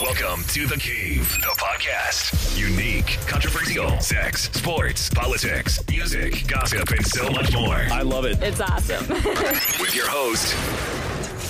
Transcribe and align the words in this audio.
Welcome 0.00 0.42
to 0.48 0.66
The 0.66 0.76
Cave, 0.76 1.30
the 1.40 1.54
podcast. 1.56 2.58
Unique, 2.58 3.16
controversial, 3.28 4.00
sex, 4.00 4.50
sports, 4.52 5.08
politics, 5.10 5.78
music, 5.88 6.48
gossip, 6.48 6.90
and 6.90 7.06
so 7.06 7.30
much 7.30 7.52
more. 7.52 7.76
I 7.92 8.02
love 8.02 8.24
it. 8.24 8.42
It's 8.42 8.60
awesome. 8.60 9.08
With 9.80 9.94
your 9.94 10.08
host, 10.08 10.52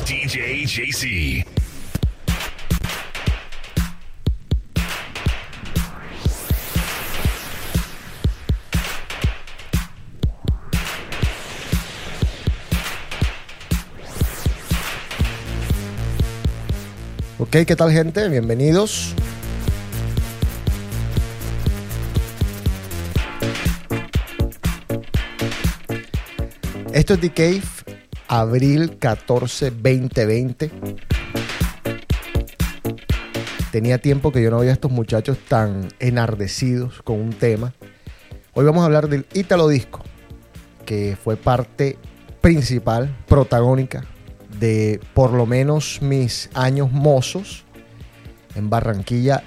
DJ 0.07 0.65
JC. 0.65 1.54
Ok, 17.57 17.67
¿qué 17.67 17.77
tal 17.77 17.93
gente? 17.93 18.29
Bienvenidos. 18.29 19.15
Esto 26.93 27.15
es 27.15 27.21
The 27.21 27.31
Cave, 27.31 27.63
abril 28.27 28.97
14, 28.99 29.71
2020. 29.71 30.73
Tenía 33.71 33.99
tiempo 33.99 34.33
que 34.33 34.43
yo 34.43 34.51
no 34.51 34.59
veía 34.59 34.73
a 34.73 34.75
estos 34.75 34.91
muchachos 34.91 35.39
tan 35.47 35.87
enardecidos 36.01 37.03
con 37.03 37.21
un 37.21 37.35
tema. 37.35 37.73
Hoy 38.55 38.65
vamos 38.65 38.83
a 38.83 38.87
hablar 38.87 39.09
del 39.09 39.27
Italo 39.33 39.69
Disco, 39.69 40.03
que 40.85 41.17
fue 41.23 41.37
parte 41.37 41.99
principal, 42.41 43.17
protagónica 43.29 44.09
de 44.59 45.01
por 45.15 45.33
lo 45.33 45.47
menos 45.47 46.01
mis 46.03 46.51
años 46.55 46.93
mozos 46.93 47.65
en 48.55 48.71
Barranquilla 48.71 49.43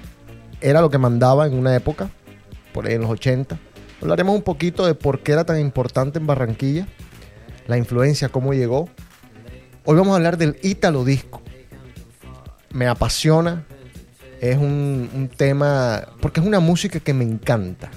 era 0.60 0.80
lo 0.80 0.90
que 0.90 0.98
mandaba 0.98 1.46
en 1.46 1.54
una 1.54 1.74
época, 1.74 2.10
por 2.72 2.86
ahí 2.86 2.94
en 2.94 3.02
los 3.02 3.10
80. 3.10 3.58
Hablaremos 4.02 4.34
un 4.34 4.42
poquito 4.42 4.86
de 4.86 4.94
por 4.94 5.20
qué 5.20 5.32
era 5.32 5.44
tan 5.44 5.58
importante 5.58 6.18
en 6.18 6.26
Barranquilla, 6.26 6.86
la 7.66 7.78
influencia, 7.78 8.28
cómo 8.28 8.54
llegó. 8.54 8.88
Hoy 9.84 9.96
vamos 9.96 10.12
a 10.12 10.16
hablar 10.16 10.36
del 10.36 10.56
Ítalo 10.62 11.04
Disco. 11.04 11.42
Me 12.70 12.86
apasiona, 12.86 13.64
es 14.40 14.56
un, 14.56 15.10
un 15.14 15.28
tema, 15.28 16.06
porque 16.20 16.40
es 16.40 16.46
una 16.46 16.60
música 16.60 17.00
que 17.00 17.14
me 17.14 17.24
encanta. 17.24 17.90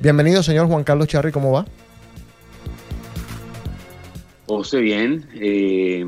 Bienvenido, 0.00 0.42
señor 0.42 0.68
Juan 0.68 0.84
Carlos 0.84 1.08
Charri, 1.08 1.32
¿cómo 1.32 1.50
va? 1.50 1.66
José, 4.46 4.80
bien. 4.80 5.28
Eh, 5.34 6.06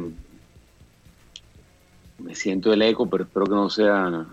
me 2.18 2.34
siento 2.34 2.72
el 2.72 2.82
eco, 2.82 3.08
pero 3.08 3.24
espero 3.24 3.46
que 3.46 3.52
no 3.52 3.70
sea 3.70 4.26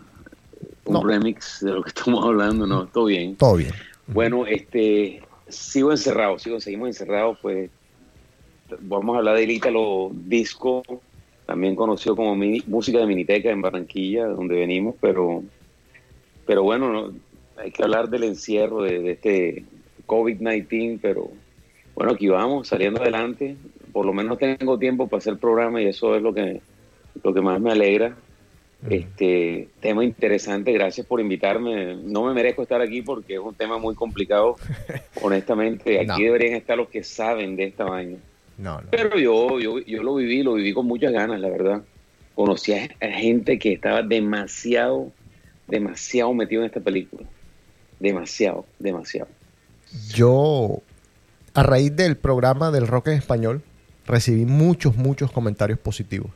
un 0.85 0.93
No. 0.93 1.03
remix 1.03 1.59
de 1.61 1.71
lo 1.71 1.83
que 1.83 1.89
estamos 1.95 2.25
hablando. 2.25 2.65
No, 2.67 2.87
todo 2.87 3.05
bien. 3.05 3.35
Todo 3.37 3.55
bien. 3.55 3.71
Bueno, 4.07 4.45
este, 4.45 5.21
sigo 5.47 5.91
encerrado, 5.91 6.37
sigo, 6.39 6.59
seguimos 6.59 6.87
encerrados, 6.89 7.37
pues 7.41 7.71
vamos 8.79 9.15
a 9.15 9.19
hablar 9.19 9.37
del 9.37 9.51
Ítalo 9.51 10.11
Disco, 10.13 10.83
también 11.45 11.75
conocido 11.75 12.15
como 12.15 12.35
mini- 12.35 12.63
música 12.67 12.99
de 12.99 13.05
Miniteca 13.07 13.49
en 13.49 13.61
Barranquilla, 13.61 14.27
de 14.27 14.33
donde 14.33 14.55
venimos, 14.55 14.95
pero, 15.01 15.43
pero 16.45 16.63
bueno, 16.63 16.91
no, 16.91 17.13
hay 17.55 17.71
que 17.71 17.83
hablar 17.83 18.09
del 18.09 18.23
encierro 18.23 18.81
de, 18.83 18.99
de 18.99 19.11
este 19.11 19.65
COVID-19, 20.05 20.99
pero 21.01 21.31
bueno, 21.95 22.13
aquí 22.13 22.27
vamos, 22.27 22.67
saliendo 22.67 23.01
adelante, 23.01 23.57
por 23.93 24.05
lo 24.05 24.11
menos 24.13 24.37
tengo 24.39 24.77
tiempo 24.77 25.07
para 25.07 25.19
hacer 25.19 25.33
el 25.33 25.39
programa 25.39 25.81
y 25.81 25.85
eso 25.85 26.15
es 26.15 26.21
lo 26.21 26.33
que, 26.33 26.59
lo 27.23 27.33
que 27.33 27.41
más 27.41 27.61
me 27.61 27.71
alegra. 27.71 28.15
Este 28.89 29.69
tema 29.79 30.03
interesante, 30.03 30.73
gracias 30.73 31.07
por 31.07 31.21
invitarme. 31.21 31.95
No 31.95 32.25
me 32.25 32.33
merezco 32.33 32.63
estar 32.63 32.81
aquí 32.81 33.01
porque 33.01 33.35
es 33.35 33.39
un 33.39 33.55
tema 33.55 33.77
muy 33.77 33.95
complicado. 33.95 34.57
Honestamente, 35.21 35.99
aquí 36.01 36.07
No. 36.07 36.17
deberían 36.17 36.55
estar 36.55 36.75
los 36.77 36.89
que 36.89 37.01
saben 37.03 37.55
de 37.55 37.63
esta 37.65 37.85
vaina. 37.85 38.17
No, 38.57 38.81
no. 38.81 38.87
Pero 38.91 39.17
yo, 39.17 39.59
yo, 39.59 39.79
yo 39.79 40.03
lo 40.03 40.15
viví, 40.15 40.43
lo 40.43 40.55
viví 40.55 40.73
con 40.73 40.85
muchas 40.85 41.13
ganas, 41.13 41.39
la 41.39 41.49
verdad. 41.49 41.81
Conocí 42.35 42.73
a 42.73 42.89
gente 42.99 43.57
que 43.57 43.71
estaba 43.73 44.01
demasiado, 44.01 45.11
demasiado 45.67 46.33
metido 46.33 46.61
en 46.63 46.65
esta 46.65 46.81
película. 46.81 47.23
Demasiado, 47.99 48.65
demasiado. 48.79 49.29
Yo, 50.13 50.81
a 51.53 51.63
raíz 51.63 51.95
del 51.95 52.17
programa 52.17 52.69
del 52.71 52.87
rock 52.87 53.07
en 53.09 53.13
español, 53.13 53.61
recibí 54.05 54.45
muchos, 54.45 54.95
muchos 54.95 55.31
comentarios 55.31 55.79
positivos. 55.79 56.31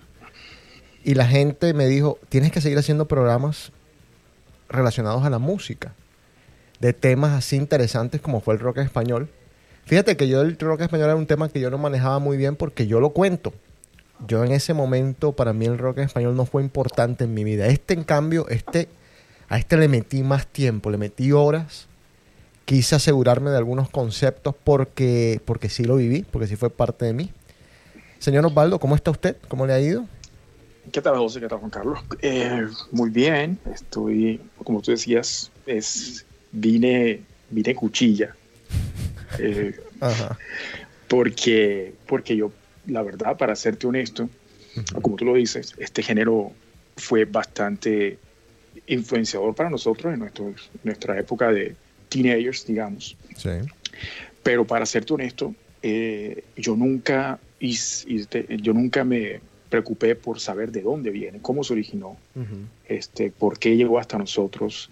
Y 1.03 1.15
la 1.15 1.27
gente 1.27 1.73
me 1.73 1.87
dijo, 1.87 2.19
tienes 2.29 2.51
que 2.51 2.61
seguir 2.61 2.77
haciendo 2.77 3.07
programas 3.07 3.71
relacionados 4.69 5.23
a 5.23 5.29
la 5.29 5.39
música, 5.39 5.93
de 6.79 6.93
temas 6.93 7.31
así 7.31 7.55
interesantes 7.55 8.21
como 8.21 8.41
fue 8.41 8.53
el 8.53 8.59
rock 8.59 8.79
español. 8.79 9.29
Fíjate 9.85 10.17
que 10.17 10.27
yo 10.27 10.41
el 10.41 10.57
rock 10.57 10.81
español 10.81 11.05
era 11.05 11.15
un 11.15 11.27
tema 11.27 11.49
que 11.49 11.61
yo 11.61 11.69
no 11.69 11.77
manejaba 11.77 12.19
muy 12.19 12.35
bien 12.35 12.55
porque 12.55 12.87
yo 12.87 12.99
lo 12.99 13.11
cuento. 13.11 13.53
Yo 14.27 14.43
en 14.43 14.51
ese 14.51 14.73
momento, 14.73 15.31
para 15.31 15.53
mí 15.53 15.65
el 15.65 15.77
rock 15.77 15.99
español 15.99 16.35
no 16.35 16.45
fue 16.45 16.63
importante 16.63 17.23
en 17.23 17.33
mi 17.33 17.43
vida. 17.43 17.67
Este, 17.67 17.93
en 17.93 18.03
cambio, 18.03 18.47
este, 18.49 18.89
a 19.47 19.57
este 19.59 19.77
le 19.77 19.87
metí 19.87 20.23
más 20.23 20.47
tiempo, 20.47 20.89
le 20.89 20.97
metí 20.97 21.31
horas 21.31 21.87
quise 22.67 22.95
asegurarme 22.95 23.49
de 23.49 23.55
algunos 23.55 23.89
conceptos 23.89 24.53
porque, 24.61 25.39
porque 25.45 25.69
sí 25.69 25.85
lo 25.85 25.95
viví, 25.95 26.25
porque 26.29 26.47
sí 26.47 26.57
fue 26.57 26.69
parte 26.69 27.05
de 27.05 27.13
mí. 27.13 27.31
Señor 28.19 28.45
Osvaldo, 28.45 28.79
¿cómo 28.79 28.95
está 28.95 29.11
usted? 29.11 29.37
¿Cómo 29.47 29.65
le 29.65 29.73
ha 29.73 29.79
ido? 29.79 30.05
¿Qué 30.91 31.01
tal, 31.01 31.17
José? 31.17 31.39
¿Qué 31.39 31.47
tal, 31.47 31.59
Juan 31.59 31.69
Carlos? 31.71 31.99
Eh, 32.21 32.65
muy 32.91 33.09
bien. 33.09 33.59
Estoy, 33.73 34.39
como 34.63 34.81
tú 34.81 34.91
decías, 34.91 35.51
es, 35.65 36.25
vine, 36.51 37.21
vine 37.49 37.75
cuchilla. 37.75 38.35
Eh, 39.39 39.75
Ajá. 39.99 40.37
porque, 41.07 41.93
porque 42.07 42.35
yo, 42.35 42.51
la 42.87 43.03
verdad, 43.03 43.37
para 43.37 43.55
serte 43.55 43.85
honesto, 43.85 44.29
como 45.01 45.15
tú 45.17 45.25
lo 45.25 45.33
dices, 45.35 45.75
este 45.77 46.01
género 46.01 46.53
fue 46.95 47.25
bastante 47.25 48.17
influenciador 48.87 49.53
para 49.53 49.69
nosotros 49.69 50.11
en 50.13 50.19
nuestros- 50.21 50.71
nuestra 50.83 51.19
época 51.19 51.51
de 51.51 51.75
teenagers, 52.09 52.65
digamos. 52.65 53.15
Sí. 53.35 53.49
Pero 54.41 54.65
para 54.65 54.85
serte 54.87 55.13
honesto, 55.13 55.53
eh, 55.83 56.43
yo 56.55 56.75
nunca 56.75 57.37
his- 57.59 58.05
este, 58.09 58.45
yo 58.61 58.73
nunca 58.73 59.03
me 59.03 59.39
preocupé 59.69 60.15
por 60.15 60.39
saber 60.39 60.71
de 60.71 60.81
dónde 60.81 61.09
viene, 61.11 61.39
cómo 61.41 61.63
se 61.63 61.73
originó, 61.73 62.17
este, 62.87 63.31
por 63.31 63.59
qué 63.59 63.75
llegó 63.75 63.99
hasta 63.99 64.17
nosotros 64.17 64.89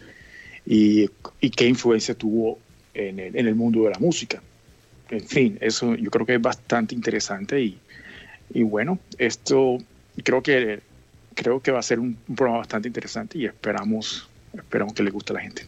y, 0.65 1.09
y 1.39 1.49
qué 1.51 1.67
influencia 1.67 2.13
tuvo 2.15 2.59
en 2.93 3.19
el, 3.19 3.35
en 3.37 3.47
el 3.47 3.55
mundo 3.55 3.83
de 3.83 3.91
la 3.91 3.99
música. 3.99 4.41
En 5.09 5.21
fin, 5.25 5.57
eso 5.61 5.95
yo 5.95 6.09
creo 6.11 6.25
que 6.25 6.35
es 6.35 6.41
bastante 6.41 6.93
interesante 6.95 7.61
y, 7.61 7.77
y 8.53 8.63
bueno, 8.63 8.99
esto 9.17 9.77
creo 10.23 10.41
que 10.43 10.79
creo 11.35 11.59
que 11.61 11.71
va 11.71 11.79
a 11.79 11.83
ser 11.83 11.99
un, 11.99 12.17
un 12.27 12.35
programa 12.35 12.59
bastante 12.59 12.87
interesante 12.87 13.37
y 13.37 13.45
esperamos 13.45 14.27
esperamos 14.53 14.93
que 14.93 15.03
le 15.03 15.11
guste 15.11 15.33
a 15.33 15.35
la 15.35 15.41
gente. 15.41 15.63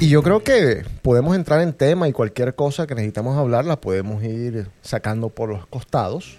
Y 0.00 0.08
yo 0.08 0.22
creo 0.22 0.44
que 0.44 0.84
podemos 1.02 1.34
entrar 1.34 1.60
en 1.60 1.72
tema 1.72 2.08
y 2.08 2.12
cualquier 2.12 2.54
cosa 2.54 2.86
que 2.86 2.94
necesitamos 2.94 3.36
hablar 3.36 3.64
la 3.64 3.80
podemos 3.80 4.22
ir 4.22 4.68
sacando 4.80 5.28
por 5.28 5.48
los 5.48 5.66
costados. 5.66 6.38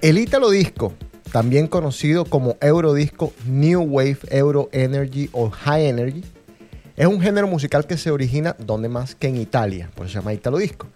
El 0.00 0.18
Italo 0.18 0.50
Disco, 0.50 0.92
también 1.30 1.68
conocido 1.68 2.24
como 2.24 2.56
Eurodisco, 2.60 3.32
New 3.46 3.82
Wave, 3.82 4.18
Euro 4.30 4.68
Energy 4.72 5.30
o 5.32 5.50
High 5.50 5.86
Energy, 5.86 6.24
es 6.96 7.06
un 7.06 7.20
género 7.20 7.46
musical 7.46 7.86
que 7.86 7.96
se 7.96 8.10
origina 8.10 8.56
donde 8.58 8.88
más 8.88 9.14
que 9.14 9.28
en 9.28 9.36
Italia, 9.36 9.90
por 9.94 10.06
eso 10.06 10.14
se 10.14 10.18
llama 10.18 10.34
Italo 10.34 10.58
Disco, 10.58 10.88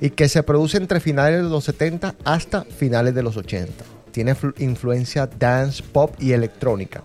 y 0.00 0.10
que 0.10 0.28
se 0.28 0.42
produce 0.44 0.76
entre 0.76 1.00
finales 1.00 1.42
de 1.42 1.48
los 1.50 1.64
70 1.64 2.14
hasta 2.24 2.62
finales 2.64 3.14
de 3.14 3.22
los 3.22 3.36
80. 3.36 3.84
Tiene 4.12 4.34
flu- 4.34 4.54
influencia 4.58 5.26
dance, 5.26 5.82
pop 5.92 6.14
y 6.18 6.32
electrónica. 6.32 7.02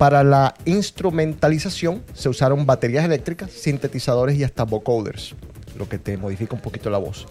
Para 0.00 0.24
la 0.24 0.54
instrumentalización 0.64 2.02
se 2.14 2.30
usaron 2.30 2.64
baterías 2.64 3.04
eléctricas, 3.04 3.50
sintetizadores 3.50 4.34
y 4.38 4.44
hasta 4.44 4.64
vocoders, 4.64 5.34
lo 5.76 5.90
que 5.90 5.98
te 5.98 6.16
modifica 6.16 6.54
un 6.54 6.62
poquito 6.62 6.88
la 6.88 6.96
voz. 6.96 7.26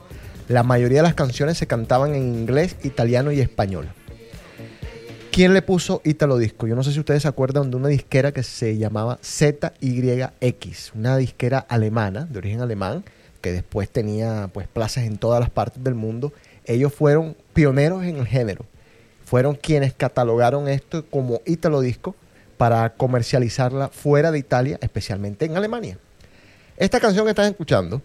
La 0.48 0.62
mayoría 0.62 1.00
de 1.00 1.04
las 1.07 1.16
canciones 1.16 1.57
se 1.57 1.66
cantaban 1.66 2.13
en 2.13 2.21
inglés, 2.21 2.75
italiano 2.83 3.31
y 3.31 3.39
español. 3.39 3.88
¿Quién 5.31 5.56
le 5.56 5.63
puso 5.63 6.04
Italo 6.06 6.38
Disco? 6.38 6.68
Yo 6.68 6.75
no 6.75 6.83
sé 6.83 6.92
si 6.92 7.00
ustedes 7.00 7.24
se 7.24 7.27
acuerdan 7.27 7.71
de 7.71 7.77
una 7.77 7.88
disquera 7.88 8.33
que 8.33 8.44
se 8.44 8.77
llamaba 8.77 9.18
ZYX, 9.24 10.94
una 10.94 11.18
disquera 11.18 11.57
alemana, 11.57 12.25
de 12.25 12.38
origen 12.38 12.62
alemán, 12.62 13.04
que 13.42 13.51
después 13.51 13.89
tenía 13.89 14.48
pues 14.54 14.68
plazas 14.68 15.06
en 15.06 15.18
todas 15.18 15.39
las 15.39 15.50
partes 15.50 15.83
del 15.83 15.95
mundo. 15.95 16.33
Ellos 16.66 16.94
fueron 16.94 17.36
pioneros 17.54 18.04
en 18.04 18.18
el 18.18 18.27
género. 18.27 18.63
Fueron 19.25 19.56
quienes 19.56 19.92
catalogaron 19.92 20.68
esto 20.68 21.04
como 21.10 21.42
Italo 21.48 21.81
Disco 21.81 22.13
para 22.60 22.90
comercializarla 22.90 23.88
fuera 23.88 24.34
de 24.34 24.40
Italia, 24.40 24.78
especialmente 24.82 25.46
en 25.46 25.56
Alemania. 25.56 25.98
Esta 26.76 27.00
canción 27.00 27.24
que 27.24 27.30
estás 27.30 27.50
escuchando, 27.50 28.02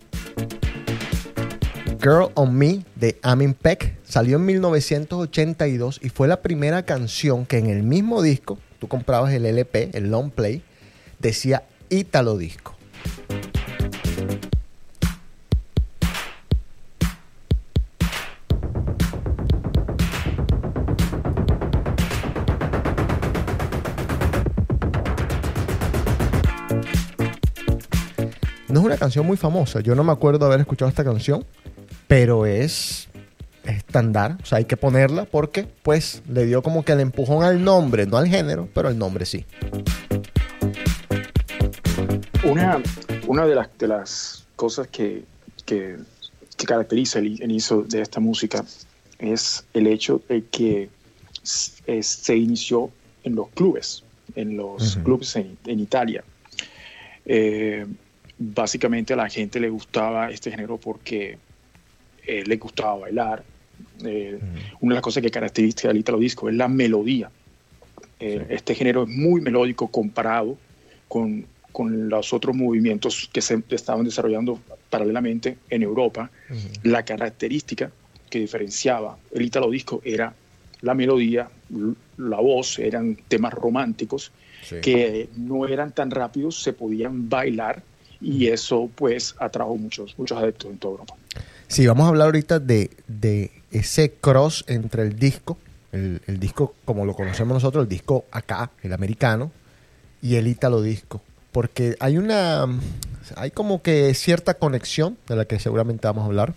Girl 2.00 2.30
on 2.34 2.54
Me 2.54 2.84
de 2.94 3.18
Amin 3.22 3.52
Peck, 3.52 3.98
salió 4.04 4.36
en 4.36 4.46
1982 4.46 5.98
y 6.04 6.08
fue 6.08 6.28
la 6.28 6.40
primera 6.40 6.84
canción 6.84 7.46
que 7.46 7.58
en 7.58 7.66
el 7.66 7.82
mismo 7.82 8.22
disco, 8.22 8.60
tú 8.78 8.86
comprabas 8.86 9.32
el 9.32 9.44
LP, 9.44 9.90
el 9.92 10.12
long 10.12 10.30
play, 10.30 10.62
decía 11.18 11.64
Italo 11.88 12.38
Disco. 12.38 12.73
No 28.74 28.80
es 28.80 28.86
una 28.86 28.96
canción 28.96 29.24
muy 29.24 29.36
famosa. 29.36 29.78
Yo 29.78 29.94
no 29.94 30.02
me 30.02 30.10
acuerdo 30.10 30.46
haber 30.46 30.58
escuchado 30.58 30.88
esta 30.88 31.04
canción, 31.04 31.44
pero 32.08 32.44
es 32.44 33.06
estándar. 33.62 34.36
O 34.42 34.46
sea, 34.46 34.58
hay 34.58 34.64
que 34.64 34.76
ponerla 34.76 35.26
porque, 35.26 35.64
pues, 35.84 36.24
le 36.28 36.44
dio 36.44 36.60
como 36.60 36.84
que 36.84 36.90
el 36.90 36.98
empujón 36.98 37.44
al 37.44 37.62
nombre, 37.62 38.04
no 38.04 38.16
al 38.16 38.26
género, 38.26 38.68
pero 38.74 38.88
el 38.88 38.98
nombre 38.98 39.26
sí. 39.26 39.46
Una, 42.42 42.82
una 43.28 43.46
de, 43.46 43.54
las, 43.54 43.68
de 43.78 43.86
las 43.86 44.44
cosas 44.56 44.88
que, 44.88 45.22
que, 45.64 45.96
que 46.56 46.66
caracteriza 46.66 47.20
el 47.20 47.40
inicio 47.44 47.82
de 47.82 48.00
esta 48.00 48.18
música 48.18 48.64
es 49.20 49.64
el 49.72 49.86
hecho 49.86 50.20
de 50.28 50.46
que 50.46 50.90
se 51.44 52.36
inició 52.36 52.90
en 53.22 53.36
los 53.36 53.50
clubes, 53.50 54.02
en 54.34 54.56
los 54.56 54.96
clubes 55.04 55.36
en, 55.36 55.56
en 55.64 55.78
Italia. 55.78 56.24
Eh, 57.24 57.86
básicamente 58.38 59.12
a 59.12 59.16
la 59.16 59.28
gente 59.28 59.60
le 59.60 59.68
gustaba 59.68 60.30
este 60.30 60.50
género 60.50 60.78
porque 60.78 61.38
eh, 62.26 62.44
le 62.46 62.56
gustaba 62.56 62.96
bailar. 62.96 63.44
Eh, 64.04 64.38
una 64.80 64.92
de 64.92 64.94
las 64.94 65.02
cosas 65.02 65.22
que 65.22 65.30
caracteriza 65.30 65.90
al 65.90 65.96
Italo 65.96 66.18
Disco 66.18 66.48
es 66.48 66.54
la 66.54 66.68
melodía. 66.68 67.30
Eh, 68.20 68.46
este 68.50 68.74
género 68.74 69.04
es 69.04 69.08
muy 69.08 69.40
melódico 69.40 69.88
comparado 69.88 70.56
con, 71.08 71.46
con, 71.72 72.08
los 72.08 72.32
otros 72.32 72.56
movimientos 72.56 73.28
que 73.32 73.42
se 73.42 73.62
estaban 73.70 74.04
desarrollando 74.04 74.60
paralelamente 74.90 75.58
en 75.70 75.82
Europa. 75.82 76.30
La 76.82 77.04
característica 77.04 77.90
que 78.30 78.38
diferenciaba 78.40 79.18
el 79.32 79.42
Italo 79.42 79.70
Disco 79.70 80.00
era 80.04 80.34
la 80.80 80.94
melodía, 80.94 81.50
la 82.16 82.36
voz, 82.40 82.78
eran 82.78 83.16
temas 83.28 83.52
románticos 83.52 84.32
que 84.82 85.28
no 85.36 85.66
eran 85.66 85.92
tan 85.92 86.10
rápidos, 86.10 86.62
se 86.62 86.72
podían 86.72 87.28
bailar 87.28 87.82
y 88.24 88.48
eso 88.48 88.90
pues 88.94 89.34
atrajo 89.38 89.76
muchos, 89.76 90.14
muchos 90.18 90.38
adeptos 90.38 90.70
en 90.70 90.78
toda 90.78 90.92
Europa. 90.92 91.14
Sí, 91.68 91.86
vamos 91.86 92.06
a 92.06 92.08
hablar 92.08 92.26
ahorita 92.26 92.58
de, 92.58 92.90
de 93.06 93.50
ese 93.70 94.12
cross 94.12 94.64
entre 94.66 95.02
el 95.02 95.18
disco, 95.18 95.58
el, 95.92 96.22
el, 96.26 96.40
disco 96.40 96.74
como 96.84 97.04
lo 97.04 97.14
conocemos 97.14 97.54
nosotros, 97.54 97.82
el 97.82 97.88
disco 97.88 98.24
acá, 98.30 98.70
el 98.82 98.92
americano, 98.92 99.52
y 100.22 100.36
el 100.36 100.48
ítalo 100.48 100.80
disco. 100.80 101.20
Porque 101.52 101.96
hay 102.00 102.16
una, 102.16 102.66
hay 103.36 103.50
como 103.50 103.82
que 103.82 104.12
cierta 104.14 104.54
conexión 104.54 105.18
de 105.28 105.36
la 105.36 105.44
que 105.44 105.58
seguramente 105.60 106.06
vamos 106.06 106.22
a 106.22 106.26
hablar. 106.26 106.54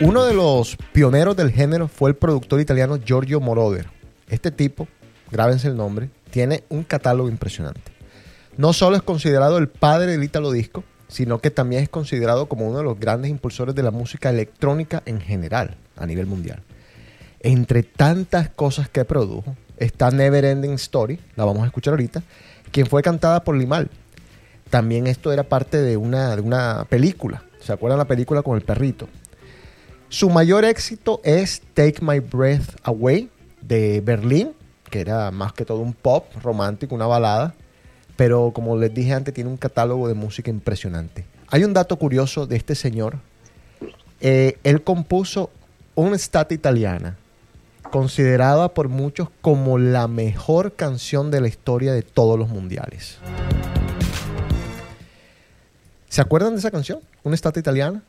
Uno 0.00 0.24
de 0.24 0.34
los 0.34 0.76
pioneros 0.92 1.36
del 1.36 1.52
género 1.52 1.88
fue 1.88 2.10
el 2.10 2.16
productor 2.16 2.60
italiano 2.60 2.98
Giorgio 3.02 3.40
Moroder. 3.40 3.86
Este 4.28 4.50
tipo, 4.50 4.88
grábense 5.30 5.68
el 5.68 5.76
nombre, 5.76 6.10
tiene 6.36 6.64
un 6.68 6.84
catálogo 6.84 7.30
impresionante. 7.30 7.92
No 8.58 8.74
solo 8.74 8.96
es 8.96 9.02
considerado 9.02 9.56
el 9.56 9.70
padre 9.70 10.12
del 10.12 10.22
Italo 10.22 10.52
Disco, 10.52 10.84
sino 11.08 11.38
que 11.38 11.50
también 11.50 11.82
es 11.82 11.88
considerado 11.88 12.44
como 12.44 12.68
uno 12.68 12.76
de 12.76 12.84
los 12.84 13.00
grandes 13.00 13.30
impulsores 13.30 13.74
de 13.74 13.82
la 13.82 13.90
música 13.90 14.28
electrónica 14.28 15.02
en 15.06 15.18
general 15.22 15.78
a 15.96 16.04
nivel 16.04 16.26
mundial. 16.26 16.62
Entre 17.40 17.82
tantas 17.84 18.50
cosas 18.50 18.90
que 18.90 19.06
produjo 19.06 19.56
está 19.78 20.10
Never 20.10 20.44
Ending 20.44 20.74
Story, 20.74 21.18
la 21.36 21.46
vamos 21.46 21.62
a 21.62 21.68
escuchar 21.68 21.92
ahorita, 21.92 22.22
quien 22.70 22.86
fue 22.86 23.02
cantada 23.02 23.42
por 23.42 23.56
Limal. 23.56 23.88
También 24.68 25.06
esto 25.06 25.32
era 25.32 25.44
parte 25.44 25.80
de 25.80 25.96
una, 25.96 26.36
de 26.36 26.42
una 26.42 26.84
película, 26.90 27.44
¿se 27.60 27.72
acuerdan 27.72 27.98
la 27.98 28.04
película 28.04 28.42
con 28.42 28.58
el 28.58 28.62
perrito? 28.62 29.08
Su 30.10 30.28
mayor 30.28 30.66
éxito 30.66 31.22
es 31.24 31.62
Take 31.72 32.02
My 32.02 32.18
Breath 32.20 32.76
Away 32.82 33.30
de 33.62 34.02
Berlín, 34.02 34.52
que 34.90 35.00
era 35.00 35.30
más 35.30 35.52
que 35.52 35.64
todo 35.64 35.80
un 35.80 35.92
pop 35.92 36.26
romántico, 36.42 36.94
una 36.94 37.06
balada, 37.06 37.54
pero 38.16 38.52
como 38.54 38.76
les 38.76 38.92
dije 38.94 39.12
antes, 39.12 39.34
tiene 39.34 39.50
un 39.50 39.56
catálogo 39.56 40.08
de 40.08 40.14
música 40.14 40.50
impresionante. 40.50 41.24
Hay 41.48 41.64
un 41.64 41.72
dato 41.72 41.96
curioso 41.96 42.46
de 42.46 42.56
este 42.56 42.74
señor. 42.74 43.18
Eh, 44.20 44.58
él 44.64 44.82
compuso 44.82 45.50
una 45.94 46.16
stata 46.18 46.54
italiana, 46.54 47.16
considerada 47.90 48.72
por 48.74 48.88
muchos 48.88 49.28
como 49.40 49.78
la 49.78 50.08
mejor 50.08 50.72
canción 50.72 51.30
de 51.30 51.40
la 51.40 51.48
historia 51.48 51.92
de 51.92 52.02
todos 52.02 52.38
los 52.38 52.48
mundiales. 52.48 53.18
¿Se 56.08 56.20
acuerdan 56.20 56.52
de 56.52 56.60
esa 56.60 56.70
canción? 56.70 57.00
¿Una 57.22 57.34
estata 57.34 57.60
italiana? 57.60 58.02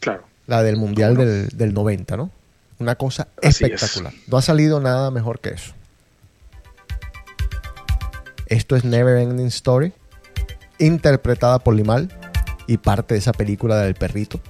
Claro. 0.00 0.24
La 0.46 0.62
del 0.62 0.76
Mundial 0.76 1.16
del, 1.16 1.48
del 1.48 1.74
90, 1.74 2.16
¿no? 2.16 2.30
Una 2.82 2.96
cosa 2.96 3.28
espectacular. 3.40 4.12
No 4.26 4.38
ha 4.38 4.42
salido 4.42 4.80
nada 4.80 5.12
mejor 5.12 5.38
que 5.38 5.50
eso. 5.50 5.72
Esto 8.46 8.74
es 8.74 8.84
Never 8.84 9.18
Ending 9.18 9.46
Story, 9.46 9.92
interpretada 10.80 11.60
por 11.60 11.76
Limal 11.76 12.12
y 12.66 12.78
parte 12.78 13.14
de 13.14 13.20
esa 13.20 13.32
película 13.32 13.76
del 13.76 13.94
perrito. 13.94 14.40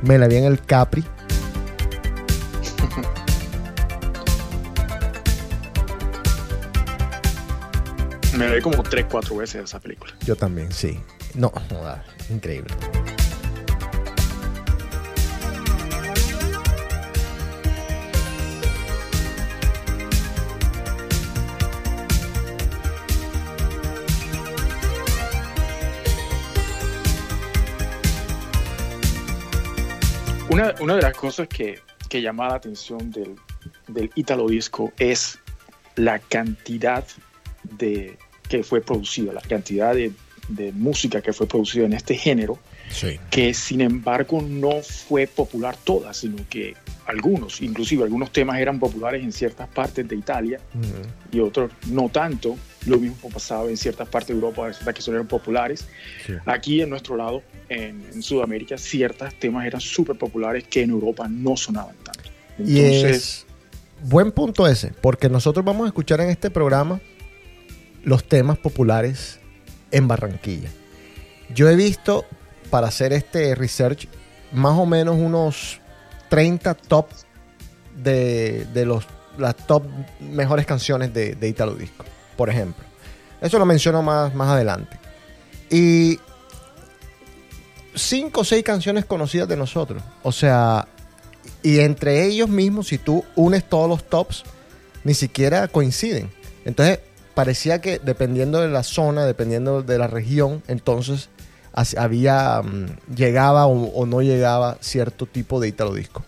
Me 0.00 0.16
la 0.16 0.26
vi 0.26 0.36
en 0.36 0.44
el 0.44 0.58
Capri. 0.62 1.04
Me 8.38 8.48
la 8.48 8.54
vi 8.54 8.62
como 8.62 8.82
3, 8.82 9.04
4 9.10 9.36
veces 9.36 9.64
esa 9.64 9.80
película. 9.80 10.14
Yo 10.24 10.34
también, 10.34 10.72
sí. 10.72 10.98
No, 11.34 11.52
no 11.70 12.34
increíble. 12.34 12.74
Una, 30.52 30.74
una, 30.80 30.96
de 30.96 31.02
las 31.02 31.14
cosas 31.14 31.48
que, 31.48 31.80
que 32.08 32.20
llama 32.20 32.48
la 32.48 32.54
atención 32.54 33.10
del, 33.10 33.36
del 33.88 34.10
Italo 34.14 34.48
Disco 34.48 34.92
es 34.98 35.38
la 35.96 36.18
cantidad 36.18 37.04
de 37.78 38.18
que 38.48 38.62
fue 38.62 38.80
producida, 38.80 39.32
la 39.32 39.40
cantidad 39.40 39.94
de, 39.94 40.12
de 40.48 40.72
música 40.72 41.20
que 41.22 41.32
fue 41.32 41.46
producida 41.46 41.86
en 41.86 41.92
este 41.92 42.16
género, 42.16 42.58
sí. 42.90 43.18
que 43.30 43.54
sin 43.54 43.80
embargo 43.80 44.42
no 44.42 44.82
fue 44.82 45.26
popular 45.26 45.76
toda, 45.84 46.12
sino 46.12 46.36
que 46.48 46.74
algunos, 47.06 47.60
inclusive 47.62 48.04
algunos 48.04 48.30
temas 48.32 48.58
eran 48.58 48.78
populares 48.78 49.22
en 49.22 49.32
ciertas 49.32 49.68
partes 49.68 50.06
de 50.06 50.16
Italia 50.16 50.60
uh 50.74 50.78
-huh. 50.78 51.36
y 51.36 51.40
otros 51.40 51.72
no 51.88 52.08
tanto. 52.08 52.56
Lo 52.86 52.98
mismo 52.98 53.30
pasaba 53.30 53.68
en 53.68 53.76
ciertas 53.76 54.08
partes 54.08 54.28
de 54.28 54.34
Europa, 54.34 54.70
que 54.92 55.02
son 55.02 55.14
eran 55.14 55.26
populares. 55.26 55.86
Sí. 56.26 56.34
Aquí 56.46 56.80
en 56.80 56.90
nuestro 56.90 57.16
lado, 57.16 57.42
en, 57.68 58.04
en 58.12 58.22
Sudamérica, 58.22 58.76
ciertos 58.78 59.34
temas 59.36 59.66
eran 59.66 59.80
súper 59.80 60.16
populares 60.16 60.64
que 60.68 60.82
en 60.82 60.90
Europa 60.90 61.28
no 61.28 61.56
sonaban 61.56 61.94
tanto. 62.02 62.30
Entonces, 62.58 62.74
y 62.74 62.80
es 62.80 63.46
buen 64.02 64.32
punto 64.32 64.66
ese, 64.66 64.92
porque 65.00 65.28
nosotros 65.28 65.64
vamos 65.64 65.84
a 65.84 65.88
escuchar 65.88 66.20
en 66.20 66.30
este 66.30 66.50
programa 66.50 67.00
los 68.04 68.24
temas 68.24 68.58
populares 68.58 69.38
en 69.90 70.08
Barranquilla. 70.08 70.68
Yo 71.54 71.68
he 71.68 71.76
visto, 71.76 72.24
para 72.70 72.88
hacer 72.88 73.12
este 73.12 73.54
research, 73.54 74.08
más 74.52 74.78
o 74.78 74.86
menos 74.86 75.16
unos 75.16 75.80
30 76.30 76.74
top 76.74 77.06
de, 77.96 78.66
de 78.72 78.86
los, 78.86 79.06
las 79.38 79.56
top 79.66 79.84
mejores 80.20 80.66
canciones 80.66 81.12
de, 81.14 81.34
de 81.34 81.48
Italo 81.48 81.74
Disco, 81.74 82.04
por 82.36 82.50
ejemplo. 82.50 82.84
Eso 83.40 83.58
lo 83.58 83.66
menciono 83.66 84.02
más, 84.02 84.34
más 84.34 84.50
adelante. 84.50 84.98
Y 85.70 86.18
cinco 87.94 88.42
o 88.42 88.44
seis 88.44 88.64
canciones 88.64 89.04
conocidas 89.04 89.48
de 89.48 89.56
nosotros. 89.56 90.02
O 90.22 90.32
sea, 90.32 90.88
y 91.62 91.80
entre 91.80 92.24
ellos 92.24 92.48
mismos, 92.48 92.88
si 92.88 92.98
tú 92.98 93.24
unes 93.36 93.68
todos 93.68 93.88
los 93.88 94.04
tops, 94.08 94.44
ni 95.04 95.14
siquiera 95.14 95.68
coinciden. 95.68 96.30
Entonces, 96.64 97.00
parecía 97.34 97.80
que 97.80 97.98
dependiendo 97.98 98.60
de 98.60 98.68
la 98.68 98.82
zona, 98.82 99.24
dependiendo 99.24 99.82
de 99.82 99.98
la 99.98 100.06
región, 100.06 100.62
entonces 100.68 101.28
había 101.96 102.60
um, 102.60 102.86
llegaba 103.14 103.66
o, 103.66 103.72
o, 103.72 104.06
no 104.06 104.20
llegaba 104.20 104.76
cierto 104.80 105.26
tipo 105.26 105.60
de 105.60 105.68
Italo 105.68 105.94
Disco. 105.94 106.24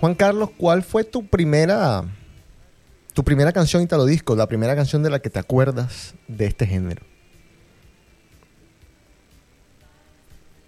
Juan 0.00 0.14
Carlos, 0.14 0.50
¿cuál 0.56 0.82
fue 0.82 1.04
tu 1.04 1.26
primera 1.26 2.04
tu 3.14 3.24
primera 3.24 3.50
canción 3.52 3.82
Italo 3.82 4.04
Disco, 4.04 4.36
la 4.36 4.46
primera 4.46 4.76
canción 4.76 5.02
de 5.02 5.08
la 5.08 5.20
que 5.20 5.30
te 5.30 5.38
acuerdas 5.38 6.14
de 6.28 6.44
este 6.44 6.66
género? 6.66 7.02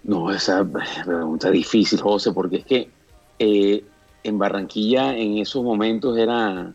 No, 0.03 0.33
esa 0.33 0.67
pregunta 1.05 1.51
difícil, 1.51 2.01
José, 2.01 2.33
porque 2.33 2.57
es 2.57 2.65
que 2.65 2.91
eh, 3.39 3.85
en 4.23 4.39
Barranquilla 4.39 5.15
en 5.15 5.37
esos 5.37 5.63
momentos 5.63 6.17
era 6.17 6.73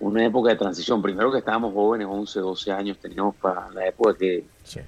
una 0.00 0.24
época 0.26 0.50
de 0.50 0.56
transición. 0.56 1.00
Primero 1.00 1.30
que 1.30 1.38
estábamos 1.38 1.72
jóvenes, 1.72 2.08
11, 2.10 2.40
12 2.40 2.72
años, 2.72 2.98
teníamos 2.98 3.36
para 3.36 3.70
la 3.70 3.86
época 3.86 4.16
que 4.18 4.44
Sí. 4.64 4.80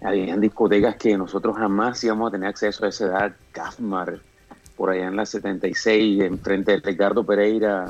habían 0.00 0.40
discotecas 0.40 0.94
que 0.94 1.18
nosotros 1.18 1.56
jamás 1.56 2.02
íbamos 2.04 2.28
a 2.28 2.30
tener 2.30 2.48
acceso 2.48 2.84
a 2.84 2.88
esa 2.88 3.06
edad. 3.06 3.36
Cafmar, 3.50 4.20
por 4.76 4.90
allá 4.90 5.06
en 5.08 5.16
la 5.16 5.26
76, 5.26 6.20
enfrente 6.22 6.72
de 6.72 6.78
Ricardo 6.80 7.24
Pereira, 7.24 7.86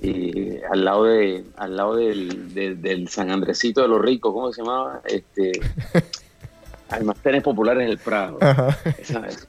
y 0.00 0.56
al 0.70 0.84
lado 0.84 1.04
de 1.04 1.44
al 1.56 1.76
lado 1.76 1.96
del, 1.96 2.52
del- 2.54 2.80
del 2.82 3.08
San 3.08 3.30
Andresito 3.30 3.82
de 3.82 3.88
los 3.88 4.00
Ricos, 4.02 4.32
¿cómo 4.32 4.52
se 4.52 4.62
llamaba? 4.62 5.00
Este, 5.06 5.52
Almacenes 6.90 7.42
Populares 7.42 7.88
del 7.88 7.98
Prado. 7.98 8.38
Esa- 8.98 9.26
es- 9.26 9.48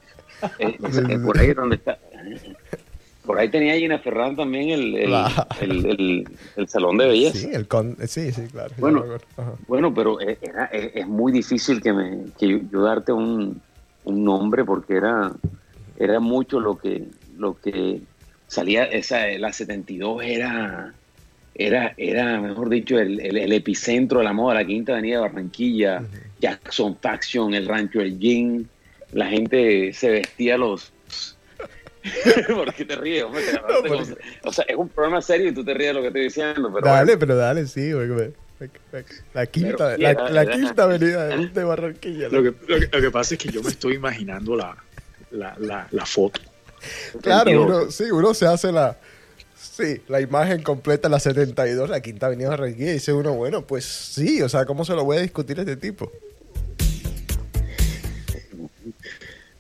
es- 0.60 0.98
es 1.10 1.20
por 1.20 1.38
ahí 1.38 1.50
es 1.50 1.56
donde 1.56 1.76
está. 1.76 1.98
Por 3.26 3.40
ahí 3.40 3.48
tenía 3.50 3.76
Gina 3.76 4.00
Ferran 4.00 4.36
también 4.36 4.70
el, 4.70 4.96
el, 4.96 5.06
Claro. 5.08 5.34
el- 5.62 6.28
salón 6.68 6.98
de 6.98 7.08
belleza. 7.08 7.38
Sí, 7.38 7.50
el 7.54 7.68
con- 7.68 7.96
sí, 8.08 8.32
sí, 8.34 8.44
claro. 8.52 8.74
Bueno. 8.78 9.06
Bueno, 9.68 9.94
pero 9.94 10.20
e- 10.20 10.38
era- 10.42 10.70
e- 10.74 10.92
es, 10.96 11.08
muy 11.08 11.32
difícil 11.32 11.82
que, 11.82 11.94
me, 11.94 12.26
que 12.38 12.48
yo, 12.50 12.58
yo 12.72 12.82
darte 12.84 13.12
un, 13.14 13.62
un 14.04 14.24
nombre 14.26 14.66
porque 14.66 14.96
era, 14.98 15.32
era 15.98 16.20
mucho 16.20 16.60
lo 16.60 16.78
que, 16.78 17.04
lo 17.38 17.60
que 17.60 18.00
salía, 18.48 18.84
esa, 18.86 19.28
la 19.40 19.52
72 19.54 20.24
era, 20.24 20.94
era, 21.56 21.94
era 21.98 22.40
mejor 22.42 22.70
dicho, 22.70 23.00
el, 23.00 23.20
el- 23.20 23.38
el 23.38 23.52
epicentro 23.54 24.20
de 24.20 24.26
la 24.26 24.34
moda, 24.34 24.56
la 24.56 24.66
Quinta 24.66 24.94
Avenida 24.94 25.16
de 25.18 25.22
Barranquilla, 25.22 26.04
Jackson 26.40 26.98
Faction, 27.02 27.54
el 27.54 27.68
Rancho 27.68 28.02
El 28.02 28.18
Gin, 28.20 28.68
la 29.14 29.28
gente 29.28 29.94
se 29.94 30.10
vestía 30.10 30.58
los... 30.58 30.92
¿Por 32.54 32.74
qué 32.74 32.84
te 32.86 32.96
ríes? 32.96 33.24
hombre? 33.24 33.44
Te 33.44 33.52
agarraste 33.52 33.88
porque- 33.88 34.04
como- 34.04 34.16
O 34.44 34.52
sea, 34.54 34.66
es 34.68 34.76
un 34.76 34.90
programa 34.90 35.22
serio 35.22 35.50
y 35.50 35.54
tú 35.54 35.64
te 35.64 35.74
ríes 35.74 35.90
de 35.90 35.94
lo 35.94 36.02
que 36.02 36.08
estoy 36.08 36.24
diciendo, 36.24 36.72
pero 36.74 36.86
dale, 36.88 37.18
pero 37.18 37.36
dale, 37.36 37.66
sí. 37.68 37.92
porque 37.94 38.08
me- 38.10 38.68
me- 38.68 38.70
me- 38.92 39.06
la 39.34 39.46
quinta, 39.46 39.96
Pero, 39.96 40.30
la, 40.30 40.42
era- 40.42 40.52
quinta 40.52 40.84
avenida 40.84 41.26
de, 41.28 41.48
de 41.48 41.64
Barranquilla. 41.64 42.28
Lo 42.30 42.44
que, 42.44 42.54
lo, 42.68 42.80
que, 42.80 42.90
lo 42.92 43.02
que 43.02 43.12
pasa 43.12 43.36
es 43.36 43.40
que 43.42 43.50
yo 43.50 43.62
me 43.64 43.70
estoy 43.70 43.96
imaginando 43.96 44.56
la, 44.58 44.76
la, 45.34 45.56
la, 45.60 45.88
la 45.92 46.06
foto. 46.06 46.40
Claro, 47.22 47.64
uno, 47.64 47.92
sí, 47.92 48.06
uno 48.12 48.34
se 48.34 48.46
hace 48.46 48.72
la, 48.72 48.98
sí, 49.56 50.02
la 50.08 50.22
imagen 50.22 50.62
completa, 50.64 51.10
la 51.10 51.20
72, 51.20 51.90
la 51.90 52.02
quinta 52.02 52.28
avenida 52.28 52.50
de 52.50 52.58
Barranquilla, 52.58 52.92
y 52.92 52.94
dice 52.94 53.14
uno, 53.14 53.34
bueno, 53.34 53.66
pues 53.66 53.86
sí, 53.86 54.42
o 54.42 54.50
sea, 54.50 54.66
¿cómo 54.66 54.86
se 54.86 54.94
lo 54.94 55.04
voy 55.04 55.18
a 55.18 55.22
discutir 55.22 55.58
a 55.60 55.62
este 55.62 55.78
tipo? 55.78 56.12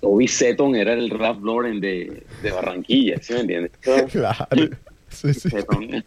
Obi 0.01 0.27
Seton 0.27 0.75
era 0.75 0.93
el 0.93 1.09
Rap 1.09 1.43
Lauren 1.43 1.79
de, 1.79 2.23
de 2.41 2.51
Barranquilla, 2.51 3.17
¿sí 3.21 3.33
me 3.33 3.39
entiendes? 3.41 3.71
Claro. 4.11 4.47
Sí, 5.09 5.33
sí. 5.33 5.49
Seton. 5.49 6.03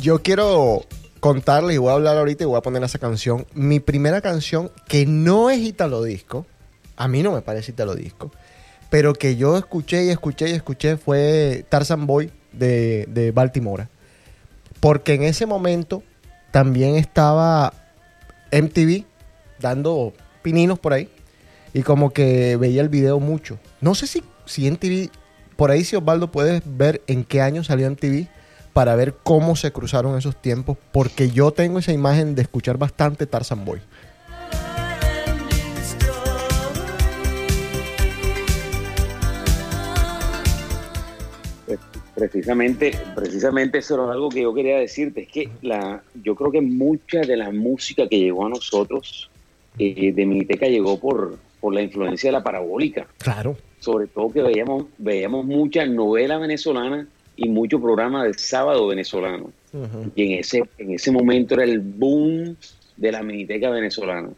Yo 0.00 0.22
quiero 0.22 0.86
contarles 1.20 1.76
y 1.76 1.78
voy 1.78 1.90
a 1.90 1.94
hablar 1.94 2.16
ahorita 2.16 2.44
y 2.44 2.46
voy 2.46 2.58
a 2.58 2.62
poner 2.62 2.82
esa 2.82 2.98
canción. 2.98 3.46
Mi 3.54 3.78
primera 3.78 4.20
canción, 4.20 4.70
que 4.88 5.06
no 5.06 5.50
es 5.50 5.58
Italo 5.58 6.02
Disco, 6.02 6.46
a 6.96 7.08
mí 7.08 7.22
no 7.22 7.32
me 7.32 7.42
parece 7.42 7.72
Italo 7.72 7.94
Disco, 7.94 8.32
pero 8.88 9.12
que 9.12 9.36
yo 9.36 9.56
escuché 9.56 10.04
y 10.04 10.10
escuché 10.10 10.50
y 10.50 10.52
escuché 10.52 10.96
fue 10.96 11.64
Tarzan 11.68 12.06
Boy 12.06 12.32
de, 12.52 13.06
de 13.08 13.30
Baltimora. 13.30 13.88
Porque 14.80 15.14
en 15.14 15.22
ese 15.22 15.46
momento 15.46 16.02
también 16.50 16.96
estaba 16.96 17.72
MTV 18.50 19.04
dando 19.60 20.12
pininos 20.42 20.78
por 20.78 20.94
ahí 20.94 21.08
y 21.72 21.82
como 21.82 22.10
que 22.10 22.56
veía 22.56 22.80
el 22.80 22.88
video 22.88 23.20
mucho. 23.20 23.58
No 23.80 23.94
sé 23.94 24.06
si, 24.06 24.24
si 24.46 24.70
MTV, 24.70 25.10
por 25.56 25.70
ahí 25.70 25.84
si 25.84 25.96
Osvaldo 25.96 26.32
puedes 26.32 26.62
ver 26.64 27.02
en 27.06 27.24
qué 27.24 27.42
año 27.42 27.62
salió 27.62 27.88
MTV 27.90 28.26
para 28.72 28.94
ver 28.94 29.14
cómo 29.22 29.56
se 29.56 29.72
cruzaron 29.72 30.16
esos 30.16 30.40
tiempos, 30.40 30.76
porque 30.92 31.30
yo 31.30 31.50
tengo 31.50 31.78
esa 31.78 31.92
imagen 31.92 32.34
de 32.34 32.42
escuchar 32.42 32.78
bastante 32.78 33.26
Tarzan 33.26 33.64
Boy. 33.64 33.80
Precisamente, 42.14 42.92
precisamente 43.14 43.78
eso 43.78 43.94
era 43.94 44.12
algo 44.12 44.28
que 44.28 44.42
yo 44.42 44.52
quería 44.52 44.76
decirte, 44.76 45.22
es 45.22 45.28
que 45.28 45.48
la, 45.62 46.02
yo 46.22 46.34
creo 46.34 46.50
que 46.50 46.60
mucha 46.60 47.20
de 47.20 47.36
la 47.36 47.50
música 47.50 48.06
que 48.08 48.18
llegó 48.18 48.44
a 48.44 48.50
nosotros 48.50 49.30
eh, 49.78 50.12
de 50.12 50.26
Miniteca 50.26 50.66
llegó 50.66 51.00
por, 51.00 51.38
por 51.60 51.72
la 51.72 51.80
influencia 51.80 52.28
de 52.28 52.32
la 52.32 52.42
parabólica. 52.42 53.06
Claro. 53.18 53.56
sobre 53.78 54.06
todo 54.06 54.30
que 54.30 54.42
veíamos, 54.42 54.84
veíamos 54.98 55.46
mucha 55.46 55.86
novela 55.86 56.36
venezolana 56.36 57.06
y 57.42 57.48
mucho 57.48 57.80
programa 57.80 58.24
de 58.24 58.34
sábado 58.34 58.86
venezolano. 58.86 59.50
Y 60.14 60.32
en 60.34 60.38
ese, 60.40 60.62
en 60.78 60.92
ese 60.92 61.10
momento 61.10 61.54
era 61.54 61.64
el 61.64 61.80
boom 61.80 62.56
de 62.96 63.12
la 63.12 63.22
miniteca 63.22 63.70
venezolana. 63.70 64.28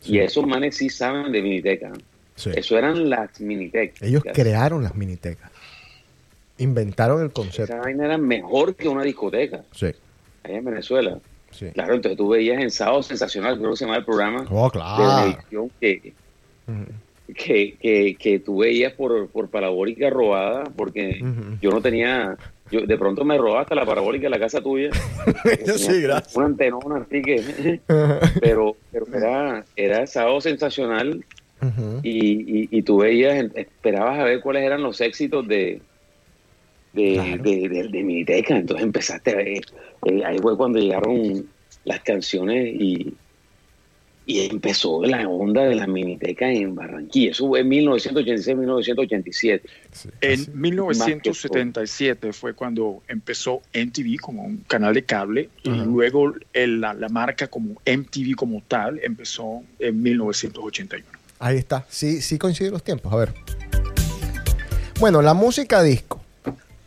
Sí. 0.00 0.14
Y 0.14 0.18
esos 0.18 0.44
manes 0.46 0.76
sí 0.76 0.90
saben 0.90 1.30
de 1.30 1.40
miniteca. 1.40 1.92
Sí. 2.34 2.50
Eso 2.54 2.76
eran 2.76 3.08
las 3.08 3.40
minitecas. 3.40 4.02
Ellos 4.02 4.22
crearon 4.34 4.82
las 4.82 4.94
minitecas. 4.96 5.50
Inventaron 6.58 7.22
el 7.22 7.32
concepto. 7.32 7.72
Esa 7.74 7.82
vaina 7.82 8.06
era 8.06 8.18
mejor 8.18 8.74
que 8.74 8.88
una 8.88 9.02
discoteca 9.02 9.62
Sí, 9.72 9.86
allá 10.42 10.56
en 10.58 10.64
Venezuela. 10.64 11.18
sí. 11.50 11.66
Claro, 11.74 11.94
entonces 11.94 12.16
tú 12.16 12.28
veías 12.30 12.60
en 12.60 12.70
Sábado 12.70 13.02
Sensacional, 13.02 13.58
creo 13.58 13.70
que 13.70 13.76
se 13.76 13.84
llama 13.84 13.98
el 13.98 14.04
programa, 14.04 14.46
Oh, 14.50 14.70
de 14.70 15.24
televisión 15.30 15.70
que. 15.80 16.12
Que, 17.34 17.76
que, 17.80 18.16
que 18.18 18.38
tú 18.40 18.58
veías 18.58 18.92
por, 18.94 19.28
por 19.30 19.50
parabólica 19.50 20.10
robada, 20.10 20.64
porque 20.76 21.20
yo 21.60 21.70
no 21.70 21.80
tenía, 21.80 22.36
yo 22.70 22.82
de 22.82 22.96
pronto 22.98 23.24
me 23.24 23.36
robaba 23.38 23.62
hasta 23.62 23.74
la 23.74 23.84
parabólica 23.84 24.24
de 24.26 24.30
la 24.30 24.38
casa 24.38 24.60
tuya. 24.60 24.90
sí, 25.76 26.02
gracias. 26.02 26.36
Una 26.36 26.46
antenona 26.46 26.96
así 27.06 27.22
que, 27.22 27.80
pero, 28.40 28.76
pero 28.92 29.06
era, 29.14 29.64
era 29.74 30.06
sábado 30.06 30.40
sensacional 30.40 31.24
y, 32.02 32.62
y, 32.62 32.68
y 32.70 32.82
tú 32.82 32.98
veías, 32.98 33.44
esperabas 33.54 34.18
a 34.20 34.24
ver 34.24 34.40
cuáles 34.40 34.62
eran 34.62 34.82
los 34.82 35.00
éxitos 35.00 35.46
de 35.48 35.82
de, 36.92 37.12
Claro. 37.14 37.42
de, 37.42 37.68
de- 37.68 37.88
de 37.88 38.02
Miniteca, 38.02 38.56
entonces 38.56 38.86
empezaste 38.86 39.30
a 39.32 39.36
ver, 39.36 39.60
eh, 40.06 40.24
ahí 40.24 40.38
fue 40.38 40.56
cuando 40.56 40.78
llegaron 40.78 41.46
las 41.84 42.00
canciones 42.00 42.68
y, 42.72 43.14
y 44.28 44.40
empezó 44.46 45.04
la 45.04 45.28
onda 45.28 45.62
de 45.62 45.76
la 45.76 45.86
Miniteca 45.86 46.50
en 46.50 46.74
Barranquilla, 46.74 47.30
eso 47.30 47.46
fue 47.46 47.60
en 47.60 47.68
1986-1987. 47.70 49.60
Sí, 49.92 50.08
En 50.20 50.40
así. 50.40 50.50
1977 50.52 52.32
fue 52.32 52.54
cuando 52.54 53.02
empezó 53.08 53.62
MTV 53.72 54.18
como 54.20 54.42
un 54.44 54.58
canal 54.66 54.94
de 54.94 55.04
cable 55.04 55.48
y 55.62 55.70
luego 55.70 56.34
el- 56.52 56.80
la, 56.80 56.92
la 56.94 57.08
marca 57.08 57.46
como 57.48 57.80
MTV 57.86 58.34
como 58.36 58.62
tal 58.66 59.00
empezó 59.02 59.62
en 59.78 60.02
1981. 60.02 61.04
Ahí 61.38 61.56
está. 61.58 61.84
Sí, 61.88 62.20
sí 62.22 62.38
coinciden 62.38 62.72
los 62.72 62.82
tiempos. 62.82 63.12
A 63.12 63.16
ver. 63.16 63.32
Bueno, 64.98 65.22
la 65.22 65.34
música 65.34 65.82
disco 65.82 66.20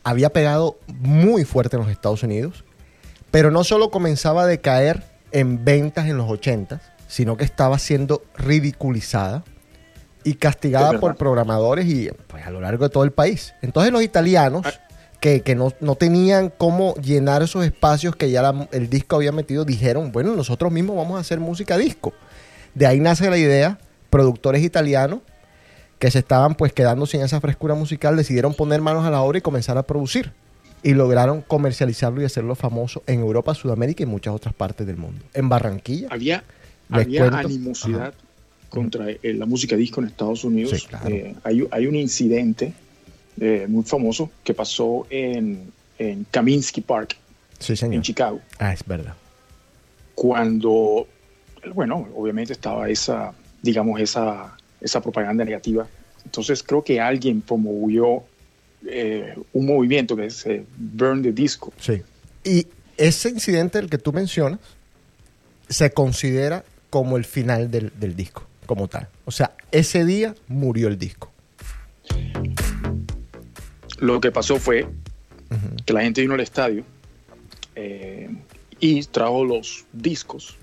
había 0.04 0.30
pegado 0.32 0.78
muy 0.88 1.46
fuerte 1.46 1.76
en 1.78 1.84
los 1.84 1.92
Estados 1.92 2.24
Unidos, 2.24 2.64
pero 3.32 3.52
no 3.52 3.64
solo 3.64 3.92
comenzaba 3.92 4.44
a 4.44 4.48
decaer 4.48 5.04
en 5.32 5.64
ventas 5.64 6.08
en 6.08 6.18
los 6.18 6.28
80, 6.30 6.82
sino 7.10 7.36
que 7.36 7.44
estaba 7.44 7.78
siendo 7.80 8.24
ridiculizada 8.38 9.44
y 10.24 10.36
castigada 10.36 10.92
por 11.00 11.16
programadores 11.18 11.86
y 11.88 12.10
pues, 12.28 12.46
a 12.46 12.52
lo 12.52 12.62
largo 12.62 12.84
de 12.86 12.90
todo 12.90 13.04
el 13.04 13.12
país. 13.12 13.54
Entonces 13.62 13.92
los 13.92 14.04
italianos, 14.04 14.66
que, 15.20 15.42
que 15.42 15.56
no, 15.56 15.74
no 15.82 15.96
tenían 15.96 16.54
cómo 16.56 16.94
llenar 16.96 17.42
esos 17.42 17.66
espacios 17.66 18.16
que 18.16 18.30
ya 18.32 18.42
la- 18.42 18.68
el 18.72 18.90
disco 18.90 19.16
había 19.16 19.32
metido, 19.32 19.66
dijeron, 19.66 20.12
bueno, 20.12 20.36
nosotros 20.36 20.72
mismos 20.72 20.96
vamos 20.96 21.18
a 21.18 21.22
hacer 21.22 21.40
música 21.40 21.78
disco. 21.78 22.14
De 22.76 22.86
ahí 22.86 23.00
nace 23.00 23.30
la 23.30 23.38
idea, 23.38 23.80
productores 24.10 24.64
italianos 24.64 25.20
que 25.98 26.12
se 26.12 26.20
estaban 26.20 26.56
pues 26.56 26.72
quedando 26.74 27.06
sin 27.06 27.22
esa 27.22 27.42
frescura 27.42 27.74
musical, 27.76 28.16
decidieron 28.16 28.54
poner 28.54 28.82
manos 28.82 29.06
a 29.06 29.10
la 29.10 29.22
obra 29.22 29.40
y 29.40 29.42
comenzar 29.42 29.78
a 29.78 29.84
producir. 29.84 30.32
Y 30.84 30.94
lograron 30.94 31.42
comercializarlo 31.42 32.22
y 32.22 32.26
hacerlo 32.26 32.56
famoso 32.56 33.04
en 33.06 33.20
Europa, 33.20 33.54
Sudamérica 33.54 34.04
y 34.04 34.06
muchas 34.06 34.34
otras 34.34 34.54
partes 34.54 34.88
del 34.88 34.96
mundo. 34.96 35.26
En 35.34 35.50
Barranquilla. 35.50 36.08
Había, 36.10 36.46
había 36.90 37.22
cuento- 37.22 37.38
animosidad 37.38 38.08
Ajá. 38.10 38.14
contra 38.70 39.10
eh, 39.10 39.20
la 39.34 39.46
música 39.46 39.76
disco 39.76 40.02
en 40.02 40.08
Estados 40.08 40.44
Unidos. 40.44 40.80
Sí, 40.80 40.88
claro. 40.88 41.10
Eh, 41.10 41.36
hay, 41.44 41.68
hay 41.72 41.88
un 41.88 41.96
incidente 41.96 42.74
eh, 43.40 43.66
muy 43.70 43.84
famoso 43.84 44.30
que 44.44 44.54
pasó 44.54 45.06
en, 45.10 45.72
en 45.98 46.26
Kaminsky 46.32 46.82
Park, 46.82 47.16
Sí, 47.60 47.74
en. 47.82 48.02
Chicago, 48.02 48.40
Ah, 48.58 48.72
es 48.74 48.84
verdad. 48.86 49.14
cuando, 50.16 51.08
bueno, 51.74 52.08
obviamente 52.16 52.54
estaba 52.54 52.90
esa, 52.90 53.34
digamos, 53.62 54.00
esa 54.00 54.56
esa 54.82 55.02
propaganda 55.02 55.44
negativa. 55.44 55.86
Entonces 56.24 56.64
creo 56.64 56.82
que 56.82 57.02
alguien 57.02 57.42
promovió 57.42 58.24
eh, 58.88 59.36
un 59.52 59.66
movimiento 59.66 60.16
que 60.16 60.28
es 60.28 60.46
Burn 60.78 61.22
the 61.22 61.34
Disco. 61.34 61.74
Sí. 61.80 62.02
Y 62.46 62.66
ese 62.96 63.28
incidente 63.30 63.78
del 63.78 63.90
que 63.90 63.98
tú 63.98 64.14
mencionas 64.14 64.60
se 65.68 65.92
considera 65.92 66.64
como 66.90 67.18
el 67.18 67.26
final 67.26 67.70
del, 67.72 67.92
del 68.00 68.16
disco, 68.16 68.44
como 68.66 68.88
tal. 68.88 69.08
O 69.26 69.32
sea, 69.32 69.52
ese 69.72 70.06
día 70.06 70.36
murió 70.48 70.88
el 70.88 70.98
disco. 70.98 71.32
Lo 74.00 74.22
que 74.22 74.32
pasó 74.32 74.58
fue 74.58 74.88
que 75.86 75.94
la 75.94 76.02
gente 76.02 76.22
vino 76.22 76.34
al 76.34 76.40
estadio 76.40 76.84
eh, 77.76 78.30
y 78.80 79.04
trajo 79.04 79.44
los 79.44 79.86
discos 79.92 80.56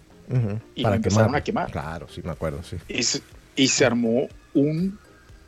y 0.75 0.83
lo 0.83 0.95
empezaron 0.95 1.35
a 1.35 1.43
quemar. 1.43 1.71
Claro, 1.71 2.09
sí, 2.09 2.21
me 2.25 2.31
acuerdo, 2.31 2.63
sí. 2.63 2.77
Y 2.89 3.03
se, 3.03 3.21
y 3.55 3.69
se 3.69 3.85
armó 3.85 4.29
un 4.55 4.99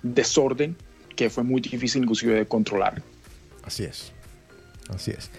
desorden 0.03 0.77
que 1.17 1.31
fue 1.31 1.43
muy 1.43 1.61
difícil 1.61 2.03
inclusive 2.03 2.35
de 2.35 2.47
controlar. 2.47 3.03
Así 3.65 3.85
es. 3.85 4.13
Así 4.89 5.11
es. 5.11 5.31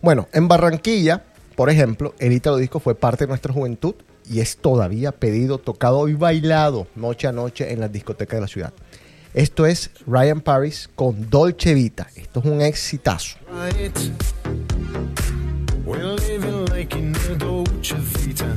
Bueno, 0.00 0.28
en 0.32 0.46
Barranquilla, 0.48 1.24
por 1.56 1.70
ejemplo, 1.70 2.14
el 2.18 2.32
Ítalo 2.32 2.56
Disco 2.56 2.78
fue 2.80 2.94
parte 2.94 3.24
de 3.24 3.28
nuestra 3.28 3.52
juventud 3.52 3.94
y 4.28 4.40
es 4.40 4.56
todavía 4.56 5.12
pedido, 5.12 5.58
tocado 5.58 6.08
y 6.08 6.14
bailado 6.14 6.86
noche 6.94 7.26
a 7.26 7.32
noche 7.32 7.72
en 7.72 7.80
las 7.80 7.92
discotecas 7.92 8.38
de 8.38 8.40
la 8.40 8.48
ciudad. 8.48 8.72
Esto 9.34 9.66
es 9.66 9.90
Ryan 10.06 10.40
Paris 10.40 10.88
con 10.94 11.28
Dolce 11.28 11.74
Vita. 11.74 12.08
Esto 12.14 12.40
es 12.40 12.46
un 12.46 12.60
exitazo. 12.60 13.36
right. 13.50 13.98
We're 15.84 16.14
living 16.14 16.66
like 16.66 16.96
in 16.96 17.14
a 17.30 17.34
Dolce 17.34 17.96
Vita. 17.96 18.56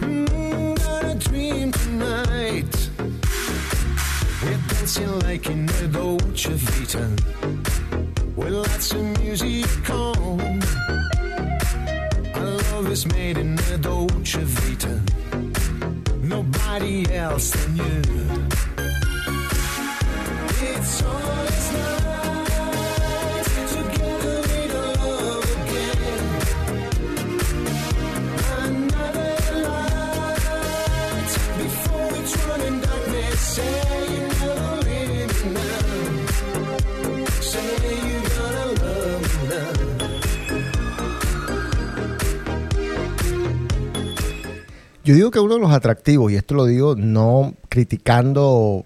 Mm, 0.00 0.76
got 0.78 1.04
a 1.04 1.14
dream 1.16 1.72
tonight. 1.72 2.90
We're 4.42 4.58
dancing 4.68 5.18
like 5.20 5.50
in 5.50 5.68
a 5.68 5.88
Dolce 5.88 6.52
Vita. 6.54 7.10
With 8.36 8.52
lots 8.52 8.92
of 8.92 9.02
music 9.20 9.90
on. 9.90 10.77
Is 12.98 13.06
made 13.06 13.38
in 13.38 13.56
a 13.56 13.78
Dolce 13.78 14.42
Vita. 14.42 15.00
Nobody 16.20 17.06
else 17.14 17.50
than 17.52 17.76
you. 17.76 18.02
It's 20.72 21.02
all 21.04 21.57
Yo 45.08 45.14
digo 45.14 45.30
que 45.30 45.40
uno 45.40 45.54
de 45.54 45.60
los 45.62 45.72
atractivos, 45.72 46.30
y 46.30 46.36
esto 46.36 46.54
lo 46.54 46.66
digo 46.66 46.94
no 46.94 47.54
criticando 47.70 48.84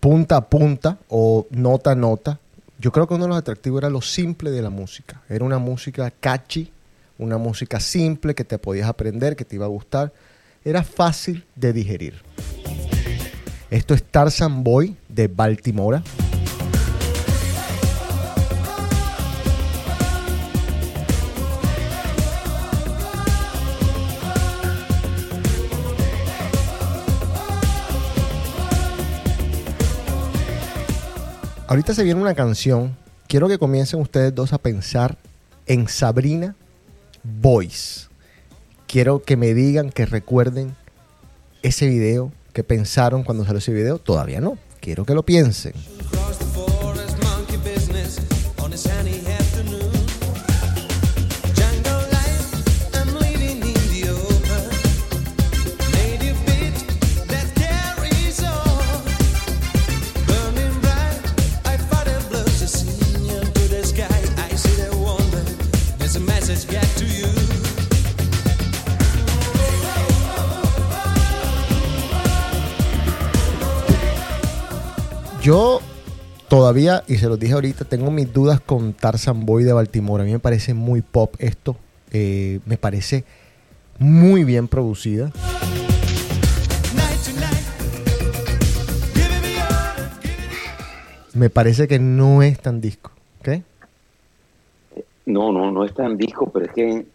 punta 0.00 0.38
a 0.38 0.48
punta 0.48 0.98
o 1.08 1.46
nota 1.50 1.92
a 1.92 1.94
nota, 1.94 2.40
yo 2.80 2.90
creo 2.90 3.06
que 3.06 3.14
uno 3.14 3.26
de 3.26 3.28
los 3.28 3.38
atractivos 3.38 3.78
era 3.78 3.90
lo 3.90 4.00
simple 4.00 4.50
de 4.50 4.62
la 4.62 4.70
música. 4.70 5.22
Era 5.28 5.44
una 5.44 5.58
música 5.58 6.10
catchy, 6.10 6.72
una 7.16 7.38
música 7.38 7.78
simple 7.78 8.34
que 8.34 8.42
te 8.42 8.58
podías 8.58 8.88
aprender, 8.88 9.36
que 9.36 9.44
te 9.44 9.54
iba 9.54 9.66
a 9.66 9.68
gustar. 9.68 10.12
Era 10.64 10.82
fácil 10.82 11.44
de 11.54 11.72
digerir. 11.72 12.14
Esto 13.70 13.94
es 13.94 14.02
Tarzan 14.02 14.64
Boy 14.64 14.96
de 15.08 15.28
Baltimora. 15.28 16.02
Ahorita 31.68 31.94
se 31.94 32.04
viene 32.04 32.20
una 32.20 32.34
canción. 32.34 32.96
Quiero 33.26 33.48
que 33.48 33.58
comiencen 33.58 34.00
ustedes 34.00 34.32
dos 34.32 34.52
a 34.52 34.58
pensar 34.58 35.18
en 35.66 35.88
Sabrina 35.88 36.54
Boys. 37.24 38.08
Quiero 38.86 39.20
que 39.22 39.36
me 39.36 39.52
digan, 39.52 39.90
que 39.90 40.06
recuerden 40.06 40.76
ese 41.62 41.88
video, 41.88 42.30
que 42.52 42.62
pensaron 42.62 43.24
cuando 43.24 43.44
salió 43.44 43.58
ese 43.58 43.72
video. 43.72 43.98
Todavía 43.98 44.40
no. 44.40 44.58
Quiero 44.80 45.04
que 45.04 45.14
lo 45.14 45.24
piensen. 45.24 45.72
Yo 75.46 75.78
todavía, 76.48 77.04
y 77.06 77.18
se 77.18 77.28
los 77.28 77.38
dije 77.38 77.52
ahorita, 77.52 77.84
tengo 77.84 78.10
mis 78.10 78.32
dudas 78.32 78.58
con 78.58 78.94
Tarzan 78.94 79.46
Boy 79.46 79.62
de 79.62 79.72
Baltimore. 79.72 80.24
A 80.24 80.26
mí 80.26 80.32
me 80.32 80.40
parece 80.40 80.74
muy 80.74 81.02
pop 81.02 81.36
esto. 81.38 81.76
Eh, 82.10 82.58
me 82.66 82.76
parece 82.78 83.22
muy 84.00 84.42
bien 84.42 84.66
producida. 84.66 85.30
Me 91.32 91.48
parece 91.48 91.86
que 91.86 92.00
no 92.00 92.42
es 92.42 92.58
tan 92.58 92.80
disco. 92.80 93.12
¿ok? 93.38 93.48
No, 95.26 95.52
no, 95.52 95.70
no 95.70 95.84
es 95.84 95.94
tan 95.94 96.16
disco, 96.16 96.50
pero 96.50 96.66
es 96.66 96.72
que 96.72 97.06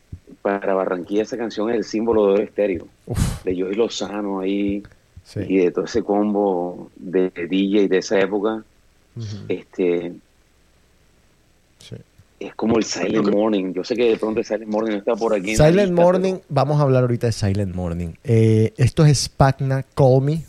para 0.42 0.74
Barranquilla 0.74 1.24
esa 1.24 1.36
canción 1.36 1.70
es 1.70 1.76
el 1.76 1.84
símbolo 1.84 2.36
de 2.36 2.44
Estéreo, 2.46 2.88
Uf, 3.08 3.44
de 3.44 3.62
Joey 3.62 3.76
Lozano 3.76 4.40
ahí 4.40 4.84
sí. 5.34 5.42
y 5.48 5.58
de 5.58 5.72
todo 5.72 5.86
ese 5.86 6.04
combo 6.04 6.90
de 6.96 7.30
DJ 7.30 7.88
de 7.88 7.98
esa 7.98 8.20
época. 8.20 8.64
Este, 9.50 10.14
sí. 11.80 11.96
es 12.40 12.56
como 12.56 12.78
el 12.78 12.84
Silent 12.84 13.30
Morning. 13.30 13.74
Yo 13.74 13.84
sé 13.84 13.96
que 13.96 14.10
de 14.10 14.18
pronto 14.18 14.40
el 14.40 14.46
Silent 14.46 14.72
Morning 14.72 14.92
no 14.92 14.98
está 14.98 15.16
por 15.16 15.34
aquí. 15.34 15.56
Silent 15.56 15.90
lista, 15.90 16.02
Morning, 16.02 16.36
vamos 16.50 16.80
a 16.80 16.84
hablar 16.84 17.04
ahorita 17.04 17.28
de 17.28 17.34
Silent 17.34 17.76
Morning. 17.76 18.14
Eh, 18.24 18.74
esto 18.78 19.06
es 19.06 19.24
Spagna 19.24 19.84
Call 19.96 20.22
Me. 20.22 20.44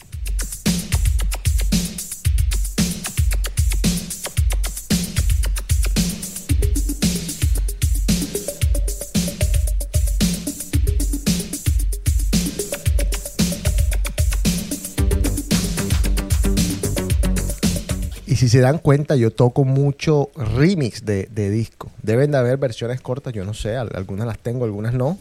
Si 18.42 18.48
se 18.48 18.58
dan 18.58 18.78
cuenta, 18.78 19.14
yo 19.14 19.30
toco 19.30 19.64
mucho 19.64 20.30
remix 20.34 21.04
de, 21.04 21.28
de 21.30 21.48
disco. 21.48 21.92
Deben 22.02 22.32
de 22.32 22.38
haber 22.38 22.56
versiones 22.56 23.00
cortas, 23.00 23.32
yo 23.32 23.44
no 23.44 23.54
sé, 23.54 23.76
al- 23.76 23.92
algunas 23.94 24.26
las 24.26 24.36
tengo, 24.40 24.64
algunas 24.64 24.94
no. 24.94 25.16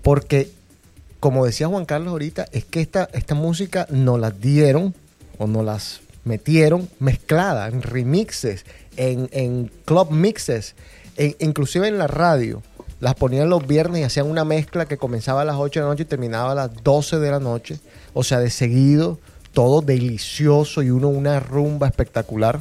Porque, 0.00 0.50
como 1.20 1.44
decía 1.44 1.68
Juan 1.68 1.84
Carlos 1.84 2.08
ahorita, 2.12 2.46
es 2.52 2.64
que 2.64 2.80
esta, 2.80 3.10
esta 3.12 3.34
música 3.34 3.86
nos 3.90 4.18
las 4.18 4.40
dieron 4.40 4.94
o 5.36 5.46
nos 5.46 5.62
las 5.62 6.00
metieron 6.24 6.88
mezclada 7.00 7.68
en 7.68 7.82
remixes, 7.82 8.64
en, 8.96 9.28
en 9.32 9.70
club 9.84 10.10
mixes, 10.10 10.74
en- 11.18 11.36
inclusive 11.38 11.86
en 11.86 11.98
la 11.98 12.06
radio. 12.06 12.62
Las 13.00 13.14
ponían 13.14 13.50
los 13.50 13.66
viernes 13.66 14.00
y 14.00 14.04
hacían 14.04 14.26
una 14.30 14.46
mezcla 14.46 14.86
que 14.86 14.96
comenzaba 14.96 15.42
a 15.42 15.44
las 15.44 15.56
8 15.56 15.80
de 15.80 15.84
la 15.84 15.90
noche 15.90 16.02
y 16.04 16.06
terminaba 16.06 16.52
a 16.52 16.54
las 16.54 16.82
12 16.82 17.18
de 17.18 17.30
la 17.30 17.40
noche. 17.40 17.78
O 18.14 18.24
sea, 18.24 18.40
de 18.40 18.48
seguido, 18.48 19.18
todo 19.58 19.82
delicioso 19.82 20.84
y 20.84 20.90
uno 20.90 21.08
una 21.08 21.40
rumba 21.40 21.88
espectacular. 21.88 22.60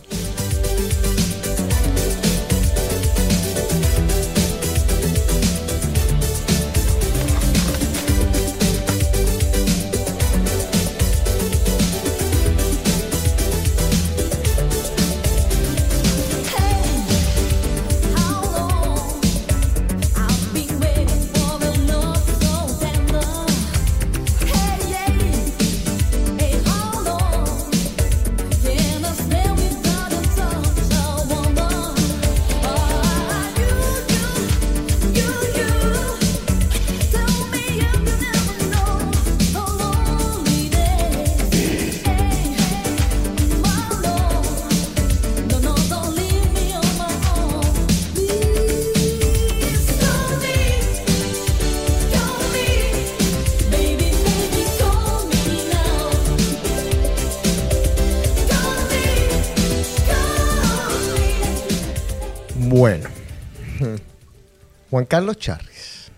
Juan 65.28 65.36
Carlos 65.36 65.38
Charris. 65.38 66.12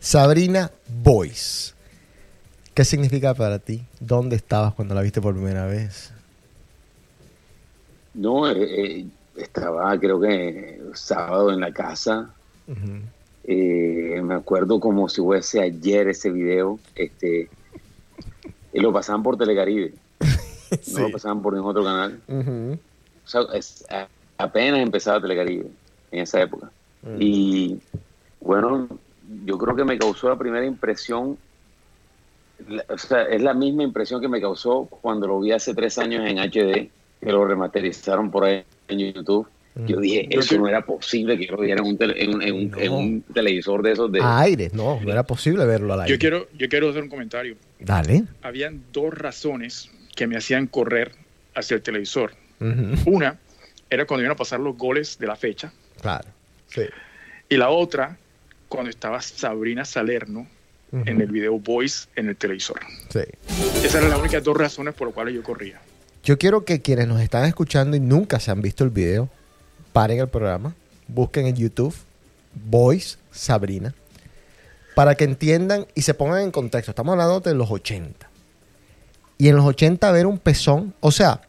Sabrina 0.00 0.70
Boyce. 1.02 1.74
¿Qué 2.74 2.84
significa 2.84 3.34
para 3.34 3.58
ti? 3.58 3.82
¿Dónde 4.00 4.36
estabas 4.36 4.74
cuando 4.74 4.94
la 4.94 5.00
viste 5.02 5.20
por 5.20 5.34
primera 5.34 5.66
vez? 5.66 6.12
No, 8.14 8.48
eh, 8.50 8.54
eh, 9.00 9.06
estaba 9.36 9.98
creo 9.98 10.20
que 10.20 10.80
sábado 10.94 11.50
en 11.52 11.60
la 11.60 11.72
casa. 11.72 12.30
Eh, 13.44 14.20
me 14.22 14.34
acuerdo 14.34 14.78
como 14.80 15.08
si 15.08 15.20
fuese 15.20 15.60
ayer 15.60 16.08
ese 16.08 16.30
video. 16.30 16.78
Este, 16.94 17.48
y 18.72 18.80
lo 18.80 18.92
pasaban 18.92 19.22
por 19.22 19.36
Telecaribe. 19.36 19.94
Sí. 20.82 20.94
No 20.94 21.00
lo 21.02 21.10
pasaban 21.12 21.42
por 21.42 21.54
ningún 21.54 21.70
otro 21.70 21.84
canal. 21.84 22.20
Ujú. 22.28 22.78
O 23.24 23.28
sea, 23.28 23.40
es- 23.54 23.84
a- 23.90 24.08
apenas 24.38 24.80
empezaba 24.80 25.20
Telecaribe 25.20 25.66
en 26.10 26.20
esa 26.22 26.40
época. 26.42 26.70
Mm. 27.06 27.16
Y 27.20 27.78
bueno, 28.40 28.88
yo 29.44 29.56
creo 29.58 29.74
que 29.76 29.84
me 29.84 29.96
causó 29.98 30.28
la 30.28 30.36
primera 30.36 30.64
impresión, 30.66 31.38
la- 32.68 32.84
o 32.88 32.98
sea, 32.98 33.22
es 33.22 33.42
la 33.42 33.54
misma 33.54 33.82
impresión 33.84 34.20
que 34.20 34.28
me 34.28 34.40
causó 34.40 34.86
cuando 34.86 35.26
lo 35.26 35.40
vi 35.40 35.52
hace 35.52 35.74
tres 35.74 35.98
años 35.98 36.24
en 36.28 36.38
HD, 36.38 36.90
que 37.20 37.32
lo 37.32 37.44
remasterizaron 37.46 38.30
por 38.30 38.44
ahí 38.44 38.64
en 38.88 38.98
YouTube. 38.98 39.46
Yo 39.86 40.00
dije, 40.00 40.26
eso 40.30 40.56
no 40.56 40.66
era 40.68 40.80
posible 40.86 41.36
que 41.36 41.44
yo 41.46 41.52
lo 41.56 41.60
viera 41.62 41.82
en 41.82 41.86
un, 41.86 41.98
tele- 41.98 42.14
en 42.16 42.34
un- 42.34 42.42
en 42.42 42.54
un- 42.54 42.72
en 42.80 42.86
No. 42.90 42.96
un 42.96 43.22
televisor 43.34 43.82
de 43.82 43.92
esos 43.92 44.10
de... 44.10 44.22
A 44.22 44.40
aire, 44.40 44.70
no, 44.72 44.98
no 45.02 45.12
era 45.12 45.22
posible 45.22 45.66
verlo 45.66 45.92
al 45.92 46.00
aire. 46.00 46.12
Yo 46.14 46.18
quiero, 46.18 46.46
yo 46.56 46.66
quiero 46.70 46.88
hacer 46.88 47.02
un 47.02 47.10
comentario. 47.10 47.56
Dale. 47.78 48.24
Habían 48.40 48.84
dos 48.90 49.12
razones 49.12 49.90
que 50.14 50.26
me 50.26 50.38
hacían 50.38 50.66
correr 50.66 51.12
hacia 51.54 51.74
el 51.74 51.82
televisor. 51.82 52.32
Una 53.04 53.38
era 53.90 54.06
cuando 54.06 54.22
iban 54.22 54.32
a 54.32 54.36
pasar 54.38 54.60
los 54.60 54.78
goles 54.78 55.18
de 55.18 55.26
la 55.26 55.36
fecha 55.36 55.70
Claro. 56.00 56.26
Sí. 56.68 56.82
y 57.48 57.56
la 57.56 57.70
otra 57.70 58.18
cuando 58.68 58.90
estaba 58.90 59.22
Sabrina 59.22 59.84
Salerno 59.84 60.46
en 60.92 61.20
el 61.20 61.30
video 61.30 61.58
Voice 61.58 62.08
en 62.16 62.28
el 62.28 62.36
televisor. 62.36 62.80
Sí. 63.10 63.20
Esas 63.82 63.96
eran 63.96 64.10
las 64.10 64.18
únicas 64.18 64.42
dos 64.42 64.56
razones 64.56 64.94
por 64.94 65.08
las 65.08 65.14
cuales 65.14 65.34
yo 65.34 65.42
corría. 65.42 65.80
Yo 66.24 66.38
quiero 66.38 66.64
que 66.64 66.80
quienes 66.80 67.06
nos 67.06 67.20
están 67.20 67.44
escuchando 67.44 67.96
y 67.96 68.00
nunca 68.00 68.40
se 68.40 68.50
han 68.50 68.62
visto 68.62 68.82
el 68.82 68.90
video, 68.90 69.28
paren 69.92 70.20
el 70.20 70.28
programa, 70.28 70.74
busquen 71.06 71.46
en 71.46 71.56
YouTube 71.56 71.94
Voice 72.54 73.18
Sabrina, 73.30 73.94
para 74.94 75.14
que 75.14 75.24
entiendan 75.24 75.86
y 75.94 76.02
se 76.02 76.14
pongan 76.14 76.40
en 76.40 76.50
contexto. 76.50 76.90
Estamos 76.90 77.12
hablando 77.12 77.40
de 77.40 77.54
los 77.54 77.70
80. 77.70 78.28
Y 79.38 79.48
en 79.48 79.56
los 79.56 79.66
80 79.66 80.10
ver 80.12 80.26
un 80.26 80.38
pezón, 80.38 80.94
o 81.00 81.12
sea, 81.12 81.42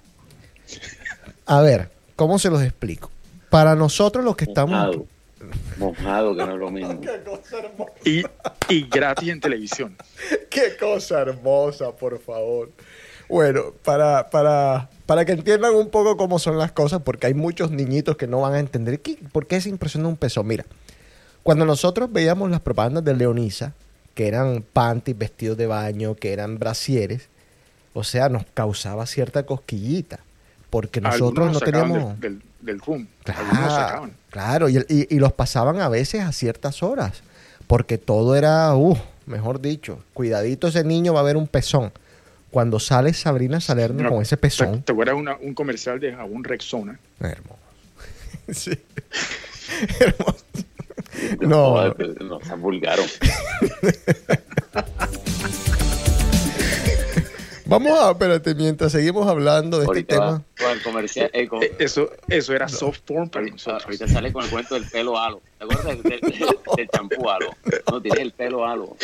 a 1.46 1.62
ver, 1.62 1.90
¿cómo 2.16 2.38
se 2.38 2.50
los 2.50 2.62
explico? 2.62 3.10
Para 3.50 3.76
nosotros 3.76 4.24
los 4.24 4.36
que 4.36 4.46
estamos... 4.46 4.72
Mojado, 4.76 5.06
mojado, 5.78 6.36
que 6.36 6.46
no 6.46 6.54
es 6.54 6.60
lo 6.60 6.72
mismo. 6.72 7.02
Y, 8.06 8.24
y 8.70 8.88
gratis 8.90 9.30
en 9.30 9.40
televisión. 9.40 9.96
Qué 10.50 10.76
cosa 10.80 11.22
hermosa, 11.22 11.92
por 11.92 12.20
favor. 12.20 12.70
Bueno, 13.30 13.74
para, 13.84 14.30
para, 14.30 14.90
para 15.06 15.26
que 15.26 15.34
entiendan 15.34 15.76
un 15.76 15.90
poco 15.90 16.16
cómo 16.16 16.40
son 16.40 16.58
las 16.58 16.72
cosas, 16.72 17.02
porque 17.04 17.28
hay 17.28 17.34
muchos 17.34 17.72
niñitos 17.72 18.16
que 18.18 18.26
no 18.28 18.42
van 18.42 18.54
a 18.54 18.60
entender 18.60 19.02
¿qué- 19.02 19.20
por 19.32 19.48
qué 19.48 19.60
se 19.60 19.70
impresiona 19.70 20.08
un 20.08 20.16
pezón. 20.16 20.48
Mira, 20.48 20.66
cuando 21.44 21.66
nosotros 21.66 22.12
veíamos 22.12 22.50
las 22.50 22.62
propagandas 22.62 23.04
de 23.04 23.16
Leonisa, 23.16 23.74
que 24.16 24.28
eran 24.28 24.64
panties, 24.74 25.18
vestidos 25.18 25.58
de 25.58 25.68
baño, 25.68 26.16
que 26.16 26.32
eran 26.34 26.58
brasieres, 26.58 27.28
o 27.94 28.04
sea, 28.04 28.30
nos 28.30 28.46
causaba 28.54 29.06
cierta 29.06 29.46
cosquillita, 29.46 30.20
porque 30.70 31.02
nosotros 31.02 31.48
Algunos 31.48 31.54
no 31.54 31.60
teníamos... 31.60 32.20
Del, 32.22 32.40
del, 32.40 32.47
del 32.62 32.80
room. 32.80 33.08
Claro, 33.24 33.46
sacaban. 33.70 34.12
claro, 34.30 34.70
y, 34.70 34.78
y- 34.90 35.08
y 35.16 35.20
los 35.20 35.34
pasaban 35.34 35.80
a 35.82 35.90
veces 35.90 36.22
a 36.22 36.32
ciertas 36.32 36.84
horas, 36.84 37.22
porque 37.68 37.98
todo 37.98 38.36
era, 38.36 38.76
uh, 38.76 38.98
mejor 39.26 39.62
dicho, 39.62 40.04
cuidadito 40.14 40.68
ese 40.68 40.84
niño 40.84 41.14
va 41.14 41.22
a 41.22 41.24
ver 41.24 41.38
un 41.38 41.48
pezón. 41.48 41.92
Cuando 42.50 42.80
sale 42.80 43.14
Sabrina 43.14 43.60
Salerno 43.60 44.04
No, 44.04 44.10
con 44.10 44.22
ese 44.22 44.38
¿Te, 44.38 44.42
pezón, 44.42 44.82
te 44.82 44.94
acuerdas 44.94 45.16
una- 45.16 45.36
un 45.36 45.54
comercial 45.54 46.00
de 46.00 46.14
jabón 46.14 46.44
Rexona? 46.44 47.00
hermoso. 47.20 47.60
Sí. 48.54 48.72
Hermoso. 50.00 50.46
No. 51.42 51.94
No, 52.24 52.40
se 52.42 52.56
vulgaron. 52.56 53.06
Vamos 57.68 58.00
a, 58.00 58.12
espérate, 58.12 58.56
mientras 58.56 58.92
seguimos 58.94 59.28
hablando 59.28 59.80
de 59.80 59.86
este 59.86 60.04
tema. 60.04 60.26
va 60.32 60.44
con 60.58 60.72
el 60.72 60.82
comercial. 60.84 61.30
eh, 61.34 61.48
con- 61.48 61.62
Eh, 61.64 61.74
Eso, 61.80 62.10
eso 62.30 62.54
era 62.54 62.68
soft 62.70 63.00
porn 63.06 63.30
para 63.30 63.42
ahorita, 63.44 63.56
nosotros. 63.56 63.84
ahorita 63.86 64.08
sale 64.08 64.32
con 64.32 64.44
el 64.46 64.50
cuento 64.50 64.76
del 64.76 64.86
pelo 64.86 65.18
halo. 65.20 65.42
¿Te 65.58 65.64
acuerdas 65.66 65.86
del, 65.86 66.02
del, 66.04 66.20
del 66.78 66.88
champú 66.90 67.30
halo? 67.30 67.50
No, 67.92 68.02
tienes 68.02 68.22
el 68.22 68.32
pelo 68.32 68.66
halo. 68.66 68.96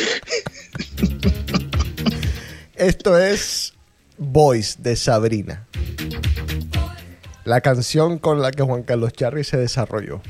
Esto 2.76 3.18
es 3.18 3.74
Voice 4.16 4.76
de 4.80 4.96
Sabrina. 4.96 5.66
La 7.44 7.60
canción 7.60 8.18
con 8.18 8.40
la 8.40 8.50
que 8.50 8.62
Juan 8.62 8.82
Carlos 8.82 9.12
Charri 9.12 9.44
se 9.44 9.58
desarrolló. 9.58 10.22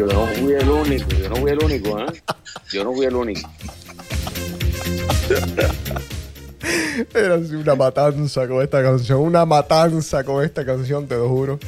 Yo 0.00 0.06
no 0.06 0.26
fui 0.28 0.54
el 0.54 0.66
único, 0.66 1.10
yo 1.10 1.28
no 1.28 1.36
fui 1.36 1.50
el 1.50 1.62
único, 1.62 2.00
¿eh? 2.00 2.06
Yo 2.72 2.84
no 2.84 2.94
fui 2.94 3.04
el 3.04 3.14
único. 3.14 3.50
Era 7.14 7.34
así 7.34 7.54
una 7.54 7.74
matanza 7.74 8.48
con 8.48 8.62
esta 8.62 8.82
canción, 8.82 9.20
una 9.20 9.44
matanza 9.44 10.24
con 10.24 10.42
esta 10.42 10.64
canción, 10.64 11.06
te 11.06 11.16
lo 11.16 11.28
juro. 11.28 11.58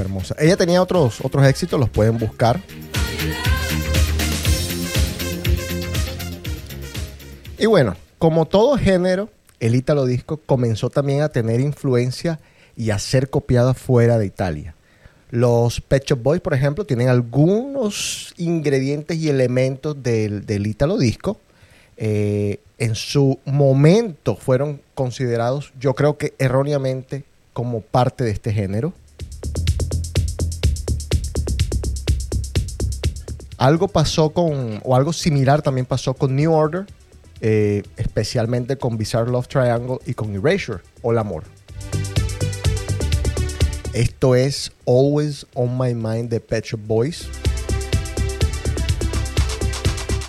Hermosa. 0.00 0.34
Ella 0.38 0.56
tenía 0.56 0.82
otros, 0.82 1.20
otros 1.22 1.46
éxitos, 1.46 1.78
los 1.78 1.90
pueden 1.90 2.18
buscar. 2.18 2.60
Y 7.58 7.66
bueno, 7.66 7.96
como 8.18 8.46
todo 8.46 8.78
género, 8.78 9.28
el 9.60 9.74
ítalo 9.74 10.04
disco 10.06 10.38
comenzó 10.38 10.90
también 10.90 11.22
a 11.22 11.28
tener 11.28 11.60
influencia 11.60 12.38
y 12.76 12.90
a 12.90 12.98
ser 12.98 13.30
copiado 13.30 13.74
fuera 13.74 14.18
de 14.18 14.26
Italia. 14.26 14.74
Los 15.30 15.80
Pet 15.80 16.04
Shop 16.04 16.22
Boys, 16.22 16.40
por 16.40 16.54
ejemplo, 16.54 16.84
tienen 16.84 17.08
algunos 17.08 18.32
ingredientes 18.38 19.18
y 19.18 19.28
elementos 19.28 20.02
del, 20.02 20.46
del 20.46 20.66
ítalo 20.66 20.96
disco. 20.96 21.38
Eh, 21.96 22.60
en 22.78 22.94
su 22.94 23.40
momento 23.44 24.36
fueron 24.36 24.80
considerados, 24.94 25.72
yo 25.80 25.94
creo 25.94 26.16
que 26.16 26.34
erróneamente, 26.38 27.24
como 27.52 27.80
parte 27.80 28.22
de 28.24 28.30
este 28.30 28.52
género. 28.52 28.92
Algo 33.58 33.88
pasó 33.88 34.30
con, 34.30 34.80
o 34.84 34.94
algo 34.94 35.12
similar 35.12 35.62
también 35.62 35.84
pasó 35.84 36.14
con 36.14 36.36
New 36.36 36.52
Order, 36.52 36.86
eh, 37.40 37.82
especialmente 37.96 38.78
con 38.78 38.96
Bizarre 38.96 39.32
Love 39.32 39.48
Triangle 39.48 39.98
y 40.06 40.14
con 40.14 40.32
Erasure 40.32 40.80
o 41.02 41.10
El 41.10 41.18
Amor. 41.18 41.42
Esto 43.92 44.36
es 44.36 44.70
Always 44.86 45.44
on 45.54 45.76
My 45.76 45.92
Mind 45.92 46.30
de 46.30 46.38
Pet 46.38 46.66
Shop 46.66 46.80
Boys. 46.86 47.28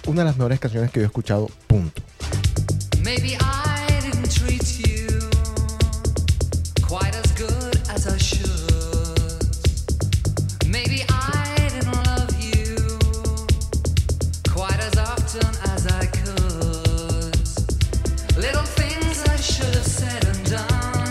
Una 0.07 0.21
de 0.21 0.25
las 0.25 0.37
mejores 0.37 0.59
canciones 0.59 0.89
que 0.89 1.01
yo 1.01 1.03
he 1.03 1.05
escuchado, 1.05 1.49
punto. 1.67 2.01
Maybe 3.03 3.37
I 3.39 4.01
didn't 4.01 4.33
treat 4.33 4.63
you 4.79 5.19
quite 6.81 7.15
as 7.15 7.31
good 7.37 7.77
as 7.89 8.07
I 8.07 8.17
should. 8.17 8.48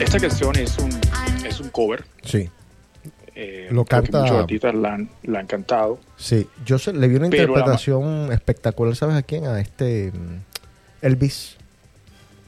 Esta 0.08 0.20
canción 0.20 0.56
es 0.56 0.78
un, 0.78 0.90
es 1.46 1.60
un 1.60 1.68
cover. 1.68 2.02
Sí, 2.24 2.48
eh, 3.34 3.68
Lo 3.70 3.84
canta- 3.84 4.22
Muchos 4.22 4.36
artistas 4.38 4.74
la 4.74 4.94
han, 4.94 5.10
la 5.24 5.40
han 5.40 5.46
cantado. 5.46 6.00
sí. 6.16 6.48
Yo 6.64 6.78
se- 6.78 6.94
le 6.94 7.08
vi 7.08 7.16
una 7.16 7.28
la 7.28 7.36
interpretación 7.36 8.32
espectacular, 8.32 8.96
¿sabes 8.96 9.16
a 9.16 9.22
quién? 9.22 9.44
A 9.46 9.60
este 9.60 10.10
mm, 10.12 10.40
Elvis. 11.02 11.56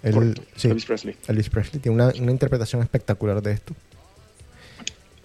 El- 0.03 0.14
Correcto, 0.14 0.42
sí, 0.57 0.68
Elvis 0.68 0.87
Presley. 0.87 1.16
Elvis 1.29 1.51
Presley 1.51 1.83
tiene 1.83 2.03
una, 2.03 2.12
una 2.18 2.31
interpretación 2.33 2.81
espectacular 2.81 3.42
de 3.42 3.53
esto. 3.53 3.75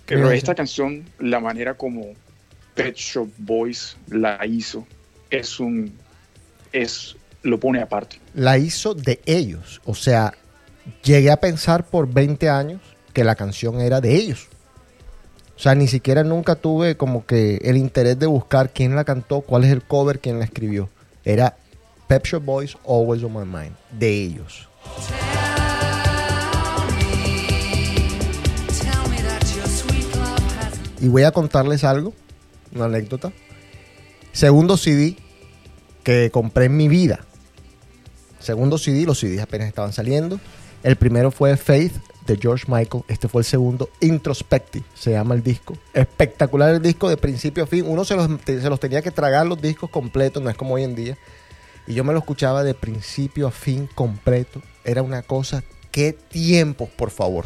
Pero 0.06 0.30
esta 0.30 0.54
canción, 0.54 1.06
la 1.20 1.40
manera 1.40 1.76
como 1.76 2.14
Pet 2.76 2.96
Shop 2.98 3.30
Boys 3.38 3.96
la 4.10 4.46
hizo, 4.46 4.86
es 5.30 5.58
un. 5.62 5.94
es 6.74 7.16
lo 7.44 7.60
pone 7.62 7.80
aparte. 7.82 8.20
La 8.34 8.58
hizo 8.58 8.94
de 8.94 9.22
ellos. 9.26 9.80
O 9.86 9.96
sea, 9.96 10.34
llegué 11.04 11.32
a 11.32 11.38
pensar 11.38 11.86
por 11.86 12.12
20 12.12 12.50
años 12.50 12.82
que 13.14 13.24
la 13.24 13.36
canción 13.36 13.80
era 13.80 14.02
de 14.02 14.16
ellos. 14.16 14.48
O 15.56 15.60
sea, 15.60 15.74
ni 15.74 15.88
siquiera 15.88 16.24
nunca 16.24 16.56
tuve 16.56 16.98
como 16.98 17.26
que 17.26 17.58
el 17.64 17.78
interés 17.78 18.20
de 18.20 18.26
buscar 18.26 18.72
quién 18.72 18.96
la 18.96 19.06
cantó, 19.06 19.42
cuál 19.42 19.64
es 19.64 19.72
el 19.72 19.84
cover, 19.84 20.20
quién 20.20 20.40
la 20.40 20.46
escribió. 20.46 20.90
Era 21.24 21.56
Pep 22.08 22.26
Shop 22.26 22.44
Boys, 22.44 22.78
Always 22.86 23.24
on 23.24 23.34
My 23.34 23.46
Mind, 23.46 23.76
de 23.92 24.10
ellos. 24.10 24.68
Y 31.02 31.08
voy 31.08 31.24
a 31.24 31.32
contarles 31.32 31.84
algo, 31.84 32.14
una 32.74 32.86
anécdota. 32.86 33.32
Segundo 34.34 34.76
CD 34.76 35.16
que 36.04 36.30
compré 36.32 36.66
en 36.66 36.76
mi 36.76 36.88
vida. 36.88 37.26
Segundo 38.40 38.78
CD, 38.78 39.06
los 39.06 39.20
CDs 39.20 39.42
apenas 39.42 39.68
estaban 39.68 39.94
saliendo. 39.94 40.40
El 40.86 40.98
primero 40.98 41.32
fue 41.32 41.58
Faith 41.58 41.94
de 42.28 42.38
George 42.38 42.66
Michael. 42.68 43.04
Este 43.08 43.28
fue 43.28 43.42
el 43.42 43.46
segundo, 43.46 43.90
Introspective, 44.02 44.86
se 44.94 45.14
llama 45.14 45.34
el 45.34 45.42
disco. 45.42 45.76
Espectacular 45.96 46.76
el 46.76 46.80
disco 46.80 47.10
de 47.10 47.18
principio 47.18 47.64
a 47.64 47.66
fin. 47.66 47.86
Uno 47.88 48.06
se 48.06 48.16
los, 48.16 48.30
se 48.46 48.70
los 48.70 48.80
tenía 48.80 49.02
que 49.02 49.10
tragar 49.10 49.48
los 49.48 49.60
discos 49.60 49.90
completos, 49.90 50.44
no 50.44 50.50
es 50.52 50.56
como 50.56 50.76
hoy 50.76 50.84
en 50.84 50.94
día. 50.94 51.18
Y 51.88 51.96
yo 51.96 52.04
me 52.04 52.14
lo 52.14 52.20
escuchaba 52.20 52.64
de 52.64 52.76
principio 52.76 53.48
a 53.48 53.52
fin 53.52 53.90
completo. 53.96 54.62
Era 54.84 55.02
una 55.02 55.24
cosa, 55.24 55.64
qué 55.90 56.14
tiempos, 56.14 56.88
por 56.90 57.10
favor. 57.10 57.46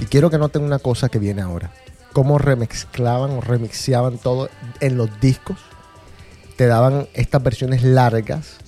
Y 0.00 0.06
quiero 0.06 0.30
que 0.30 0.38
noten 0.38 0.62
una 0.62 0.78
cosa 0.78 1.10
que 1.10 1.18
viene 1.18 1.42
ahora. 1.42 1.70
Cómo 2.12 2.38
remezclaban 2.38 3.30
o 3.30 3.40
remixeaban 3.40 4.18
todo 4.18 4.48
en 4.80 4.96
los 4.96 5.20
discos. 5.20 5.58
Te 6.56 6.66
daban 6.66 7.08
estas 7.14 7.42
versiones 7.42 7.82
largas 7.82 8.58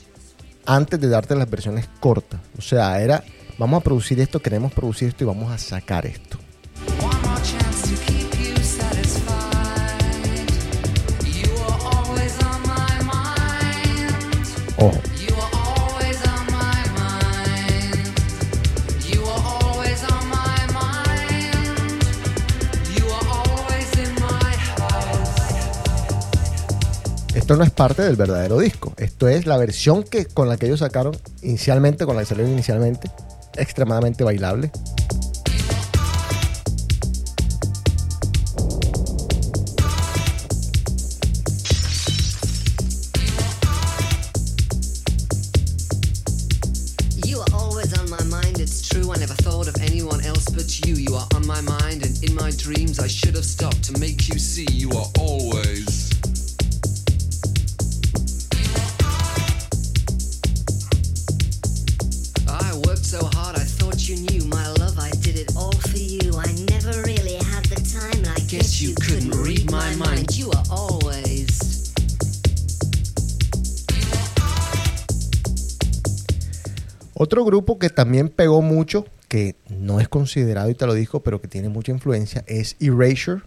antes 0.66 1.00
de 1.00 1.08
darte 1.08 1.36
las 1.36 1.50
versiones 1.50 1.88
cortas. 2.00 2.40
O 2.58 2.62
sea, 2.62 3.00
era, 3.00 3.22
vamos 3.58 3.80
a 3.80 3.84
producir 3.84 4.20
esto, 4.20 4.40
queremos 4.40 4.72
producir 4.72 5.08
esto 5.08 5.24
y 5.24 5.26
vamos 5.26 5.52
a 5.52 5.58
sacar 5.58 6.06
esto. 6.06 6.38
One 14.76 15.13
esto 27.44 27.56
no 27.58 27.64
es 27.64 27.70
parte 27.72 28.00
del 28.00 28.16
verdadero 28.16 28.58
disco. 28.58 28.94
Esto 28.96 29.28
es 29.28 29.44
la 29.44 29.58
versión 29.58 30.02
que, 30.02 30.24
con 30.24 30.48
la 30.48 30.56
que 30.56 30.64
ellos 30.64 30.78
sacaron 30.78 31.14
inicialmente, 31.42 32.06
con 32.06 32.16
la 32.16 32.22
que 32.22 32.26
salieron 32.28 32.50
inicialmente, 32.50 33.10
extremadamente 33.58 34.24
bailable. 34.24 34.70
But 50.54 50.86
you. 50.86 50.94
You 50.94 51.16
are 51.16 51.26
on 51.34 51.46
my 51.48 51.60
mind, 51.62 52.06
and 52.06 52.22
in 52.22 52.32
my 52.32 52.52
dreams, 52.52 53.00
I 53.00 53.08
should 53.08 53.34
have 53.34 53.44
stopped 53.44 53.82
to 53.84 53.98
make 53.98 54.28
you 54.28 54.38
see 54.38 54.66
you 54.70 54.88
are 54.92 55.10
always. 55.18 55.93
Otro 77.16 77.44
grupo 77.44 77.78
que 77.78 77.90
también 77.90 78.28
pegó 78.28 78.60
mucho, 78.60 79.06
que 79.28 79.56
no 79.68 80.00
es 80.00 80.08
considerado 80.08 80.68
y 80.68 80.74
te 80.74 80.86
lo 80.86 80.94
dijo, 80.94 81.20
pero 81.20 81.40
que 81.40 81.48
tiene 81.48 81.68
mucha 81.68 81.92
influencia, 81.92 82.44
es 82.46 82.76
Erasure. 82.80 83.42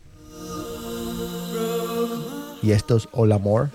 Y 2.63 2.71
esto 2.71 2.97
es 2.97 3.08
All 3.12 3.32
Amor. 3.34 3.69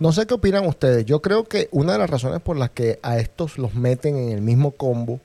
No 0.00 0.12
sé 0.12 0.26
qué 0.26 0.34
opinan 0.34 0.66
ustedes. 0.66 1.04
Yo 1.04 1.22
creo 1.22 1.44
que 1.44 1.68
una 1.70 1.92
de 1.92 1.98
las 1.98 2.10
razones 2.10 2.40
por 2.40 2.56
las 2.56 2.70
que 2.70 2.98
a 3.02 3.18
estos 3.18 3.58
los 3.58 3.74
meten 3.74 4.16
en 4.16 4.30
el 4.30 4.40
mismo 4.40 4.72
combo 4.72 5.20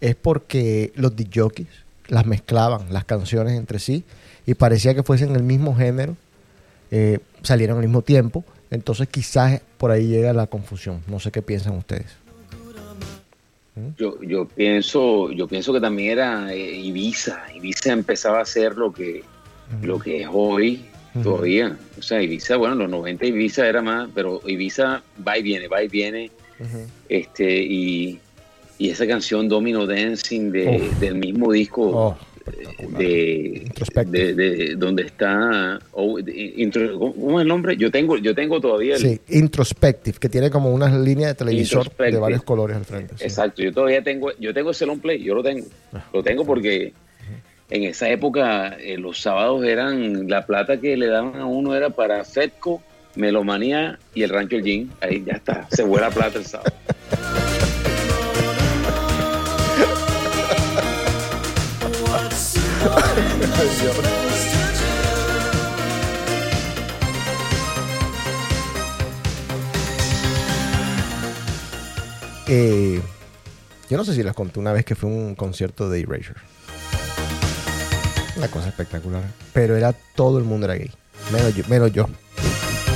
es 0.00 0.14
porque 0.14 0.92
los 0.94 1.14
DJs 1.16 1.66
las 2.08 2.26
mezclaban, 2.26 2.92
las 2.92 3.04
canciones 3.04 3.56
entre 3.56 3.78
sí, 3.78 4.04
y 4.46 4.54
parecía 4.54 4.94
que 4.94 5.02
fuesen 5.02 5.34
el 5.36 5.42
mismo 5.42 5.76
género, 5.76 6.16
eh, 6.90 7.20
salieron 7.42 7.78
al 7.78 7.84
mismo 7.84 8.02
tiempo. 8.02 8.44
Entonces 8.70 9.08
quizás 9.08 9.62
por 9.78 9.90
ahí 9.90 10.06
llega 10.06 10.32
la 10.32 10.46
confusión. 10.46 11.02
No 11.06 11.18
sé 11.18 11.30
qué 11.30 11.42
piensan 11.42 11.76
ustedes. 11.76 12.16
Yo, 13.96 14.20
yo 14.22 14.46
pienso, 14.46 15.30
yo 15.30 15.46
pienso 15.46 15.72
que 15.72 15.80
también 15.80 16.12
era 16.12 16.52
eh, 16.52 16.76
Ibiza. 16.76 17.42
Ibiza 17.54 17.92
empezaba 17.92 18.40
a 18.40 18.44
ser 18.44 18.76
lo 18.76 18.92
que, 18.92 19.22
lo 19.82 19.98
que 19.98 20.22
es 20.22 20.28
hoy 20.30 20.89
todavía. 21.22 21.76
O 21.98 22.02
sea, 22.02 22.22
Ibiza, 22.22 22.56
bueno, 22.56 22.74
en 22.74 22.80
los 22.80 22.90
90 22.90 23.26
Ibiza 23.26 23.68
era 23.68 23.82
más, 23.82 24.08
pero 24.14 24.40
Ibiza 24.46 25.02
va 25.26 25.38
y 25.38 25.42
viene, 25.42 25.68
va 25.68 25.82
y 25.82 25.88
viene. 25.88 26.30
Este, 27.08 27.62
y, 27.62 28.18
y 28.78 28.90
esa 28.90 29.06
canción 29.06 29.48
Domino 29.48 29.86
Dancing 29.86 30.50
de- 30.52 30.90
del 31.00 31.14
mismo 31.16 31.52
disco 31.52 31.82
Oh, 31.90 32.16
espectacular. 32.46 32.98
de, 33.02 33.62
Introspective. 33.66 34.34
de, 34.34 34.50
de 34.56 34.74
donde 34.76 35.02
está 35.04 35.78
oh, 35.92 36.18
intro- 36.18 36.98
¿cómo 36.98 37.38
es 37.40 37.42
el 37.42 37.48
nombre? 37.48 37.76
Yo 37.76 37.90
tengo, 37.90 38.16
yo 38.18 38.34
tengo 38.34 38.60
todavía 38.60 38.96
el, 38.96 39.00
Sí, 39.00 39.20
Introspective, 39.30 40.18
que 40.18 40.28
tiene 40.28 40.50
como 40.50 40.70
unas 40.72 40.92
líneas 41.00 41.30
de 41.30 41.34
televisor 41.36 41.90
de 41.96 42.18
varios 42.18 42.42
colores 42.42 42.76
al 42.76 42.84
frente. 42.84 43.14
sí. 43.16 43.24
Exacto, 43.24 43.62
yo 43.62 43.72
todavía 43.72 44.02
tengo, 44.02 44.30
yo 44.38 44.52
tengo 44.52 44.70
ese 44.72 44.84
long 44.86 45.00
play, 45.00 45.22
yo 45.22 45.34
lo 45.34 45.42
tengo. 45.42 45.66
Ah. 45.94 46.04
Lo 46.12 46.22
tengo 46.22 46.44
porque 46.44 46.92
en 47.70 47.84
esa 47.84 48.08
época 48.08 48.76
eh, 48.80 48.98
los 48.98 49.20
sábados 49.20 49.64
eran, 49.64 50.28
la 50.28 50.44
plata 50.44 50.80
que 50.80 50.96
le 50.96 51.06
daban 51.06 51.36
a 51.36 51.46
uno 51.46 51.74
era 51.74 51.90
para 51.90 52.24
Fedco, 52.24 52.82
Melomanía 53.14 53.98
y 54.14 54.24
el 54.24 54.30
Rancho 54.30 54.56
El. 54.56 54.90
Ahí 55.00 55.22
ya 55.24 55.34
está, 55.34 55.66
se 55.70 55.86
fue 55.86 56.00
la 56.00 56.10
plata 56.10 56.38
el 56.38 56.46
sábado. 56.46 56.72
Eh, 72.52 73.00
yo 73.88 73.96
no 73.96 74.04
sé 74.04 74.12
si 74.12 74.24
les 74.24 74.34
conté 74.34 74.58
una 74.58 74.72
vez 74.72 74.84
que 74.84 74.96
fue 74.96 75.08
un 75.08 75.36
concierto 75.36 75.88
de 75.88 76.00
Erasure. 76.00 76.40
Una 78.40 78.48
cosa 78.48 78.68
espectacular. 78.68 79.22
Pero 79.52 79.76
era 79.76 79.92
todo 80.14 80.38
el 80.38 80.44
mundo 80.44 80.64
era 80.64 80.74
gay. 80.74 80.90
Menos 81.30 81.54
yo. 81.54 81.64
Menos 81.68 81.92
yo. 81.92 82.08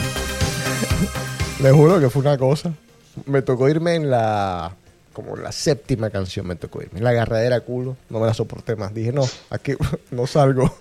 Les 1.63 1.73
juro 1.73 2.01
que 2.01 2.09
fue 2.09 2.23
una 2.23 2.39
cosa. 2.39 2.73
Me 3.27 3.43
tocó 3.43 3.69
irme 3.69 3.95
en 3.95 4.11
la 4.11 4.75
como 5.13 5.37
la 5.37 5.53
séptima 5.53 6.09
canción 6.11 6.47
me 6.47 6.57
tocó 6.57 6.83
irme. 6.83 7.01
La 7.01 7.11
agarradera 7.11 7.61
culo, 7.61 7.97
no 8.11 8.19
me 8.21 8.27
la 8.27 8.35
soporté 8.35 8.75
más. 8.75 8.93
Dije, 8.95 9.13
no, 9.13 9.23
aquí 9.51 9.75
no 10.11 10.27
salgo, 10.27 10.75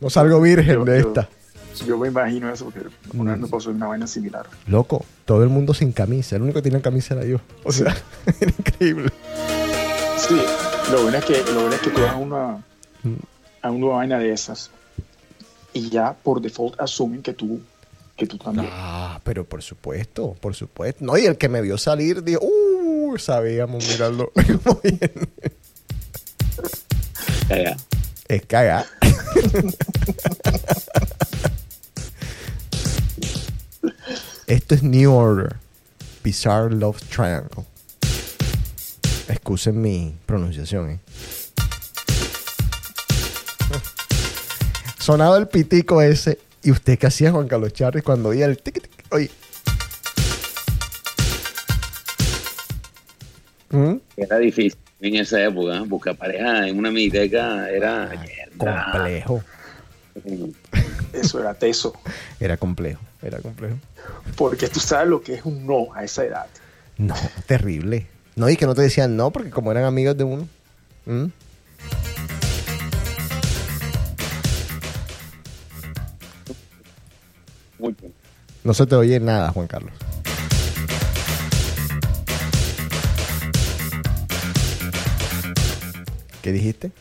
no 0.00 0.10
salgo 0.10 0.40
virgen 0.40 0.74
Yo- 0.74 0.84
de 0.84 1.00
yo- 1.02 1.08
esta. 1.08 1.28
Yo 1.86 1.96
me 1.98 2.08
imagino 2.08 2.52
eso 2.52 2.64
porque 2.66 2.80
una 3.14 3.30
Mm. 3.30 3.34
vez 3.34 3.38
me 3.42 3.48
pasó 3.48 3.70
una 3.70 3.86
vaina 3.86 4.06
similar. 4.06 4.46
Loco, 4.66 5.04
todo 5.24 5.42
el 5.44 5.48
mundo 5.48 5.72
sin 5.72 5.92
camisa. 5.92 6.36
El 6.36 6.42
único 6.42 6.58
que 6.58 6.62
tenía 6.64 6.82
camisa 6.82 7.14
era 7.14 7.24
yo. 7.24 7.38
O 7.64 7.72
sea, 7.72 7.96
era 8.40 8.52
increíble. 8.58 9.10
Sí, 10.18 10.36
lo 10.92 11.02
bueno 11.04 11.16
es 11.18 11.24
que, 11.24 11.42
lo 11.52 11.60
bueno 11.62 11.74
es 11.74 11.80
que 11.80 11.90
tú 11.90 12.00
una, 12.20 12.62
a 13.62 13.70
una 13.70 13.86
vaina 13.86 14.18
de 14.18 14.32
esas 14.32 14.70
y 15.72 15.88
ya 15.90 16.14
por 16.14 16.40
default 16.40 16.80
asumen 16.80 17.22
que 17.22 17.32
tú, 17.32 17.60
que 18.16 18.26
tú 18.26 18.38
también. 18.38 18.68
Ah, 18.70 19.20
pero 19.24 19.44
por 19.44 19.62
supuesto, 19.62 20.36
por 20.40 20.54
supuesto. 20.54 21.04
No, 21.04 21.16
y 21.16 21.26
el 21.26 21.36
que 21.36 21.48
me 21.48 21.60
vio 21.60 21.78
salir 21.78 22.22
dijo, 22.24 22.40
uh, 22.42 23.16
sabíamos 23.18 23.86
mirarlo. 23.88 24.32
Caga. 27.48 27.76
es 28.28 28.46
cagar. 28.46 28.86
Esto 34.46 34.74
es 34.74 34.82
New 34.82 35.12
Order. 35.12 35.56
Bizarre 36.22 36.74
Love 36.74 37.00
Triangle. 37.08 37.64
Excusen 39.28 39.80
mi 39.80 40.14
pronunciación, 40.26 40.90
¿eh? 40.90 40.98
Sonaba 45.00 45.38
el 45.38 45.48
pitico 45.48 46.02
ese. 46.02 46.38
¿Y 46.62 46.70
usted 46.70 46.98
qué 46.98 47.06
hacía, 47.06 47.32
Juan 47.32 47.48
Carlos 47.48 47.72
Charri, 47.72 48.02
cuando 48.02 48.28
oía 48.28 48.44
el 48.44 48.58
tic 48.58 48.82
tic? 48.82 48.90
Oye. 49.10 49.30
¿Mm? 53.70 53.94
Era 54.18 54.38
difícil 54.38 54.78
en 55.00 55.16
esa 55.16 55.42
época. 55.42 55.78
¿eh? 55.78 55.80
Buscar 55.86 56.16
pareja 56.16 56.68
en 56.68 56.78
una 56.78 56.90
miniteca 56.90 57.70
era. 57.70 58.10
mierda. 58.10 58.92
Complejo. 58.92 59.42
Eso 61.14 61.40
era 61.40 61.54
teso. 61.54 61.94
Era 62.38 62.58
complejo. 62.58 63.00
Era 63.22 63.38
complejo. 63.38 63.76
Porque 64.36 64.68
tú 64.68 64.80
sabes 64.80 65.08
lo 65.08 65.22
que 65.22 65.34
es 65.34 65.44
un 65.46 65.66
no 65.66 65.94
a 65.94 66.04
esa 66.04 66.24
edad. 66.26 66.46
No, 66.98 67.14
terrible. 67.46 68.06
No, 68.36 68.50
y 68.50 68.56
que 68.56 68.66
no 68.66 68.74
te 68.74 68.82
decían 68.82 69.16
no, 69.16 69.30
porque 69.30 69.48
como 69.48 69.70
eran 69.70 69.84
amigos 69.84 70.18
de 70.18 70.24
uno. 70.24 70.46
¿Mm? 71.06 71.26
No 78.62 78.74
se 78.74 78.86
te 78.86 78.94
oye 78.94 79.18
nada, 79.20 79.50
Juan 79.52 79.66
Carlos. 79.66 79.92
¿Qué 86.42 86.52
dijiste? 86.52 86.92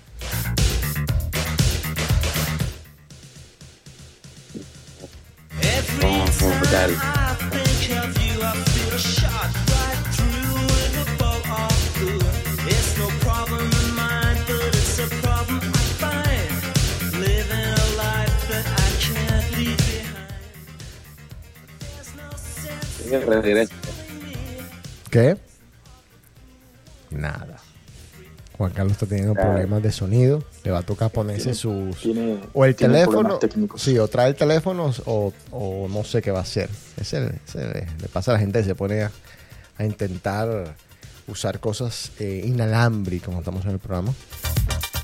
¿Qué? 25.09 25.37
Nada. 27.09 27.57
Juan 28.57 28.71
Carlos 28.73 28.91
está 28.93 29.05
teniendo 29.05 29.33
problemas 29.35 29.81
de 29.81 29.91
sonido. 29.91 30.43
Le 30.63 30.71
va 30.71 30.79
a 30.79 30.83
tocar 30.83 31.09
ponerse 31.11 31.53
sus... 31.53 31.95
tiene- 31.97 32.39
o 32.53 32.65
el 32.65 32.75
tiene 32.75 32.93
teléfono. 33.05 33.39
Sí, 33.77 33.97
o 33.97 34.07
trae 34.07 34.27
el 34.29 34.35
teléfono 34.35 34.93
o, 35.05 35.33
o 35.51 35.87
no 35.89 36.03
sé 36.03 36.21
qué 36.21 36.31
va 36.31 36.39
a 36.39 36.43
hacer. 36.43 36.69
Ese, 36.99 37.31
ese 37.47 37.59
le, 37.59 37.87
le 38.01 38.07
pasa 38.11 38.31
a 38.31 38.33
la 38.35 38.39
gente 38.41 38.59
que 38.59 38.65
se 38.65 38.75
pone 38.75 39.03
a, 39.03 39.11
a 39.77 39.85
intentar 39.85 40.75
usar 41.27 41.59
cosas 41.59 42.11
eh, 42.19 42.43
inalámbricas, 42.45 43.27
como 43.27 43.39
estamos 43.39 43.63
en 43.65 43.71
el 43.71 43.79
programa. 43.79 44.13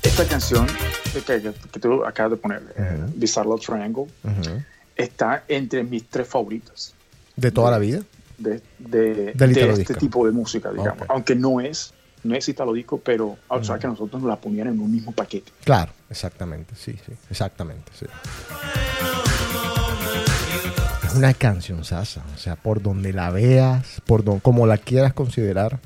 Esta 0.02 0.24
canción 0.26 0.66
que, 1.12 1.22
que- 1.22 1.52
que 1.72 1.80
tú 1.80 2.04
acabas 2.04 2.32
de 2.32 2.36
poner, 2.36 2.62
eh, 2.76 2.98
Ujú. 3.04 3.12
Bizarre 3.16 3.48
Love 3.48 3.64
Triangle, 3.64 4.06
está 4.96 5.44
entre 5.48 5.82
mis 5.82 6.04
tres 6.08 6.28
favoritas 6.28 6.92
De 7.36 7.50
toda 7.50 7.70
la 7.70 7.78
vida. 7.78 8.00
de, 8.38 8.62
de, 8.78 9.32
de 9.34 9.72
este 9.72 9.94
tipo 9.94 10.26
de 10.26 10.32
música, 10.32 10.70
digamos. 10.70 11.04
Aunque 11.08 11.34
no 11.34 11.60
es, 11.60 11.92
no 12.22 12.34
es 12.34 12.48
Italo 12.48 12.72
Disco, 12.72 12.98
pero 12.98 13.36
o 13.48 13.64
sea, 13.64 13.78
que 13.78 13.86
nosotros 13.86 14.20
nos 14.22 14.28
la 14.28 14.36
ponían 14.36 14.68
en 14.68 14.80
un 14.80 14.90
mismo 14.90 15.12
paquete. 15.12 15.52
Claro, 15.64 15.92
exactamente, 16.10 16.74
sí, 16.74 16.96
sí, 17.04 17.12
exactamente, 17.30 17.92
sí. 17.98 18.06
Es 21.04 21.14
una 21.14 21.34
canción 21.34 21.84
sasa, 21.84 22.22
o 22.34 22.38
sea, 22.38 22.56
por 22.56 22.82
donde 22.82 23.12
la 23.12 23.30
veas, 23.30 24.02
por 24.06 24.24
don, 24.24 24.40
como 24.40 24.66
la 24.66 24.76
quieras 24.78 25.12
considerar. 25.14 25.78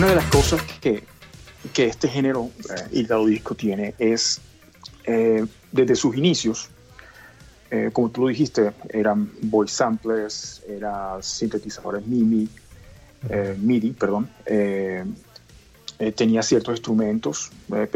Una 0.00 0.08
de 0.08 0.14
las 0.14 0.30
cosas 0.30 0.62
que, 0.80 1.04
que 1.74 1.84
este 1.84 2.08
género 2.08 2.48
eh, 2.70 3.00
Italo 3.00 3.26
Disco 3.26 3.54
tiene 3.54 3.94
es, 3.98 4.40
eh, 5.04 5.44
desde 5.72 5.94
sus 5.94 6.16
inicios, 6.16 6.70
eh, 7.70 7.90
como 7.92 8.08
tú 8.08 8.22
lo 8.22 8.28
dijiste, 8.28 8.72
eran 8.88 9.30
voice 9.42 9.74
samplers, 9.74 10.62
eran 10.66 11.22
sintetizadores 11.22 12.06
MIMI, 12.06 12.48
MIDI, 13.58 13.90
perdón, 13.90 14.30
tenía 16.16 16.42
ciertos 16.42 16.76
instrumentos, 16.76 17.50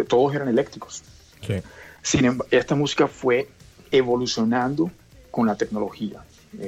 todos 0.06 0.34
eran 0.34 0.48
eléctricos. 0.48 1.02
Sí. 1.40 1.54
Sin 2.02 2.26
embargo, 2.26 2.48
esta 2.50 2.74
música 2.74 3.08
fue 3.08 3.48
evolucionando 3.90 4.90
con 5.30 5.46
la 5.46 5.54
tecnología. 5.54 6.22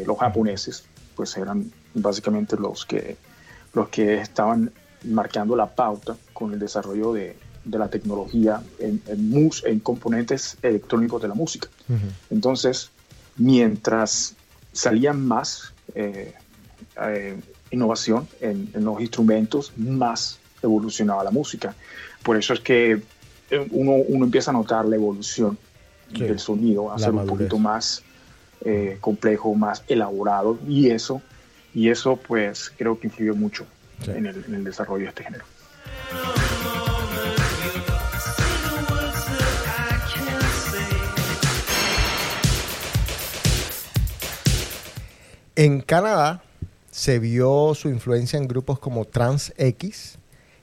Los 0.06 0.18
japoneses, 0.18 0.86
pues 1.14 1.36
eran 1.36 1.70
básicamente 1.92 2.56
los 2.56 2.86
que, 2.86 3.18
los 3.74 3.90
que 3.90 4.14
estaban 4.14 4.72
marcando 5.04 5.54
la 5.56 5.66
pauta 5.66 6.16
con 6.32 6.52
el 6.52 6.58
desarrollo 6.58 7.12
de, 7.12 7.36
de 7.64 7.78
la 7.78 7.88
tecnología 7.88 8.62
en, 8.78 9.02
en, 9.08 9.30
mus- 9.30 9.64
en 9.64 9.80
componentes 9.80 10.56
electrónicos 10.62 11.22
de 11.22 11.28
la 11.28 11.34
música. 11.34 11.68
Entonces, 12.30 12.90
mientras 13.36 14.34
salían 14.72 15.24
más 15.26 15.72
eh, 15.94 16.34
eh, 17.00 17.36
innovación 17.70 18.28
en, 18.40 18.68
en 18.74 18.84
los 18.84 19.00
instrumentos, 19.00 19.72
más 19.76 20.38
evolucionaba 20.62 21.22
la 21.24 21.30
música. 21.30 21.74
Por 22.22 22.36
eso 22.36 22.52
es 22.54 22.60
que 22.60 23.02
eh, 23.50 23.68
uno, 23.70 23.92
uno 24.08 24.24
empieza 24.24 24.50
a 24.50 24.54
notar 24.54 24.84
la 24.86 24.96
evolución 24.96 25.58
Sí. 26.14 26.22
del 26.22 26.38
sonido, 26.38 26.92
a 26.92 26.94
La 26.94 26.98
ser 27.06 27.14
un 27.14 27.26
poquito 27.26 27.58
más 27.58 28.02
eh, 28.64 28.96
complejo, 29.00 29.52
más 29.56 29.82
elaborado, 29.88 30.56
y 30.68 30.88
eso, 30.88 31.20
y 31.74 31.88
eso 31.90 32.16
pues 32.16 32.72
creo 32.78 32.98
que 32.98 33.08
influyó 33.08 33.34
mucho 33.34 33.66
Sí. 34.04 34.10
en, 34.10 34.26
el, 34.26 34.44
en 34.46 34.54
el 34.54 34.64
desarrollo 34.64 35.04
de 35.04 35.08
este 35.08 35.24
género. 35.24 35.44
En 45.58 45.80
Canadá 45.80 46.42
se 46.90 47.18
vio 47.18 47.72
su 47.74 47.88
influencia 47.88 48.38
en 48.38 48.46
grupos 48.46 48.78
como 48.78 49.06
Trans 49.06 49.54
X, 49.56 50.18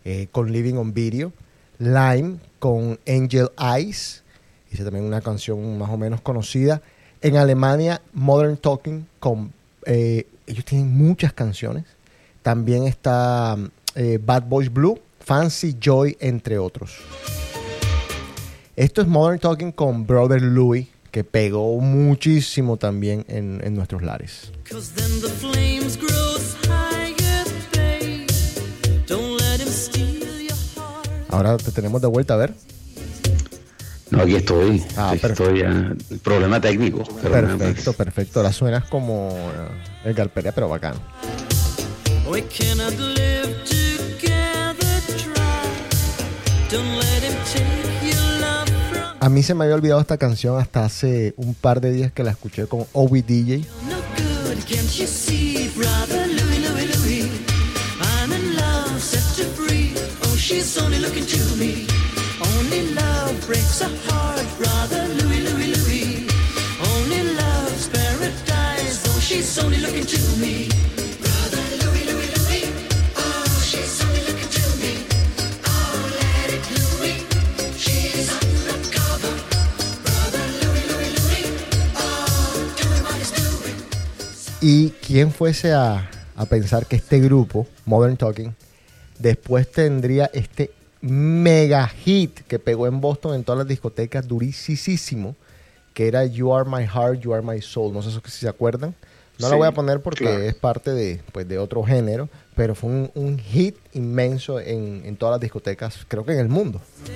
eh, 0.06 0.28
con 0.32 0.52
Living 0.52 0.76
on 0.76 0.94
Video, 0.94 1.34
Lime 1.80 2.38
con 2.60 3.00
Angel 3.08 3.50
Eyes, 3.58 4.24
hice 4.72 4.84
también 4.84 5.06
una 5.06 5.22
canción 5.22 5.78
más 5.78 5.90
o 5.90 5.98
menos 5.98 6.22
conocida. 6.22 6.82
En 7.22 7.38
Alemania, 7.38 8.02
Modern 8.14 8.58
Talking, 8.58 9.08
con, 9.20 9.52
eh, 9.86 10.28
ellos 10.46 10.64
tienen 10.66 10.96
muchas 10.96 11.34
canciones. 11.34 11.86
También 12.44 12.84
está 12.84 13.58
eh, 13.96 14.20
Bad 14.24 14.44
Boys 14.44 14.72
Blue, 14.72 15.00
Fancy 15.20 15.78
Joy, 15.82 16.18
entre 16.20 16.60
otros. 16.60 16.98
Esto 18.76 19.02
es 19.02 19.08
Modern 19.08 19.40
Talking 19.40 19.72
con 19.72 20.06
Brother 20.06 20.42
Louis, 20.42 20.88
que 21.12 21.24
pegó 21.24 21.80
muchísimo 21.80 22.78
también 22.78 23.24
en, 23.28 23.62
en 23.64 23.74
nuestros 23.76 24.02
lares. 24.04 24.52
Ahora 31.30 31.58
te 31.58 31.72
tenemos 31.72 32.02
de 32.02 32.08
vuelta 32.08 32.36
a 32.36 32.38
ver. 32.38 32.54
No, 34.12 34.22
aquí 34.22 34.36
estoy. 34.36 34.84
Ah, 34.96 35.12
Aquí 35.12 35.26
estoy 35.26 35.60
ya. 35.62 35.96
Problema 36.22 36.62
técnico. 36.62 37.04
pero. 37.22 37.32
Perfecto, 37.58 37.94
perfecto. 37.94 38.40
Ahora 38.40 38.54
suenas 38.54 38.84
como 38.90 39.30
eh, 39.32 40.06
el 40.10 40.14
Galperia, 40.14 40.52
pero 40.52 40.70
bacán. 40.70 40.94
We 42.26 42.42
cannot 42.44 42.98
live 42.98 43.54
together, 43.66 45.02
try 45.18 45.64
Don't 46.70 46.96
let 46.96 47.22
him 47.22 47.36
take 47.52 48.14
your 48.14 48.40
love 48.40 48.70
from 48.90 49.18
A 49.20 49.30
mí 49.30 49.44
se 49.44 49.54
me 49.54 49.66
había 49.66 49.76
olvidado 49.76 50.00
esta 50.00 50.18
canción 50.18 50.58
hasta 50.58 50.86
hace 50.86 51.34
un 51.36 51.54
par 51.54 51.82
de 51.82 51.92
días 51.92 52.14
que 52.14 52.24
la 52.24 52.32
escuché 52.32 52.66
con 52.68 52.86
Obi 52.94 53.22
DJ. 53.22 53.66
no 53.90 53.98
good. 54.16 54.58
Can't 54.66 54.98
you 54.98 55.06
see, 55.06 55.70
brother 55.76 56.28
Louie, 56.28 56.60
Louie, 56.60 56.88
Louie? 56.96 57.30
I'm 58.00 58.32
in 58.32 58.56
love, 58.56 59.02
set 59.02 59.24
to 59.36 59.44
free. 59.52 59.94
Oh, 60.24 60.36
she's 60.38 60.78
only 60.78 61.00
looking 61.00 61.26
to 61.26 61.56
me. 61.58 61.86
Only 62.58 62.94
love 62.94 63.36
breaks 63.48 63.82
a 63.82 63.90
heart, 64.08 64.46
brother 64.58 65.08
Louie, 65.20 65.42
Louie, 65.42 65.74
Louie. 65.76 66.28
Only 66.80 67.22
love's 67.36 67.90
paradise. 67.90 69.04
Oh, 69.08 69.20
she's 69.20 69.60
only 69.60 69.80
looking 69.80 70.06
to 70.06 70.20
me. 70.40 70.70
Y 84.66 84.92
quién 85.06 85.30
fuese 85.32 85.74
a, 85.74 86.10
a 86.38 86.46
pensar 86.46 86.86
que 86.86 86.96
este 86.96 87.20
grupo, 87.20 87.68
Modern 87.86 88.16
Talking, 88.16 88.56
después 89.20 89.70
tendría 89.70 90.32
este 90.34 90.72
mega 91.02 91.86
hit 91.90 92.40
que 92.48 92.60
pegó 92.60 92.88
en 92.88 93.02
Boston 93.02 93.36
en 93.36 93.44
todas 93.44 93.60
las 93.60 93.68
discotecas, 93.68 94.26
durísimo, 94.26 95.36
que 95.94 96.08
era 96.08 96.24
You 96.26 96.54
Are 96.56 96.70
My 96.70 96.88
Heart, 96.88 97.20
You 97.20 97.34
Are 97.34 97.46
My 97.46 97.62
Soul. 97.62 97.94
No 97.94 98.02
sé 98.02 98.12
si 98.12 98.40
se 98.40 98.48
acuerdan. 98.48 98.96
No 99.38 99.50
la 99.50 99.56
Sí, 99.56 99.58
voy 99.58 99.68
a 99.68 99.74
poner 99.74 100.02
porque 100.02 100.24
claro. 100.24 100.42
es 100.42 100.56
parte 100.56 100.92
de, 100.92 101.22
pues, 101.34 101.46
de 101.46 101.58
otro 101.58 101.84
género, 101.84 102.30
pero 102.56 102.74
fue 102.74 102.90
un, 102.90 103.12
un 103.16 103.38
hit 103.40 103.76
inmenso 103.92 104.62
en, 104.62 105.02
en 105.04 105.18
todas 105.18 105.34
las 105.34 105.42
discotecas, 105.42 106.06
creo 106.08 106.24
que 106.24 106.32
en 106.32 106.40
el 106.40 106.48
mundo. 106.48 106.80
Sí. 107.04 107.12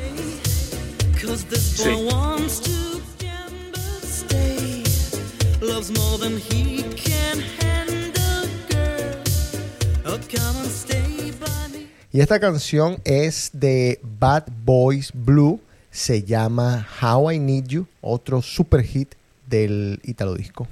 Y 12.11 12.21
esta 12.21 12.39
canción 12.39 12.97
es 13.03 13.51
de 13.53 13.99
Bad 14.01 14.45
Boys 14.65 15.11
Blue. 15.13 15.59
Se 15.91 16.23
llama 16.23 16.87
How 17.01 17.31
I 17.31 17.39
Need 17.39 17.67
You, 17.67 17.87
otro 18.01 18.41
super 18.41 18.81
hit 18.81 19.13
del 19.45 19.99
Italo 20.03 20.35
Disco. 20.35 20.67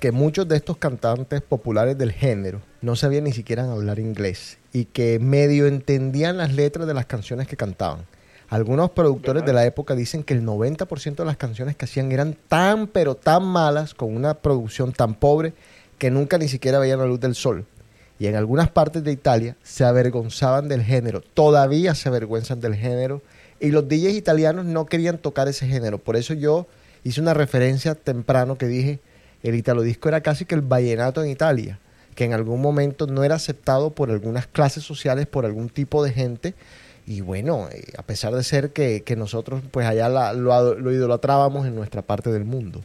Que 0.00 0.10
muchos 0.10 0.48
de 0.48 0.56
estos 0.56 0.78
cantantes 0.78 1.42
populares 1.42 1.96
del 1.96 2.10
género 2.10 2.60
no 2.80 2.96
sabían 2.96 3.22
ni 3.22 3.32
siquiera 3.32 3.70
hablar 3.70 4.00
inglés 4.00 4.58
y 4.72 4.86
que 4.86 5.20
medio 5.20 5.68
entendían 5.68 6.38
las 6.38 6.52
letras 6.52 6.88
de 6.88 6.94
las 6.94 7.06
canciones 7.06 7.46
que 7.46 7.56
cantaban. 7.56 8.04
Algunos 8.48 8.90
productores 8.90 9.44
de 9.44 9.52
la 9.52 9.64
época 9.64 9.94
dicen 9.94 10.24
que 10.24 10.34
el 10.34 10.44
90% 10.44 11.14
de 11.14 11.24
las 11.24 11.36
canciones 11.36 11.76
que 11.76 11.84
hacían 11.84 12.10
eran 12.10 12.36
tan 12.48 12.88
pero 12.88 13.14
tan 13.14 13.44
malas, 13.44 13.94
con 13.94 14.12
una 14.16 14.34
producción 14.34 14.92
tan 14.92 15.14
pobre, 15.14 15.54
que 15.98 16.10
nunca 16.10 16.36
ni 16.36 16.48
siquiera 16.48 16.80
veían 16.80 16.98
la 16.98 17.06
luz 17.06 17.20
del 17.20 17.36
sol. 17.36 17.64
Y 18.18 18.26
en 18.26 18.34
algunas 18.34 18.70
partes 18.70 19.04
de 19.04 19.12
Italia 19.12 19.56
se 19.62 19.84
avergonzaban 19.84 20.66
del 20.66 20.82
género, 20.82 21.20
todavía 21.20 21.94
se 21.94 22.08
avergüenzan 22.08 22.60
del 22.60 22.74
género, 22.74 23.22
y 23.60 23.70
los 23.70 23.86
DJs 23.86 24.14
italianos 24.14 24.64
no 24.64 24.86
querían 24.86 25.18
tocar 25.18 25.46
ese 25.46 25.68
género. 25.68 25.98
Por 25.98 26.16
eso 26.16 26.34
yo 26.34 26.66
hice 27.04 27.20
una 27.20 27.34
referencia 27.34 27.94
temprano 27.94 28.58
que 28.58 28.66
dije, 28.66 28.98
el 29.42 29.54
italo 29.54 29.82
disco 29.82 30.08
era 30.08 30.20
casi 30.20 30.44
que 30.44 30.54
el 30.54 30.60
vallenato 30.62 31.22
en 31.22 31.30
Italia, 31.30 31.78
que 32.14 32.24
en 32.24 32.32
algún 32.32 32.60
momento 32.60 33.06
no 33.06 33.24
era 33.24 33.36
aceptado 33.36 33.90
por 33.90 34.10
algunas 34.10 34.46
clases 34.46 34.84
sociales, 34.84 35.26
por 35.26 35.44
algún 35.46 35.68
tipo 35.68 36.04
de 36.04 36.12
gente. 36.12 36.54
Y 37.06 37.20
bueno, 37.20 37.68
eh, 37.72 37.92
a 37.98 38.02
pesar 38.02 38.34
de 38.34 38.44
ser 38.44 38.70
que, 38.72 39.02
que 39.02 39.16
nosotros 39.16 39.62
pues 39.70 39.86
allá 39.86 40.08
la- 40.08 40.32
lo, 40.32 40.92
idolatrábamos 40.92 41.66
en 41.66 41.74
nuestra 41.74 42.02
parte 42.02 42.30
del 42.30 42.44
mundo. 42.44 42.82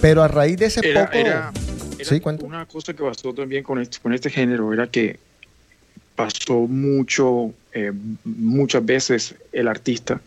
Pero 0.00 0.22
a 0.22 0.28
raíz 0.28 0.56
de 0.58 0.66
ese 0.66 0.88
Era, 0.88 1.06
poco... 1.06 1.18
era- 1.18 1.52
era 1.98 2.04
Sí, 2.04 2.20
una 2.42 2.66
cosa 2.66 2.92
que 2.94 3.02
pasó 3.02 3.32
también 3.32 3.64
con 3.64 3.80
este, 3.80 3.98
con 4.00 4.12
este 4.12 4.28
género, 4.30 4.72
era 4.72 4.86
que 4.86 5.18
pasó 6.14 6.60
mucho, 6.68 7.52
eh, 7.76 7.92
muchas 8.24 8.86
veces 8.86 9.34
el 9.52 9.68
artista 9.68 10.18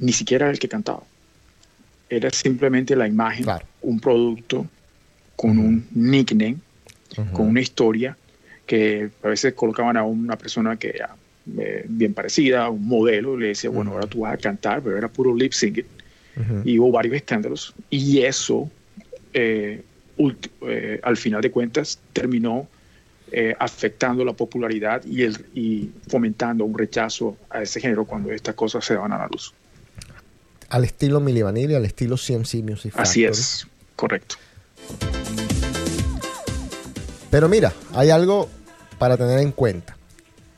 ni 0.00 0.12
siquiera 0.12 0.46
era 0.46 0.52
el 0.52 0.58
que 0.58 0.68
cantaba. 0.68 1.04
Era 2.10 2.28
simplemente 2.30 2.96
la 2.96 3.06
imagen, 3.06 3.44
Claro. 3.44 3.64
un 3.82 4.00
producto 4.00 4.66
con 5.36 5.58
un 5.58 5.86
nickname, 5.92 6.56
con 7.32 7.46
una 7.46 7.60
historia 7.60 8.16
que 8.66 9.10
a 9.22 9.28
veces 9.28 9.54
colocaban 9.54 9.96
a 9.96 10.02
una 10.02 10.36
persona 10.36 10.76
que 10.76 10.90
era 10.90 11.14
eh, 11.56 11.84
bien 11.88 12.14
parecida, 12.14 12.68
un 12.68 12.86
modelo, 12.86 13.36
le 13.36 13.48
decía, 13.48 13.70
bueno, 13.70 13.92
ahora 13.92 14.08
tú 14.08 14.20
vas 14.20 14.34
a 14.34 14.36
cantar, 14.36 14.82
pero 14.82 14.98
era 14.98 15.06
puro 15.06 15.34
lip 15.36 15.52
sync. 15.52 15.84
Y 16.64 16.78
hubo 16.78 16.90
varios 16.90 17.14
escándalos 17.14 17.74
y 17.90 18.22
eso 18.22 18.68
eh, 19.34 19.82
eh, 20.66 21.00
al 21.02 21.16
final 21.16 21.42
de 21.42 21.50
cuentas 21.52 22.00
terminó 22.12 22.66
eh, 23.32 23.56
afectando 23.58 24.24
la 24.24 24.34
popularidad 24.34 25.02
y, 25.04 25.22
el, 25.22 25.46
y 25.54 25.90
fomentando 26.08 26.64
un 26.64 26.76
rechazo 26.76 27.36
a 27.48 27.62
ese 27.62 27.80
género 27.80 28.04
cuando 28.04 28.30
estas 28.30 28.54
cosas 28.54 28.84
se 28.84 28.94
daban 28.94 29.12
a 29.12 29.18
la 29.18 29.28
luz. 29.28 29.54
Al 30.68 30.84
estilo 30.84 31.20
Milli 31.20 31.42
Vanilli, 31.42 31.74
al 31.74 31.84
estilo 31.84 32.16
CMC 32.16 32.54
Music 32.62 32.94
Así 32.96 33.24
es, 33.24 33.66
correcto. 33.96 34.36
Pero 37.30 37.48
mira, 37.48 37.72
hay 37.94 38.10
algo 38.10 38.48
para 38.98 39.16
tener 39.16 39.38
en 39.38 39.52
cuenta, 39.52 39.96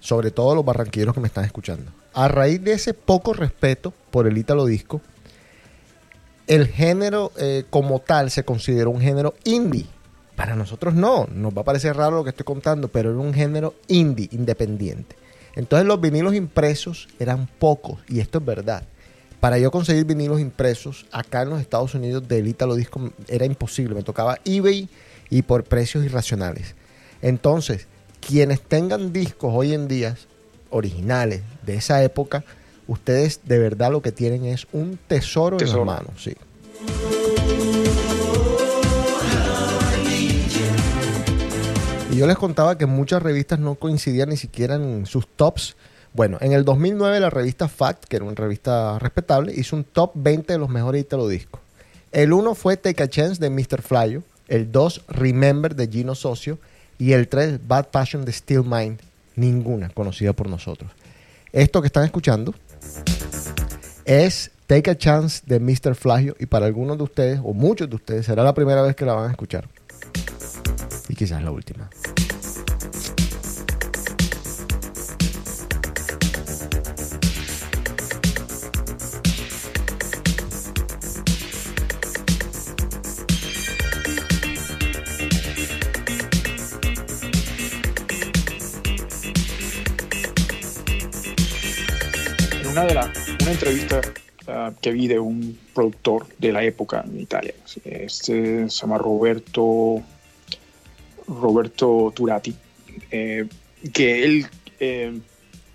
sobre 0.00 0.32
todo 0.32 0.56
los 0.56 0.64
barranquilleros 0.64 1.14
que 1.14 1.20
me 1.20 1.28
están 1.28 1.44
escuchando. 1.44 1.92
A 2.12 2.28
raíz 2.28 2.62
de 2.62 2.72
ese 2.72 2.94
poco 2.94 3.32
respeto 3.32 3.94
por 4.10 4.26
el 4.26 4.36
ítalo 4.36 4.66
disco, 4.66 5.00
el 6.46 6.66
género 6.66 7.32
eh, 7.38 7.64
como 7.70 8.00
tal 8.00 8.30
se 8.30 8.44
consideró 8.44 8.90
un 8.90 9.00
género 9.00 9.34
indie. 9.44 9.86
Para 10.36 10.56
nosotros 10.56 10.94
no, 10.94 11.28
nos 11.32 11.56
va 11.56 11.62
a 11.62 11.64
parecer 11.64 11.96
raro 11.96 12.16
lo 12.16 12.24
que 12.24 12.30
estoy 12.30 12.44
contando, 12.44 12.88
pero 12.88 13.10
era 13.10 13.18
un 13.18 13.32
género 13.32 13.74
indie, 13.86 14.28
independiente. 14.32 15.16
Entonces 15.54 15.86
los 15.86 16.00
vinilos 16.00 16.34
impresos 16.34 17.08
eran 17.18 17.48
pocos, 17.58 18.00
y 18.08 18.20
esto 18.20 18.38
es 18.38 18.44
verdad. 18.44 18.84
Para 19.38 19.58
yo 19.58 19.70
conseguir 19.70 20.06
vinilos 20.06 20.40
impresos 20.40 21.06
acá 21.12 21.42
en 21.42 21.50
los 21.50 21.60
Estados 21.60 21.94
Unidos 21.94 22.26
del 22.26 22.48
Ítalo 22.48 22.74
Disco 22.74 23.12
era 23.28 23.44
imposible. 23.44 23.94
Me 23.94 24.02
tocaba 24.02 24.38
eBay 24.44 24.88
y 25.28 25.42
por 25.42 25.64
precios 25.64 26.02
irracionales. 26.02 26.74
Entonces, 27.20 27.86
quienes 28.26 28.62
tengan 28.62 29.12
discos 29.12 29.52
hoy 29.54 29.74
en 29.74 29.86
día 29.86 30.16
originales 30.70 31.42
de 31.64 31.74
esa 31.76 32.02
época, 32.02 32.42
ustedes 32.86 33.40
de 33.44 33.58
verdad 33.58 33.92
lo 33.92 34.00
que 34.00 34.12
tienen 34.12 34.46
es 34.46 34.66
un 34.72 34.98
tesoro, 35.06 35.58
Tesoro. 35.58 35.82
en 35.82 35.86
las 35.86 35.96
manos. 35.96 36.22
Sí. 36.22 36.34
Y 42.14 42.18
yo 42.18 42.28
les 42.28 42.36
contaba 42.36 42.78
que 42.78 42.86
muchas 42.86 43.24
revistas 43.24 43.58
no 43.58 43.74
coincidían 43.74 44.28
ni 44.28 44.36
siquiera 44.36 44.76
en 44.76 45.04
sus 45.04 45.26
tops. 45.26 45.74
Bueno, 46.12 46.38
en 46.40 46.52
el 46.52 46.64
2009 46.64 47.18
la 47.18 47.28
revista 47.28 47.66
Fact, 47.66 48.04
que 48.04 48.14
era 48.14 48.24
una 48.24 48.36
revista 48.36 49.00
respetable, 49.00 49.52
hizo 49.52 49.74
un 49.74 49.82
top 49.82 50.12
20 50.14 50.52
de 50.52 50.58
los 50.60 50.68
mejores 50.68 51.00
Italo 51.00 51.26
discos. 51.26 51.60
El 52.12 52.32
1 52.32 52.54
fue 52.54 52.76
Take 52.76 53.02
a 53.02 53.08
Chance 53.08 53.40
de 53.40 53.50
Mr. 53.50 53.82
Flyo, 53.82 54.22
el 54.46 54.70
2 54.70 55.06
Remember 55.08 55.74
de 55.74 55.88
Gino 55.88 56.14
Socio, 56.14 56.60
Y 56.98 57.14
el 57.14 57.26
3, 57.26 57.66
Bad 57.66 57.88
Passion 57.88 58.24
de 58.24 58.30
Steel 58.30 58.62
Mind, 58.62 59.00
ninguna 59.34 59.88
conocida 59.88 60.32
por 60.32 60.48
nosotros. 60.48 60.92
Esto 61.52 61.80
que 61.80 61.88
están 61.88 62.04
escuchando 62.04 62.54
es 64.04 64.52
Take 64.68 64.88
a 64.88 64.96
Chance 64.96 65.42
de 65.46 65.58
Mr. 65.58 65.96
Flagio 65.96 66.36
y 66.38 66.46
para 66.46 66.66
algunos 66.66 66.96
de 66.96 67.02
ustedes, 67.02 67.40
o 67.42 67.52
muchos 67.52 67.90
de 67.90 67.96
ustedes, 67.96 68.26
será 68.26 68.44
la 68.44 68.54
primera 68.54 68.82
vez 68.82 68.94
que 68.94 69.04
la 69.04 69.14
van 69.14 69.30
a 69.30 69.30
escuchar. 69.32 69.66
Quizás 71.24 71.42
la 71.42 71.52
última. 71.52 71.88
Una 92.70 92.84
de 92.84 92.92
las 92.92 93.08
una 93.40 93.50
entrevista 93.50 94.02
ah, 94.46 94.72
que 94.82 94.92
vi 94.92 95.06
de 95.08 95.18
un 95.18 95.58
productor 95.72 96.26
de 96.38 96.52
la 96.52 96.62
época 96.64 97.02
en 97.06 97.18
Italia, 97.18 97.54
este 97.82 98.68
se 98.68 98.68
llama 98.68 98.98
Roberto 98.98 100.02
Roberto 101.26 102.12
Turati, 102.14 102.54
eh, 103.10 103.46
que 103.92 104.24
él, 104.24 104.46
eh, 104.80 105.12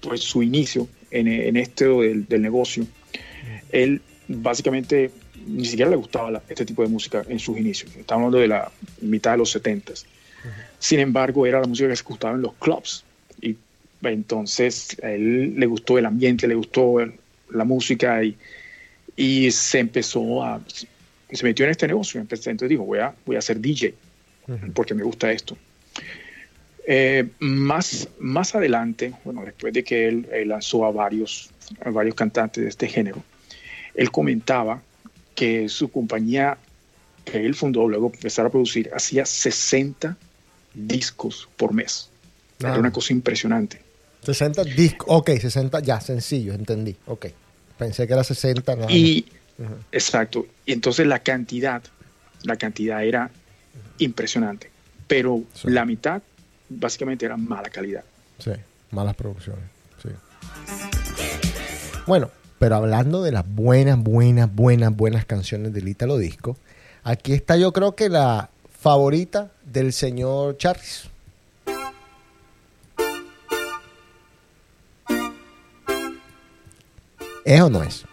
pues 0.01 0.21
su 0.21 0.43
inicio 0.43 0.87
en, 1.11 1.27
en 1.27 1.57
esto 1.57 2.01
del, 2.01 2.41
negocio, 2.41 2.85
él 3.71 4.01
básicamente 4.27 5.11
ni 5.47 5.65
siquiera 5.65 5.89
le 5.89 5.97
gustaba 5.97 6.41
este 6.49 6.65
tipo 6.65 6.83
de 6.83 6.89
música 6.89 7.23
en 7.27 7.39
sus 7.39 7.57
inicios. 7.57 7.95
Estamos 7.95 8.25
hablando 8.25 8.39
de 8.39 8.47
la 8.47 8.71
mitad 9.01 9.31
de 9.31 9.37
los 9.37 9.51
70 9.51 9.93
Sin 10.77 10.99
embargo, 10.99 11.45
era 11.45 11.59
la 11.59 11.67
música 11.67 11.87
que 11.87 11.95
se 11.95 12.01
escuchaba 12.01 12.35
en 12.35 12.41
los 12.41 12.53
clubs. 12.55 13.03
Y 13.41 13.55
entonces 14.03 14.97
a 15.01 15.11
él 15.11 15.55
le 15.59 15.65
gustó 15.65 15.97
el 15.97 16.05
ambiente, 16.05 16.47
le 16.47 16.55
gustó 16.55 16.97
la 17.51 17.63
música 17.63 18.23
y, 18.23 18.35
y 19.15 19.49
se 19.51 19.79
empezó 19.79 20.43
a. 20.43 20.61
Se 21.31 21.43
metió 21.43 21.65
en 21.65 21.71
este 21.71 21.87
negocio. 21.87 22.19
Entonces 22.21 22.69
dijo: 22.69 22.83
Voy 22.83 22.99
a, 22.99 23.13
voy 23.25 23.35
a 23.35 23.41
ser 23.41 23.59
DJ 23.59 23.93
porque 24.73 24.93
me 24.93 25.03
gusta 25.03 25.31
esto. 25.31 25.57
Eh, 26.87 27.27
más, 27.39 28.07
más 28.19 28.55
adelante, 28.55 29.13
bueno, 29.23 29.43
después 29.45 29.73
de 29.73 29.83
que 29.83 30.07
él, 30.07 30.27
él 30.31 30.49
lanzó 30.49 30.85
a 30.85 30.91
varios, 30.91 31.51
a 31.83 31.91
varios 31.91 32.15
cantantes 32.15 32.63
de 32.63 32.69
este 32.69 32.87
género, 32.87 33.23
él 33.93 34.09
comentaba 34.11 34.81
que 35.35 35.69
su 35.69 35.91
compañía 35.91 36.57
que 37.25 37.45
él 37.45 37.55
fundó, 37.55 37.87
luego 37.87 38.11
empezar 38.13 38.45
a 38.45 38.49
producir, 38.49 38.89
hacía 38.93 39.25
60 39.25 40.17
discos 40.73 41.47
por 41.57 41.73
mes. 41.73 42.09
Ah. 42.63 42.69
Era 42.69 42.79
una 42.79 42.91
cosa 42.91 43.13
impresionante. 43.13 43.81
60 44.23 44.63
discos. 44.63 45.07
Ok, 45.09 45.29
60, 45.39 45.79
ya, 45.81 46.01
sencillo, 46.01 46.53
entendí. 46.53 46.95
Ok. 47.05 47.27
Pensé 47.77 48.07
que 48.07 48.13
era 48.13 48.23
60. 48.23 48.75
nada 48.75 48.87
más. 48.87 48.93
Y, 48.93 49.25
exacto, 49.91 50.47
y 50.65 50.73
entonces 50.73 51.07
la 51.07 51.19
cantidad, 51.19 51.81
la 52.43 52.57
cantidad 52.57 53.03
era 53.03 53.31
impresionante, 53.97 54.69
pero 55.07 55.43
Sí. 55.53 55.69
la 55.69 55.85
mitad 55.85 56.21
básicamente 56.69 57.25
era 57.25 57.37
mala 57.37 57.69
calidad. 57.69 58.03
Sí, 58.37 58.51
malas 58.91 59.15
producciones. 59.15 59.63
Sí. 60.01 60.09
Bueno, 62.07 62.29
pero 62.59 62.75
hablando 62.75 63.21
de 63.23 63.31
las 63.31 63.47
buenas, 63.47 63.97
buenas, 63.99 64.53
buenas, 64.53 64.95
buenas 64.95 65.25
canciones 65.25 65.73
del 65.73 65.87
Ítalo 65.87 66.17
Disco, 66.17 66.57
aquí 67.03 67.33
está 67.33 67.57
yo 67.57 67.71
creo 67.73 67.95
que 67.95 68.09
la 68.09 68.49
favorita 68.79 69.51
del 69.65 69.93
señor 69.93 70.57
Charris. 70.57 71.09
¿Es 77.45 77.61
o 77.61 77.69
no 77.69 77.83
es? 77.83 78.05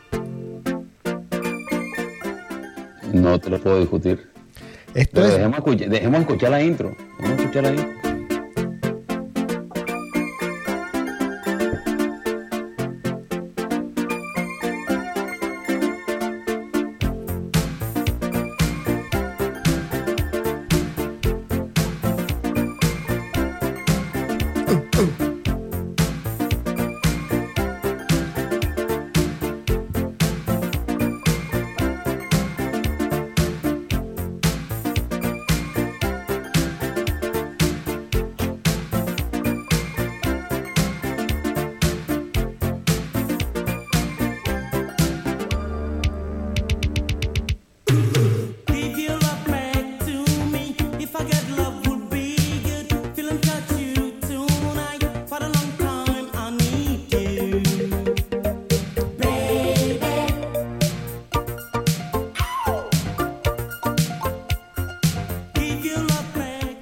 No 3.13 3.39
te 3.39 3.51
lo 3.51 3.61
puedo 3.61 3.81
discutir. 3.81 4.29
Esto 4.97 5.11
Pero 5.17 5.27
es 5.27 5.33
dejemos, 5.35 5.59
escuchar, 5.59 5.89
dejemos 5.91 6.21
escuchar 6.21 6.51
la 6.51 6.63
intro. 6.63 6.97
Dejemos 7.19 7.41
escuchar 7.41 7.63
la 7.65 7.71
intro. 7.71 8.06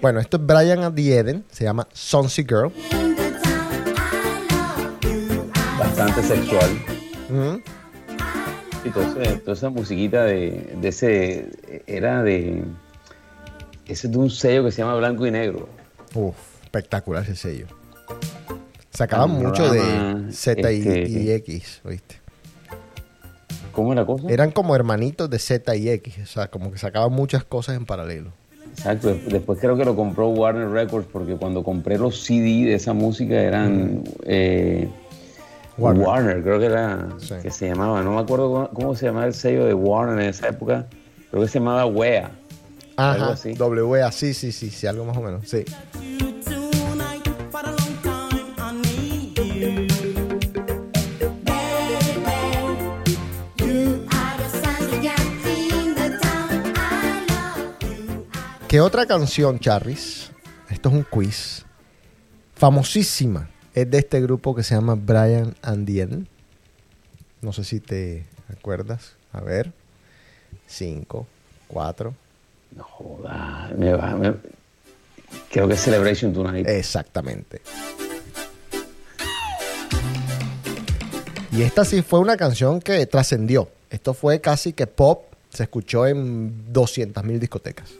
Bueno, 0.04 0.20
esto 0.20 0.36
es 0.36 0.44
Brian 0.44 0.80
at 0.80 0.92
the 0.92 1.16
Eden, 1.16 1.46
se 1.50 1.64
llama 1.64 1.88
Sonsi 1.94 2.42
Girl. 2.42 2.70
Bastante 5.78 6.22
sexual. 6.22 6.70
Ujú. 7.30 7.62
Entonces, 8.84 9.42
toda 9.42 9.56
esa 9.56 9.70
musiquita 9.70 10.24
de, 10.24 10.76
de 10.78 10.88
ese. 10.88 11.48
Era 11.86 12.22
de. 12.22 12.64
Ese 13.86 14.08
es 14.08 14.12
de 14.12 14.18
un 14.18 14.28
sello 14.28 14.66
que 14.66 14.72
se 14.72 14.82
llama 14.82 14.94
Blanco 14.96 15.26
y 15.26 15.30
Negro. 15.30 15.70
Uf, 16.12 16.36
espectacular 16.64 17.22
ese 17.22 17.36
sello. 17.36 17.68
Sacaban 18.90 19.30
Panorama, 19.30 19.48
mucho 19.48 19.72
de 19.72 20.32
Z 20.34 20.70
y, 20.70 20.80
este- 20.80 21.08
y 21.08 21.30
X, 21.30 21.80
¿oíste? 21.82 22.16
¿Cómo 23.72 23.94
es 23.94 23.96
la 23.96 24.04
cosa? 24.04 24.28
Eran 24.28 24.50
como 24.50 24.76
hermanitos 24.76 25.30
de 25.30 25.38
Z 25.38 25.74
y 25.76 25.88
X, 25.88 26.18
o 26.22 26.26
sea, 26.26 26.48
como 26.48 26.70
que 26.70 26.76
sacaban 26.76 27.10
muchas 27.10 27.42
cosas 27.42 27.76
en 27.76 27.86
paralelo. 27.86 28.34
Exacto. 28.76 29.08
Des- 29.08 29.26
Después 29.28 29.58
creo 29.58 29.76
que 29.76 29.84
lo 29.84 29.94
compró 29.96 30.28
Warner 30.28 30.68
Records 30.68 31.06
porque 31.12 31.36
cuando 31.36 31.62
compré 31.62 31.98
los 31.98 32.20
CD 32.22 32.64
de 32.66 32.74
esa 32.74 32.92
música 32.92 33.34
eran. 33.40 34.02
eh, 34.24 34.88
Warner. 35.78 36.06
Warner. 36.06 36.42
creo 36.42 36.58
que 36.60 36.66
era. 36.66 37.08
Sí. 37.18 37.34
Que 37.42 37.50
se 37.50 37.68
llamaba. 37.68 38.02
No 38.02 38.12
me 38.12 38.20
acuerdo 38.20 38.52
cómo, 38.52 38.68
cómo 38.70 38.94
se 38.94 39.06
llamaba 39.06 39.26
el 39.26 39.34
sello 39.34 39.64
de 39.66 39.74
Warner 39.74 40.20
en 40.22 40.28
esa 40.30 40.48
época. 40.48 40.86
Creo 41.30 41.42
que 41.42 41.48
se 41.48 41.58
llamaba 41.58 41.86
WEA. 41.86 42.30
Algo 42.96 43.24
Ajá, 43.24 43.32
así. 43.32 43.54
WA, 43.58 44.12
sí, 44.12 44.34
sí, 44.34 44.52
sí, 44.52 44.70
sí, 44.70 44.86
algo 44.86 45.04
más 45.04 45.16
o 45.16 45.20
menos, 45.20 45.48
sí. 45.48 45.64
¿Qué 58.74 58.80
otra 58.80 59.06
canción, 59.06 59.60
Charris? 59.60 60.32
Esto 60.68 60.88
es 60.88 60.94
un 60.96 61.04
quiz. 61.04 61.64
Famosísima. 62.56 63.48
Es 63.72 63.88
de 63.88 63.98
este 63.98 64.20
grupo 64.20 64.52
que 64.52 64.64
se 64.64 64.74
llama 64.74 64.96
Brian 64.96 65.54
and 65.62 65.86
the 65.86 66.00
Eden. 66.00 66.28
No 67.40 67.52
sé 67.52 67.62
si 67.62 67.78
te 67.78 68.26
acuerdas. 68.52 69.12
A 69.32 69.42
ver. 69.42 69.70
Cinco, 70.66 71.28
cuatro. 71.68 72.16
No 72.76 72.82
joda. 72.82 73.70
me 73.78 73.92
va- 73.92 74.16
me- 74.16 74.34
Creo 75.52 75.68
que 75.68 75.74
es 75.74 75.80
Celebration 75.80 76.32
Tonight. 76.32 76.66
Exactamente. 76.66 77.62
Y 81.52 81.62
esta 81.62 81.84
sí 81.84 82.02
fue 82.02 82.18
una 82.18 82.36
canción 82.36 82.80
que 82.80 83.06
trascendió. 83.06 83.68
Esto 83.88 84.14
fue 84.14 84.40
casi 84.40 84.72
que 84.72 84.88
pop. 84.88 85.26
Se 85.50 85.62
escuchó 85.62 86.08
en 86.08 86.72
200.000 86.72 87.38
discotecas. 87.38 87.92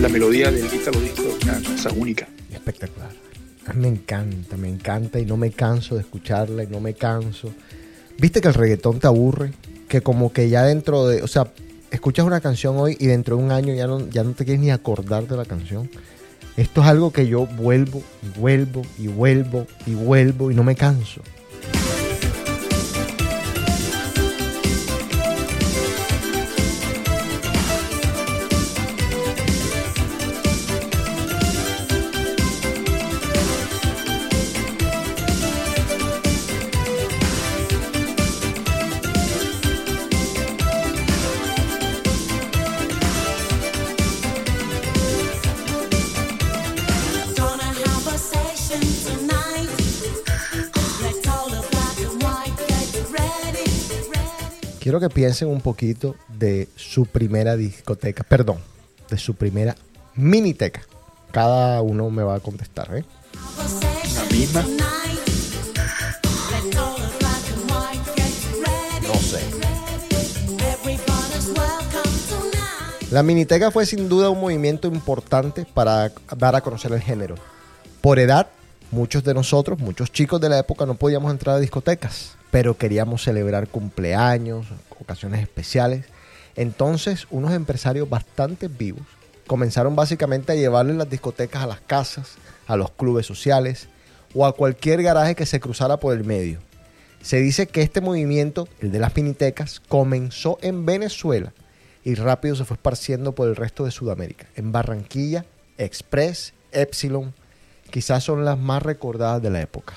La 0.00 0.08
melodía 0.08 0.50
del 0.50 0.66
Ítalo 0.66 1.00
Disco 1.00 1.22
es 1.38 1.44
una 1.44 1.62
cosa 1.62 1.92
única. 1.92 2.26
Espectacular. 2.52 3.10
Me 3.74 3.88
encanta, 3.88 4.56
me 4.56 4.68
encanta 4.68 5.20
y 5.20 5.24
no 5.24 5.36
me 5.36 5.52
canso 5.52 5.94
de 5.94 6.00
escucharla 6.00 6.64
y 6.64 6.66
no 6.66 6.80
me 6.80 6.94
canso. 6.94 7.52
¿Viste 8.18 8.40
que 8.40 8.48
el 8.48 8.54
reggaetón 8.54 8.98
te 8.98 9.06
aburre? 9.06 9.52
Que 9.88 10.00
como 10.00 10.32
que 10.32 10.48
ya 10.48 10.64
dentro 10.64 11.06
de, 11.06 11.22
o 11.22 11.28
sea, 11.28 11.52
escuchas 11.92 12.26
una 12.26 12.40
canción 12.40 12.76
hoy 12.76 12.96
y 12.98 13.06
dentro 13.06 13.36
de 13.36 13.44
un 13.44 13.52
año 13.52 13.72
ya 13.72 13.86
no, 13.86 14.08
ya 14.08 14.24
no 14.24 14.32
te 14.32 14.44
quieres 14.44 14.60
ni 14.60 14.70
acordar 14.70 15.28
de 15.28 15.36
la 15.36 15.44
canción. 15.44 15.88
Esto 16.56 16.82
es 16.82 16.86
algo 16.88 17.12
que 17.12 17.28
yo 17.28 17.46
vuelvo 17.46 18.02
y 18.22 18.38
vuelvo 18.38 18.82
y 18.98 19.06
vuelvo 19.06 19.66
y 19.86 19.94
vuelvo 19.94 20.50
y 20.50 20.54
no 20.54 20.64
me 20.64 20.74
canso. 20.74 21.22
Quiero 54.94 55.08
que 55.08 55.12
piensen 55.12 55.48
un 55.48 55.60
poquito 55.60 56.14
de 56.28 56.68
su 56.76 57.06
primera 57.06 57.56
discoteca, 57.56 58.22
perdón, 58.22 58.58
de 59.10 59.18
su 59.18 59.34
primera 59.34 59.74
miniteca. 60.14 60.82
Cada 61.32 61.82
uno 61.82 62.10
me 62.10 62.22
va 62.22 62.36
a 62.36 62.38
contestar, 62.38 62.98
¿eh? 62.98 63.04
Misma. 64.30 64.62
No 69.02 69.14
sé. 69.14 69.40
La 73.10 73.24
miniteca 73.24 73.72
fue 73.72 73.86
sin 73.86 74.08
duda 74.08 74.30
un 74.30 74.40
movimiento 74.40 74.86
importante 74.86 75.66
para 75.74 76.12
dar 76.36 76.54
a 76.54 76.60
conocer 76.60 76.92
el 76.92 77.00
género. 77.00 77.34
Por 78.00 78.20
edad, 78.20 78.46
muchos 78.94 79.24
de 79.24 79.34
nosotros, 79.34 79.80
muchos 79.80 80.12
chicos 80.12 80.40
de 80.40 80.48
la 80.48 80.58
época 80.58 80.86
no 80.86 80.94
podíamos 80.94 81.32
entrar 81.32 81.56
a 81.56 81.60
discotecas, 81.60 82.36
pero 82.52 82.78
queríamos 82.78 83.24
celebrar 83.24 83.66
cumpleaños, 83.66 84.66
ocasiones 85.00 85.42
especiales. 85.42 86.06
Entonces, 86.54 87.26
unos 87.30 87.52
empresarios 87.52 88.08
bastante 88.08 88.68
vivos 88.68 89.02
comenzaron 89.48 89.96
básicamente 89.96 90.52
a 90.52 90.54
llevarle 90.54 90.94
las 90.94 91.10
discotecas 91.10 91.62
a 91.62 91.66
las 91.66 91.80
casas, 91.80 92.36
a 92.66 92.76
los 92.76 92.92
clubes 92.92 93.26
sociales 93.26 93.88
o 94.32 94.46
a 94.46 94.54
cualquier 94.54 95.02
garaje 95.02 95.34
que 95.34 95.44
se 95.44 95.60
cruzara 95.60 95.98
por 95.98 96.14
el 96.14 96.24
medio. 96.24 96.60
Se 97.20 97.38
dice 97.38 97.66
que 97.66 97.82
este 97.82 98.00
movimiento, 98.00 98.68
el 98.80 98.92
de 98.92 99.00
las 99.00 99.14
minitecas, 99.16 99.80
comenzó 99.88 100.58
en 100.62 100.86
Venezuela 100.86 101.52
y 102.04 102.14
rápido 102.14 102.54
se 102.54 102.64
fue 102.64 102.76
esparciendo 102.76 103.34
por 103.34 103.48
el 103.48 103.56
resto 103.56 103.84
de 103.84 103.90
Sudamérica. 103.90 104.46
En 104.54 104.72
Barranquilla, 104.72 105.44
Express, 105.78 106.54
Epsilon, 106.70 107.34
quizás 107.94 108.24
son 108.24 108.44
las 108.44 108.58
más 108.58 108.82
recordadas 108.82 109.40
de 109.40 109.50
la 109.50 109.60
época. 109.62 109.94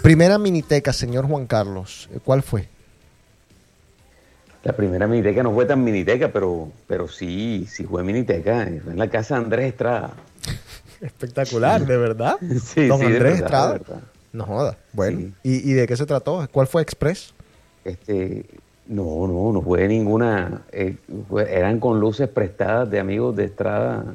Primera 0.00 0.38
miniteca, 0.38 0.94
señor 0.94 1.26
Juan 1.26 1.46
Carlos, 1.46 2.08
¿cuál 2.24 2.42
fue? 2.42 2.70
La 4.64 4.72
primera 4.72 5.06
miniteca 5.06 5.42
no 5.42 5.52
fue 5.52 5.66
tan 5.66 5.84
miniteca, 5.84 6.28
pero, 6.32 6.70
pero 6.86 7.06
sí, 7.06 7.66
sí 7.70 7.84
fue 7.84 8.02
miniteca. 8.02 8.66
Fue 8.82 8.92
en 8.94 8.98
la 8.98 9.10
casa 9.10 9.34
de 9.38 9.44
Andrés 9.44 9.66
Estrada. 9.66 10.12
Espectacular, 11.02 11.84
¿de 11.84 11.96
verdad? 11.98 12.36
Sí, 12.64 12.86
Don 12.86 12.98
sí, 12.98 13.04
de 13.08 13.12
Andrés 13.16 13.40
verdad, 13.40 13.44
Estrada. 13.44 13.72
de 13.74 13.78
verdad. 13.80 14.00
No 14.32 14.44
joda. 14.46 14.78
Bueno, 14.94 15.18
Sí. 15.18 15.34
¿y, 15.42 15.70
y 15.70 15.74
de 15.74 15.86
qué 15.86 15.96
se 15.98 16.06
trató? 16.06 16.48
¿Cuál 16.50 16.66
fue 16.66 16.80
Express? 16.80 17.34
Este, 17.84 18.46
no, 18.86 19.26
no, 19.26 19.52
no 19.52 19.60
fue 19.60 19.86
ninguna. 19.86 20.62
eh, 20.72 20.96
fue- 21.28 21.54
eran 21.54 21.78
con 21.78 22.00
luces 22.00 22.28
prestadas 22.30 22.90
de 22.90 23.00
amigos 23.00 23.36
de 23.36 23.44
Estrada 23.44 24.06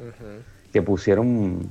que 0.74 0.82
pusieron. 0.82 1.70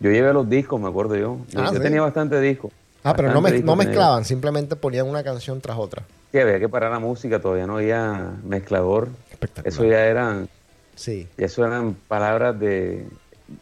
Yo 0.00 0.10
llevé 0.10 0.32
los 0.34 0.48
discos, 0.48 0.78
me 0.78 0.86
acuerdo 0.88 1.16
yo. 1.16 1.38
Yo, 1.48 1.60
Ah, 1.62 1.70
yo 1.72 1.78
sí. 1.78 1.80
tenía 1.82 2.02
bastante 2.02 2.38
discos. 2.40 2.70
Ah, 3.02 3.14
pero 3.16 3.28
no, 3.32 3.40
discos 3.40 3.64
no 3.64 3.72
tenía 3.72 3.76
mezclaban, 3.88 4.24
simplemente 4.26 4.76
ponían 4.76 5.08
una 5.08 5.24
canción 5.24 5.60
tras 5.62 5.78
otra. 5.78 6.02
Sí, 6.30 6.38
había 6.38 6.60
que 6.60 6.68
parar 6.68 6.90
la 6.92 6.98
música, 6.98 7.40
todavía 7.40 7.66
no 7.66 7.76
había 7.78 8.32
mezclador. 8.44 9.08
Espectacular. 9.30 9.66
Eso 9.72 9.84
ya 9.84 10.04
eran, 10.04 10.48
Sí. 10.94 11.26
ya 11.38 11.46
eso 11.46 11.64
eran 11.64 11.94
palabras 12.06 12.58
de. 12.60 13.06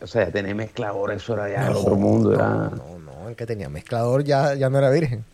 O 0.00 0.06
sea, 0.08 0.26
ya 0.26 0.32
tener 0.32 0.54
mezclador, 0.56 1.12
eso 1.12 1.34
era 1.34 1.48
ya 1.48 1.66
el 1.68 1.74
No, 1.74 1.78
otro 1.80 1.94
mundo. 1.94 2.34
Era, 2.34 2.48
No, 2.48 2.70
no, 2.70 2.98
no, 3.22 3.28
el 3.28 3.36
que 3.36 3.46
tenía 3.46 3.68
mezclador 3.68 4.24
ya, 4.24 4.54
ya 4.54 4.68
no 4.68 4.78
era 4.78 4.90
virgen. 4.90 5.24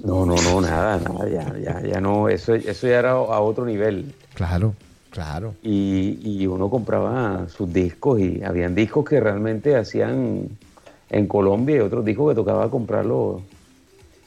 No, 0.00 0.26
no, 0.26 0.34
no, 0.42 0.60
nada, 0.60 0.98
nada, 0.98 1.26
ya, 1.30 1.56
ya, 1.58 1.80
ya 1.80 2.00
no, 2.00 2.28
eso, 2.28 2.54
eso 2.54 2.86
ya 2.86 2.98
era 2.98 3.12
a 3.12 3.40
otro 3.40 3.64
nivel. 3.64 4.14
Claro, 4.34 4.74
claro. 5.16 5.54
Y, 5.62 6.18
y 6.22 6.46
uno 6.46 6.68
compraba 6.68 7.48
sus 7.48 7.72
discos 7.72 8.20
y 8.20 8.42
habían 8.44 8.74
discos 8.74 9.04
que 9.08 9.18
realmente 9.18 9.74
hacían 9.74 10.48
en 11.08 11.26
Colombia 11.26 11.76
y 11.76 11.78
otros 11.80 12.04
discos 12.04 12.30
que 12.30 12.34
tocaba 12.36 12.70
comprarlo. 12.70 13.40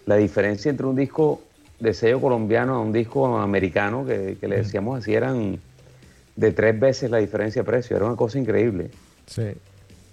La 0.05 0.15
diferencia 0.15 0.71
entre 0.71 0.87
un 0.87 0.95
disco 0.95 1.41
de 1.79 1.93
sello 1.93 2.19
colombiano 2.19 2.73
a 2.75 2.79
un 2.79 2.91
disco 2.91 3.37
americano, 3.37 4.05
que, 4.05 4.37
que 4.41 4.47
le 4.47 4.57
decíamos 4.57 4.99
así, 4.99 5.13
eran 5.13 5.59
de 6.35 6.51
tres 6.51 6.79
veces 6.79 7.11
la 7.11 7.19
diferencia 7.19 7.61
de 7.61 7.65
precio. 7.65 7.95
Era 7.95 8.05
una 8.07 8.15
cosa 8.15 8.39
increíble. 8.39 8.89
Sí. 9.27 9.43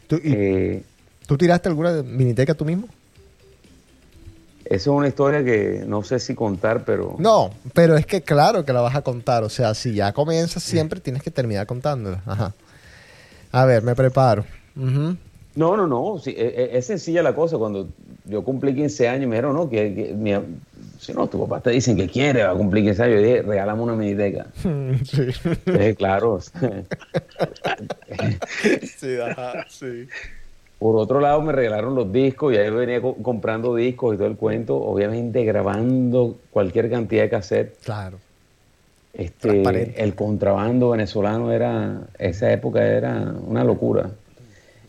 ¿Tú, 0.06 0.16
y, 0.22 0.32
Eh, 0.32 0.82
¿tú 1.26 1.38
tiraste 1.38 1.68
alguna 1.70 1.92
de 1.92 2.02
miniteca 2.02 2.52
tú 2.54 2.64
mismo? 2.66 2.86
Eso 4.70 4.92
es 4.92 4.96
una 4.98 5.08
historia 5.08 5.44
que 5.44 5.84
no 5.86 6.02
sé 6.02 6.18
si 6.18 6.34
contar, 6.34 6.84
pero... 6.84 7.16
No, 7.18 7.50
pero 7.74 7.96
es 7.96 8.06
que 8.06 8.22
claro 8.22 8.64
que 8.64 8.72
la 8.72 8.80
vas 8.80 8.94
a 8.96 9.02
contar. 9.02 9.42
O 9.44 9.48
sea, 9.48 9.74
si 9.74 9.94
ya 9.94 10.12
comienzas 10.12 10.62
siempre, 10.62 11.00
tienes 11.00 11.22
que 11.22 11.30
terminar 11.30 11.66
contándola. 11.66 12.22
Ajá. 12.26 12.52
A 13.52 13.64
ver, 13.64 13.82
me 13.82 13.94
preparo. 13.94 14.44
No, 14.74 15.74
no, 15.76 15.86
no, 15.86 16.18
sí, 16.22 16.34
e- 16.36 16.54
e- 16.74 16.76
es, 16.78 16.86
sencilla 16.86 17.22
la 17.22 17.34
cosa. 17.34 17.56
Cuando 17.56 17.88
yo 18.26 18.44
cumplí 18.44 18.74
15 18.74 19.08
años, 19.08 19.26
me 19.28 19.36
dijeron, 19.36 19.54
no, 19.56 19.70
que, 19.70 19.94
que 19.94 20.12
mi- 20.14 20.34
si 21.00 21.12
no, 21.14 21.26
tu 21.28 21.40
papá 21.46 21.60
te 21.62 21.70
dicen 21.70 21.96
que 21.96 22.08
quiere, 22.08 22.42
va 22.44 22.50
a 22.50 22.54
cumplir 22.54 22.84
15 22.84 23.02
años. 23.04 23.14
Yo 23.16 23.22
dije, 23.26 23.42
regálame 23.42 23.82
una 23.82 23.94
miniteca. 23.94 24.46
Sí. 25.04 25.94
Claro. 25.96 26.40
sí, 28.98 29.16
ajá, 29.20 29.64
sí. 29.68 30.08
Por 30.86 30.98
otro 30.98 31.18
lado, 31.18 31.42
me 31.42 31.50
regalaron 31.50 31.96
los 31.96 32.12
discos 32.12 32.54
y 32.54 32.58
ahí 32.58 32.70
venía 32.70 33.02
co- 33.02 33.16
comprando 33.16 33.74
discos 33.74 34.14
y 34.14 34.18
todo 34.18 34.28
el 34.28 34.36
cuento, 34.36 34.76
obviamente 34.76 35.44
grabando 35.44 36.36
cualquier 36.52 36.88
cantidad 36.88 37.24
de 37.24 37.28
cassette. 37.28 37.76
Claro. 37.82 38.18
Este, 39.12 40.00
el 40.00 40.14
contrabando 40.14 40.90
venezolano 40.90 41.50
era, 41.50 42.02
esa 42.20 42.52
época 42.52 42.86
era 42.86 43.34
una 43.48 43.64
locura. 43.64 44.10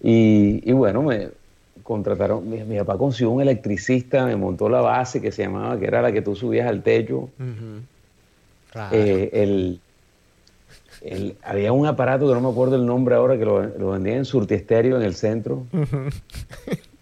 Y, 0.04 0.62
y 0.70 0.72
bueno, 0.72 1.02
me 1.02 1.30
contrataron, 1.82 2.48
mi, 2.48 2.64
mi 2.64 2.78
papá 2.78 2.96
consiguió 2.96 3.32
un 3.32 3.42
electricista, 3.42 4.24
me 4.28 4.36
montó 4.36 4.70
la 4.70 4.82
base 4.82 5.20
que 5.20 5.32
se 5.32 5.46
llamaba, 5.46 5.80
que 5.80 5.88
era 5.88 6.04
la 6.04 6.12
que 6.12 6.22
tú 6.22 6.36
subías 6.36 6.68
al 6.68 6.84
techo. 6.84 7.28
Claro. 8.72 8.96
Eh, 8.96 9.32
el, 9.34 9.80
el- 11.02 11.36
había 11.44 11.72
un 11.72 11.86
aparato 11.86 12.28
que 12.28 12.34
no 12.34 12.42
me 12.42 12.50
acuerdo 12.50 12.76
el 12.76 12.86
nombre 12.86 13.16
ahora, 13.16 13.38
que 13.38 13.46
lo, 13.46 13.62
lo 13.64 13.92
vendían 13.92 14.18
en 14.18 14.26
Surtiesterio 14.26 14.98
en 14.98 15.04
el 15.04 15.16
centro, 15.16 15.66
Ujú. 15.74 16.10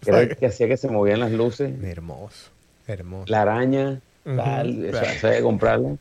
que, 0.02 0.10
era 0.10 0.22
el 0.22 0.36
que 0.38 0.46
hacía 0.48 0.68
que 0.68 0.78
se 0.78 0.88
movían 0.90 1.20
las 1.20 1.32
luces. 1.32 1.72
Hermoso, 1.84 2.50
hermoso. 2.88 3.26
La 3.32 3.42
araña, 3.44 4.02
tal, 4.24 4.86
eso 4.86 4.98
había 5.28 5.38
que 5.38 5.44
comprarlo. 5.44 5.98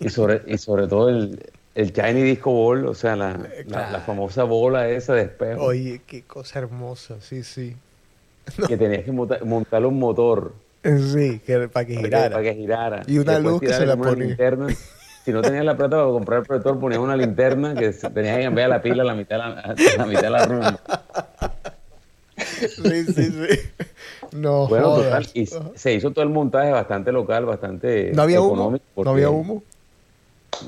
Y 0.00 0.08
sobre, 0.10 0.42
y 0.46 0.58
sobre 0.58 0.86
todo 0.88 1.08
el, 1.08 1.38
el 1.74 1.92
Shiny 1.92 2.22
Disco 2.22 2.50
Ball, 2.52 2.86
o 2.86 2.94
sea, 2.94 3.14
la, 3.16 3.38
la- 3.66 3.90
la 3.90 4.00
famosa 4.00 4.44
bola 4.44 4.88
esa 4.88 5.14
de 5.14 5.22
espejo, 5.22 5.62
Oye, 5.62 6.00
qué 6.06 6.22
cosa 6.22 6.58
hermosa, 6.60 7.16
sí, 7.20 7.42
sí. 7.44 7.76
que 8.66 8.76
tenías 8.76 9.04
que 9.04 9.12
monta- 9.12 9.44
montarle 9.44 9.86
un 9.88 9.98
motor 9.98 10.52
Sí, 10.84 11.40
que 11.44 11.68
para 11.68 11.68
que 11.68 11.68
para 11.68 11.86
que, 11.86 11.96
girara. 11.96 12.30
para 12.30 12.42
que 12.42 12.54
girara. 12.54 13.02
Y 13.06 13.18
una 13.18 13.32
después 13.34 13.52
luz 13.52 13.60
que 13.60 13.72
se 13.74 13.84
la 13.84 13.96
ponía. 13.96 14.24
linterna. 14.26 14.68
Si 15.28 15.32
no 15.34 15.42
tenías 15.42 15.62
la 15.62 15.76
plata 15.76 15.96
para 15.96 16.08
comprar 16.08 16.38
el 16.40 16.46
proyector, 16.46 16.80
ponías 16.80 17.02
una 17.02 17.14
linterna 17.14 17.74
que 17.74 17.90
tenías 17.90 18.38
que 18.38 18.44
cambiar 18.44 18.70
la 18.70 18.80
pila 18.80 19.02
a 19.02 19.04
la 19.04 19.14
mitad 19.14 19.36
de 19.36 19.38
la, 19.38 19.76
la, 19.98 20.06
mitad 20.06 20.22
de 20.22 20.30
la 20.30 20.44
rumba. 20.46 20.80
Sí, 22.66 23.04
sí, 23.04 23.30
sí. 23.30 23.58
No, 24.32 24.66
Bueno, 24.68 24.86
jodas. 24.94 25.04
total, 25.04 25.26
y 25.34 25.46
se 25.74 25.92
hizo 25.92 26.12
todo 26.12 26.22
el 26.24 26.30
montaje 26.30 26.70
bastante 26.70 27.12
local, 27.12 27.44
bastante 27.44 28.10
¿No 28.14 28.22
había 28.22 28.40
humo? 28.40 28.54
económico. 28.54 28.84
¿No 28.86 28.94
porque 28.94 29.10
había 29.10 29.28
humo? 29.28 29.64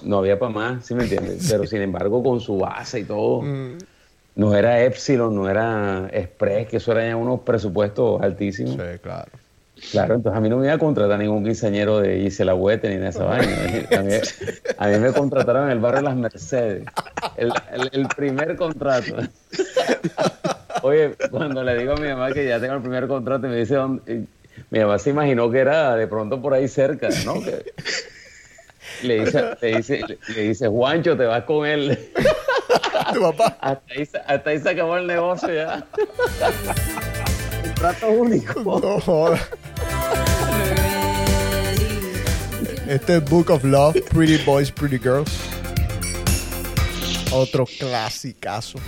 No 0.04 0.18
había 0.18 0.38
para 0.38 0.52
más, 0.52 0.84
¿sí 0.84 0.94
me 0.94 1.04
entiendes? 1.04 1.46
Pero 1.50 1.64
sin 1.66 1.80
embargo, 1.80 2.22
con 2.22 2.38
su 2.38 2.58
base 2.58 3.00
y 3.00 3.04
todo, 3.04 3.40
Mm, 3.40 3.78
no 4.34 4.54
era 4.54 4.82
Epsilon, 4.84 5.34
no 5.34 5.48
era 5.48 6.10
Express, 6.12 6.68
que 6.68 6.76
eso 6.76 6.92
eran 6.92 7.14
unos 7.14 7.40
presupuestos 7.40 8.20
altísimos. 8.20 8.74
sí, 8.74 8.98
claro. 9.02 9.30
Claro, 9.92 10.14
entonces 10.16 10.36
a 10.36 10.40
mí 10.40 10.48
no 10.48 10.58
me 10.58 10.66
iba 10.66 10.74
a 10.74 10.78
contratar 10.78 11.18
ningún 11.18 11.42
quinceañero 11.44 12.00
de 12.00 12.20
Gisela 12.20 12.54
Huete 12.54 12.88
ni 12.90 12.96
de 12.96 13.08
esa 13.08 13.24
vaina. 13.24 13.52
A 13.98 14.02
mí, 14.02 14.12
a 14.78 14.86
mí 14.88 14.98
me 14.98 15.12
contrataron 15.12 15.64
en 15.66 15.70
el 15.72 15.78
barrio 15.78 16.02
Las 16.02 16.16
Mercedes. 16.16 16.84
El, 17.36 17.52
el- 17.72 17.90
el 17.92 18.08
primer 18.08 18.56
contrato. 18.56 19.16
Oye, 20.82 21.14
cuando 21.30 21.62
le 21.62 21.76
digo 21.78 21.92
a 21.94 21.96
mi 21.96 22.08
mamá 22.08 22.30
que 22.32 22.46
ya 22.46 22.60
tengo 22.60 22.74
el 22.74 22.82
primer 22.82 23.06
contrato, 23.08 23.46
me 23.48 23.56
dice, 23.56 23.74
¿dónde? 23.74 24.24
mi 24.70 24.78
mamá 24.80 24.98
se 24.98 25.10
imaginó 25.10 25.50
que 25.50 25.58
era 25.60 25.96
de 25.96 26.06
pronto 26.06 26.40
por 26.40 26.54
ahí 26.54 26.68
cerca, 26.68 27.08
¿no? 27.24 27.42
Que- 27.42 27.64
le, 29.02 29.24
dice, 29.24 29.44
le, 29.60 29.76
dice, 29.78 30.00
le 30.34 30.42
dice, 30.42 30.68
Juancho, 30.68 31.16
te 31.16 31.24
vas 31.24 31.44
con 31.44 31.66
él. 31.66 31.98
Tu 33.14 33.20
papá. 33.20 33.56
Hasta 33.60 33.92
ahí, 33.94 34.04
se- 34.06 34.18
hasta 34.26 34.50
ahí 34.50 34.58
se 34.58 34.68
acabó 34.70 34.96
el 34.98 35.06
negocio 35.06 35.52
ya. 35.52 35.84
Trato 37.76 38.10
único. 38.10 38.60
No 38.80 39.34
Este 42.90 43.18
es 43.18 43.24
Book 43.24 43.50
of 43.50 43.62
Love, 43.62 43.94
Pretty 44.10 44.36
Boys, 44.38 44.68
Pretty 44.68 44.98
Girls. 44.98 45.30
Otro 47.30 47.64
clasicazo. 47.64 48.80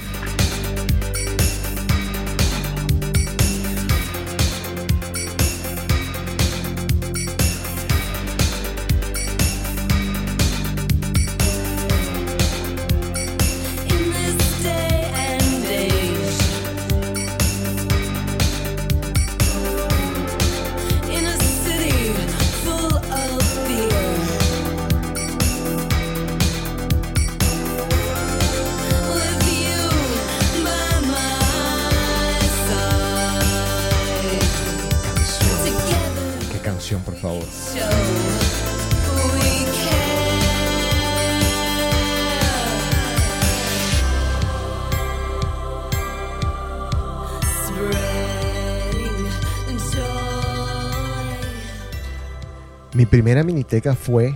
Primera 53.23 53.45
miniteca 53.45 53.95
fue 53.95 54.35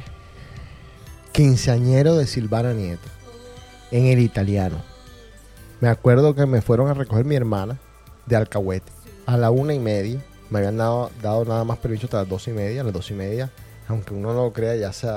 Quinceañero 1.32 2.14
de 2.14 2.24
Silvana 2.24 2.72
Nieto, 2.72 3.09
en 3.91 4.07
el 4.07 4.20
italiano. 4.20 4.76
Me 5.80 5.89
acuerdo 5.89 6.37
que 6.37 6.47
me 6.47 6.62
fueron 6.62 6.87
a 6.87 6.95
recoger 6.95 7.24
mi 7.24 7.34
hermana 7.34 7.80
de 8.26 8.37
Alcahuete 8.37 8.93
a 9.26 9.37
la 9.37 9.51
una 9.51 9.74
y 9.74 9.80
media. 9.80 10.24
Me 10.51 10.61
habían 10.61 10.76
dado, 10.76 11.11
dado 11.20 11.45
nada 11.45 11.64
más 11.64 11.78
permiso 11.78 12.07
hasta 12.07 12.18
las 12.18 12.28
dos 12.28 12.47
y 12.47 12.53
media. 12.53 12.82
A 12.82 12.84
las 12.84 12.93
dos 12.93 13.11
y 13.11 13.14
media, 13.14 13.51
aunque 13.89 14.14
uno 14.14 14.32
no 14.32 14.45
lo 14.45 14.53
crea, 14.53 14.76
ya 14.76 14.93
se, 14.93 15.09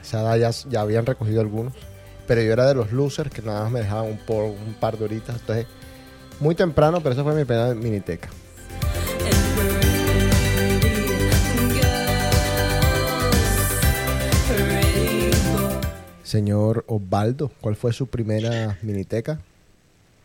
esa 0.00 0.36
ya, 0.36 0.50
ya 0.50 0.80
habían 0.80 1.04
recogido 1.04 1.40
algunos. 1.40 1.74
Pero 2.28 2.42
yo 2.42 2.52
era 2.52 2.68
de 2.68 2.74
los 2.74 2.92
losers 2.92 3.32
que 3.32 3.42
nada 3.42 3.64
más 3.64 3.72
me 3.72 3.80
dejaban 3.80 4.06
un, 4.06 4.18
por, 4.18 4.44
un 4.44 4.76
par 4.78 4.96
de 4.96 5.06
horitas. 5.06 5.34
Entonces, 5.40 5.66
muy 6.38 6.54
temprano, 6.54 7.00
pero 7.00 7.14
esa 7.14 7.24
fue 7.24 7.34
mi 7.34 7.44
primera 7.44 7.74
miniteca. 7.74 8.28
Señor 16.30 16.84
Osvaldo, 16.86 17.50
¿cuál 17.60 17.74
fue 17.74 17.92
su 17.92 18.06
primera 18.06 18.78
miniteca? 18.82 19.40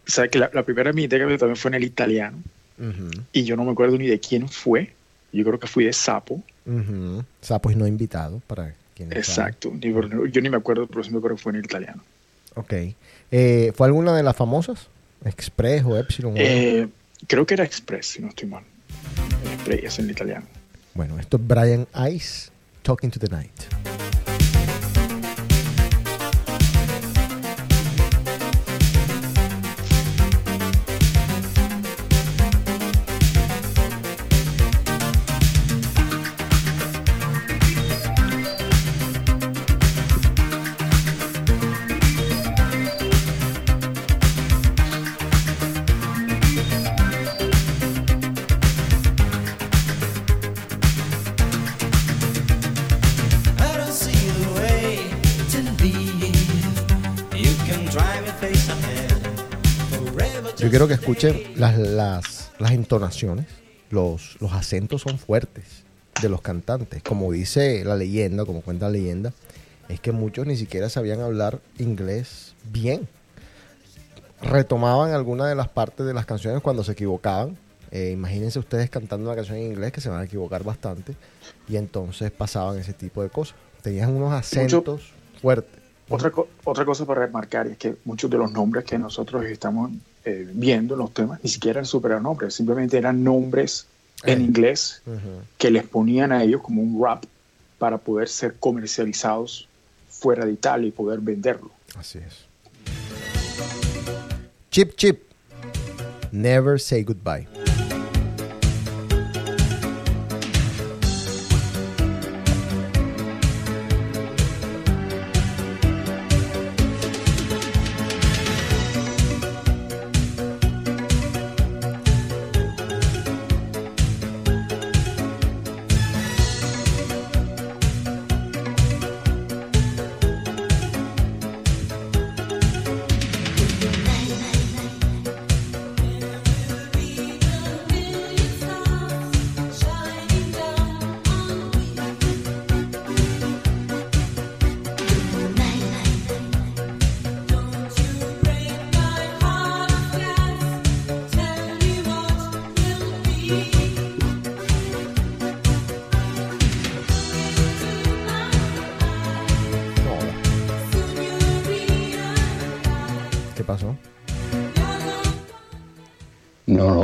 ¿Sabes 0.06 0.30
que 0.30 0.38
la, 0.38 0.52
la 0.54 0.62
primera 0.62 0.94
miniteca 0.94 1.28
que 1.28 1.38
también 1.40 1.56
fue 1.56 1.70
en 1.70 1.76
el 1.76 1.84
italiano? 1.84 2.38
Y 3.32 3.44
yo 3.44 3.56
no 3.56 3.64
me 3.64 3.72
acuerdo 3.72 3.98
ni 3.98 4.06
de 4.06 4.20
quién 4.20 4.48
fue. 4.48 4.94
Yo 5.34 5.44
creo 5.44 5.60
que 5.60 5.66
fui 5.66 5.86
de 5.86 5.94
Sapo. 5.94 6.44
ujú. 6.68 7.24
Sapos 7.42 7.76
no 7.76 7.88
invitados 7.88 8.44
para 8.46 8.76
quienes 8.96 9.18
Exacto. 9.18 9.72
Ni 9.82 9.92
por- 9.92 10.30
yo 10.30 10.42
ni 10.42 10.50
me 10.52 10.58
acuerdo, 10.58 10.86
pero 10.86 11.04
sí 11.04 11.10
me 11.10 11.18
acuerdo 11.18 11.38
que 11.38 11.42
fue 11.44 11.54
en 11.54 11.56
el 11.58 11.66
italiano. 11.66 12.04
Ok. 12.54 12.74
Eh, 13.32 13.72
¿Fue 13.76 13.88
alguna 13.88 14.16
de 14.16 14.22
las 14.22 14.36
famosas? 14.36 14.88
¿Express 15.26 15.84
o 15.86 15.98
Epsilon? 15.98 16.34
o? 16.34 16.38
Eh, 16.38 16.88
creo 17.28 17.48
que 17.48 17.56
era 17.56 17.64
Express, 17.64 18.06
si 18.06 18.22
no 18.22 18.28
estoy 18.28 18.48
mal. 18.48 18.64
Express 19.56 19.84
es 19.86 20.00
en 20.00 20.06
el 20.06 20.12
italiano. 20.12 20.46
Bueno, 20.94 21.18
esto 21.20 21.38
es 21.38 21.48
Brian 21.48 21.88
Ice, 22.14 22.52
Talking 22.84 23.10
to 23.10 23.20
the 23.20 23.28
Night. 23.30 23.52
Quiero 60.88 61.02
que 61.02 61.02
escuchen 61.02 61.60
las, 61.60 61.78
las, 61.78 62.52
las 62.60 62.72
entonaciones. 62.72 63.46
Los, 63.90 64.38
los 64.42 64.54
acentos 64.54 65.02
son 65.02 65.18
fuertes 65.18 65.84
de 66.22 66.30
los 66.30 66.42
cantantes. 66.42 67.02
Como 67.04 67.32
dice 67.32 67.84
la 67.86 67.96
leyenda, 67.96 68.46
como 68.46 68.62
cuenta 68.62 68.86
la 68.88 68.92
leyenda, 68.92 69.34
es 69.90 70.00
que 70.00 70.12
muchos 70.12 70.46
ni 70.48 70.56
siquiera 70.58 70.90
sabían 70.90 71.22
hablar 71.22 71.60
inglés 71.78 72.56
bien. 72.72 73.08
Retomaban 74.42 75.12
algunas 75.14 75.48
de 75.48 75.56
las 75.56 75.70
partes 75.70 76.06
de 76.06 76.14
las 76.14 76.26
canciones 76.26 76.62
cuando 76.62 76.84
se 76.84 76.92
equivocaban. 76.92 77.58
Eh, 77.92 78.12
imagínense 78.12 78.60
ustedes 78.60 78.90
cantando 78.90 79.28
una 79.28 79.36
canción 79.36 79.58
en 79.58 79.66
inglés 79.72 79.92
que 79.92 80.02
se 80.02 80.10
van 80.10 80.20
a 80.20 80.26
equivocar 80.26 80.64
bastante. 80.64 81.16
Y 81.68 81.78
entonces 81.78 82.32
pasaban 82.32 82.78
ese 82.78 82.94
tipo 82.94 83.24
de 83.24 83.30
cosas. 83.30 83.56
Tenían 83.82 84.12
unos 84.12 84.34
acentos 84.34 85.14
fuertes. 85.42 85.80
Otra, 86.10 86.30
co- 86.30 86.48
otra 86.64 86.86
cosa 86.86 87.06
para 87.06 87.26
remarcar 87.26 87.68
es 87.68 87.78
que 87.78 87.96
muchos 88.04 88.30
de 88.30 88.38
los 88.38 88.52
nombres 88.52 88.84
que 88.84 89.00
nosotros 89.00 89.46
estamos 89.46 89.92
eh, 90.26 90.48
viendo 90.52 90.96
en 90.96 91.00
los 91.00 91.14
temas 91.14 91.40
ni 91.44 91.50
siquiera 91.50 91.80
eran 91.80 91.86
supernombres, 91.86 92.54
simplemente 92.54 92.98
eran 92.98 93.24
nombres 93.24 93.86
en 94.24 94.42
inglés 94.42 95.02
que 95.58 95.70
les 95.70 95.84
ponían 95.84 96.32
a 96.32 96.44
ellos 96.44 96.62
como 96.62 96.82
un 96.82 97.04
rap 97.04 97.24
para 97.78 97.98
poder 97.98 98.28
ser 98.28 98.56
comercializados 98.56 99.68
fuera 100.10 100.46
de 100.46 100.54
Italia 100.54 100.88
y 100.88 100.92
poder 100.92 101.20
venderlo. 101.20 101.70
Así 101.96 102.20
es. 102.20 102.46
Chip 104.72 104.96
Chip. 104.96 105.22
Never 106.32 106.80
say 106.80 107.04
goodbye. 107.04 107.48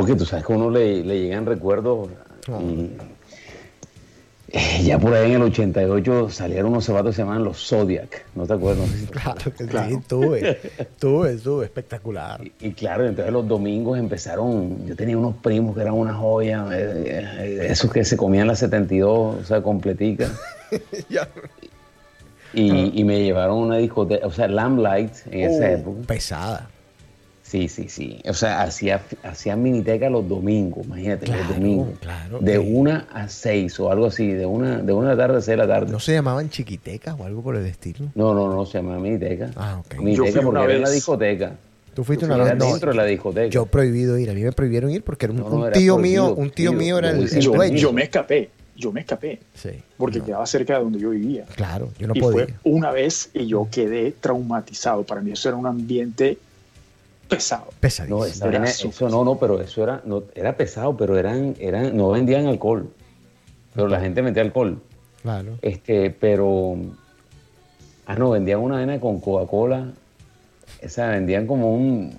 No, 0.02 0.06
que 0.08 0.16
tú 0.16 0.26
sabes 0.26 0.46
que 0.46 0.54
a 0.54 0.56
uno 0.56 0.70
le, 0.70 1.04
le 1.04 1.22
llegan 1.22 1.46
recuerdos 1.46 2.10
y, 2.62 2.90
Eh, 4.54 4.84
Ya 4.84 5.00
por 5.00 5.14
ahí 5.14 5.30
en 5.32 5.38
el 5.38 5.44
88 5.44 6.30
salieron 6.30 6.72
unos 6.72 6.84
zapatos 6.84 7.12
que 7.12 7.16
se 7.16 7.22
llamaban 7.22 7.46
los 7.46 7.66
Zodiac, 7.70 8.26
¿no 8.36 8.46
te 8.46 8.54
acuerdas? 8.54 8.90
Claro 9.12 9.54
que 9.58 9.66
Claro. 9.66 9.90
sí, 9.90 9.98
tuve. 10.08 10.60
Tuve, 11.00 11.36
tuve. 11.38 11.66
Espectacular. 11.66 12.42
Y, 12.46 12.52
y 12.68 12.72
claro, 12.74 13.08
entonces 13.08 13.32
los 13.32 13.48
domingos 13.48 13.98
empezaron, 13.98 14.86
yo 14.86 14.96
tenía 14.96 15.18
unos 15.18 15.36
primos 15.38 15.74
que 15.76 15.82
eran 15.82 15.94
una 15.94 16.14
joya, 16.14 16.68
eh, 16.74 17.24
eh, 17.40 17.68
esos 17.70 17.92
que 17.94 18.04
se 18.04 18.18
comían 18.18 18.48
las 18.48 18.60
72, 18.60 19.36
o 19.42 19.44
sea, 19.46 19.62
completica, 19.62 20.28
Ya. 21.10 21.30
y, 22.54 23.00
y 23.00 23.04
me 23.06 23.24
llevaron 23.24 23.58
a 23.60 23.62
una 23.68 23.78
discoteca, 23.78 24.28
o 24.28 24.32
sea, 24.32 24.50
Lamplight 24.50 25.14
en 25.32 25.40
esa 25.50 25.64
Oh, 25.64 25.78
época. 25.80 26.08
Pesada. 26.08 26.70
Sí, 27.52 27.68
sí, 27.68 27.90
sí. 27.90 28.22
O 28.30 28.34
sea, 28.34 28.62
hacía, 28.62 29.02
hacía 29.24 29.58
miniteca 29.58 30.10
los 30.10 30.26
domingos, 30.30 30.86
imagínate, 30.86 31.26
Claro, 31.26 31.44
los 31.44 31.56
domingos. 31.58 31.90
claro. 32.00 32.40
De 32.40 32.54
Eh. 32.54 32.60
una 32.60 33.08
a 33.12 33.28
seis 33.28 33.78
o 33.82 33.92
algo 33.92 34.06
así, 34.06 34.28
de 34.32 34.46
una, 34.46 34.78
de 34.82 34.94
una 34.94 35.10
de 35.10 35.16
la 35.18 35.22
tarde 35.24 35.38
a 35.40 35.42
seis 35.42 35.58
de 35.58 35.58
la 35.58 35.68
tarde. 35.68 35.92
¿No 35.92 36.00
se 36.00 36.14
llamaban 36.14 36.50
chiquitecas 36.50 37.14
o 37.20 37.26
algo 37.26 37.42
por 37.44 37.58
el 37.58 37.66
estilo? 37.66 38.06
No, 38.16 38.34
no, 38.34 38.48
no, 38.54 38.66
se 38.66 38.78
llamaba 38.78 39.00
miniteca. 39.00 39.52
Ah, 39.58 39.82
ok. 39.82 39.96
Yo 39.96 40.02
Miniteca 40.02 40.24
fui 40.32 40.42
porque 40.44 40.50
una 40.50 40.64
era 40.64 40.74
en 40.76 40.82
la 40.82 40.90
discoteca. 40.92 41.56
Tú 41.94 42.06
fuiste 42.06 42.24
una 42.24 42.38
vez. 42.38 42.56
No, 42.58 42.68
dentro 42.68 42.92
de 42.92 42.96
la 42.96 43.04
discoteca. 43.04 43.50
yo 43.50 43.66
prohibido 43.66 44.18
ir. 44.18 44.30
A 44.30 44.34
mí 44.34 44.44
me 44.44 44.54
prohibieron 44.54 44.90
ir 44.92 45.04
porque 45.04 45.26
era 45.26 45.34
un, 45.34 45.42
No, 45.42 45.50
no, 45.50 45.56
un 45.58 45.64
era 45.68 45.72
tío 45.74 45.98
mío, 45.98 46.34
un 46.34 46.52
tío 46.52 46.72
mío 46.72 47.00
era 47.00 47.10
el, 47.10 47.28
Yo- 47.28 47.36
el 47.36 47.42
yo, 47.42 47.52
dueño. 47.52 47.76
yo 47.78 47.92
me 47.92 48.04
escapé, 48.04 48.50
yo 48.78 48.94
me 48.94 49.02
escapé, 49.02 49.40
Sí. 49.56 49.72
porque 49.98 50.20
No, 50.20 50.26
quedaba 50.26 50.46
cerca 50.46 50.78
de 50.78 50.84
donde 50.86 51.00
yo 51.00 51.10
vivía. 51.10 51.44
Claro, 51.54 51.90
yo 52.00 52.08
no 52.08 52.14
y 52.16 52.22
podía. 52.22 52.46
fue 52.46 52.54
una 52.64 52.92
vez 52.92 53.30
y 53.34 53.46
yo 53.48 53.68
quedé 53.70 54.14
traumatizado. 54.22 55.04
Para 55.04 55.20
mí 55.20 55.32
eso 55.32 55.50
era 55.50 55.58
un 55.58 55.68
ambiente 55.68 56.38
pesado. 57.32 57.66
Pesadísimo. 57.80 58.50
No, 58.60 58.64
eso 58.66 59.10
no, 59.10 59.24
no, 59.26 59.40
pero 59.40 59.60
eso 59.62 59.84
era, 59.84 60.02
no, 60.06 60.24
era 60.36 60.56
pesado, 60.56 60.96
pero 60.96 61.18
eran, 61.18 61.56
eran, 61.60 61.96
no 61.98 62.10
vendían 62.12 62.46
alcohol. 62.46 62.90
Pero 63.74 63.88
la 63.88 64.00
gente 64.02 64.22
metía 64.22 64.44
alcohol. 64.44 64.80
Claro. 65.22 65.58
Este, 65.62 66.12
pero. 66.12 66.76
Ah, 68.06 68.16
no, 68.16 68.32
vendían 68.32 68.60
una 68.60 68.76
vaina 68.76 69.00
con 69.00 69.20
Coca-Cola. 69.22 69.92
Esa 70.82 71.08
vendían 71.08 71.48
como 71.48 71.74
un. 71.74 72.14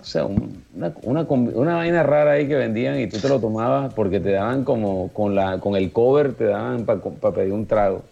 O 0.00 0.04
sea, 0.04 0.24
un- 0.24 0.64
una, 1.02 1.26
una, 1.28 1.74
vaina 1.74 2.02
rara 2.02 2.32
ahí 2.32 2.48
que 2.48 2.54
vendían 2.54 2.98
y 3.00 3.06
tú 3.08 3.18
te 3.18 3.28
lo 3.28 3.38
tomabas 3.40 3.92
porque 3.92 4.20
te 4.20 4.30
daban 4.30 4.64
como 4.64 5.08
con 5.12 5.34
la 5.34 5.58
con 5.58 5.76
el 5.76 5.92
cover, 5.92 6.32
te 6.34 6.44
daban 6.44 6.84
para 6.86 7.34
pedir 7.34 7.52
un 7.52 7.66
trago. 7.66 8.02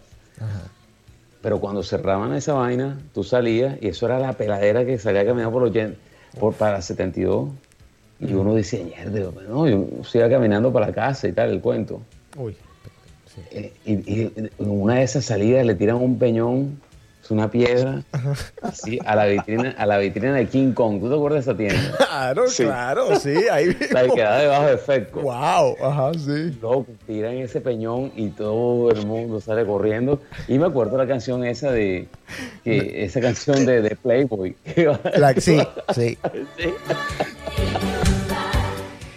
Pero 1.41 1.59
cuando 1.59 1.81
cerraban 1.83 2.33
esa 2.33 2.53
vaina, 2.53 2.99
tú 3.13 3.23
salías 3.23 3.77
y 3.81 3.87
eso 3.87 4.05
era 4.05 4.19
la 4.19 4.33
peladera 4.33 4.85
que 4.85 4.97
salía 4.99 5.25
caminando 5.25 5.51
por 5.53 5.63
los 5.63 5.71
por 6.37 6.53
para 6.53 6.81
72. 6.81 7.49
Y 8.19 8.33
uno 8.33 8.53
decía, 8.53 8.83
mierda, 8.83 9.31
no, 9.47 9.67
yo 9.67 9.87
siga 10.03 10.29
caminando 10.29 10.73
para 10.73 10.87
la 10.87 10.93
casa 10.93 11.27
y 11.27 11.31
tal, 11.31 11.51
el 11.51 11.61
cuento. 11.61 12.01
Uy. 12.37 12.55
Sí. 13.33 13.41
Eh, 13.51 13.73
y, 13.85 13.93
y 13.93 14.33
en 14.35 14.51
una 14.57 14.95
de 14.95 15.03
esas 15.03 15.23
salidas 15.23 15.65
le 15.65 15.75
tiran 15.75 15.95
un 15.95 16.19
peñón, 16.19 16.81
es 17.29 17.31
una 17.31 17.51
piedra, 17.51 18.01
así, 18.63 18.97
a 19.05 19.15
la 19.15 19.25
vitrina, 19.25 19.75
a 19.77 19.85
la 19.85 19.99
vitrina 19.99 20.33
de 20.33 20.47
King 20.47 20.73
Kong. 20.73 20.99
¿Tú 20.99 21.09
te 21.09 21.15
acuerdas 21.15 21.45
de 21.45 21.51
esa 21.51 21.57
tienda? 21.57 21.97
Claro, 22.09 22.47
Sí. 22.49 22.63
claro, 22.63 23.19
sí. 23.19 23.33
Ahí 23.51 23.67
La 23.91 24.03
que 24.03 24.09
queda 24.15 24.37
debajo 24.39 24.65
de 24.65 24.77
Fedco. 24.77 25.21
Wow, 25.21 25.75
ajá, 25.81 26.11
sí. 26.15 26.57
Luego 26.61 26.85
tiran 27.07 27.33
ese 27.37 27.61
peñón 27.61 28.11
y 28.15 28.29
todo 28.29 28.89
el 28.91 29.05
mundo 29.05 29.39
sale 29.39 29.65
corriendo. 29.65 30.21
Y 30.47 30.57
me 30.59 30.65
acuerdo 30.65 30.97
la 30.97 31.07
canción 31.07 31.45
esa 31.45 31.71
de, 31.71 32.07
que, 32.63 33.03
esa 33.05 33.21
canción 33.21 33.65
de, 33.65 33.81
de 33.81 33.95
Playboy. 33.95 34.55
La- 35.15 35.33
sí, 35.39 35.59
sí. 35.93 36.17
Sí. 36.57 36.73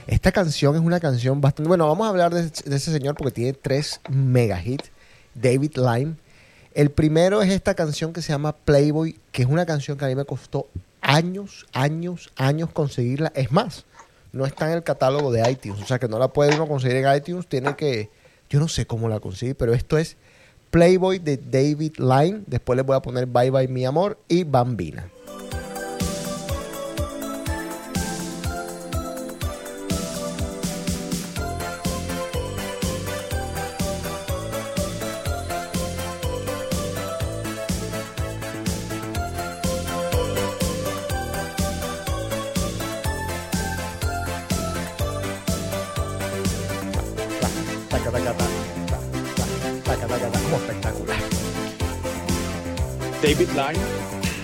Esta 0.07 0.31
canción 0.33 0.75
es 0.75 0.81
una 0.83 1.01
canción 1.01 1.41
bastante. 1.41 1.69
Bueno, 1.69 1.87
vamos 1.89 2.07
a 2.07 2.11
hablar 2.11 2.33
de, 2.35 2.43
de 2.43 2.77
ese 2.77 2.93
señor 2.93 3.15
porque 3.17 3.33
tiene 3.33 3.53
tres 3.55 4.01
mega 4.11 4.63
hits. 4.63 4.91
David 5.35 5.73
Lime. 5.77 6.15
El 6.75 6.91
primero 6.91 7.43
es 7.43 7.51
esta 7.51 7.75
canción 7.75 8.13
que 8.13 8.23
se 8.23 8.33
llama 8.33 8.57
Playboy, 8.57 9.19
que 9.31 9.43
es 9.43 9.49
una 9.49 9.67
canción 9.67 9.99
que 9.99 10.07
a 10.07 10.09
mí 10.09 10.15
me 10.15 10.25
costó 10.25 10.69
años, 11.03 11.67
años, 11.73 12.33
años 12.37 12.71
conseguirla. 12.73 13.31
Es 13.35 13.53
más, 13.53 13.85
no 14.33 14.47
está 14.47 14.67
en 14.69 14.79
el 14.79 14.83
catálogo 14.83 15.31
de 15.31 15.49
iTunes. 15.51 15.83
O 15.83 15.87
sea 15.87 15.99
que 15.99 16.09
no 16.09 16.19
la 16.19 16.29
puede 16.29 16.55
uno 16.55 16.67
conseguir 16.67 16.97
en 16.97 17.15
iTunes. 17.15 17.47
Tiene 17.47 17.77
que. 17.77 18.09
Yo 18.49 18.59
no 18.59 18.69
sé 18.69 18.87
cómo 18.87 19.09
la 19.09 19.21
conseguí, 19.21 19.55
pero 19.55 19.75
esto 19.75 19.99
es 19.99 20.17
Playboy 20.71 21.19
de 21.19 21.37
David 21.37 21.97
Lime. 21.99 22.43
Después 22.47 22.77
les 22.77 22.87
voy 22.87 22.97
a 22.97 23.01
poner 23.01 23.27
Bye 23.27 23.51
Bye 23.51 23.69
Mi 23.69 23.85
Amor 23.85 24.19
y 24.29 24.45
Bambina. 24.45 25.12
Taca, 48.05 48.19
taca, 48.19 48.33
taca, 48.35 48.49
taca, 48.87 48.99
taca, 49.85 50.07
taca, 50.07 50.19
taca, 50.19 50.39
como 50.43 50.57
espectacular. 50.57 51.17
David 53.23 53.49
Lyne 53.55 53.85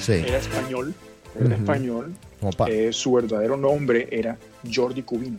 Sí. 0.00 0.12
era 0.26 0.38
español, 0.38 0.94
era 1.38 1.54
español. 1.56 2.14
Eh, 2.68 2.90
su 2.92 3.12
verdadero 3.12 3.56
nombre 3.56 4.08
era 4.12 4.38
Jordi 4.72 5.02
Cubino. 5.02 5.38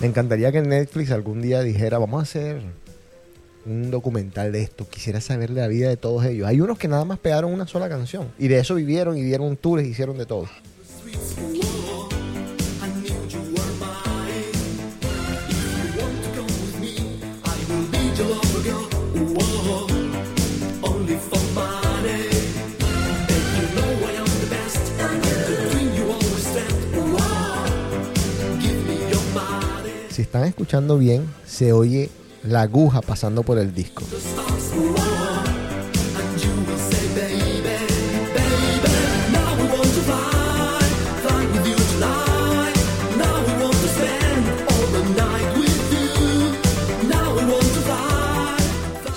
Me 0.00 0.06
encantaría 0.06 0.52
que 0.52 0.60
Netflix 0.62 1.10
algún 1.10 1.40
día 1.40 1.62
dijera, 1.62 1.98
vamos 1.98 2.20
a 2.20 2.22
hacer 2.22 2.62
un 3.66 3.90
documental 3.90 4.52
de 4.52 4.62
esto. 4.62 4.88
Quisiera 4.88 5.20
saber 5.20 5.50
la 5.50 5.66
vida 5.68 5.88
de 5.88 5.96
todos 5.96 6.24
ellos. 6.24 6.46
Hay 6.46 6.60
unos 6.60 6.78
que 6.78 6.88
nada 6.88 7.04
más 7.04 7.18
pegaron 7.18 7.52
una 7.52 7.66
sola 7.66 7.88
canción 7.88 8.28
y 8.38 8.48
de 8.48 8.58
eso 8.58 8.74
vivieron 8.74 9.18
y 9.18 9.22
dieron 9.22 9.56
tours 9.56 9.84
y 9.84 9.88
hicieron 9.88 10.16
de 10.16 10.26
todo. 10.26 10.48
Si 30.10 30.22
están 30.22 30.44
escuchando 30.44 30.96
bien, 30.96 31.26
se 31.44 31.74
oye 31.74 32.08
la 32.46 32.62
aguja 32.62 33.00
pasando 33.00 33.42
por 33.42 33.58
el 33.58 33.74
disco. 33.74 34.04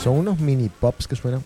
Son 0.04 0.14
unos 0.14 0.40
mini 0.40 0.70
pops 0.70 1.08
que 1.08 1.16
suenan 1.16 1.44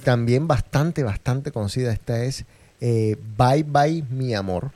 también 0.00 0.48
bastante, 0.48 1.02
bastante 1.02 1.52
conocida 1.52 1.92
esta 1.92 2.22
es 2.24 2.44
eh, 2.80 3.16
Bye 3.36 3.64
Bye 3.64 4.04
Mi 4.10 4.34
Amor. 4.34 4.72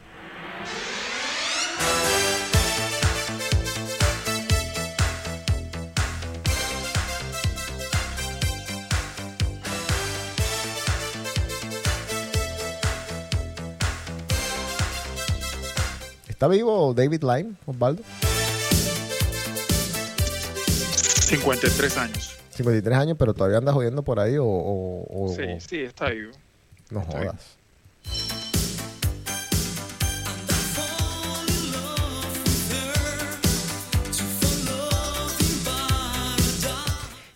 ¿Está 16.28 16.48
vivo 16.48 16.92
David 16.92 17.22
Lyme, 17.22 17.54
Osvaldo? 17.64 18.02
53 21.26 21.96
años. 21.96 22.43
53 22.54 22.96
años, 22.98 23.16
pero 23.18 23.34
todavía 23.34 23.58
anda 23.58 23.72
jodiendo 23.72 24.02
por 24.02 24.20
ahí 24.20 24.36
o, 24.36 24.44
o- 24.46 25.24
o- 25.24 25.34
Sí, 25.34 25.42
sí, 25.68 25.80
está 25.80 26.10
vivo. 26.10 26.32
no 26.90 27.00
está 27.00 27.18
jodas. 27.18 27.56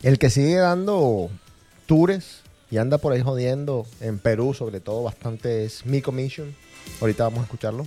El 0.03 0.19
que 0.19 0.31
sigue 0.31 0.57
dando 0.57 1.29
tours 1.87 2.41
y 2.71 2.79
anda 2.79 2.99
por 2.99 3.12
ahí 3.12 3.21
jodiendo 3.21 3.87
en 4.01 4.19
Perú, 4.19 4.55
sobre 4.55 4.81
todo 4.81 5.03
bastante 5.03 5.64
es 5.64 5.85
Miko 5.87 6.12
Mission. 6.12 6.55
Ahorita 7.01 7.25
vamos 7.25 7.41
a 7.41 7.43
escucharlo. 7.45 7.87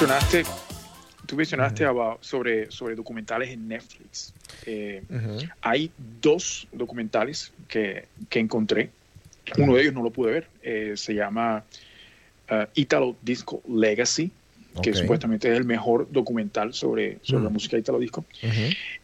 Mencionaste, 0.00 0.42
tú 1.26 1.36
mencionaste 1.36 1.84
about- 1.86 2.18
sobre, 2.20 2.70
sobre 2.70 2.94
documentales 2.94 3.48
en 3.50 3.66
Netflix. 3.66 4.34
Eh, 4.66 5.02
Hay 5.62 5.90
dos 6.20 6.68
documentales 6.72 7.50
que, 7.66 8.04
que 8.28 8.38
encontré. 8.38 8.90
Uno 9.56 9.74
de 9.74 9.82
ellos 9.82 9.94
no 9.94 10.02
lo 10.02 10.10
pude 10.10 10.32
ver. 10.32 10.48
Eh, 10.62 10.92
se 10.96 11.14
llama 11.14 11.64
uh, 12.50 12.64
Italo 12.74 13.16
Disco 13.22 13.62
Legacy, 13.68 14.30
que 14.82 14.90
supuestamente 15.00 15.50
es 15.50 15.56
el 15.56 15.64
mejor 15.64 16.06
documental 16.12 16.74
sobre, 16.74 17.18
sobre 17.22 17.44
la 17.44 17.48
música 17.50 17.78
Italo 17.78 17.98
Disco. 17.98 18.26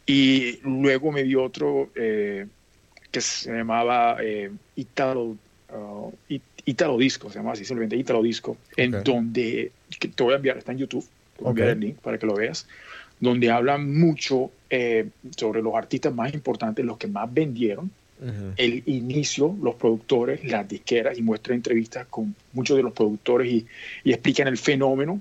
Y 0.04 0.58
luego 0.62 1.10
me 1.10 1.22
dio 1.22 1.42
otro 1.42 1.88
eh, 1.94 2.46
que 3.10 3.20
se 3.22 3.50
llamaba 3.50 4.18
Italo, 4.76 5.36
uh, 5.72 6.12
It- 6.28 6.42
Italo 6.66 6.98
Disco, 6.98 7.30
se 7.30 7.38
llama 7.38 7.52
así 7.52 7.64
simplemente 7.64 7.96
Italo 7.96 8.22
Disco, 8.22 8.58
en 8.76 8.90
donde 9.04 9.72
que 9.98 10.08
te 10.08 10.22
voy 10.22 10.32
a 10.32 10.36
enviar, 10.36 10.58
está 10.58 10.72
en 10.72 10.78
YouTube, 10.78 11.04
te 11.36 11.42
voy 11.44 11.48
a 11.48 11.50
enviar 11.50 11.68
el 11.70 11.80
link 11.80 11.96
para 11.98 12.18
que 12.18 12.26
lo 12.26 12.34
veas, 12.34 12.66
donde 13.20 13.50
hablan 13.50 13.98
mucho 13.98 14.50
eh, 14.70 15.08
sobre 15.36 15.62
los 15.62 15.74
artistas 15.74 16.12
más 16.14 16.32
importantes, 16.34 16.84
los 16.84 16.98
que 16.98 17.06
más 17.06 17.32
vendieron, 17.32 17.90
el 18.56 18.82
inicio, 18.86 19.56
los 19.62 19.74
productores, 19.76 20.44
las 20.44 20.68
disqueras 20.68 21.18
y 21.18 21.22
muestra 21.22 21.54
entrevistas 21.54 22.06
con 22.08 22.34
muchos 22.52 22.76
de 22.76 22.82
los 22.82 22.92
productores 22.92 23.50
y, 23.50 23.66
y 24.04 24.12
explican 24.12 24.46
el 24.48 24.58
fenómeno 24.58 25.20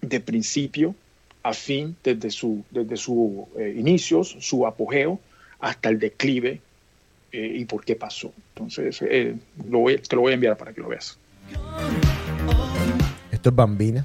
de 0.00 0.20
principio 0.20 0.94
a 1.42 1.52
fin, 1.52 1.96
desde 2.02 2.30
su, 2.30 2.64
desde 2.70 2.96
su 2.96 3.46
eh, 3.58 3.74
inicios, 3.78 4.36
su 4.40 4.66
apogeo, 4.66 5.20
hasta 5.60 5.88
el 5.90 5.98
declive 5.98 6.60
eh, 7.32 7.52
y 7.60 7.64
por 7.66 7.84
qué 7.84 7.94
pasó. 7.96 8.32
Entonces, 8.54 9.00
eh, 9.02 9.34
lo 9.70 9.78
voy- 9.80 9.98
te 9.98 10.16
lo 10.16 10.22
voy 10.22 10.32
a 10.32 10.34
enviar 10.34 10.56
para 10.56 10.72
que 10.72 10.80
lo 10.80 10.88
veas. 10.88 11.18
Es 13.46 13.54
Bambina. 13.54 14.04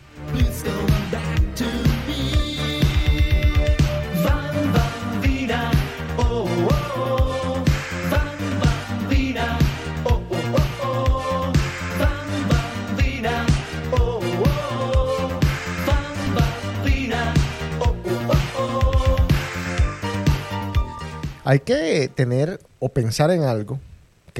Hay 21.44 21.60
que 21.60 22.10
tener 22.14 22.62
o 22.80 22.90
pensar 22.90 23.32
en 23.32 23.44
algo 23.44 23.80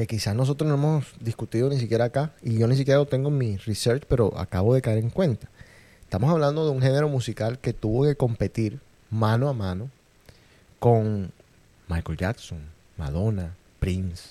que 0.02 0.16
quizás 0.16 0.34
nosotros 0.34 0.68
no 0.68 0.74
hemos 0.74 1.06
discutido 1.20 1.68
ni 1.68 1.78
siquiera 1.78 2.06
acá, 2.06 2.32
y 2.42 2.58
yo 2.58 2.66
ni 2.66 2.76
siquiera 2.76 2.98
lo 2.98 3.06
tengo 3.06 3.28
en 3.28 3.38
mi 3.38 3.56
research, 3.58 4.04
pero 4.08 4.36
acabo 4.36 4.74
de 4.74 4.82
caer 4.82 4.98
en 4.98 5.10
cuenta. 5.10 5.48
Estamos 6.02 6.30
hablando 6.30 6.64
de 6.64 6.72
un 6.72 6.82
género 6.82 7.08
musical 7.08 7.58
que 7.60 7.72
tuvo 7.72 8.04
que 8.04 8.16
competir 8.16 8.80
mano 9.10 9.48
a 9.48 9.52
mano 9.52 9.90
con 10.80 11.30
Michael 11.88 12.18
Jackson, 12.18 12.58
Madonna, 12.96 13.54
Prince, 13.78 14.30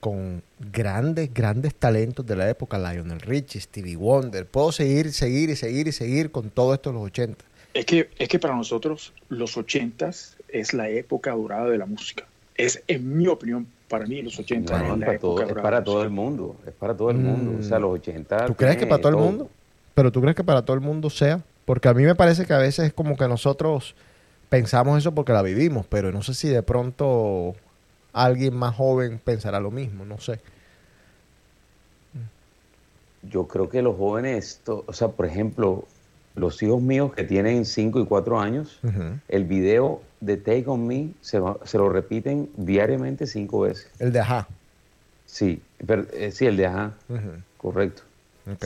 con 0.00 0.42
grandes, 0.72 1.32
grandes 1.32 1.74
talentos 1.74 2.26
de 2.26 2.34
la 2.34 2.50
época, 2.50 2.76
Lionel 2.76 3.20
Richie, 3.20 3.60
Stevie 3.60 3.96
Wonder. 3.96 4.44
Puedo 4.44 4.72
seguir, 4.72 5.12
seguir 5.12 5.50
y 5.50 5.56
seguir 5.56 5.86
y 5.86 5.92
seguir 5.92 6.32
con 6.32 6.50
todo 6.50 6.74
esto 6.74 6.90
de 6.90 6.94
los 6.94 7.04
80. 7.04 7.44
Es 7.74 7.86
que, 7.86 8.10
es 8.18 8.28
que 8.28 8.38
para 8.40 8.56
nosotros 8.56 9.12
los 9.28 9.56
ochentas 9.56 10.36
es 10.48 10.74
la 10.74 10.88
época 10.88 11.30
dorada 11.30 11.70
de 11.70 11.78
la 11.78 11.86
música. 11.86 12.26
Es, 12.56 12.82
en 12.88 13.16
mi 13.16 13.28
opinión, 13.28 13.68
para 13.88 14.06
mí 14.06 14.22
los 14.22 14.38
80 14.38 14.78
No, 14.78 14.94
es 14.94 15.00
para, 15.00 15.18
todo, 15.18 15.40
es 15.42 15.52
para 15.54 15.78
el 16.02 16.10
mundo. 16.10 16.56
Es 16.66 16.72
para 16.74 16.96
todo 16.96 17.10
el 17.10 17.18
mundo. 17.18 17.58
O 17.58 17.62
sea, 17.62 17.78
los 17.78 17.92
80. 17.94 18.46
¿Tú 18.46 18.54
crees 18.54 18.76
que 18.76 18.86
para 18.86 19.00
todo 19.00 19.10
el 19.12 19.18
mundo? 19.18 19.50
Pero 19.94 20.12
tú 20.12 20.20
crees 20.20 20.36
que 20.36 20.44
para 20.44 20.64
todo 20.64 20.74
el 20.74 20.82
mundo 20.82 21.08
sea? 21.10 21.42
Porque 21.64 21.88
a 21.88 21.94
mí 21.94 22.04
me 22.04 22.14
parece 22.14 22.46
que 22.46 22.52
a 22.52 22.58
veces 22.58 22.86
es 22.86 22.92
como 22.92 23.16
que 23.16 23.26
nosotros 23.28 23.94
pensamos 24.48 24.98
eso 24.98 25.12
porque 25.14 25.32
la 25.32 25.42
vivimos, 25.42 25.86
pero 25.86 26.12
no 26.12 26.22
sé 26.22 26.34
si 26.34 26.48
de 26.48 26.62
pronto 26.62 27.54
alguien 28.12 28.54
más 28.54 28.74
joven 28.76 29.20
pensará 29.22 29.58
lo 29.60 29.70
mismo, 29.70 30.04
no 30.04 30.18
sé. 30.18 30.40
Yo 33.22 33.48
creo 33.48 33.68
que 33.68 33.82
los 33.82 33.96
jóvenes, 33.96 34.60
to- 34.64 34.84
o 34.86 34.92
sea, 34.92 35.08
por 35.08 35.26
ejemplo, 35.26 35.84
los 36.36 36.62
hijos 36.62 36.80
míos 36.80 37.12
que 37.14 37.24
tienen 37.24 37.64
5 37.64 37.98
y 38.00 38.06
4 38.06 38.38
años, 38.38 38.78
el 39.28 39.44
video 39.44 40.00
de 40.20 40.36
Take 40.36 40.64
On 40.66 40.86
Me 40.86 41.10
se, 41.20 41.40
se 41.64 41.78
lo 41.78 41.88
repiten 41.88 42.48
diariamente 42.56 43.26
cinco 43.26 43.60
veces. 43.60 43.88
El 43.98 44.12
de 44.12 44.20
ajá. 44.20 44.48
Sí, 45.26 45.60
pero, 45.86 46.06
eh, 46.12 46.30
sí, 46.32 46.46
el 46.46 46.56
de 46.56 46.66
ajá, 46.66 46.94
correcto. 47.58 48.02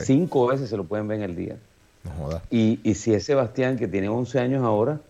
Cinco 0.02 0.46
veces 0.48 0.68
se 0.68 0.76
lo 0.76 0.84
pueden 0.84 1.08
ver 1.08 1.18
en 1.18 1.30
el 1.30 1.36
día. 1.36 1.56
No 2.04 2.10
joda. 2.12 2.42
Y, 2.50 2.80
y 2.82 2.94
si 2.94 3.14
es 3.14 3.24
Sebastián, 3.24 3.78
que 3.78 3.88
tiene 3.88 4.08
11 4.08 4.38
años 4.38 4.62
ahora, 4.62 5.00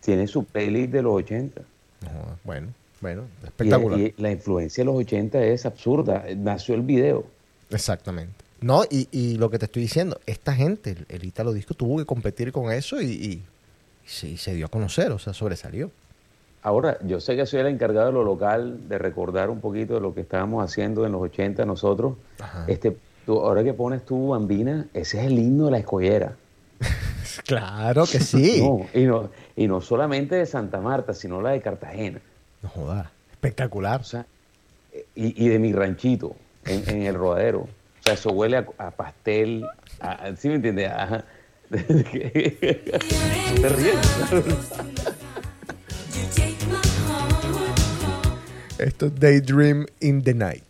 tiene 0.00 0.26
su 0.26 0.44
playlist 0.44 0.92
de 0.92 1.02
los 1.02 1.14
80. 1.14 1.60
No 2.02 2.08
joda. 2.08 2.36
Bueno, 2.44 2.68
bueno, 3.00 3.22
Y, 3.42 3.46
espectacular. 3.46 3.98
y 4.00 4.14
la 4.18 4.30
influencia 4.32 4.82
de 4.82 4.86
los 4.86 4.96
80 4.96 5.44
es 5.44 5.64
absurda. 5.64 6.24
Nació 6.36 6.74
el 6.74 6.82
video. 6.82 7.24
Exactamente. 7.70 8.32
No, 8.60 8.84
y, 8.90 9.08
y 9.12 9.36
lo 9.36 9.50
que 9.50 9.58
te 9.58 9.66
estoy 9.66 9.82
diciendo, 9.82 10.18
esta 10.26 10.54
gente, 10.54 10.90
el, 10.92 11.06
el 11.08 11.24
Italo 11.24 11.52
Disco, 11.52 11.74
tuvo 11.74 11.98
que 11.98 12.04
competir 12.06 12.50
con 12.50 12.72
eso 12.72 13.00
y, 13.00 13.42
y- 14.04 14.08
se, 14.08 14.28
y 14.28 14.36
se 14.36 14.54
dio 14.54 14.66
a 14.66 14.68
conocer, 14.68 15.10
o 15.12 15.18
sea, 15.18 15.32
sobresalió. 15.32 15.90
Ahora, 16.62 16.96
yo 17.04 17.20
sé 17.20 17.36
que 17.36 17.44
soy 17.44 17.60
el 17.60 17.66
encargado 17.66 18.06
de 18.06 18.12
lo 18.12 18.24
local, 18.24 18.88
de 18.88 18.96
recordar 18.98 19.50
un 19.50 19.60
poquito 19.60 19.94
de 19.94 20.00
lo 20.00 20.14
que 20.14 20.22
estábamos 20.22 20.64
haciendo 20.64 21.04
en 21.04 21.12
los 21.12 21.20
80 21.20 21.64
nosotros. 21.66 22.14
Este, 22.66 22.96
tú- 23.26 23.40
ahora 23.40 23.62
que 23.62 23.74
pones 23.74 24.04
tú, 24.06 24.28
Bambina, 24.28 24.86
ese 24.94 25.20
es 25.20 25.26
el 25.26 25.38
himno 25.38 25.66
de 25.66 25.70
la 25.72 25.78
escollera. 25.78 26.36
Claro 27.46 28.04
que 28.06 28.20
sí. 28.20 28.60
No, 28.62 28.86
y, 28.94 29.04
no, 29.06 29.28
y 29.56 29.66
no 29.66 29.80
solamente 29.80 30.36
de 30.36 30.46
Santa 30.46 30.80
Marta, 30.80 31.12
sino 31.14 31.40
la 31.42 31.50
de 31.50 31.60
Cartagena. 31.60 32.20
No 32.62 32.68
joda. 32.68 33.10
Espectacular. 33.32 34.00
O 34.00 34.04
sea, 34.04 34.24
y, 35.14 35.44
y 35.44 35.48
de 35.48 35.58
mi 35.58 35.72
ranchito, 35.72 36.36
en, 36.64 36.88
en 36.88 37.02
el 37.02 37.14
rodadero. 37.14 37.60
O 37.60 37.68
sea, 38.02 38.14
eso 38.14 38.30
huele 38.30 38.58
a, 38.58 38.66
a 38.78 38.90
pastel, 38.92 39.66
a- 40.00 40.34
¿sí 40.36 40.48
me 40.48 40.54
entiendes? 40.56 40.90
A- 40.90 41.24
Te 41.70 43.68
ríes. 43.68 43.96
Esto 48.78 49.06
es 49.06 49.14
Daydream 49.14 49.86
in 50.00 50.22
the 50.22 50.34
Night. 50.34 50.62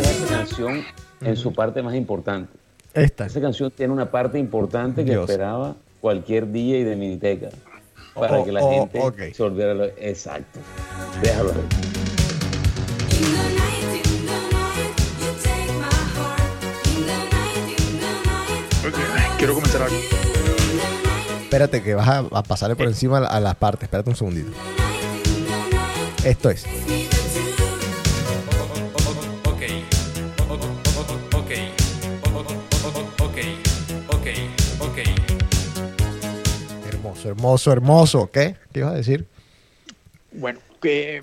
Esa 0.00 0.26
canción 0.28 0.84
en 1.20 1.36
su 1.36 1.52
parte 1.52 1.82
más 1.82 1.94
importante. 1.94 2.52
Esta. 2.92 3.26
Esa 3.26 3.40
canción 3.40 3.70
tiene 3.70 3.92
una 3.92 4.10
parte 4.10 4.38
importante 4.38 5.04
que 5.04 5.12
Dios. 5.12 5.28
esperaba 5.28 5.76
cualquier 6.00 6.52
DJ 6.52 6.84
de 6.84 6.96
Miniteca 6.96 7.50
para 8.14 8.38
Oh, 8.38 8.44
que 8.44 8.52
la 8.52 8.60
oh, 8.62 8.70
gente 8.70 8.98
ok. 9.00 9.34
se 9.34 9.42
olvidara. 9.42 9.74
lo- 9.74 9.84
Exacto. 9.98 10.60
Déjalo 11.22 11.50
ahí. 11.50 11.60
Quiero 19.38 19.54
comentar 19.54 19.82
algo. 19.82 19.96
Espérate 21.42 21.82
que 21.82 21.94
vas 21.94 22.08
a, 22.08 22.18
a 22.18 22.42
pasarle 22.42 22.76
por 22.76 22.86
encima 22.86 23.18
a, 23.18 23.20
la- 23.20 23.28
a 23.28 23.40
las 23.40 23.54
partes. 23.56 23.84
Espérate 23.84 24.10
un 24.10 24.16
segundito. 24.16 24.50
Esto 26.24 26.50
es. 26.50 26.64
Hermoso, 37.28 37.72
hermoso, 37.72 37.72
hermoso. 37.72 38.30
¿Qué? 38.30 38.56
¿Qué 38.72 38.80
ibas 38.80 38.92
a 38.92 38.96
decir? 38.96 39.24
Bueno, 40.32 40.60
que 40.80 41.22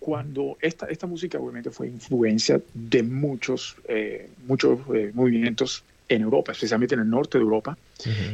cuando 0.00 0.56
esta, 0.60 0.86
esta 0.86 1.06
música 1.06 1.38
obviamente 1.38 1.70
fue 1.70 1.88
influencia 1.88 2.60
de 2.74 3.02
muchos, 3.02 3.76
eh, 3.88 4.28
muchos 4.46 4.78
eh, 4.94 5.10
movimientos 5.14 5.82
en 6.08 6.22
Europa, 6.22 6.52
especialmente 6.52 6.94
en 6.94 7.02
el 7.02 7.10
norte 7.10 7.38
de 7.38 7.44
Europa, 7.44 7.76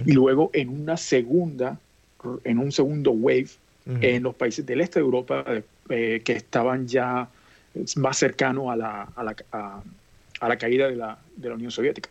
y 0.07 0.13
luego 0.13 0.51
en 0.53 0.69
una 0.69 0.97
segunda, 0.97 1.79
en 2.45 2.59
un 2.59 2.71
segundo 2.73 3.11
wave 3.13 3.49
en 4.01 4.23
los 4.23 4.35
países 4.35 4.65
del 4.65 4.81
este 4.81 4.99
de 4.99 5.05
Europa 5.05 5.45
eh, 5.91 6.23
que 6.25 6.33
estaban 6.33 6.87
ya 6.89 7.29
más 7.97 8.17
cercanos 8.17 8.71
a 8.71 8.77
la, 8.77 9.03
a 9.15 9.25
la, 9.25 9.37
a- 9.53 9.83
a 10.41 10.49
la 10.49 10.57
caída 10.59 10.89
de 10.89 10.97
la, 10.97 11.19
de 11.37 11.49
la 11.49 11.55
Unión 11.55 11.71
Soviética. 11.71 12.11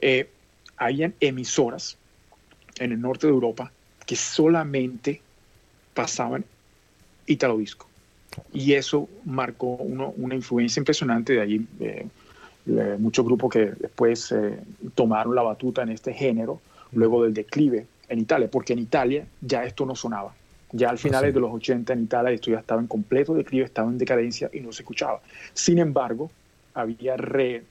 Eh, 0.00 0.28
habían 0.76 1.14
emisoras 1.20 1.96
en 2.78 2.92
el 2.92 3.00
norte 3.00 3.26
de 3.26 3.32
Europa 3.32 3.72
que 4.08 4.16
solamente 4.16 5.20
pasaban 5.92 6.42
Italo 7.26 7.58
Disco. 7.58 7.86
Y 8.54 8.72
eso 8.72 9.06
marcó 9.26 9.66
uno- 9.76 10.14
una 10.16 10.34
influencia 10.34 10.80
impresionante 10.80 11.34
de 11.34 11.40
allí. 11.42 11.66
eh, 11.80 12.06
le- 12.64 12.96
muchos 12.98 13.24
grupos 13.24 13.50
que 13.50 13.66
después 13.78 14.32
eh, 14.32 14.58
tomaron 14.94 15.34
la 15.34 15.42
batuta 15.42 15.82
en 15.82 15.90
este 15.90 16.12
género, 16.14 16.60
luego 16.92 17.22
del 17.24 17.32
declive 17.34 17.86
en 18.08 18.18
Italia, 18.18 18.48
porque 18.50 18.72
en 18.74 18.78
Italia 18.78 19.26
ya 19.42 19.64
esto 19.64 19.84
no 19.86 19.94
sonaba. 19.94 20.34
Ya 20.72 20.88
al 20.90 20.98
finales 20.98 21.30
sí. 21.30 21.34
de 21.34 21.40
los 21.40 21.52
80 21.52 21.92
en 21.94 22.02
Italia 22.04 22.30
esto 22.32 22.50
ya 22.50 22.58
estaba 22.60 22.80
en 22.80 22.86
completo 22.86 23.34
declive, 23.34 23.64
estaba 23.66 23.90
en 23.90 23.98
decadencia 23.98 24.50
y 24.52 24.60
no 24.60 24.72
se 24.72 24.82
escuchaba. 24.82 25.20
Sin 25.54 25.78
embargo, 25.78 26.30
había 26.74 27.16
re- 27.16 27.62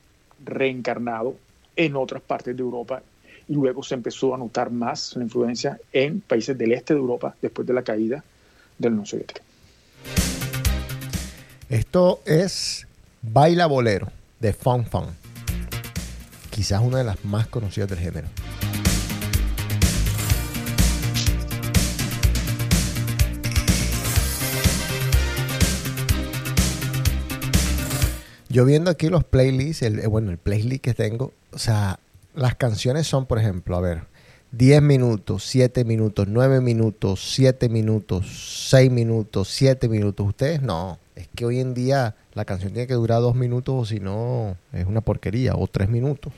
reencarnado 0.46 1.36
en 1.76 1.96
otras 1.96 2.22
partes 2.22 2.56
de 2.56 2.62
Europa 2.62 3.02
luego 3.48 3.84
se 3.84 3.96
empezó 3.96 4.34
a 4.36 4.38
notar 4.38 4.72
más 4.72 5.16
la 5.16 5.24
influencia 5.24 5.80
en 5.92 6.22
países 6.22 6.58
del 6.58 6.74
este 6.74 6.94
de 6.94 7.00
Europa 7.00 7.36
después 7.42 7.68
de 7.68 7.74
la 7.74 7.84
caída 7.84 8.24
de 8.78 8.90
la 8.90 8.94
Unión 8.94 9.06
Soviética. 9.06 9.42
Esto 11.70 12.22
es 12.26 12.88
Baila 13.22 13.66
Bolero 13.66 14.08
de 14.40 14.54
Fun 14.54 14.86
Fun. 14.86 15.06
Quizás 16.50 16.82
una 16.82 17.00
de 17.00 17.04
las 17.04 17.24
más 17.26 17.48
conocidas 17.48 17.90
del 17.90 18.00
género. 18.00 18.28
Yo 28.50 28.66
viendo 28.66 28.90
aquí 28.90 29.10
los 29.10 29.24
playlists, 29.24 29.84
eh, 29.84 30.08
bueno, 30.08 30.32
el 30.32 30.38
playlist 30.38 30.82
que 30.82 30.94
tengo, 30.94 31.34
o 31.52 31.60
sea, 31.60 32.00
las 32.38 32.56
canciones 32.56 33.08
son, 33.08 33.26
por 33.26 33.40
ejemplo, 33.40 33.76
a 33.76 33.82
ver, 33.82 34.04
10 34.52 34.82
minutos, 34.82 35.44
7 35.44 35.84
minutos, 35.84 36.28
9 36.30 36.62
minutos, 36.62 37.34
7 37.34 37.68
minutos, 37.68 38.68
6 38.70 38.92
minutos, 38.92 39.50
7 39.50 39.90
minutos. 39.90 40.26
Ustedes 40.26 40.62
no. 40.62 41.00
Es 41.16 41.28
que 41.36 41.46
hoy 41.46 41.60
en 41.60 41.74
día 41.74 42.16
la 42.34 42.46
canción 42.46 42.72
tiene 42.72 42.88
que 42.88 42.94
durar 42.94 43.22
2 43.22 43.36
minutos 43.36 43.76
o 43.76 43.86
si 43.86 44.00
no 44.00 44.56
es 44.72 44.86
una 44.86 45.02
porquería 45.02 45.56
o 45.56 45.68
3 45.68 45.90
minutos. 45.90 46.32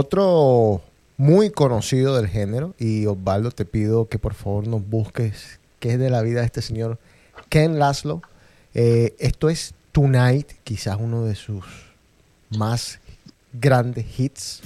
Otro 0.00 0.80
muy 1.16 1.50
conocido 1.50 2.14
del 2.14 2.28
género, 2.28 2.72
y 2.78 3.06
Osvaldo, 3.06 3.50
te 3.50 3.64
pido 3.64 4.06
que 4.08 4.20
por 4.20 4.32
favor 4.32 4.68
nos 4.68 4.88
busques 4.88 5.58
qué 5.80 5.94
es 5.94 5.98
de 5.98 6.08
la 6.08 6.22
vida 6.22 6.38
de 6.38 6.46
este 6.46 6.62
señor 6.62 7.00
Ken 7.48 7.80
Laszlo. 7.80 8.22
Eh, 8.74 9.16
esto 9.18 9.48
es 9.48 9.74
Tonight, 9.90 10.52
quizás 10.62 10.98
uno 11.00 11.24
de 11.24 11.34
sus 11.34 11.64
más 12.50 13.00
grandes 13.52 14.06
hits. 14.16 14.60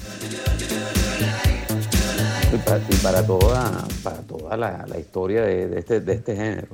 Y 2.52 2.56
para, 2.58 2.76
y 2.86 2.96
para 3.02 3.26
toda, 3.26 3.88
para 4.02 4.18
toda 4.18 4.56
la, 4.58 4.84
la 4.86 4.98
historia 4.98 5.40
de, 5.40 5.66
de 5.66 5.78
este, 5.78 6.00
de 6.02 6.12
este 6.12 6.36
género. 6.36 6.68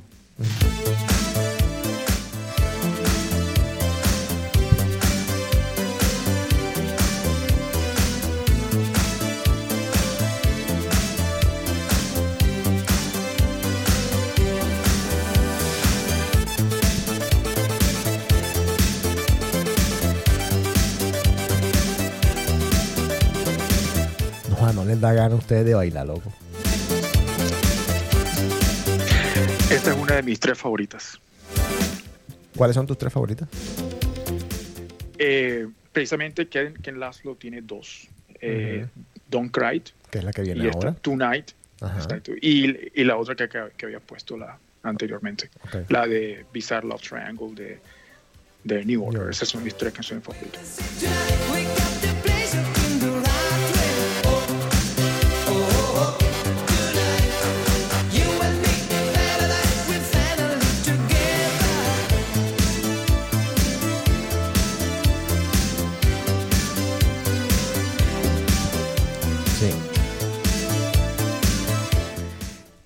Les 24.99 25.01
da 25.01 25.13
gana 25.13 25.33
a 25.35 25.37
ustedes 25.37 25.65
de 25.65 25.73
bailar, 25.75 26.05
loco. 26.07 26.29
Esta 29.71 29.91
es 29.91 29.97
una 29.97 30.15
de 30.15 30.23
mis 30.23 30.39
tres 30.39 30.57
favoritas. 30.57 31.17
¿Cuáles 32.57 32.75
son 32.75 32.85
tus 32.85 32.97
tres 32.97 33.13
favoritas? 33.13 33.47
Eh, 35.17 35.67
precisamente 35.93 36.47
Ken, 36.49 36.73
Ken 36.73 36.99
Laszlo 36.99 37.35
tiene 37.35 37.61
dos. 37.61 38.07
Eh, 38.41 38.87
Don't 39.29 39.51
Cry 39.51 39.81
Que 40.11 40.17
es 40.19 40.23
la 40.23 40.33
que 40.33 40.41
viene 40.41 40.63
y 40.65 40.67
esta 40.67 40.87
ahora. 40.87 40.93
Tonight. 41.01 41.51
Y, 42.41 42.99
y 43.01 43.03
la 43.05 43.15
otra 43.15 43.35
que, 43.35 43.47
que- 43.47 43.69
que 43.77 43.85
había 43.85 43.99
puesto 44.01 44.35
la, 44.35 44.57
anteriormente. 44.83 45.49
La 45.87 46.05
de 46.07 46.45
Bizarre 46.51 46.87
Love 46.87 47.01
Triangle 47.01 47.53
de, 47.55 47.79
de 48.65 48.83
New 48.85 49.05
Order. 49.05 49.21
Order. 49.21 49.31
Esas 49.31 49.47
son 49.47 49.63
mis 49.63 49.77
tres 49.77 49.93
canciones 49.93 50.25
favoritas. 50.25 50.77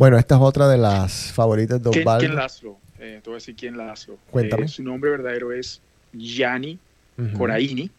Bueno, 0.04 0.20
esta 0.20 0.36
es 0.36 0.42
otra 0.42 0.68
de 0.68 0.78
las 0.78 1.32
favoritas 1.32 1.82
de 1.82 1.90
¿Quién, 1.90 2.02
Osvaldo. 2.02 2.26
quién 2.26 2.36
Laszlo? 2.36 2.78
Eh, 3.00 3.22
te 3.24 3.30
voy 3.30 3.36
a 3.36 3.38
decir 3.38 3.56
quién 3.56 3.78
Laszlo. 3.78 4.18
Cuéntame. 4.32 4.66
Eh, 4.66 4.68
su 4.68 4.84
nombre 4.84 5.10
verdadero 5.10 5.54
es 5.54 5.80
Gianni. 6.12 6.78
Coraini. 7.38 7.90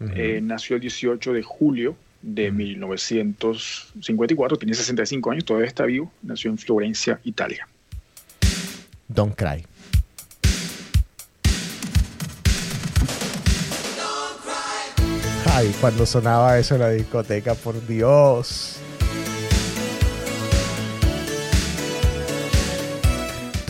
Eh, 0.00 0.40
nació 0.42 0.74
el 0.74 0.82
18 0.82 1.32
de 1.32 1.44
julio 1.44 1.94
de 2.20 2.50
1954. 2.50 4.58
Tiene 4.58 4.74
65 4.74 5.30
años, 5.30 5.44
todavía 5.44 5.68
está 5.68 5.84
vivo. 5.84 6.10
Nació 6.24 6.50
en 6.50 6.58
Florencia, 6.58 7.20
Italia. 7.22 7.68
Don't 9.06 9.36
Cry. 9.36 9.64
Ay, 15.46 15.72
cuando 15.80 16.06
sonaba 16.06 16.58
eso 16.58 16.74
en 16.74 16.80
la 16.80 16.90
discoteca, 16.90 17.54
por 17.54 17.86
Dios. 17.86 18.80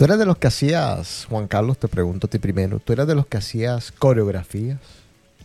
Tú 0.03 0.07
eras 0.07 0.19
de 0.19 0.25
los 0.25 0.37
que 0.37 0.47
hacías, 0.47 1.27
Juan 1.29 1.47
Carlos, 1.47 1.77
te 1.77 1.87
pregunto 1.87 2.27
a 2.27 2.29
ti 2.29 2.37
primero, 2.37 2.79
tú 2.79 2.91
eras 2.91 3.07
de 3.07 3.15
los 3.15 3.25
que 3.25 3.37
hacías 3.37 3.93
coreografías 3.93 4.77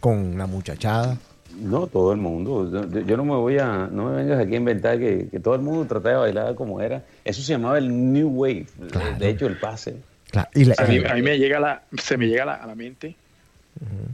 con 0.01 0.37
la 0.37 0.49
muchachada. 0.49 1.17
No, 1.61 1.87
todo 1.87 2.11
el 2.11 2.19
mundo. 2.19 2.69
Yo, 2.69 3.01
yo 3.03 3.17
no 3.17 3.25
me 3.25 3.37
voy 3.37 3.57
a, 3.61 3.89
no 3.89 4.07
me 4.11 4.17
vengas 4.17 4.41
aquí 4.41 4.55
a 4.55 4.57
inventar 4.57 4.99
que, 4.99 5.29
que 5.31 5.39
todo 5.39 5.55
el 5.55 5.61
mundo 5.61 5.85
trataba 5.87 6.27
de 6.27 6.33
bailar 6.33 6.57
como 6.57 6.81
era. 6.81 7.05
Eso 7.25 7.41
se 7.41 7.53
llamaba 7.53 7.79
el 7.79 8.13
New 8.13 8.31
Wave. 8.31 8.67
Claro. 8.91 9.17
De 9.17 9.29
hecho, 9.29 9.47
el 9.47 9.61
pase. 9.61 9.95
Claro, 10.33 10.49
y 10.53 10.65
la- 10.65 10.75
A 10.77 10.87
mí, 10.89 10.97
y- 10.97 11.05
a 11.07 11.15
mí 11.15 11.23
me 11.23 11.39
llega 11.39 11.61
la, 11.61 11.83
se 11.97 12.17
me 12.17 12.27
llega 12.27 12.45
la- 12.45 12.55
a 12.57 12.67
la 12.67 12.75
mente 12.75 13.15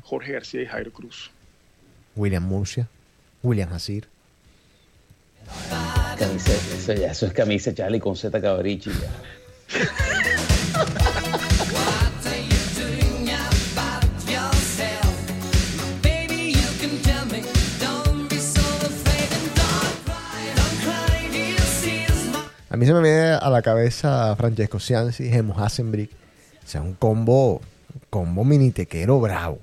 Jorge 0.03 0.33
García 0.33 0.61
y 0.61 0.67
Jairo 0.67 0.93
Cruz. 0.93 1.31
William 2.17 2.43
Murcia, 2.45 2.87
William 3.43 3.73
Hasir. 3.73 4.09
Camisa, 6.19 6.53
eso, 6.53 6.93
ya, 6.93 7.13
eso 7.13 7.25
es 7.25 7.33
camisa 7.33 7.73
Charlie 7.73 7.99
con 7.99 8.15
Z 8.15 8.39
Cabrichi. 8.43 8.91
ya. 8.91 9.09
A 22.75 22.77
mí 22.77 22.87
se 22.87 22.93
me 22.93 23.03
viene 23.03 23.35
a 23.35 23.51
la 23.51 23.63
cabeza 23.63 24.35
Francesco 24.35 24.81
Cianci, 24.81 25.31
Gemo 25.31 25.57
Hasenbrick. 25.57 26.11
O 26.65 26.67
sea, 26.67 26.83
un 26.83 26.95
combo, 26.95 27.59
un 27.59 28.01
combo 28.11 28.43
minitequero 28.43 29.21
bravo. 29.21 29.61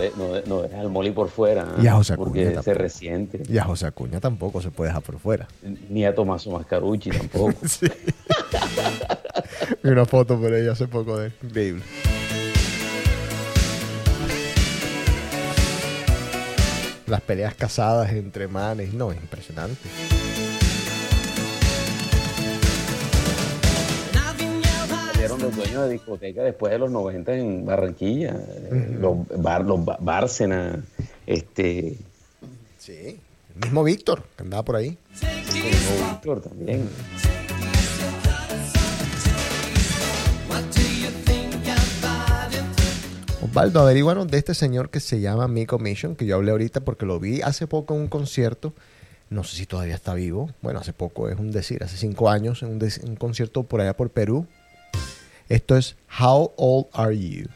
De- 0.00 0.12
no, 0.16 0.32
de- 0.32 0.42
no 0.46 0.62
dejes 0.62 0.78
al 0.78 0.90
Molly 0.90 1.12
por 1.12 1.28
fuera. 1.28 1.66
Y 1.80 1.86
a 1.86 1.94
José 1.94 2.14
Acuña 2.14 2.24
Porque 2.26 2.46
se 2.46 2.52
tampoco. 2.54 2.78
resiente. 2.78 3.42
Y 3.48 3.58
a 3.58 3.64
José 3.64 3.86
Acuña 3.86 4.20
tampoco 4.20 4.60
se 4.60 4.70
puede 4.70 4.88
dejar 4.90 5.02
por 5.02 5.18
fuera. 5.20 5.46
Ni 5.88 6.04
a 6.04 6.14
Tomaso 6.14 6.50
Mascarucci 6.50 7.10
tampoco. 7.10 7.52
Una 9.84 10.04
foto 10.06 10.38
por 10.40 10.52
ella 10.52 10.72
hace 10.72 10.88
poco 10.88 11.18
de. 11.18 11.32
Increíble. 11.42 11.82
Las 17.06 17.20
peleas 17.22 17.54
casadas 17.54 18.12
entre 18.12 18.46
manes, 18.46 18.94
no, 18.94 19.10
es 19.10 19.20
impresionante. 19.20 19.80
Salieron 25.20 25.42
los 25.42 25.54
dueños 25.54 25.82
de 25.86 25.92
discoteca 25.92 26.42
después 26.42 26.72
de 26.72 26.78
los 26.78 26.90
90 26.90 27.34
en 27.34 27.66
Barranquilla. 27.66 28.34
eh, 28.38 28.96
Los, 28.98 29.18
bar, 29.36 29.66
los 29.66 29.84
Bárcena, 29.84 30.82
este, 31.26 31.98
Sí. 32.78 33.20
El 33.56 33.60
mismo 33.64 33.84
Víctor, 33.84 34.22
que 34.34 34.44
andaba 34.44 34.64
por 34.64 34.76
ahí. 34.76 34.96
mismo 35.52 36.08
Víctor 36.10 36.40
también. 36.40 36.88
Osvaldo, 43.42 43.80
averíguanos 43.80 44.28
de 44.28 44.38
este 44.38 44.54
señor 44.54 44.90
que 44.90 45.00
se 45.00 45.20
llama 45.20 45.48
Miko 45.48 45.78
Mission, 45.78 46.14
que 46.14 46.26
yo 46.26 46.36
hablé 46.36 46.50
ahorita 46.52 46.80
porque 46.80 47.06
lo 47.06 47.18
vi 47.18 47.42
hace 47.42 47.66
poco 47.66 47.94
en 47.94 48.02
un 48.02 48.08
concierto. 48.08 48.72
No 49.30 49.44
sé 49.44 49.56
si 49.56 49.66
todavía 49.66 49.94
está 49.94 50.14
vivo. 50.14 50.50
Bueno, 50.62 50.80
hace 50.80 50.92
poco 50.92 51.28
es 51.28 51.38
un 51.38 51.50
decir, 51.50 51.82
hace 51.84 51.96
cinco 51.96 52.30
años, 52.30 52.62
en 52.62 52.70
un, 52.70 52.88
un 53.04 53.16
concierto 53.16 53.62
por 53.62 53.80
allá 53.80 53.94
por 53.96 54.10
Perú. 54.10 54.46
Esto 55.50 55.76
es 55.76 55.96
How 56.20 56.52
Old 56.56 56.86
Are 56.92 57.12
You? 57.12 57.48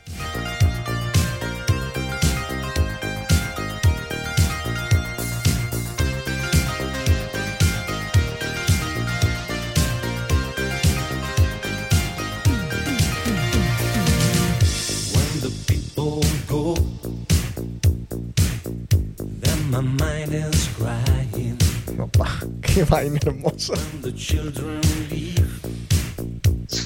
Qué 22.61 22.83
vaina 22.83 23.21
hermosa. 23.25 23.75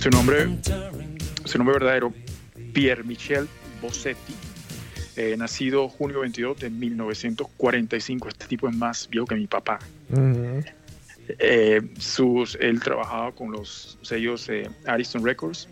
Su 0.01 0.11
nombre, 0.11 0.43
entering 0.43 1.19
su 1.45 1.59
nombre 1.59 1.75
verdadero, 1.75 2.12
Pierre 2.73 3.03
Michel 3.03 3.49
Bossetti, 3.83 4.35
eh, 5.16 5.37
nacido 5.37 5.89
junio 5.89 6.20
22 6.20 6.59
de 6.61 6.70
1945. 6.70 8.29
Este 8.29 8.47
tipo 8.47 8.69
es 8.69 8.77
más 8.77 9.09
viejo 9.09 9.27
que 9.27 9.35
mi 9.35 9.47
papá. 9.47 9.79
Eh, 11.39 11.83
sus, 11.99 12.57
él 12.61 12.81
trabajaba 12.81 13.33
con 13.33 13.51
los 13.51 13.99
sellos 14.03 14.49
eh, 14.49 14.70
Ariston 14.87 15.25
Records, 15.25 15.69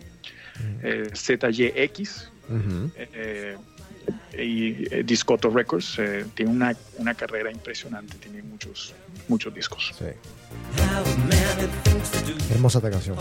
eh, 0.83 1.09
ZYX 1.15 2.29
Ujú. 2.49 2.91
eh, 2.95 3.55
y 4.37 4.93
eh, 4.93 5.03
Discoto 5.03 5.49
Records. 5.49 5.99
Eh, 5.99 6.25
tiene 6.33 6.51
una, 6.51 6.75
una, 6.97 7.13
carrera 7.13 7.51
impresionante, 7.51 8.17
tiene 8.17 8.41
muchos, 8.43 8.93
muchos 9.27 9.53
discos. 9.53 9.93
Hermosa 12.51 12.79
esta 12.79 12.91
canción. 12.91 13.17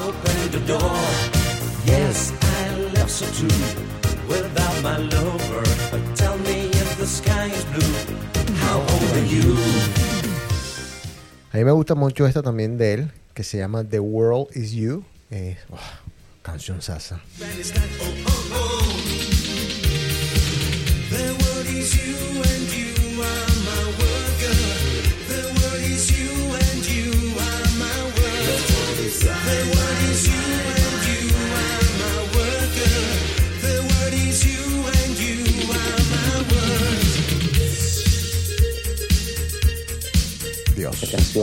A 11.53 11.59
mí 11.59 11.65
me 11.65 11.73
gusta 11.73 11.95
mucho 11.95 12.27
esta 12.27 12.43
también 12.43 12.77
de 12.77 12.95
él, 12.95 13.13
que 13.33 13.43
se 13.43 13.59
llama 13.59 13.85
The 13.85 14.01
World 14.01 14.49
Is 14.55 14.73
You. 14.73 15.05
Oh, 15.71 15.79
canción 16.43 16.83
sasa 16.83 17.21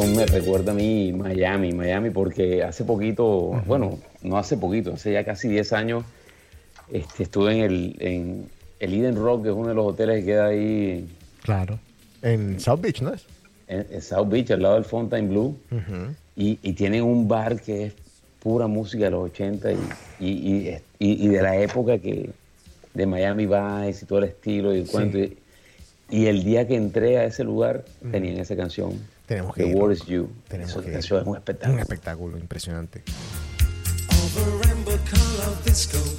me 0.02 0.26
recuerda 0.26 0.72
a 0.72 0.76
mí 0.76 1.14
Miami, 1.14 1.72
Miami, 1.72 2.10
porque 2.10 2.64
hace 2.64 2.84
poquito, 2.84 3.62
bueno, 3.66 4.00
no 4.22 4.38
hace 4.38 4.58
poquito, 4.58 4.94
hace 4.94 5.14
ya 5.14 5.24
casi 5.24 5.48
10 5.48 5.74
años, 5.74 6.04
este, 6.91 7.24
estuve 7.24 7.54
en 7.54 7.62
el, 7.62 7.95
en 8.00 8.50
el 8.84 8.93
Eden 8.93 9.15
Rock, 9.15 9.43
que 9.43 9.49
es 9.49 9.55
uno 9.55 9.69
de 9.69 9.76
los 9.76 9.85
hoteles 9.85 10.19
que 10.19 10.26
queda 10.26 10.47
ahí 10.47 11.07
Claro. 11.41 11.80
En 12.22 12.60
South 12.60 12.80
Beach, 12.81 13.01
¿no 13.01 13.14
es? 13.14 13.26
en, 13.68 13.85
en 13.91 14.01
South 14.01 14.27
Beach, 14.30 14.51
al 14.51 14.61
lado 14.61 14.76
del 14.76 14.85
Fontainebleau, 14.85 15.55
y, 16.35 16.57
y 16.61 16.73
tienen 16.73 17.03
un 17.03 17.27
bar 17.27 17.60
que 17.61 17.85
es 17.88 17.93
pura 18.39 18.68
música 18.68 19.05
de 19.05 19.11
los 19.11 19.26
80 19.31 19.72
y, 19.72 19.76
y, 20.19 20.27
y- 20.30 20.77
y- 20.99 21.26
y 21.26 21.27
de 21.30 21.41
la 21.41 21.55
época 21.57 21.97
que 21.97 22.30
de 22.93 23.05
Miami 23.05 23.45
Vice 23.45 24.03
y 24.03 24.07
todo 24.07 24.19
el 24.19 24.26
estilo 24.26 24.73
y 24.76 24.80
el 24.80 24.85
Sí. 24.85 24.91
cuento. 24.91 25.18
Y, 25.18 25.38
y 26.10 26.26
el 26.27 26.43
día 26.43 26.68
que 26.68 26.76
entré 26.76 27.18
a 27.18 27.23
ese 27.26 27.43
lugar 27.43 27.85
tenían 28.11 28.38
esa 28.38 28.55
canción. 28.55 28.91
Tenemos 29.26 29.55
que 29.55 29.64
The 29.64 29.69
ir. 29.69 29.76
World 29.76 29.97
is 29.97 30.05
You. 30.05 30.30
Tenemos 30.47 30.72
Esa 30.73 30.81
que 30.84 30.91
ir. 30.91 30.97
es 30.97 31.10
un 31.11 31.35
espectáculo. 31.35 31.73
Un 31.73 31.80
espectáculo 31.80 32.38
impresionante. 32.38 33.01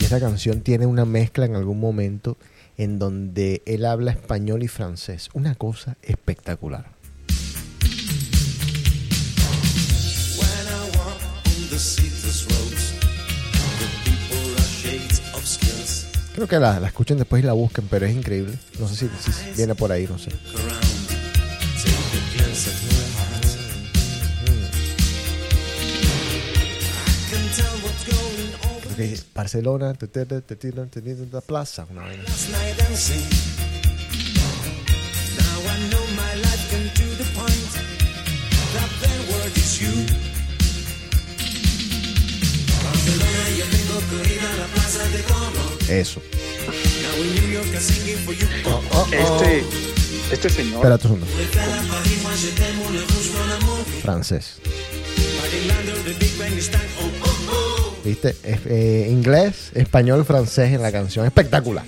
Y 0.00 0.04
esa 0.04 0.20
canción 0.20 0.60
tiene 0.60 0.86
una 0.86 1.04
mezcla 1.04 1.44
en 1.46 1.54
algún 1.56 1.78
momento 1.80 2.36
en 2.76 2.98
donde 2.98 3.62
él 3.66 3.84
habla 3.84 4.12
español 4.12 4.62
y 4.62 4.68
francés. 4.68 5.28
Una 5.32 5.54
cosa 5.54 5.96
espectacular. 6.02 6.92
Creo 16.34 16.48
que 16.48 16.58
la, 16.58 16.80
la 16.80 16.88
escuchen 16.88 17.16
después 17.16 17.42
y 17.44 17.46
la 17.46 17.52
busquen, 17.52 17.86
pero 17.88 18.06
es 18.06 18.14
increíble. 18.14 18.58
No 18.80 18.88
sé 18.88 19.08
si, 19.08 19.32
si 19.32 19.56
viene 19.56 19.76
por 19.76 19.92
ahí, 19.92 20.06
no 20.08 20.18
sé. 20.18 20.30
Barcelona 29.34 29.94
porque 29.94 30.06
Barcelona, 30.94 31.32
la 31.32 31.40
plaza, 31.40 31.86
una 31.90 32.02
vaina. 32.02 32.22
Eso. 45.88 46.22
Oh, 48.64 48.82
oh, 48.90 49.06
oh. 49.10 49.42
Este, 49.42 49.64
este 50.32 50.50
señor. 50.50 50.76
Espera, 50.76 50.98
tu 50.98 51.08
segundo. 51.08 51.26
Francés. 54.02 54.60
¿Viste? 58.04 58.34
Eh, 58.44 59.08
inglés, 59.10 59.72
español, 59.74 60.24
francés 60.24 60.72
en 60.72 60.82
la 60.82 60.92
canción. 60.92 61.24
Espectacular. 61.26 61.84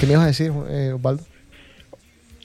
¿Qué 0.00 0.06
me 0.06 0.12
ibas 0.14 0.24
a 0.24 0.28
decir, 0.28 0.52
eh, 0.68 0.92
Osvaldo? 0.94 1.24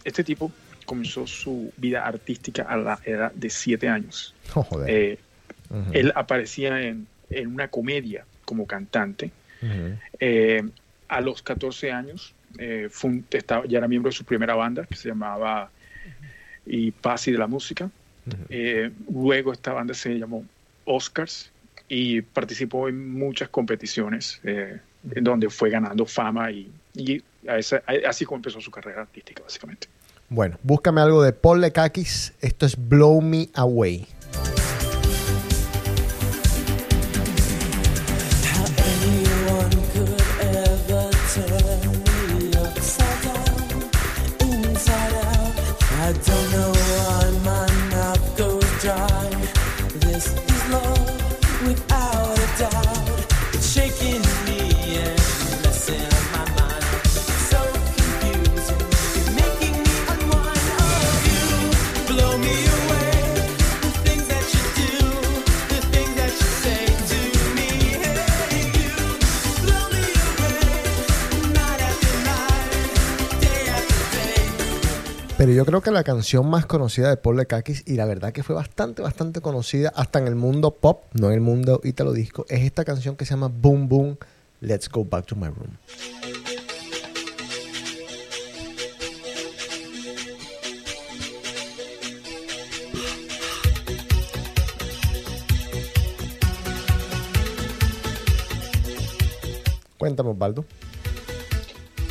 este 0.03 0.23
tipo 0.23 0.51
comenzó 0.85 1.27
su 1.27 1.71
vida 1.77 2.05
artística 2.05 2.63
a 2.63 2.75
la 2.77 2.99
edad 3.05 3.31
de 3.33 3.49
siete 3.49 3.87
años. 3.87 4.33
Oh, 4.55 4.63
joder. 4.63 4.89
Eh, 4.89 5.17
Él 5.91 6.11
aparecía 6.15 6.81
en, 6.81 7.05
en 7.29 7.47
una 7.53 7.67
comedia 7.67 8.25
como 8.45 8.65
cantante. 8.65 9.31
Eh, 10.19 10.63
a 11.09 11.21
los 11.21 11.41
14 11.43 11.91
años 11.91 12.33
fue 12.89 13.09
un- 13.11 13.25
estaba, 13.29 13.65
ya 13.67 13.77
era 13.77 13.87
miembro 13.87 14.09
de 14.09 14.15
su 14.17 14.23
primera 14.23 14.55
banda 14.55 14.85
que 14.85 14.95
se 14.95 15.09
llamaba 15.09 15.69
y 16.65 16.91
Pasi 16.91 17.31
de 17.31 17.37
la 17.37 17.47
Música. 17.47 17.89
Luego 19.13 19.53
esta 19.53 19.73
banda 19.73 19.93
se 19.93 20.17
llamó 20.17 20.43
Oscars 20.85 21.51
y 21.89 22.21
participó 22.21 22.87
en 22.87 23.11
muchas 23.11 23.49
competiciones 23.49 24.39
eh, 24.43 24.77
en 25.11 25.23
donde 25.23 25.49
fue 25.49 25.69
ganando 25.69 26.05
fama 26.05 26.51
y, 26.51 26.71
a 27.47 27.57
esa- 27.57 27.81
así 28.07 28.25
como 28.25 28.37
empezó 28.37 28.61
su 28.61 28.69
carrera 28.71 29.01
artística 29.01 29.41
básicamente. 29.43 29.87
Bueno, 30.29 30.57
búscame 30.61 31.01
algo 31.01 31.23
de 31.23 31.33
Paul 31.33 31.59
Lekakis. 31.61 32.33
Esto 32.41 32.65
es 32.67 32.75
Blow 32.77 33.19
Me 33.21 33.49
Away. 33.55 34.05
Pero 75.39 75.53
yo 75.53 75.65
creo 75.65 75.79
que 75.79 75.89
la 75.89 76.03
canción 76.03 76.49
más 76.49 76.65
conocida 76.65 77.07
de 77.09 77.15
Paul 77.15 77.37
Lekakis, 77.37 77.83
y 77.85 77.93
la 77.93 78.03
verdad 78.03 78.33
que 78.33 78.43
fue 78.43 78.55
bastante, 78.55 79.01
bastante 79.01 79.39
conocida 79.39 79.87
hasta 79.95 80.19
en 80.19 80.27
el 80.27 80.35
mundo 80.35 80.71
pop, 80.71 81.05
no 81.13 81.27
en 81.27 81.35
el 81.35 81.39
mundo 81.39 81.79
italo 81.85 82.11
disco, 82.11 82.45
es 82.49 82.63
esta 82.63 82.83
canción 82.83 83.15
que 83.15 83.23
se 83.23 83.35
llama 83.35 83.47
Boom 83.47 83.87
Boom, 83.87 84.17
Let's 84.59 84.89
Go 84.89 85.05
Back 85.05 85.27
to 85.27 85.37
My 85.37 85.47
Room. 85.47 85.77
Cuéntame, 99.97 100.31
Osvaldo. 100.31 100.65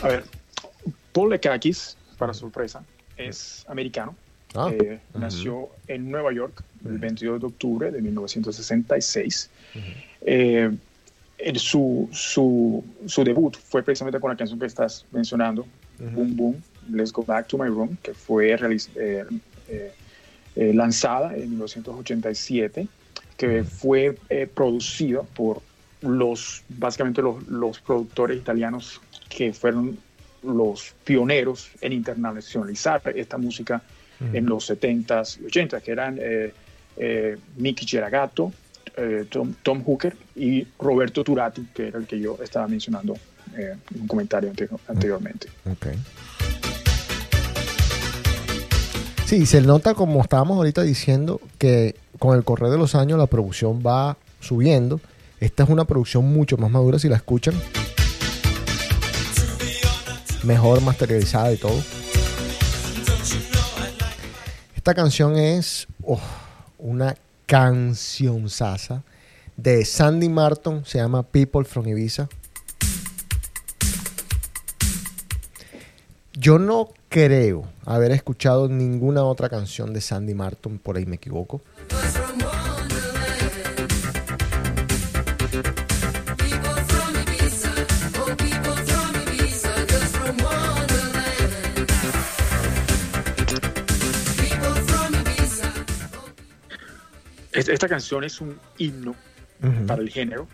A 0.02 0.08
ver, 0.08 0.24
Paul 1.12 1.28
Lekakis, 1.28 1.98
para 2.16 2.32
sorpresa, 2.32 2.82
es 3.18 3.64
americano. 3.68 4.14
Ah. 4.54 4.70
Eh, 4.72 4.98
Nació 5.14 5.68
en 5.88 6.10
Nueva 6.10 6.32
York 6.32 6.62
el 6.84 6.98
22 6.98 7.40
de 7.40 7.46
octubre 7.46 7.90
de 7.90 8.00
1966. 8.00 9.50
Eh, 10.22 10.70
en 11.38 11.58
su, 11.58 12.08
su, 12.12 12.84
su 13.06 13.24
debut 13.24 13.56
fue 13.56 13.82
precisamente 13.82 14.18
con 14.18 14.30
la 14.30 14.36
canción 14.36 14.58
que 14.58 14.66
estás 14.66 15.04
mencionando, 15.12 15.66
Boom 15.98 16.36
Boom, 16.36 16.62
Let's 16.90 17.12
Go 17.12 17.22
Back 17.22 17.48
to 17.48 17.58
My 17.58 17.68
Room, 17.68 17.96
que 18.02 18.14
fue 18.14 18.52
eh, 18.52 19.26
eh, 19.68 19.92
eh, 20.56 20.72
lanzada 20.74 21.34
en 21.36 21.50
1987, 21.50 22.88
que 23.36 23.62
fue 23.62 24.18
eh, 24.28 24.48
producida 24.52 25.22
por 25.22 25.62
los, 26.00 26.64
básicamente 26.68 27.22
los, 27.22 27.46
los 27.46 27.80
productores 27.80 28.36
italianos 28.36 29.00
que 29.28 29.52
fueron 29.52 29.98
los 30.42 30.94
pioneros 31.04 31.68
en 31.80 31.92
internacionalizar 31.92 33.02
esta 33.14 33.38
música 33.38 33.82
en 34.32 34.46
los 34.46 34.68
70s 34.70 35.38
y 35.40 35.44
80s, 35.44 35.80
que 35.82 35.90
eran 35.92 36.18
eh, 36.20 36.52
eh, 36.96 37.36
Mickey 37.56 37.86
Geragato, 37.86 38.52
eh, 38.96 39.26
Tom, 39.30 39.54
Tom 39.62 39.84
Hooker 39.84 40.16
y 40.34 40.66
Roberto 40.78 41.22
Turati, 41.22 41.68
que 41.72 41.88
era 41.88 41.98
el 41.98 42.06
que 42.06 42.18
yo 42.18 42.36
estaba 42.42 42.66
mencionando 42.66 43.14
eh, 43.56 43.76
en 43.94 44.00
un 44.00 44.08
comentario 44.08 44.50
ante- 44.50 44.68
anteriormente. 44.88 45.48
Ok. 45.70 45.86
Sí, 49.24 49.44
se 49.46 49.60
nota 49.60 49.94
como 49.94 50.22
estábamos 50.22 50.56
ahorita 50.56 50.82
diciendo 50.82 51.40
que 51.58 51.94
con 52.18 52.36
el 52.36 52.44
correr 52.44 52.70
de 52.70 52.78
los 52.78 52.94
años 52.94 53.18
la 53.18 53.26
producción 53.26 53.82
va 53.86 54.16
subiendo. 54.40 55.00
Esta 55.38 55.62
es 55.64 55.68
una 55.68 55.84
producción 55.84 56.24
mucho 56.32 56.56
más 56.56 56.70
madura 56.70 56.98
si 56.98 57.08
la 57.08 57.16
escuchan. 57.16 57.54
Mejor 60.42 60.80
masterizada 60.80 61.52
y 61.52 61.56
todo. 61.56 61.82
Esta 64.76 64.94
canción 64.94 65.36
es 65.36 65.86
oh, 66.02 66.20
una 66.78 67.16
canción 67.46 68.48
sasa 68.48 69.02
de 69.56 69.84
Sandy 69.84 70.28
Martin, 70.28 70.84
se 70.84 70.98
llama 70.98 71.22
People 71.24 71.64
from 71.64 71.88
Ibiza. 71.88 72.28
Yo 76.32 76.58
no 76.58 76.90
creo 77.08 77.64
haber 77.84 78.12
escuchado 78.12 78.68
ninguna 78.68 79.24
otra 79.24 79.48
canción 79.48 79.92
de 79.92 80.00
Sandy 80.00 80.34
Martin, 80.34 80.78
por 80.78 80.96
ahí 80.96 81.04
me 81.04 81.16
equivoco. 81.16 81.60
Esta, 97.58 97.88
canción 97.88 98.24
es 98.24 98.40
un 98.40 98.58
himno 98.78 99.14
para 99.86 100.02
el 100.02 100.08
género. 100.10 100.46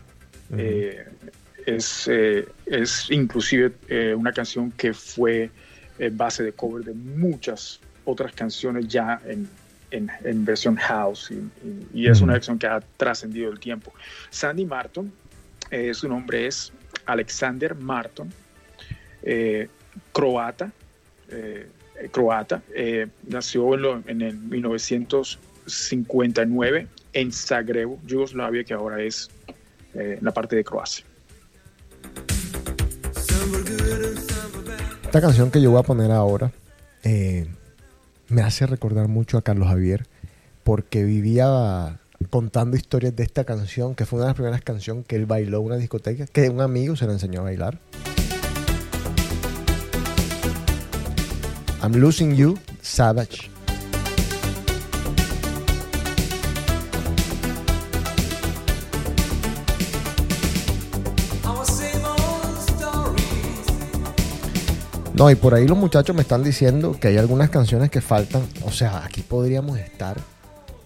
Eh, 0.57 1.05
es, 1.67 2.09
eh, 2.11 2.47
es 2.67 3.11
inclusive 3.11 3.73
eh, 3.89 4.15
una 4.15 4.33
canción 4.33 4.71
que 4.73 4.93
fue 4.95 5.51
base 6.13 6.43
de 6.43 6.53
cover 6.53 6.85
de 6.85 6.93
muchas 6.93 7.81
otras 8.05 8.33
canciones 8.33 8.89
ya 8.89 9.21
en, 9.27 9.49
en- 9.91 10.11
en 10.25 10.45
versión 10.45 10.77
house 10.77 11.31
y, 11.31 11.35
y- 11.67 11.87
y 11.95 12.09
es 12.09 12.21
una 12.21 12.35
canción 12.35 12.59
que 12.59 12.67
ha 12.67 12.81
trascendido 12.97 13.51
el 13.51 13.59
tiempo. 13.61 13.93
Sandy 14.31 14.67
Martin, 14.67 15.13
su 15.93 16.09
nombre 16.09 16.47
es 16.47 16.73
Alexander 17.07 17.75
Martin, 17.75 18.31
croata, 20.13 20.71
croata, 22.11 22.63
nació 23.29 23.75
en, 23.75 23.83
lo- 23.83 24.03
en 24.07 24.23
el 24.23 24.37
1959 24.37 26.87
en 27.15 27.33
Zagreb, 27.33 27.97
Yugoslavia, 28.07 28.65
que 28.65 28.75
ahora 28.75 29.03
es 29.03 29.31
eh, 29.95 30.19
la 30.21 30.33
parte 30.33 30.57
de 30.57 30.65
Croacia. 30.65 31.05
Esta 35.05 35.21
canción 35.21 35.51
que 35.51 35.63
yo 35.63 35.71
voy 35.71 35.81
a 35.81 35.85
poner 35.85 36.11
ahora 36.11 36.53
eh, 37.05 37.47
me 38.29 38.43
hace 38.43 38.67
recordar 38.67 39.07
mucho 39.09 39.39
a 39.39 39.43
Carlos 39.43 39.69
Javier 39.69 40.07
porque 40.65 41.05
vivía 41.05 42.01
contando 42.31 42.77
historias 42.77 43.15
de 43.15 43.23
esta 43.23 43.45
canción, 43.45 43.95
que 43.95 44.07
fue 44.07 44.19
una 44.19 44.27
de 44.27 44.31
las 44.31 44.37
primeras 44.37 44.63
canciones 44.63 45.07
que 45.07 45.17
él 45.17 45.27
bailó 45.27 45.61
en 45.61 45.67
una 45.67 45.77
discoteca, 45.77 46.27
que 46.27 46.49
un 46.49 46.61
amigo 46.61 46.97
se 46.97 47.07
la 47.07 47.13
enseñó 47.13 47.41
a 47.41 47.45
bailar. 47.45 47.79
I'm 51.83 51.93
Losing 51.93 52.35
You, 52.35 52.59
Savage. 52.81 53.54
No, 65.15 65.31
y 65.31 65.35
por 65.37 65.55
ahí 65.55 65.67
los 65.67 65.79
muchachos 65.79 66.15
me 66.15 66.23
están 66.23 66.43
diciendo 66.43 66.97
que 67.01 67.09
hay 67.09 67.17
algunas 67.19 67.49
canciones 67.51 67.91
que 67.91 68.01
faltan. 68.01 68.43
O 68.65 68.71
sea, 68.73 69.05
aquí 69.05 69.23
podríamos 69.23 69.79
estar 69.79 70.17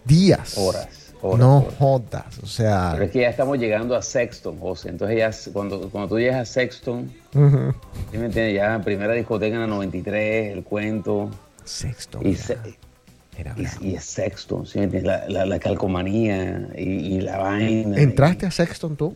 días. 0.05 0.57
Horas, 0.59 1.15
horas, 1.23 1.39
No 1.39 1.59
horas. 1.59 1.75
jodas. 1.79 2.39
O 2.43 2.47
sea. 2.47 2.91
Pero 2.93 3.05
es 3.07 3.11
que 3.11 3.21
ya 3.23 3.31
estamos 3.31 3.59
llegando 3.59 3.97
a 3.97 4.03
Sexton, 4.03 4.59
José. 4.59 4.91
Entonces 4.91 5.17
ya 5.19 5.53
cuando, 5.53 5.89
cuando 5.89 6.11
tú 6.11 6.19
llegas 6.19 6.37
a 6.37 6.45
Sexton, 6.53 7.11
ujú. 7.35 7.75
¿sí 8.13 8.19
me 8.19 8.27
entiendes? 8.27 8.55
Ya 8.55 8.79
primera 8.85 9.15
discoteca 9.15 9.55
en 9.55 9.63
la 9.63 9.67
93, 9.67 10.53
el 10.53 10.63
cuento. 10.63 11.31
Sexto. 11.65 12.21
Y, 12.23 12.35
se- 12.35 12.59
es 13.83 14.05
Sexton, 14.05 14.67
¿sí 14.67 14.79
me 14.79 14.85
entiendes? 14.85 15.07
La, 15.07 15.29
la- 15.29 15.47
la 15.47 15.59
calcomanía 15.59 16.69
y, 16.77 16.83
y 16.83 17.21
la 17.23 17.39
vaina. 17.39 17.97
¿Entraste 17.99 18.45
a 18.47 18.51
Sexton 18.51 18.97
tú? 18.97 19.15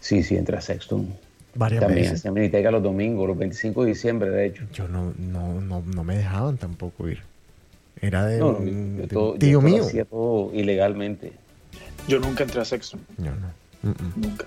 Sí, 0.00 0.22
sí, 0.22 0.36
entré 0.36 0.56
a 0.56 0.60
Sexton. 0.60 1.08
Varias 1.58 1.80
También 1.82 2.04
veces. 2.04 2.20
hacía 2.20 2.30
miniteca 2.30 2.70
los 2.70 2.82
domingos, 2.82 3.26
los 3.26 3.36
25 3.36 3.82
de 3.82 3.88
diciembre, 3.90 4.30
de 4.30 4.46
hecho. 4.46 4.64
Yo 4.72 4.86
no, 4.86 5.12
no, 5.18 5.60
no, 5.60 5.82
no 5.84 6.04
me 6.04 6.16
dejaban 6.16 6.56
tampoco 6.56 7.08
ir. 7.08 7.18
Era 8.00 8.24
de, 8.26 8.38
No, 8.38 8.52
no, 8.52 8.58
un, 8.58 8.96
yo 8.96 9.02
de 9.02 9.08
todo- 9.08 9.32
un 9.32 9.32
yo 9.34 9.38
tío 9.40 9.58
todo 9.58 9.68
mío. 9.68 9.82
hacía 9.84 10.04
todo 10.04 10.50
ilegalmente. 10.54 11.32
Yo 12.06 12.20
nunca 12.20 12.44
entré 12.44 12.60
a 12.60 12.64
Sexton, 12.64 13.00
Yo 13.18 13.32
no. 13.32 13.48
Mm, 13.82 13.88
mm. 13.90 14.12
nunca. 14.20 14.46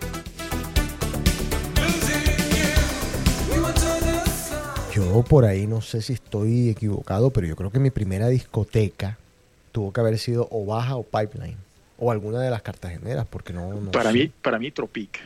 Yo 4.93 5.23
por 5.23 5.45
ahí 5.45 5.67
no 5.67 5.81
sé 5.81 6.01
si 6.01 6.13
estoy 6.13 6.69
equivocado, 6.69 7.29
pero 7.31 7.47
yo 7.47 7.55
creo 7.55 7.71
que 7.71 7.79
mi 7.79 7.91
primera 7.91 8.27
discoteca 8.27 9.17
tuvo 9.71 9.93
que 9.93 10.01
haber 10.01 10.17
sido 10.17 10.47
o 10.51 10.65
Baja 10.65 10.95
o 10.97 11.03
Pipeline. 11.03 11.57
O 11.97 12.11
alguna 12.11 12.41
de 12.41 12.49
las 12.49 12.61
cartageneras, 12.61 13.25
porque 13.29 13.53
no, 13.53 13.73
no 13.73 13.91
Para 13.91 14.11
sé. 14.11 14.17
mí, 14.17 14.31
para 14.41 14.57
mí 14.59 14.71
Tropic. 14.71 15.19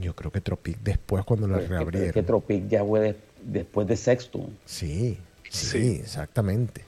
Yo 0.00 0.14
creo 0.16 0.30
que 0.32 0.40
Tropic 0.40 0.78
después 0.82 1.24
cuando 1.24 1.46
la 1.48 1.58
es 1.58 1.64
que- 1.64 1.68
reabrieron. 1.68 2.12
que 2.12 2.22
Tropic 2.22 2.68
ya 2.68 2.84
fue 2.84 3.00
de- 3.00 3.16
después 3.42 3.86
de 3.86 3.96
Sexton. 3.96 4.56
Sí, 4.64 5.18
sí, 5.50 5.66
Sí. 5.66 6.00
exactamente. 6.00 6.82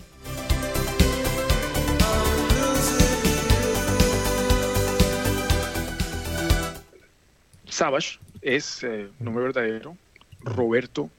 Savage 7.68 8.18
es 8.42 8.82
eh, 8.84 9.08
nombre 9.18 9.44
verdadero 9.44 9.96
Roberto 10.42 11.10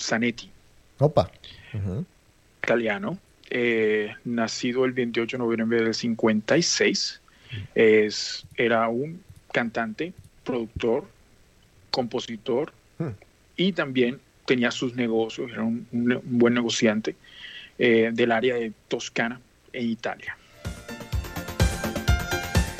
Zanetti, 0.00 0.50
Opa. 0.98 1.30
Italiano, 2.62 3.18
eh, 3.50 4.14
nacido 4.24 4.84
el 4.84 4.92
28 4.92 5.36
de 5.36 5.42
noviembre 5.42 5.82
del 5.82 5.94
56. 5.94 7.20
Es, 7.74 8.46
era 8.56 8.88
un 8.88 9.22
cantante, 9.52 10.12
productor, 10.44 11.04
compositor 11.90 12.72
Hmm. 12.98 13.08
y 13.56 13.72
también 13.72 14.20
tenía 14.46 14.70
sus 14.70 14.94
negocios, 14.94 15.50
era 15.50 15.62
un, 15.62 15.86
buen 15.90 16.54
negociante 16.54 17.16
eh, 17.78 18.10
del 18.12 18.30
área 18.30 18.54
de 18.54 18.72
Toscana 18.88 19.40
en 19.72 19.90
Italia. 19.90 20.36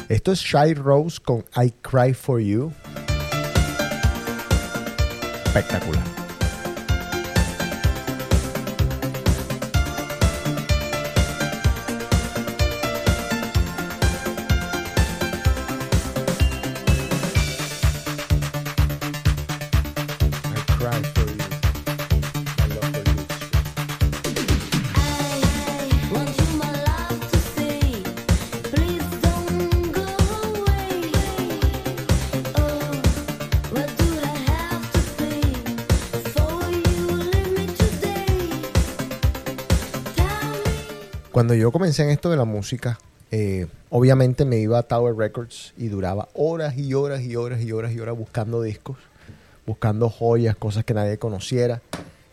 Esto 0.09 0.33
es 0.33 0.41
Shy 0.41 0.75
Rose 0.75 1.19
con 1.21 1.45
I 1.57 1.73
Cry 1.83 2.13
For 2.13 2.41
You. 2.41 2.73
Espectacular. 5.47 6.14
Cuando 41.35 41.55
yo 41.55 41.73
comencé 41.73 42.05
en 42.05 42.11
esto 42.11 42.31
de 42.31 42.37
la 42.37 42.45
música, 42.45 42.97
eh, 43.33 43.67
obviamente 43.91 44.45
me 44.45 44.59
iba 44.59 44.79
a 44.79 44.85
Tower 44.85 45.17
Records 45.17 45.75
y 45.77 45.89
duraba 45.89 46.29
horas 46.33 46.79
y 46.79 46.95
horas 46.95 47.23
y 47.23 47.35
horas 47.35 47.61
y 47.61 47.73
horas 47.73 47.91
y 47.91 47.99
horas 47.99 48.17
buscando 48.17 48.63
discos, 48.63 48.99
buscando 49.67 50.09
joyas, 50.11 50.55
cosas 50.55 50.85
que 50.85 50.95
nadie 50.95 51.19
conociera. 51.19 51.83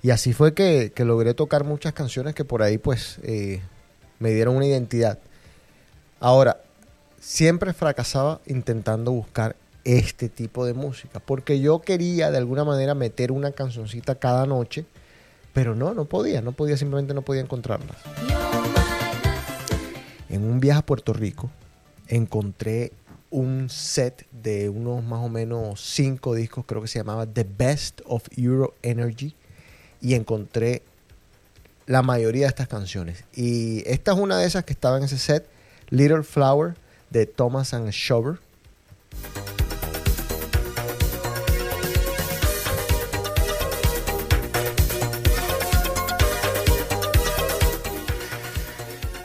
Y 0.03 0.11
así 0.11 0.33
fue 0.33 0.53
que, 0.53 0.91
que 0.93 1.03
logré 1.03 1.33
tocar 1.33 1.63
muchas 1.63 1.93
canciones 1.93 2.35
que 2.35 2.45
por 2.45 2.61
ahí 2.61 2.77
pues 2.77 3.17
eh, 3.23 3.61
me 4.19 4.29
dieron 4.29 4.55
una 4.55 4.67
identidad. 4.67 5.17
Ahora, 6.19 6.61
siempre 7.19 7.73
fracasaba 7.73 8.39
intentando 8.45 9.11
buscar 9.11 9.55
este 9.83 10.29
tipo 10.29 10.63
de 10.63 10.75
música, 10.75 11.19
porque 11.19 11.59
yo 11.59 11.81
quería 11.81 12.29
de 12.29 12.37
alguna 12.37 12.65
manera 12.65 12.93
meter 12.93 13.31
una 13.31 13.51
cancioncita 13.51 14.13
cada 14.13 14.45
noche, 14.45 14.85
pero 15.53 15.73
no, 15.73 15.95
no 15.95 16.05
podía, 16.05 16.43
no 16.43 16.51
podía, 16.51 16.77
simplemente 16.77 17.15
no 17.15 17.23
podía 17.23 17.41
encontrarlas. 17.41 17.97
En 20.31 20.49
un 20.49 20.61
viaje 20.61 20.79
a 20.79 20.85
Puerto 20.85 21.11
Rico 21.11 21.51
encontré 22.07 22.93
un 23.31 23.69
set 23.69 24.25
de 24.31 24.69
unos 24.69 25.03
más 25.03 25.19
o 25.25 25.27
menos 25.27 25.81
cinco 25.81 26.33
discos, 26.35 26.63
creo 26.65 26.81
que 26.81 26.87
se 26.87 26.99
llamaba 26.99 27.25
The 27.25 27.45
Best 27.57 27.99
of 28.05 28.23
Euro 28.37 28.73
Energy, 28.81 29.35
y 29.99 30.13
encontré 30.13 30.83
la 31.85 32.01
mayoría 32.01 32.43
de 32.43 32.47
estas 32.47 32.69
canciones. 32.69 33.25
Y 33.33 33.83
esta 33.85 34.13
es 34.13 34.17
una 34.17 34.37
de 34.37 34.47
esas 34.47 34.63
que 34.63 34.71
estaba 34.71 34.97
en 34.97 35.03
ese 35.03 35.17
set, 35.17 35.45
Little 35.89 36.23
Flower 36.23 36.75
de 37.09 37.25
Thomas 37.25 37.73
and 37.73 37.89
Shover. 37.89 38.39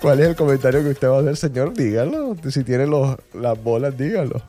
¿Cuál 0.06 0.20
es 0.20 0.28
el 0.28 0.36
comentario 0.36 0.82
que 0.82 0.90
usted 0.90 1.08
va 1.08 1.16
a 1.18 1.20
hacer, 1.20 1.36
señor? 1.36 1.74
Dígalo. 1.74 2.36
Si 2.48 2.62
tiene 2.64 2.86
los, 2.86 3.16
las 3.34 3.62
bolas, 3.62 3.96
dígalo. 3.98 4.40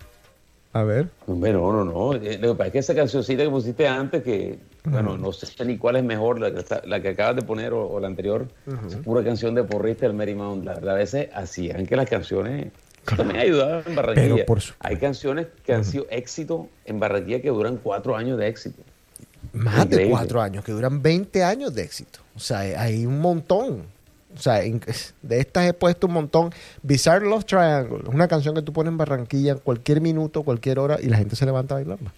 A 0.74 0.84
ver. 0.84 1.08
Hombre, 1.26 1.54
no, 1.54 1.72
no, 1.74 1.84
no. 1.84 2.14
Eh, 2.14 2.38
Lo 2.40 2.50
que 2.50 2.56
pasa 2.58 2.68
es 2.68 2.72
que 2.74 2.80
esa 2.80 2.96
cancioncita 2.96 3.44
que 3.44 3.50
pusiste 3.50 3.88
antes, 3.88 4.22
que, 4.22 4.60
bueno, 4.84 5.18
no 5.18 5.32
sé 5.34 5.66
ni 5.66 5.78
cuál 5.78 5.96
es 5.96 6.04
mejor, 6.04 6.40
la 6.40 6.52
que, 6.54 6.60
está- 6.60 6.82
la 6.86 7.02
que 7.02 7.10
acabas 7.10 7.36
de 7.38 7.42
poner 7.42 7.74
o, 7.74 7.88
o 7.90 8.00
la 8.00 8.06
anterior, 8.08 8.48
es 8.88 8.96
pura 8.98 9.24
canción 9.24 9.56
de 9.56 9.64
porrista 9.64 10.06
del 10.06 10.16
Mary 10.16 10.36
Mount. 10.36 10.64
La 10.66 10.76
verdad, 10.76 10.94
a 10.96 10.98
veces 10.98 11.30
hacían 11.34 11.88
que 11.88 11.96
las 11.96 12.08
canciones 12.08 12.68
también 13.16 13.40
ayudaban 13.40 13.84
en 13.88 13.96
Barranquilla. 13.96 14.46
Por 14.46 14.60
Hay 14.80 14.98
canciones 14.98 15.48
que 15.66 15.74
han 15.74 15.84
sido 15.86 16.06
éxito 16.12 16.68
en 16.86 17.00
Barranquilla 17.00 17.42
que 17.42 17.50
duran 17.50 17.78
cuatro 17.82 18.16
años 18.16 18.38
de 18.38 18.48
éxito. 18.48 18.84
Más 19.54 19.90
de 19.90 20.10
cuatro 20.10 20.42
años, 20.42 20.64
que 20.64 20.72
duran 20.74 21.02
20 21.02 21.44
años 21.44 21.74
de 21.74 21.82
éxito. 21.84 22.20
O 22.36 22.40
sea, 22.40 22.60
hay 22.60 23.06
un 23.06 23.20
montón. 23.20 23.97
O 24.38 24.42
sea, 24.42 24.60
de 24.60 25.40
estas 25.40 25.66
he 25.66 25.74
puesto 25.74 26.08
un 26.08 26.14
montón. 26.14 26.52
Bizarre 26.84 27.26
Love 27.28 27.46
Triangle, 27.46 28.00
es 28.08 28.14
una 28.14 28.28
canción 28.28 28.54
que 28.56 28.62
tú 28.62 28.72
pones 28.72 28.92
en 28.92 28.98
Barranquilla 28.98 29.54
en 29.54 29.58
cualquier 29.60 30.00
minuto, 30.02 30.44
cualquier 30.44 30.80
hora, 30.80 30.98
y 31.02 31.08
la 31.08 31.18
gente 31.18 31.36
se 31.36 31.46
levanta 31.46 31.74
a 31.76 31.78
bailarla. 31.78 32.14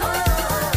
Oh. 0.00 0.70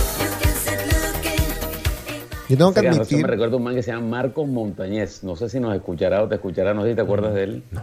Yo 2.50 2.58
tengo 2.58 2.74
que 2.74 2.88
admitir. 2.88 3.22
me 3.22 3.28
recuerda 3.28 3.54
a 3.54 3.58
un 3.58 3.64
man 3.64 3.76
que 3.76 3.84
se 3.84 3.92
llama 3.92 4.08
Marcos 4.08 4.48
Montañez. 4.48 5.24
No 5.24 5.36
sé 5.36 5.50
si 5.50 5.60
nos 5.60 5.76
escuchará 5.76 6.22
o 6.24 6.28
te 6.28 6.36
escuchará, 6.36 6.74
no 6.74 6.84
sé 6.84 6.90
si 6.90 6.96
te 6.96 7.02
acuerdas 7.02 7.34
de 7.34 7.44
él. 7.44 7.64
No, 7.72 7.82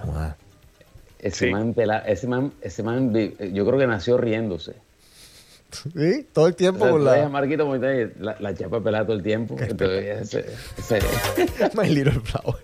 Ese 1.20 1.46
Sí. 1.46 1.50
man, 1.50 1.74
pela- 1.74 2.04
ese 2.06 2.28
man, 2.28 2.52
ese 2.60 2.82
man, 2.84 3.12
yo 3.12 3.66
creo 3.66 3.78
que 3.78 3.86
nació 3.88 4.18
riéndose. 4.18 4.74
¿Sí? 5.72 6.26
Todo 6.32 6.46
el 6.48 6.52
O 6.52 6.56
tiempo 6.56 6.80
sea, 6.80 6.90
con 6.90 7.08
a 7.08 7.16
la 7.16 7.28
Marquito 7.28 7.66
Montañez, 7.66 8.10
la, 8.18 8.36
la 8.40 8.54
chapa 8.54 8.82
pelada 8.82 9.04
todo 9.06 9.16
el 9.16 9.22
tiempo. 9.22 9.56
Entonces, 9.60 10.34
ese- 10.34 10.46
ese- 10.78 11.70
My 11.74 11.88
Little 11.88 12.20
Flower. 12.20 12.56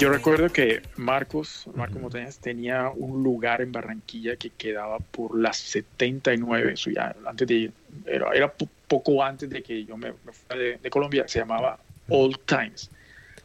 Yo 0.00 0.10
recuerdo 0.10 0.48
que 0.52 0.82
Marcos, 0.96 1.66
Marcos 1.74 2.02
Montañez 2.02 2.38
tenía 2.38 2.90
un 2.90 3.22
lugar 3.22 3.62
en 3.62 3.70
Barranquilla 3.72 4.36
que 4.36 4.50
quedaba 4.50 4.98
por 4.98 5.38
las 5.38 5.56
79, 5.56 6.72
eso 6.74 6.90
ya 6.90 7.14
antes 7.24 7.46
de, 7.46 7.70
era, 8.04 8.30
era 8.34 8.52
po- 8.52 8.68
poco 8.88 9.22
antes 9.22 9.48
de 9.48 9.62
que 9.62 9.84
yo 9.84 9.96
me, 9.96 10.12
me 10.24 10.32
fuera 10.32 10.60
de, 10.62 10.78
de 10.78 10.90
Colombia, 10.90 11.24
se 11.28 11.38
llamaba 11.38 11.78
Old 12.08 12.38
Times, 12.44 12.90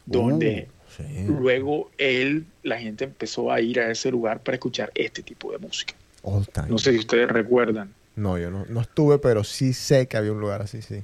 donde 0.04 0.68
Uh, 0.68 0.79
sí. 1.08 1.24
luego 1.26 1.90
él, 1.98 2.46
la 2.62 2.78
gente 2.78 3.04
empezó 3.04 3.52
a 3.52 3.60
ir 3.60 3.80
a 3.80 3.90
ese 3.90 4.10
lugar 4.10 4.40
para 4.40 4.56
escuchar 4.56 4.90
este 4.94 5.22
tipo 5.22 5.52
de 5.52 5.58
música. 5.58 5.94
All 6.22 6.46
time. 6.46 6.68
No 6.68 6.78
sé 6.78 6.92
si 6.92 6.98
ustedes 6.98 7.28
recuerdan. 7.28 7.92
No, 8.16 8.38
yo 8.38 8.50
no, 8.50 8.66
no 8.68 8.80
estuve, 8.80 9.18
pero 9.18 9.44
sí 9.44 9.72
sé 9.72 10.06
que 10.06 10.16
había 10.16 10.32
un 10.32 10.40
lugar 10.40 10.62
así, 10.62 10.82
sí. 10.82 11.02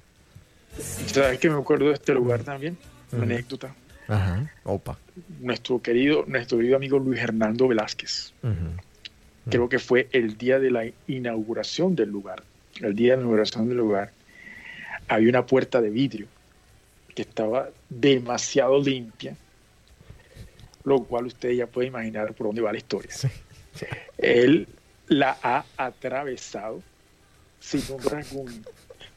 ¿Sabes 1.06 1.38
que 1.38 1.48
me 1.48 1.58
acuerdo 1.58 1.86
de 1.86 1.94
este 1.94 2.12
lugar 2.12 2.42
también? 2.42 2.76
Una 3.12 3.22
anécdota. 3.22 3.74
Ajá. 4.08 4.50
Opa. 4.64 4.98
Nuestro 5.40 5.80
querido, 5.80 6.24
nuestro 6.26 6.58
querido 6.58 6.76
amigo 6.76 6.98
Luis 6.98 7.20
Hernando 7.20 7.68
Velázquez. 7.68 8.32
Creo 9.48 9.68
que 9.68 9.78
fue 9.78 10.08
el 10.12 10.36
día 10.36 10.58
de 10.58 10.70
la 10.70 10.84
inauguración 11.06 11.94
del 11.94 12.10
lugar. 12.10 12.42
El 12.80 12.94
día 12.94 13.12
de 13.12 13.16
la 13.18 13.22
inauguración 13.22 13.68
del 13.68 13.78
lugar 13.78 14.10
había 15.08 15.28
una 15.30 15.46
puerta 15.46 15.80
de 15.80 15.90
vidrio 15.90 16.26
que 17.14 17.22
estaba 17.22 17.70
demasiado 17.88 18.80
limpia, 18.80 19.36
lo 20.86 21.02
cual 21.02 21.26
usted 21.26 21.50
ya 21.50 21.66
puede 21.66 21.88
imaginar 21.88 22.32
por 22.32 22.46
dónde 22.46 22.62
va 22.62 22.72
la 22.72 22.78
historia. 22.78 23.10
Él 24.16 24.66
la 25.08 25.36
ha 25.42 25.66
atravesado 25.76 26.82
sin 27.60 27.82
un 27.92 28.02
rasguño 28.02 28.62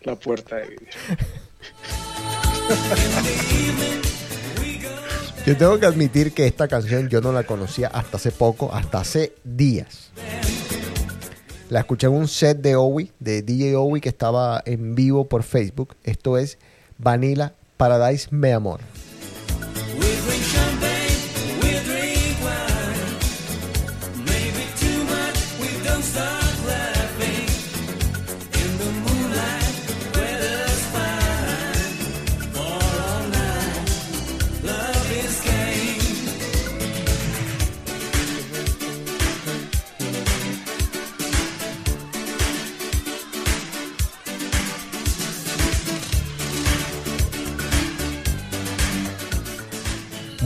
la 0.02 0.16
puerta 0.16 0.58
de 0.58 0.68
vidrio. 0.68 0.90
Yo 5.46 5.58
tengo 5.58 5.80
que 5.80 5.86
admitir 5.86 6.34
que 6.34 6.46
esta 6.46 6.68
canción 6.68 7.10
yo 7.10 7.22
no 7.22 7.32
la 7.32 7.44
conocía 7.44 7.88
hasta 7.88 8.18
hace 8.18 8.32
poco, 8.32 8.74
hasta 8.74 9.00
hace 9.00 9.34
días. 9.44 10.12
La 11.70 11.80
escuché 11.80 12.08
en 12.08 12.14
un 12.14 12.28
set 12.28 12.60
de 12.60 12.76
Owi, 12.76 13.12
de 13.20 13.42
DJ 13.42 13.76
Owi, 13.76 14.02
que 14.02 14.10
estaba 14.10 14.62
en 14.66 14.96
vivo 14.96 15.28
por 15.28 15.44
Facebook. 15.44 15.96
Esto 16.04 16.38
es 16.38 16.58
Vanilla 16.98 17.54
Paradise 17.78 18.28
Me 18.32 18.54
Amor. 18.54 18.82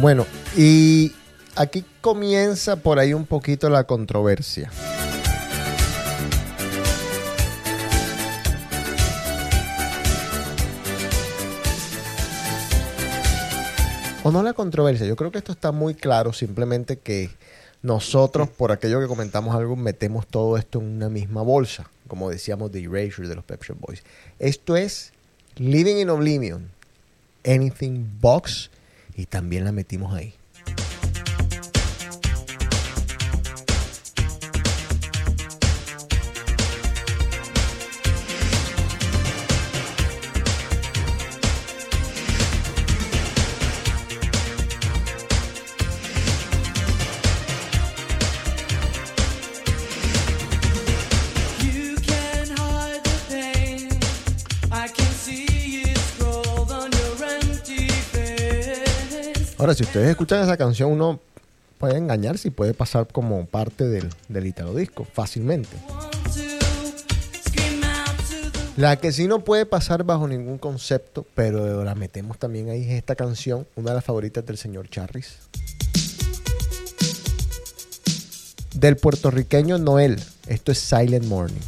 Bueno, 0.03 0.27
y 0.57 1.13
aquí 1.55 1.85
comienza 2.01 2.75
por 2.75 2.99
ahí 2.99 3.13
un 3.13 3.25
poquito 3.25 3.69
la 3.69 3.85
controversia. 3.85 4.69
O 14.23 14.31
no 14.33 14.43
la 14.43 14.51
controversia, 14.51 15.07
yo 15.07 15.15
creo 15.15 15.31
que 15.31 15.37
esto 15.37 15.53
está 15.53 15.71
muy 15.71 15.95
claro, 15.95 16.33
simplemente 16.33 16.99
que 16.99 17.29
nosotros, 17.81 18.49
por 18.49 18.73
aquello 18.73 18.99
que 18.99 19.07
comentamos 19.07 19.55
algo, 19.55 19.77
metemos 19.77 20.27
todo 20.27 20.57
esto 20.57 20.81
en 20.81 20.97
una 20.97 21.07
misma 21.07 21.43
bolsa, 21.43 21.89
como 22.09 22.29
decíamos 22.29 22.73
de 22.73 22.83
Erasure 22.83 23.29
de 23.29 23.35
los 23.35 23.45
Pep 23.45 23.61
Boys. 23.79 24.03
Esto 24.37 24.75
es 24.75 25.13
Living 25.55 25.95
in 25.95 26.09
Oblivion, 26.09 26.71
Anything 27.45 28.19
Box, 28.19 28.69
y 29.15 29.25
también 29.25 29.65
la 29.65 29.71
metimos 29.71 30.13
ahí. 30.13 30.33
Ahora, 59.63 59.75
si 59.75 59.83
ustedes 59.83 60.09
escuchan 60.09 60.43
esa 60.43 60.57
canción, 60.57 60.91
uno 60.91 61.21
puede 61.77 61.95
engañarse 61.95 62.49
y 62.49 62.51
puede 62.51 62.73
pasar 62.73 63.07
como 63.07 63.45
parte 63.45 63.85
del, 63.87 64.09
del 64.27 64.45
Italo 64.45 64.75
Disco 64.75 65.05
fácilmente. 65.05 65.69
La 68.75 68.97
que 68.97 69.13
sí 69.13 69.25
no 69.25 69.45
puede 69.45 69.65
pasar 69.65 70.03
bajo 70.03 70.27
ningún 70.27 70.57
concepto, 70.57 71.25
pero 71.33 71.81
la 71.85 71.95
metemos 71.95 72.37
también 72.37 72.67
ahí, 72.71 72.83
es 72.83 72.89
esta 72.89 73.15
canción, 73.15 73.65
una 73.77 73.91
de 73.91 73.95
las 73.95 74.03
favoritas 74.03 74.45
del 74.45 74.57
señor 74.57 74.89
Charris. 74.89 75.37
Del 78.75 78.97
puertorriqueño 78.97 79.77
Noel. 79.77 80.21
Esto 80.45 80.73
es 80.73 80.79
Silent 80.79 81.23
Morning. 81.23 81.61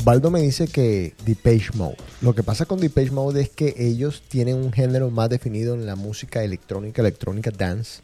Osvaldo 0.00 0.30
me 0.30 0.40
dice 0.40 0.66
que 0.66 1.12
Depeche 1.26 1.70
Mode. 1.74 1.96
Lo 2.22 2.34
que 2.34 2.42
pasa 2.42 2.64
con 2.64 2.80
Depeche 2.80 3.10
Mode 3.10 3.42
es 3.42 3.50
que 3.50 3.74
ellos 3.76 4.22
tienen 4.28 4.56
un 4.56 4.72
género 4.72 5.10
más 5.10 5.28
definido 5.28 5.74
en 5.74 5.84
la 5.84 5.94
música 5.94 6.42
electrónica, 6.42 7.02
electrónica 7.02 7.50
dance. 7.50 8.00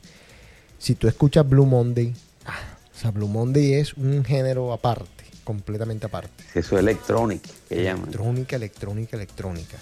Si 0.78 0.94
tú 0.94 1.09
escuchas 1.09 1.48
Blue 1.48 1.64
Monday, 1.64 2.12
ah, 2.44 2.77
o 2.94 2.98
sea, 3.01 3.10
Blue 3.12 3.28
Monday 3.28 3.73
es 3.74 3.94
un 3.94 4.23
género 4.27 4.74
aparte, 4.74 5.24
completamente 5.43 6.05
aparte. 6.05 6.44
Eso 6.55 6.77
es 6.77 6.82
electronic, 6.82 7.40
que 7.66 7.82
llaman. 7.82 8.02
Electrónica, 8.09 8.56
electrónica, 8.56 9.16
electrónica. 9.16 9.78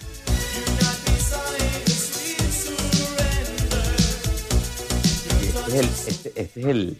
Este 5.41 5.67
es 5.67 5.73
el, 5.73 5.85
este, 6.07 6.31
este 6.35 6.59
es 6.61 6.65
el, 6.67 6.97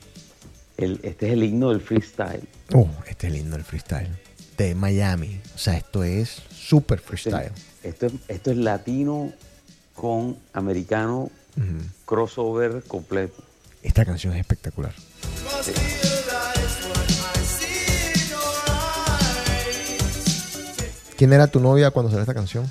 el- 0.77 0.99
este 1.03 1.27
es 1.27 1.33
el 1.33 1.43
himno 1.43 1.69
del 1.69 1.81
freestyle. 1.81 2.47
Oh, 2.73 2.89
este 3.07 3.27
es 3.27 3.33
el 3.35 3.63
freestyle. 3.63 4.09
De 4.57 4.75
Miami. 4.75 5.41
O 5.53 5.57
sea, 5.57 5.77
esto 5.77 6.03
es 6.03 6.41
súper 6.51 6.99
freestyle. 6.99 7.51
Esto 7.83 8.07
es, 8.07 8.13
esto 8.27 8.51
es 8.51 8.57
latino 8.57 9.33
con 9.93 10.37
americano 10.53 11.29
crossover 12.05 12.83
completo. 12.83 13.43
Esta 13.81 14.05
canción 14.05 14.33
es 14.33 14.39
espectacular. 14.39 14.93
¿Quién 21.17 21.31
era 21.31 21.47
tu 21.47 21.59
novia 21.59 21.91
cuando 21.91 22.09
salió 22.09 22.23
esta 22.23 22.33
canción? 22.33 22.69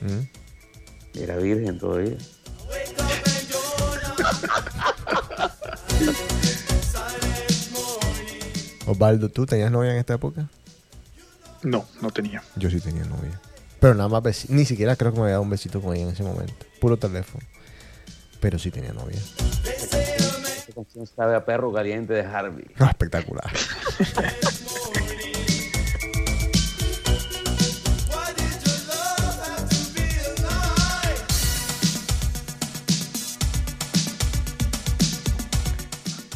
¿Mm? 0.00 1.18
Era 1.18 1.36
virgen 1.36 1.78
todavía. 1.78 2.16
Osvaldo, 8.88 9.28
¿tú 9.28 9.46
tenías 9.46 9.70
novia 9.70 9.92
en 9.92 9.98
esta 9.98 10.14
época? 10.14 10.48
No, 11.62 11.86
no 12.00 12.10
tenía. 12.10 12.42
Yo 12.56 12.70
sí 12.70 12.80
tenía 12.80 13.04
novia. 13.04 13.40
Pero 13.80 13.94
nada 13.94 14.08
más, 14.08 14.22
besi- 14.22 14.48
ni 14.48 14.64
siquiera 14.64 14.96
creo 14.96 15.12
que 15.12 15.18
me 15.18 15.24
había 15.24 15.32
dado 15.34 15.42
un 15.42 15.50
besito 15.50 15.80
con 15.80 15.94
ella 15.94 16.04
en 16.04 16.10
ese 16.12 16.22
momento. 16.22 16.54
Puro 16.80 16.96
teléfono. 16.96 17.44
Pero 18.40 18.58
sí 18.58 18.70
tenía 18.70 18.92
novia. 18.92 19.18
Esta 19.64 20.72
canción 20.74 21.06
sabe 21.06 21.34
a 21.36 21.44
perro 21.44 21.72
caliente 21.72 22.12
de 22.12 22.22
Harvey. 22.22 22.66
No, 22.78 22.86
espectacular. 22.88 23.50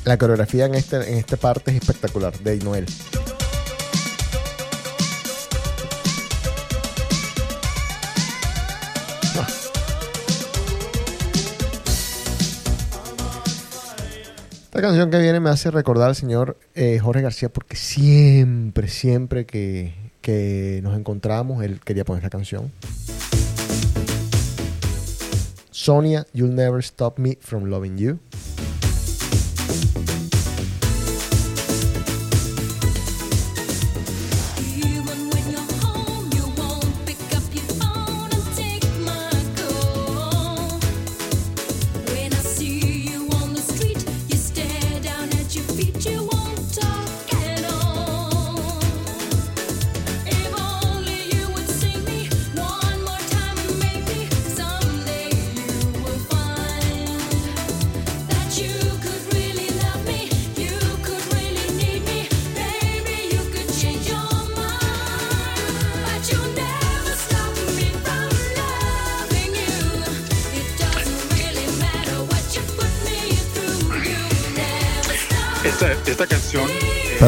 La 0.05 0.19
coreografía 0.19 0.66
en, 0.66 0.74
este, 0.74 0.97
en 0.97 1.19
esta 1.19 1.37
parte 1.37 1.70
es 1.70 1.77
espectacular, 1.77 2.37
de 2.41 2.57
Noel. 2.59 2.87
Esta 14.65 14.81
canción 14.81 15.11
que 15.11 15.19
viene 15.19 15.39
me 15.39 15.51
hace 15.51 15.70
recordar 15.70 16.09
al 16.09 16.16
señor 16.16 16.57
eh, 16.74 16.99
Jorge 16.99 17.20
García 17.20 17.51
porque 17.51 17.77
siempre, 17.77 18.89
siempre 18.89 19.45
que, 19.45 19.95
que 20.20 20.81
nos 20.83 20.99
encontramos, 20.99 21.62
él 21.62 21.79
quería 21.79 22.05
poner 22.05 22.24
esta 22.24 22.31
canción. 22.31 22.73
Sonia, 25.70 26.27
You'll 26.33 26.55
Never 26.55 26.81
Stop 26.81 27.19
Me 27.19 27.37
From 27.41 27.65
Loving 27.65 27.99
You. 27.99 28.19
you 29.73 30.02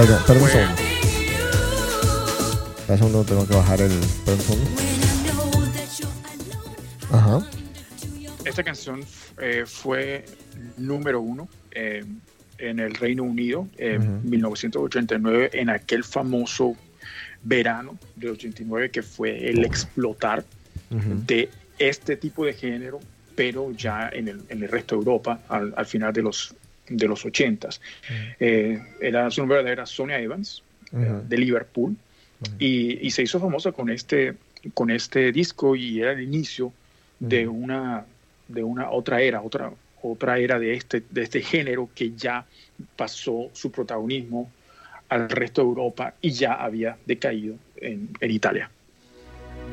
eh, 0.05 0.17
un 0.17 0.49
segundo. 0.49 0.83
Espera 2.79 2.93
un 2.93 2.99
segundo, 2.99 3.25
tengo 3.25 3.47
que 3.47 3.55
bajar 3.55 3.81
el. 3.81 3.91
Perdón 4.25 4.39
un 4.39 4.41
segundo. 4.41 4.71
Ajá. 7.11 7.47
Esta 8.45 8.63
canción 8.63 9.05
eh, 9.41 9.65
fue 9.67 10.27
número 10.77 11.21
uno 11.21 11.49
eh, 11.71 12.05
en 12.59 12.81
el 12.81 12.95
Reino 12.95 13.23
Unido 13.23 13.67
en 13.79 14.19
Ujú. 14.19 14.29
1989, 14.29 15.51
en 15.55 15.71
aquel 15.71 16.05
famoso 16.05 16.77
verano 17.43 17.99
del 18.17 18.31
89 18.31 18.91
que 18.91 19.03
fue 19.03 19.49
el 19.49 19.65
explotar 19.65 20.45
de 20.91 21.49
este 21.79 22.17
tipo 22.17 22.45
de 22.45 22.53
género, 22.53 23.01
pero 23.35 23.73
ya 23.73 24.09
en 24.13 24.29
el, 24.29 24.43
en 24.49 24.63
el 24.63 24.69
resto 24.69 24.95
de 24.95 25.01
Europa 25.01 25.41
al, 25.49 25.75
al 25.77 25.87
final 25.87 26.13
de 26.13 26.23
los 26.23 26.55
de 26.89 27.09
los 27.09 27.25
80s. 27.25 27.81
Eh, 28.39 28.81
era, 29.01 29.31
su 29.31 29.41
nombre 29.41 29.71
era 29.71 29.87
Sonia 29.87 30.19
Evans, 30.19 30.63
eh, 30.93 31.21
de 31.27 31.39
Liverpool, 31.39 31.97
y, 32.59 33.07
y 33.07 33.11
se 33.11 33.23
hizo 33.23 33.41
famosa 33.41 33.73
con 33.73 33.89
este, 33.91 34.35
con 34.75 34.91
este 34.91 35.33
disco 35.33 35.77
y 35.77 36.01
era 36.01 36.13
el 36.13 36.23
inicio 36.23 36.73
de 37.19 37.49
una, 37.49 38.05
de 38.49 38.63
una 38.63 38.91
otra 38.91 39.21
era, 39.23 39.41
otra, 39.41 39.73
otra 40.03 40.39
era 40.39 40.59
de 40.59 40.75
este, 40.75 41.03
de 41.09 41.23
este 41.23 41.41
género 41.41 41.89
que 41.95 42.13
ya 42.15 42.45
pasó 42.97 43.51
su 43.53 43.71
protagonismo 43.71 44.51
al 45.09 45.29
resto 45.31 45.63
de 45.63 45.69
Europa 45.69 46.15
y 46.21 46.31
ya 46.31 46.55
había 46.55 46.97
decaído 47.07 47.57
en, 47.77 48.11
en 48.21 48.31
Italia. 48.31 48.71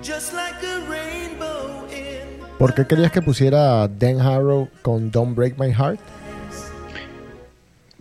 Just 0.03 0.33
like 0.33 0.65
a 0.65 0.79
rainbow 0.89 1.87
in 1.91 2.21
¿Por 2.57 2.75
qué 2.75 2.85
querías 2.85 3.11
que 3.11 3.21
pusiera 3.21 3.87
Dan 3.87 4.21
Harrow 4.21 4.69
con 4.83 5.09
Don't 5.09 5.35
Break 5.35 5.57
My 5.57 5.73
Heart? 5.73 5.99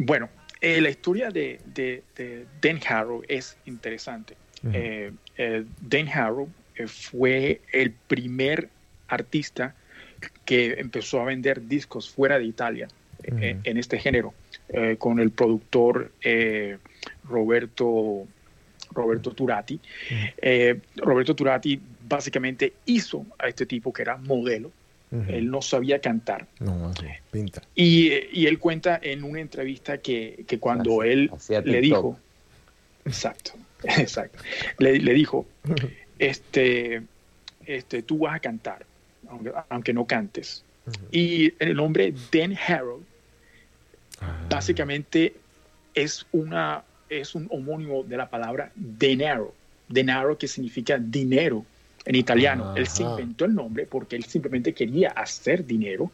Bueno, 0.02 0.30
eh, 0.62 0.80
la 0.80 0.88
historia 0.88 1.30
de, 1.30 1.60
de, 1.74 2.02
de 2.16 2.46
Dan 2.62 2.80
Harrow 2.88 3.22
es 3.28 3.58
interesante. 3.66 4.34
Eh, 4.72 5.12
eh, 5.36 5.64
Dan 5.82 6.08
Harrow 6.08 6.48
fue 6.86 7.60
el 7.70 7.92
primer 7.92 8.70
artista 9.08 9.74
que 10.46 10.76
empezó 10.78 11.20
a 11.20 11.26
vender 11.26 11.68
discos 11.68 12.08
fuera 12.08 12.38
de 12.38 12.44
Italia 12.44 12.88
en 13.22 13.76
este 13.76 13.98
género, 13.98 14.32
con 14.98 15.20
el 15.20 15.30
productor 15.30 16.10
Roberto, 17.24 18.26
Roberto 18.92 19.32
Turati. 19.32 19.78
Eh, 20.40 20.80
Roberto 20.96 21.36
Turati 21.36 21.78
básicamente 22.08 22.72
hizo 22.86 23.26
a 23.38 23.48
este 23.48 23.66
tipo 23.66 23.92
que 23.92 24.02
era 24.02 24.16
modelo. 24.16 24.72
Él 25.10 25.50
no 25.50 25.60
sabía 25.60 26.00
cantar. 26.00 26.46
No, 26.60 26.92
pinta. 27.32 27.62
Y, 27.74 28.12
y 28.32 28.46
él 28.46 28.60
cuenta 28.60 28.98
en 29.02 29.24
una 29.24 29.40
entrevista 29.40 29.98
que, 29.98 30.44
que 30.46 30.58
cuando 30.60 31.02
él 31.02 31.30
le 31.48 31.62
TikTok. 31.62 31.80
dijo, 31.80 32.18
exacto, 33.04 33.52
exacto, 33.84 34.38
le, 34.78 35.00
le 35.00 35.12
dijo, 35.12 35.46
este, 36.18 37.02
este, 37.66 38.02
tú 38.02 38.18
vas 38.18 38.36
a 38.36 38.40
cantar, 38.40 38.86
aunque, 39.28 39.52
aunque 39.68 39.92
no 39.92 40.06
cantes. 40.06 40.62
Y 41.10 41.52
el 41.62 41.74
nombre 41.74 42.14
Dan 42.32 42.56
Harrow 42.56 43.02
básicamente 44.48 45.34
es, 45.94 46.26
una, 46.32 46.84
es 47.08 47.34
un 47.34 47.48
homónimo 47.50 48.02
de 48.04 48.16
la 48.16 48.28
palabra 48.28 48.70
denaro, 48.74 49.54
denaro 49.88 50.38
que 50.38 50.46
significa 50.46 50.98
dinero 50.98 51.64
en 52.04 52.14
italiano. 52.14 52.70
Él 52.74 52.86
se 52.88 53.02
inventó 53.04 53.44
el 53.44 53.54
nombre 53.54 53.86
porque 53.86 54.16
él 54.16 54.24
simplemente 54.24 54.74
quería 54.74 55.10
hacer 55.10 55.66
dinero 55.66 56.12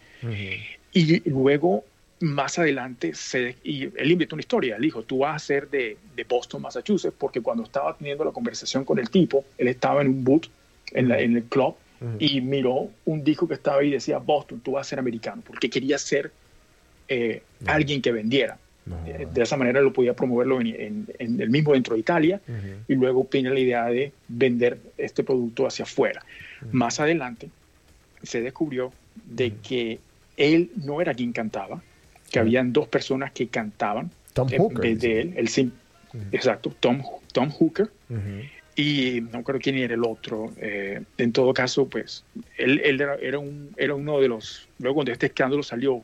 y 0.92 1.28
luego, 1.30 1.84
más 2.20 2.58
adelante, 2.58 3.12
se, 3.14 3.56
y 3.62 3.84
él 3.84 4.10
inventó 4.12 4.34
una 4.36 4.40
historia. 4.40 4.76
Él 4.76 4.82
dijo, 4.82 5.04
tú 5.04 5.18
vas 5.18 5.36
a 5.36 5.46
ser 5.46 5.68
de, 5.70 5.98
de 6.14 6.24
Boston, 6.24 6.62
Massachusetts, 6.62 7.14
porque 7.18 7.40
cuando 7.42 7.64
estaba 7.64 7.96
teniendo 7.96 8.24
la 8.24 8.32
conversación 8.32 8.84
con 8.84 8.98
el 8.98 9.10
tipo, 9.10 9.44
él 9.58 9.68
estaba 9.68 10.00
en 10.02 10.08
un 10.08 10.24
boot 10.24 10.48
en, 10.92 11.08
la- 11.08 11.20
en 11.20 11.36
el 11.36 11.44
club 11.48 11.76
y 12.18 12.40
miró 12.40 12.96
un 13.04 13.22
disco 13.24 13.46
que 13.48 13.54
estaba 13.54 13.80
ahí 13.80 13.88
y 13.88 13.92
decía, 13.92 14.18
Boston, 14.18 14.60
tú 14.62 14.72
vas 14.72 14.86
a 14.86 14.90
ser 14.90 14.98
americano, 14.98 15.42
porque 15.44 15.68
quería 15.70 15.98
ser 15.98 16.32
eh, 17.08 17.42
alguien 17.64 18.02
que 18.02 18.12
vendiera. 18.12 18.60
No. 18.86 18.96
Eh, 19.06 19.26
De 19.32 19.42
esa 19.42 19.56
manera 19.56 19.80
lo 19.80 19.92
podía 19.92 20.14
promoverlo 20.14 20.60
en, 20.60 20.68
en- 20.68 21.06
en 21.18 21.40
el 21.40 21.50
mismo 21.50 21.72
dentro 21.72 21.94
de 21.94 22.00
Italia 22.00 22.40
y 22.88 22.94
luego 22.94 23.26
tiene 23.30 23.50
la 23.50 23.58
idea 23.60 23.86
de 23.86 24.12
vender 24.28 24.78
este 24.96 25.24
producto 25.24 25.66
hacia 25.66 25.82
afuera. 25.84 26.24
Más 26.72 27.00
adelante 27.00 27.50
se 28.22 28.40
descubrió 28.40 28.92
de 29.14 29.54
que 29.62 29.98
él 30.36 30.70
no 30.76 31.00
era 31.00 31.14
quien 31.14 31.32
cantaba, 31.32 31.82
que 32.30 32.38
habían 32.38 32.72
dos 32.72 32.88
personas 32.88 33.32
que 33.32 33.48
cantaban 33.48 34.10
Tom 34.32 34.48
en 34.52 34.58
Hooker, 34.58 34.78
vez 34.80 35.00
de 35.00 35.20
él. 35.20 35.34
él 35.36 35.48
sim- 35.48 35.72
Exacto, 36.32 36.70
Tom, 36.80 37.02
Tom 37.32 37.50
Hooker 37.50 37.88
y 38.76 39.20
no 39.32 39.42
creo 39.42 39.58
quién 39.60 39.76
era 39.78 39.94
el 39.94 40.04
otro. 40.04 40.52
eh, 40.58 41.02
en 41.18 41.32
todo 41.32 41.52
caso, 41.52 41.88
pues 41.88 42.24
él, 42.56 42.80
él 42.84 43.00
era, 43.00 43.16
era 43.16 43.38
un, 43.38 43.70
era 43.76 43.94
uno 43.94 44.20
de 44.20 44.28
los, 44.28 44.68
luego 44.78 44.96
cuando 44.96 45.12
este 45.12 45.26
escándalo 45.26 45.62
salió, 45.62 46.02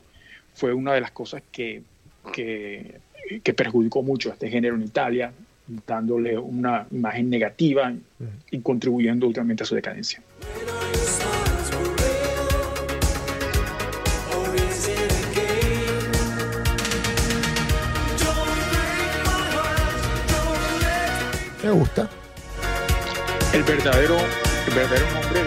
fue 0.53 0.73
una 0.73 0.93
de 0.93 1.01
las 1.01 1.11
cosas 1.11 1.41
que, 1.51 1.81
que, 2.31 2.99
que 3.43 3.53
perjudicó 3.53 4.03
mucho 4.03 4.29
a 4.29 4.33
este 4.33 4.49
género 4.49 4.75
en 4.75 4.83
Italia, 4.83 5.33
dándole 5.87 6.37
una 6.37 6.85
imagen 6.91 7.29
negativa 7.29 7.93
y 8.51 8.59
contribuyendo 8.59 9.27
últimamente 9.27 9.63
a 9.63 9.65
su 9.65 9.75
decadencia. 9.75 10.21
Me 21.63 21.71
gusta. 21.71 22.09
El 23.53 23.63
verdadero, 23.63 24.17
el 24.67 24.73
verdadero 24.75 25.13
nombre 25.13 25.43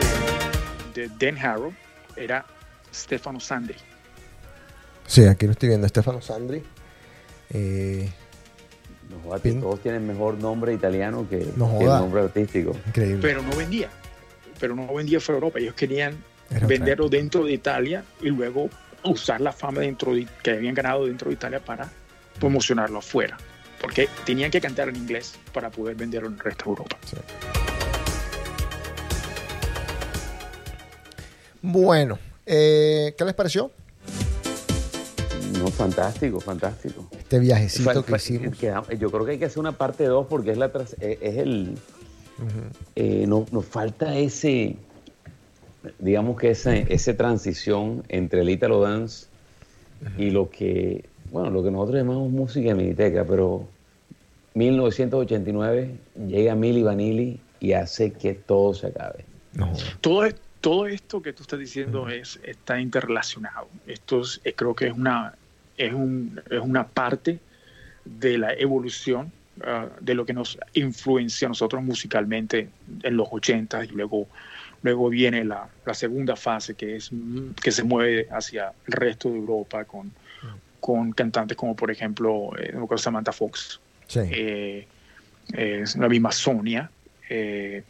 de, 0.95 1.09
de 1.09 1.11
Dan 1.19 1.39
Harrow 1.39 1.75
era 2.17 2.47
Stefano 2.91 3.39
Sandri. 3.39 3.77
Sí, 5.07 5.25
aquí 5.25 5.47
lo 5.47 5.53
estoy 5.53 5.69
viendo. 5.71 5.87
Stefano 5.89 6.21
Sandri. 6.21 6.63
Eh, 7.51 8.09
No 9.11 9.21
jodas, 9.25 9.41
Pin- 9.43 9.61
todos 9.61 9.81
tienen 9.81 10.07
mejor 10.07 10.35
nombre 10.39 10.73
italiano 10.73 11.29
que, 11.29 11.47
No 11.57 11.79
que 11.79 11.85
el 11.85 11.91
nombre 11.91 12.23
artístico. 12.23 12.73
increíble. 12.89 13.19
pero 13.23 13.43
no 13.43 13.55
vendía. 13.57 13.89
Pero 14.59 14.75
no 14.75 14.93
vendía 14.93 15.21
fuera 15.21 15.39
de 15.39 15.45
Europa. 15.47 15.59
Ellos 15.61 15.75
querían 15.75 16.17
Era 16.51 16.57
otra 16.65 16.69
venderlo 16.69 17.09
dentro 17.09 17.45
de 17.45 17.53
Italia 17.53 18.05
y 18.21 18.29
luego 18.31 18.69
usar 19.05 19.41
la 19.41 19.53
fama 19.53 19.81
dentro 19.83 20.15
de, 20.15 20.27
que 20.43 20.51
habían 20.53 20.75
ganado 20.75 21.07
dentro 21.07 21.29
de 21.29 21.35
Italia 21.35 21.61
para 21.61 21.89
promocionarlo 22.41 22.99
afuera. 22.99 23.37
Porque 23.81 24.09
tenían 24.25 24.51
que 24.51 24.61
cantar 24.61 24.89
en 24.89 24.97
inglés 24.97 25.35
para 25.53 25.71
poder 25.71 25.95
venderlo 25.95 26.29
en 26.29 26.35
el 26.35 26.41
resto 26.41 26.65
de 26.65 26.71
Europa. 26.71 26.97
Sí. 27.05 27.17
Bueno, 31.63 32.19
eh, 32.45 33.15
¿qué 33.17 33.25
les 33.25 33.35
pareció? 33.35 33.71
No, 35.59 35.69
fantástico, 35.69 36.41
fantástico. 36.41 37.07
Este 37.19 37.39
viajecito 37.39 38.05
que 38.05 38.17
hicimos. 38.17 38.57
queda- 38.59 38.85
yo 38.99 39.11
creo 39.11 39.25
que 39.25 39.33
hay 39.33 39.39
que 39.39 39.47
hacer 39.47 39.59
una 39.59 39.73
parte 39.73 40.05
2 40.05 40.27
porque 40.29 40.51
es 40.53 40.59
la 40.59 40.73
tras- 40.73 40.97
eh, 41.01 41.19
es 41.21 41.37
el 41.39 41.77
eh, 42.95 43.25
no- 43.27 43.47
nos 43.51 43.65
falta 43.65 44.17
ese 44.19 44.77
digamos 45.99 46.39
que 46.39 46.51
ese, 46.51 46.85
ese 46.93 47.15
transición 47.15 48.03
entre 48.09 48.43
el 48.43 48.51
Italo 48.51 48.81
Dance 48.83 49.27
y 50.19 50.31
lo 50.31 50.51
que 50.51 51.05
bueno 51.31 51.49
lo 51.51 51.63
que 51.65 51.71
nosotros 51.71 51.97
llamamos 51.97 52.31
música 52.31 52.69
de 52.69 52.75
miniteca 52.75 53.25
pero 53.25 53.67
1989 54.55 55.97
llega 56.27 56.55
Milli 56.55 56.83
Vanilli 56.83 57.41
y 57.61 57.73
hace 57.73 58.13
que 58.13 58.35
todo 58.35 58.75
se 58.75 58.89
acabe 58.89 59.25
No. 59.55 59.73
Todo, 60.03 60.25
es- 60.27 60.35
todo 60.61 60.87
esto 60.87 61.23
que 61.23 61.33
tú 61.33 61.43
estás 61.43 61.59
diciendo 61.59 62.09
es, 62.11 62.39
está 62.43 62.79
interrelacionado. 62.81 63.69
Esto 63.87 64.21
es- 64.21 64.41
eh, 64.45 64.53
creo 64.55 64.75
que 64.75 64.89
es 64.89 64.93
una, 64.93 65.35
es, 65.77 65.93
un- 65.93 66.41
es 66.51 66.61
una 66.61 66.87
parte 66.87 67.39
de 68.05 68.39
la 68.39 68.53
evolución 68.55 69.31
ah, 69.65 69.89
de 70.01 70.15
lo 70.15 70.25
que 70.25 70.33
nos 70.33 70.59
influencia 70.75 71.47
a 71.47 71.51
nosotros 71.51 71.83
musicalmente 71.83 72.69
en 73.03 73.17
los 73.17 73.29
80 73.31 73.85
y 73.85 73.89
luego, 73.89 74.27
luego 74.83 75.09
viene 75.09 75.45
la, 75.45 75.69
la 75.85 75.95
segunda 75.95 76.37
fase 76.37 76.75
que, 76.75 76.97
es, 76.97 77.11
que 77.63 77.73
se 77.73 77.83
mueve 77.83 78.29
hacia 78.31 78.73
el 78.87 78.93
resto 78.93 79.29
de 79.31 79.37
Europa 79.37 79.85
con, 79.85 80.13
con 80.81 81.13
cantantes 81.13 81.57
como 81.57 81.75
por 81.75 81.91
ejemplo 81.91 82.51
eh, 82.59 82.75
Samantha 82.97 83.33
Fox 83.33 83.81
Sí. 84.09 84.21
eh, 84.31 84.87
eh, 85.55 85.85
la 85.99 86.09
misma 86.09 86.31
Sonia 86.31 86.89
eh, 87.29 87.83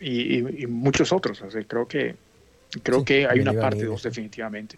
y, 0.00 0.38
y- 0.38 0.62
y 0.64 0.66
muchos 0.66 1.12
otros. 1.12 1.40
O 1.42 1.50
sea, 1.52 1.62
creo 1.62 1.86
que 1.86 2.16
creo 2.82 2.98
Sí, 3.00 3.04
que 3.04 3.26
hay 3.28 3.38
una 3.38 3.52
parte 3.52 3.76
Vanilli, 3.76 3.86
2 3.86 4.02
sí. 4.02 4.08
definitivamente. 4.08 4.76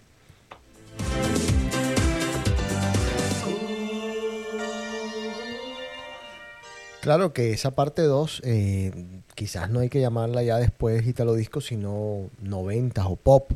Claro 7.05 7.33
que 7.35 7.53
esa 7.53 7.73
parte 7.73 8.01
2 8.03 8.41
quizás 9.35 9.69
no 9.71 9.81
hay 9.81 9.89
que 9.91 10.01
llamarla 10.01 10.43
ya 10.43 10.57
después 10.59 11.07
Italo 11.07 11.35
Disco, 11.35 11.61
sino 11.61 12.31
90 12.43 13.07
o 13.07 13.17
pop, 13.17 13.53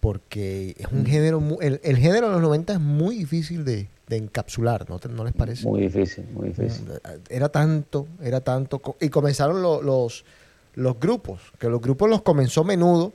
porque 0.00 0.74
es 0.78 0.86
un 0.92 1.06
género, 1.06 1.40
mu- 1.40 1.58
el, 1.60 1.80
el 1.84 1.96
género 1.96 2.26
de 2.26 2.32
los 2.34 2.42
90 2.42 2.74
es 2.74 2.80
muy 2.80 3.16
difícil 3.16 3.64
de, 3.64 3.88
de 4.08 4.16
encapsular, 4.16 4.90
¿no, 4.90 4.98
te- 4.98 5.08
¿no 5.08 5.24
les 5.24 5.32
parece? 5.32 5.66
muy 5.66 5.80
difícil 5.80 6.26
muy 6.34 6.48
difícil 6.48 6.86
Era 7.30 7.48
tanto, 7.48 8.06
era 8.20 8.40
tanto, 8.42 8.82
y 9.00 9.08
comenzaron 9.08 9.62
lo- 9.62 9.80
los, 9.80 10.24
los 10.74 11.00
grupos, 11.00 11.40
que 11.58 11.68
los 11.68 11.80
grupos 11.80 12.10
los 12.10 12.22
comenzó 12.22 12.62
menudo, 12.64 13.12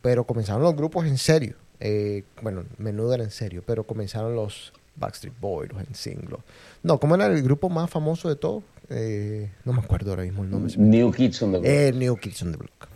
pero 0.00 0.24
comenzaron 0.24 0.62
los 0.62 0.74
grupos 0.74 1.06
en 1.06 1.18
serio. 1.18 1.56
Eh, 1.80 2.22
bueno, 2.40 2.64
menudo 2.78 3.12
era 3.14 3.24
en 3.24 3.30
serio, 3.30 3.62
pero 3.66 3.84
comenzaron 3.84 4.34
los 4.36 4.72
Backstreet 4.96 5.34
Boys, 5.40 5.70
los 5.72 5.82
NSYNC, 5.82 6.30
los- 6.30 6.40
No, 6.82 6.98
¿cómo 6.98 7.14
era 7.16 7.26
el 7.26 7.42
grupo 7.42 7.68
más 7.68 7.90
famoso 7.90 8.28
de 8.28 8.36
todos? 8.36 8.62
Eh, 8.90 9.50
no 9.64 9.72
me 9.72 9.80
acuerdo 9.80 10.10
ahora 10.10 10.24
mismo 10.24 10.44
el 10.44 10.50
nombre. 10.50 10.74
New 10.76 11.12
Kids 11.12 11.42
on 11.42 11.52
the 11.52 11.58
Block 11.58 11.70
El 11.70 11.98
New 11.98 12.16
Kids 12.16 12.42
on 12.42 12.52
the 12.52 12.58
Block. 12.58 12.88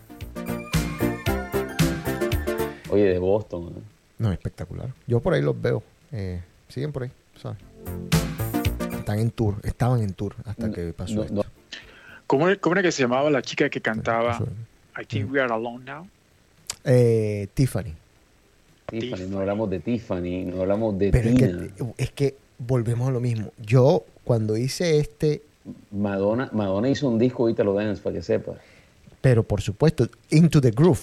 oye 2.91 3.05
de 3.05 3.19
Boston 3.19 3.75
¿eh? 3.77 3.83
No, 4.19 4.33
espectacular. 4.33 4.93
Yo 5.07 5.21
por 5.21 5.35
ahí 5.35 5.43
los 5.43 5.61
veo. 5.61 5.83
Eh, 6.13 6.41
siguen 6.69 6.93
por 6.93 7.03
ahí. 7.03 7.11
¿sabes? 7.41 7.59
Están 8.99 9.19
en 9.19 9.31
tour, 9.31 9.57
estaban 9.63 10.01
en 10.01 10.15
tour 10.15 10.35
hasta 10.45 10.69
No, 10.69 10.73
que 10.73 10.93
pasó 10.95 11.15
no, 11.17 11.23
esto. 11.23 11.35
no. 11.35 11.43
¿Cómo, 12.27 12.47
cómo 12.61 12.75
era 12.75 12.83
que 12.83 12.93
se 12.93 13.03
llamaba 13.03 13.31
la 13.31 13.43
chica 13.43 13.69
que 13.69 13.81
cantaba. 13.81 14.39
I 15.01 15.05
think 15.05 15.31
we 15.31 15.41
are 15.41 15.53
alone 15.53 15.85
now? 15.85 16.09
Eh, 16.85 17.47
Tiffany. 17.55 17.95
Tiffany, 18.87 19.29
no 19.29 19.41
hablamos 19.41 19.69
de 19.71 19.81
Tiffany, 19.81 20.45
no 20.47 20.63
hablamos 20.63 20.99
de 20.99 21.11
Pero 21.11 21.29
es 21.29 21.37
que, 21.37 21.71
es 21.99 22.11
que 22.13 22.37
volvemos 22.59 23.09
a 23.09 23.13
lo 23.13 23.21
mismo. 23.21 23.53
Yo, 23.59 24.05
cuando 24.25 24.57
hice 24.57 24.99
este, 24.99 25.43
Madonna, 25.91 26.49
Madonna 26.53 26.89
hizo 26.89 27.09
un 27.09 27.19
disco 27.19 27.49
Italo 27.49 27.75
Dance, 27.75 28.01
para 28.03 28.17
que 28.17 28.23
sepas. 28.23 28.57
pero 29.21 29.43
por 29.43 29.61
supuesto, 29.61 30.09
Into 30.31 30.61
the 30.61 30.71
Groove. 30.71 31.01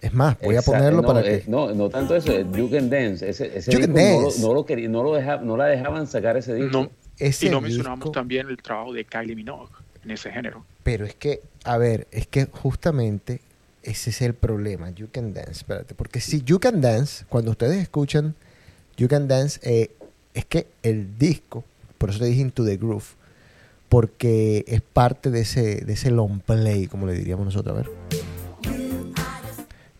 Es 0.00 0.12
más, 0.12 0.36
voy 0.42 0.56
a 0.56 0.62
ponerlo 0.62 1.00
no, 1.00 1.08
para 1.08 1.20
eh, 1.26 1.42
que... 1.44 1.50
no, 1.50 1.72
no 1.72 1.88
tanto 1.88 2.14
eso, 2.14 2.30
es 2.32 2.44
You 2.52 2.68
Can 2.70 2.90
Dance. 2.90 3.26
Ese, 3.28 3.56
ese 3.56 3.72
You 3.72 3.80
Can 3.80 3.94
disco 3.94 4.20
no 4.20 4.20
lo-. 4.28 4.48
No, 4.48 4.54
lo 4.54 4.66
quería- 4.66 4.88
no 4.88 5.02
lo 5.02 5.14
deja- 5.14 5.38
no 5.38 5.56
la 5.56 5.66
dejaban 5.66 6.06
sacar 6.06 6.36
ese 6.36 6.54
disco. 6.54 6.70
No, 6.82 6.90
Ese 7.18 7.46
y 7.46 7.50
no 7.50 7.60
mencionamos 7.62 8.00
disco- 8.00 8.10
también 8.12 8.48
el 8.48 8.58
trabajo 8.58 8.92
de 8.92 9.04
Kylie 9.06 9.34
Minogue 9.34 9.70
en 10.04 10.10
ese 10.10 10.30
género. 10.30 10.64
Pero 10.82 11.06
es 11.06 11.14
que, 11.14 11.40
a 11.64 11.78
ver, 11.78 12.06
es 12.10 12.26
que 12.26 12.44
justamente 12.46 13.40
ese 13.82 14.10
es 14.10 14.20
el 14.20 14.34
problema. 14.34 14.90
You 14.90 15.08
Can 15.10 15.32
Dance, 15.32 15.52
espérate. 15.52 15.94
Porque 15.94 16.20
si 16.20 16.42
You 16.42 16.58
Can 16.60 16.82
Dance, 16.82 17.24
cuando 17.30 17.52
ustedes 17.52 17.80
escuchan 17.80 18.34
You 18.98 19.08
Can 19.08 19.26
Dance, 19.26 19.58
eh, 19.62 19.90
es 20.34 20.44
que 20.44 20.66
el 20.82 21.16
disco, 21.18 21.64
por 21.96 22.10
eso 22.10 22.18
te 22.18 22.26
dije 22.26 22.42
Into 22.42 22.62
the 22.64 22.76
Groove, 22.76 23.04
porque 23.94 24.64
es 24.66 24.80
parte 24.80 25.30
de 25.30 25.42
ese, 25.42 25.84
de 25.84 25.92
ese 25.92 26.10
long 26.10 26.40
play, 26.40 26.88
como 26.88 27.06
le 27.06 27.12
diríamos 27.12 27.44
nosotros. 27.44 27.78
A 27.78 27.80
ver. 27.80 27.90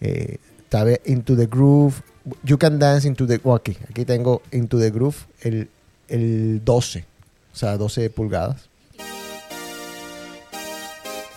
Eh, 0.01 0.39
está 0.65 0.85
Into 1.05 1.37
the 1.37 1.47
Groove, 1.47 2.03
You 2.43 2.59
Can 2.59 2.81
Dance 2.81 3.07
Into 3.07 3.25
the... 3.25 3.41
oh, 3.45 3.55
aquí, 3.55 3.79
aquí 3.89 4.05
tengo 4.05 4.43
Into 4.51 4.81
the 4.81 4.91
Groove, 4.91 5.15
el, 5.43 5.71
el 6.09 6.65
12, 6.65 7.05
o 7.53 7.57
sea, 7.57 7.77
12 7.77 8.11
pulgadas. 8.11 8.69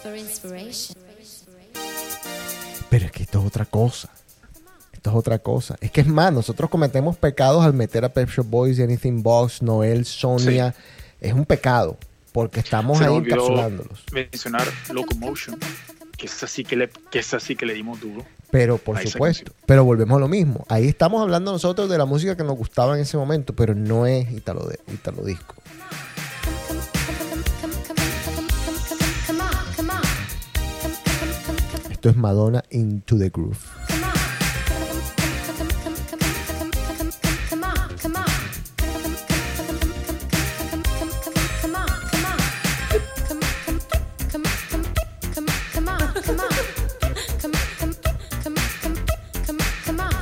For 0.02 0.18
inspiration. 0.18 0.98
Pero 2.90 3.06
es 3.06 3.12
que 3.12 3.22
esto 3.22 3.40
es 3.40 3.46
otra 3.46 3.66
cosa. 3.66 4.10
Esto 4.94 5.12
es 5.12 5.16
otra 5.16 5.38
cosa. 5.38 5.76
Es 5.80 5.92
que 5.92 6.02
es 6.02 6.08
más, 6.08 6.34
nosotros 6.34 6.72
cometemos 6.72 7.18
pecados 7.18 7.64
al 7.64 7.76
meter 7.76 8.04
a 8.04 8.10
Pep 8.10 8.28
Shop 8.30 8.48
Boys, 8.48 8.80
Anything 8.80 9.22
Box, 9.22 9.62
Noel, 9.62 10.06
Sonia. 10.06 10.74
Es 11.22 11.34
un 11.34 11.46
pecado. 11.46 12.00
Porque 12.32 12.60
estamos 12.60 12.98
Se 12.98 13.06
ahí 13.06 13.16
encapsulándolos. 13.16 14.04
mencionar 14.12 14.68
Locomotion, 14.94 15.58
que 16.18 16.26
es 16.28 16.44
así 16.44 16.64
que 16.64 16.76
le, 16.76 16.90
que 17.12 17.20
es 17.20 17.34
así 17.34 17.56
que 17.56 17.66
le 17.66 17.74
dimos 17.74 18.00
duro. 18.00 18.26
Pero 18.52 18.78
por 18.78 18.98
supuesto. 19.00 19.52
Pero 19.66 19.84
volvemos 19.84 20.18
a 20.18 20.20
lo 20.20 20.28
mismo. 20.28 20.66
Ahí 20.70 20.88
estamos 20.88 21.22
hablando 21.22 21.52
nosotros 21.52 21.90
de 21.90 21.98
la 21.98 22.06
música 22.06 22.38
que 22.38 22.44
nos 22.44 22.58
gustaba 22.58 22.96
en 22.96 23.02
ese 23.02 23.18
momento, 23.18 23.54
pero 23.54 23.76
no 23.76 24.06
es 24.06 24.32
Italo, 24.32 24.66
de, 24.66 24.80
Italo 24.94 25.24
Disco. 25.24 25.56
Esto 31.90 32.10
es 32.10 32.16
Madonna 32.16 32.64
Into 32.70 33.18
the 33.18 33.30
Groove. 33.30 33.87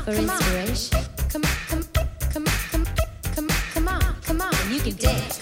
For 0.06 0.14
inspiration. 0.14 1.02
You 4.72 4.80
can 4.82 4.98
dance. 4.98 5.40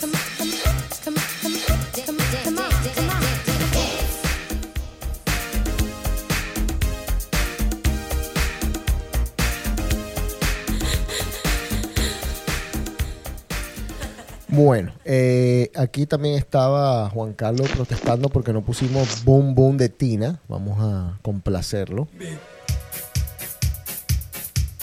Bueno, 14.48 14.94
eh, 15.03 15.72
aquí 15.76 16.06
también 16.06 16.35
estaba 16.35 17.10
Juan 17.10 17.34
Carlos 17.34 17.69
protestando 17.72 18.30
porque 18.30 18.53
no 18.53 18.64
pusimos 18.64 19.26
Boom 19.26 19.56
Boom 19.56 19.77
de 19.77 19.90
Tina. 19.90 20.40
Vamos 20.48 20.77
a 20.80 21.19
complacerlo. 21.22 22.07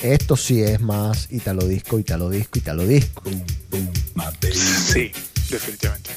Esto 0.02 0.35
sí 0.35 0.62
es 0.62 0.81
más 0.81 1.31
Italo 1.31 1.66
Disco, 1.66 1.98
Italo 1.98 2.31
Disco, 2.31 2.59
Italo 2.59 2.86
Disco. 2.86 3.22
Sí, 4.51 5.12
definitivamente. 5.51 6.10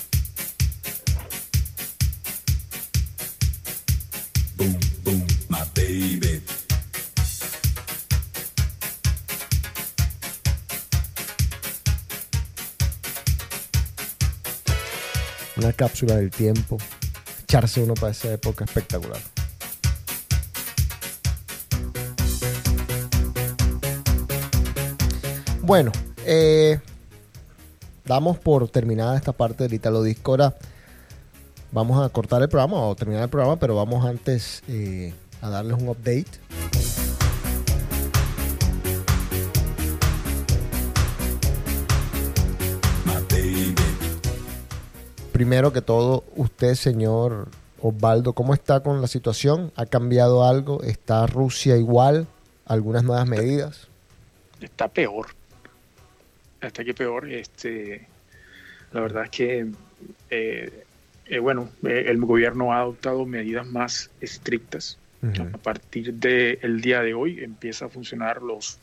Una 15.58 15.74
cápsula 15.74 16.16
del 16.16 16.32
tiempo. 16.32 16.78
Echarse 17.44 17.82
uno 17.82 17.96
para 17.96 18.14
esa 18.14 18.32
época 18.32 18.64
espectacular. 18.64 19.33
Bueno, 25.66 25.94
eh, 26.26 26.78
damos 28.04 28.38
por 28.38 28.68
terminada 28.68 29.16
esta 29.16 29.32
parte 29.32 29.64
del 29.64 29.74
Italo 29.74 30.04
Disco. 30.04 30.36
Vamos 31.72 32.06
a 32.06 32.10
cortar 32.10 32.42
el 32.42 32.50
programa 32.50 32.82
o 32.82 32.94
terminar 32.98 33.24
el 33.24 33.30
programa, 33.30 33.56
pero 33.56 33.74
vamos 33.74 34.06
antes 34.06 34.62
eh, 34.68 35.14
a 35.42 35.50
darles 35.50 35.82
un 35.82 35.88
update. 35.88 36.28
Primero 45.32 45.72
que 45.72 45.82
todo, 45.82 46.26
usted, 46.36 46.76
señor 46.76 47.48
Osvaldo, 47.82 48.34
¿cómo 48.34 48.54
está 48.54 48.82
con 48.82 49.00
la 49.00 49.08
situación? 49.08 49.72
¿Ha 49.78 49.86
cambiado 49.86 50.44
algo? 50.44 50.84
¿Está 50.84 51.26
Rusia 51.26 51.78
igual? 51.78 52.28
¿Algunas 52.66 53.06
nuevas 53.06 53.30
medidas? 53.30 53.88
Está 54.60 54.90
peor. 54.90 55.28
Está 56.68 56.84
que 56.84 56.94
peor. 56.94 57.30
Este, 57.32 58.08
la 58.92 59.02
verdad 59.02 59.26
es 59.26 59.30
que, 59.30 59.68
eh, 60.30 60.84
eh, 61.26 61.40
bueno, 61.40 61.70
eh, 61.84 62.06
el 62.08 62.20
gobierno 62.20 62.74
ha 62.74 62.80
adoptado 62.80 63.26
medidas 63.26 63.68
más 63.68 64.10
estrictas. 64.22 64.98
A 65.54 65.58
partir 65.58 66.14
del 66.16 66.82
día 66.82 67.02
de 67.02 67.14
hoy 67.14 67.42
empieza 67.42 67.86
a 67.86 67.90
funcionar 67.90 68.42
los, 68.42 68.78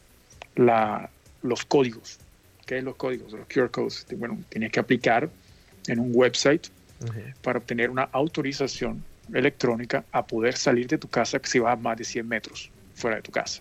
la, 0.55 1.11
los 1.43 1.67
códigos. 1.67 2.19
¿Qué 2.65 2.79
es 2.79 2.85
los 2.85 2.97
códigos? 2.97 3.35
Los 3.35 3.47
QR 3.47 3.71
codes. 3.71 4.07
Bueno, 4.17 4.39
tienes 4.49 4.73
que 4.73 4.81
aplicar 4.81 5.29
en 5.87 5.99
un 5.99 6.13
website 6.15 6.69
para 7.43 7.59
obtener 7.59 7.91
una 7.91 8.05
autorización 8.05 9.05
electrónica 9.35 10.03
a 10.13 10.27
poder 10.27 10.57
salir 10.57 10.87
de 10.87 10.97
tu 10.97 11.09
casa 11.09 11.39
si 11.45 11.59
vas 11.59 11.75
a 11.75 11.77
más 11.77 11.99
de 11.99 12.05
100 12.05 12.27
metros 12.27 12.71
fuera 12.95 13.17
de 13.17 13.23
tu 13.23 13.33
casa. 13.33 13.61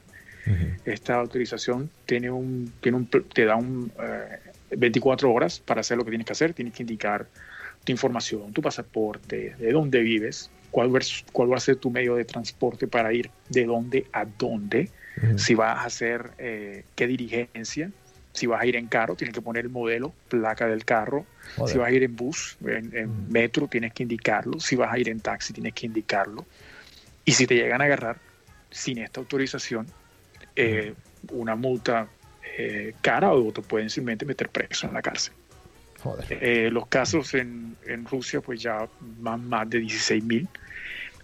Esta 0.85 1.15
autorización 1.15 1.89
tiene 2.05 2.31
un, 2.31 2.71
tiene 2.81 2.97
un, 2.97 3.07
te 3.07 3.45
da 3.45 3.55
un, 3.55 3.91
eh, 4.01 4.39
24 4.75 5.31
horas 5.31 5.59
para 5.59 5.81
hacer 5.81 5.97
lo 5.97 6.03
que 6.03 6.11
tienes 6.11 6.25
que 6.25 6.33
hacer. 6.33 6.53
Tienes 6.53 6.73
que 6.73 6.83
indicar 6.83 7.27
tu 7.83 7.91
información, 7.91 8.51
tu 8.53 8.61
pasaporte, 8.61 9.55
de 9.57 9.71
dónde 9.71 9.99
vives, 9.99 10.49
cuál, 10.71 10.91
cuál 11.31 11.51
va 11.51 11.57
a 11.57 11.59
ser 11.59 11.77
tu 11.77 11.89
medio 11.89 12.15
de 12.15 12.25
transporte 12.25 12.87
para 12.87 13.13
ir 13.13 13.29
de 13.49 13.65
dónde 13.65 14.07
a 14.11 14.25
dónde, 14.25 14.89
si 15.35 15.53
vas 15.53 15.79
a 15.79 15.83
hacer 15.83 16.31
eh, 16.37 16.83
qué 16.95 17.05
diligencia, 17.07 17.91
si 18.31 18.47
vas 18.47 18.61
a 18.61 18.65
ir 18.65 18.77
en 18.77 18.87
carro, 18.87 19.15
tienes 19.15 19.33
que 19.33 19.41
poner 19.41 19.65
el 19.65 19.71
modelo, 19.71 20.13
placa 20.29 20.67
del 20.67 20.85
carro, 20.85 21.25
Joder. 21.57 21.73
si 21.73 21.77
vas 21.77 21.89
a 21.89 21.91
ir 21.91 22.03
en 22.03 22.15
bus, 22.15 22.57
en, 22.65 22.95
en 22.95 23.29
metro, 23.29 23.67
tienes 23.67 23.93
que 23.93 24.03
indicarlo, 24.03 24.59
si 24.59 24.75
vas 24.75 24.93
a 24.93 24.97
ir 24.97 25.09
en 25.09 25.19
taxi, 25.19 25.51
tienes 25.51 25.73
que 25.73 25.87
indicarlo. 25.87 26.45
Y 27.25 27.33
si 27.33 27.47
te 27.47 27.55
llegan 27.55 27.81
a 27.81 27.85
agarrar 27.85 28.17
sin 28.71 28.99
esta 28.99 29.19
autorización, 29.19 29.87
eh, 30.55 30.93
una 31.31 31.55
multa 31.55 32.07
eh, 32.57 32.93
cara 33.01 33.31
o 33.31 33.51
te 33.51 33.61
pueden 33.61 33.89
simplemente 33.89 34.25
meter 34.25 34.49
preso 34.49 34.87
en 34.87 34.93
la 34.93 35.01
cárcel. 35.01 35.33
Joder. 36.03 36.25
Eh, 36.29 36.69
los 36.71 36.87
casos 36.87 37.33
en, 37.33 37.75
en 37.85 38.05
Rusia 38.05 38.39
pues 38.41 38.61
ya 38.61 38.87
van 39.19 39.47
más 39.49 39.69
de 39.69 39.79
16 39.79 40.23
mil 40.23 40.47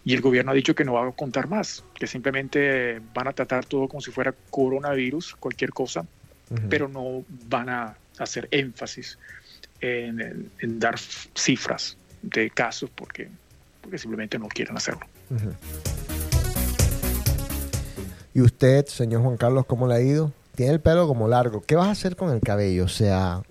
y 0.03 0.13
el 0.13 0.21
gobierno 0.21 0.51
ha 0.51 0.53
dicho 0.53 0.75
que 0.75 0.83
no 0.85 0.93
va 0.93 1.07
a 1.07 1.11
contar 1.13 1.47
más, 1.47 1.83
que 1.95 2.05
simplemente 2.07 3.01
van 3.13 3.27
a 3.27 3.33
tratar 3.33 3.65
todo 3.65 3.87
como 3.87 4.01
si 4.01 4.11
fuera 4.11 4.33
coronavirus, 4.51 5.35
cualquier 5.37 5.71
cosa, 5.71 6.05
pero 6.69 6.87
no 6.87 7.23
van 7.49 7.69
a 7.69 7.95
hacer 8.19 8.47
énfasis 8.51 9.17
en, 9.81 10.21
en- 10.21 10.51
en 10.59 10.79
dar 10.79 10.99
cifras 10.99 11.97
de 12.21 12.49
casos 12.51 12.89
porque, 12.93 13.29
porque 13.81 13.97
simplemente 13.97 14.37
no 14.37 14.47
quieren 14.47 14.77
hacerlo. 14.77 15.07
Ujú. 15.31 15.53
¿Y 18.35 18.41
usted, 18.41 18.85
señor 18.87 19.21
Juan 19.21 19.37
Carlos, 19.37 19.65
cómo 19.65 19.87
le 19.87 19.95
ha 19.95 20.01
ido? 20.01 20.33
Tiene 20.55 20.73
el 20.73 20.81
pelo 20.81 21.07
como 21.07 21.29
largo. 21.29 21.63
¿Qué 21.65 21.77
vas 21.77 21.87
a 21.87 21.91
hacer 21.91 22.17
con 22.17 22.31
el 22.31 22.41
cabello? 22.41 22.83
O 22.83 22.89
sea, 22.89 23.41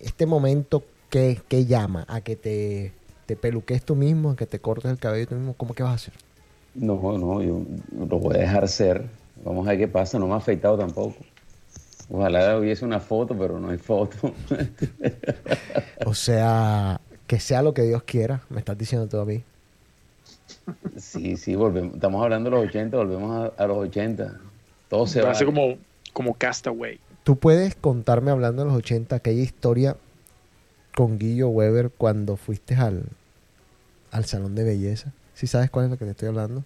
este 0.00 0.24
momento, 0.24 0.82
¿qué, 1.10 1.38
qué 1.48 1.66
llama? 1.66 2.06
¿A 2.08 2.22
que 2.22 2.34
te, 2.34 2.92
te 3.26 3.36
peluques 3.36 3.84
tú 3.84 3.94
mismo? 3.94 4.30
¿A 4.30 4.36
que 4.36 4.46
te 4.46 4.58
cortes 4.58 4.90
el 4.90 4.98
cabello 4.98 5.26
tú 5.26 5.34
mismo? 5.34 5.52
¿Cómo 5.52 5.74
que 5.74 5.82
vas 5.82 5.92
a 5.92 5.94
hacer? 5.96 6.14
No, 6.74 6.94
no, 7.18 7.42
yo 7.42 7.60
lo 7.94 8.18
voy 8.18 8.36
a 8.36 8.38
dejar 8.38 8.68
ser. 8.68 9.04
Vamos 9.44 9.66
a 9.66 9.72
ver 9.72 9.80
qué 9.80 9.88
pasa. 9.88 10.18
No 10.18 10.26
me 10.26 10.32
ha 10.32 10.36
afeitado 10.36 10.78
tampoco. 10.78 11.16
Ojalá 12.10 12.58
hubiese 12.58 12.86
una 12.86 13.00
foto, 13.00 13.36
pero 13.36 13.60
no 13.60 13.68
hay 13.68 13.78
foto. 13.78 14.32
O 16.06 16.14
sea, 16.14 17.02
que 17.26 17.38
sea 17.38 17.60
lo 17.60 17.74
que 17.74 17.82
Dios 17.82 18.02
quiera, 18.04 18.40
me 18.48 18.60
estás 18.60 18.78
diciendo 18.78 19.06
tú 19.08 19.18
a 19.18 19.26
mí. 19.26 19.44
Sí, 20.96 21.36
sí, 21.36 21.54
volvemos. 21.54 21.94
Estamos 21.94 22.22
hablando 22.22 22.50
de 22.50 22.56
los 22.56 22.68
80, 22.68 22.96
volvemos 22.96 23.52
a, 23.58 23.62
a 23.62 23.66
los 23.66 23.78
80. 23.78 24.38
Todo 24.88 25.06
se 25.06 25.22
va. 25.22 25.32
Como, 25.44 25.76
como 26.12 26.34
Castaway. 26.34 26.98
¿Tú 27.24 27.36
puedes 27.36 27.74
contarme, 27.74 28.30
hablando 28.30 28.62
de 28.62 28.68
los 28.68 28.78
80, 28.78 29.16
aquella 29.16 29.42
historia 29.42 29.96
con 30.94 31.18
Guillo 31.18 31.48
Weber 31.48 31.90
cuando 31.90 32.36
fuiste 32.36 32.74
al, 32.74 33.04
al 34.10 34.24
salón 34.24 34.54
de 34.54 34.64
belleza? 34.64 35.12
¿Sí 35.34 35.46
sabes 35.46 35.70
cuál 35.70 35.86
es 35.86 35.90
la 35.92 35.96
que 35.96 36.04
te 36.04 36.10
estoy 36.10 36.28
hablando? 36.28 36.64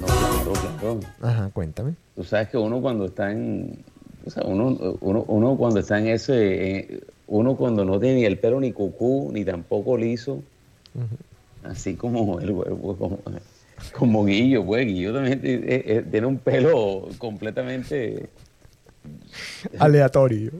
No, 0.00 0.06
claro, 0.06 0.52
claro. 0.80 1.00
Ajá, 1.22 1.50
cuéntame. 1.52 1.94
Tú 2.14 2.24
sabes 2.24 2.48
que 2.48 2.56
uno 2.56 2.80
cuando 2.80 3.06
está 3.06 3.32
en, 3.32 3.84
o 4.26 4.30
sea, 4.30 4.42
uno, 4.44 4.96
uno, 5.00 5.24
uno 5.28 5.56
cuando 5.56 5.80
está 5.80 5.98
en 5.98 6.08
ese, 6.08 6.78
eh, 6.78 7.00
uno 7.26 7.56
cuando 7.56 7.84
no 7.84 7.98
tiene 8.00 8.16
ni 8.16 8.24
el 8.24 8.38
pelo 8.38 8.60
ni 8.60 8.72
cucú, 8.72 9.30
ni 9.32 9.44
tampoco 9.44 9.96
liso, 9.96 10.42
así 11.70 11.94
como 11.94 12.40
el 12.40 12.50
huevo, 12.50 12.96
como, 12.96 13.18
como 13.92 14.24
Guillo, 14.24 14.64
pues 14.64 14.86
Guillo 14.86 15.14
también 15.14 15.40
eh, 15.42 15.82
eh, 15.86 16.04
tiene 16.10 16.26
un 16.26 16.38
pelo 16.38 17.08
completamente, 17.18 18.28
Aleatorio. 19.78 20.52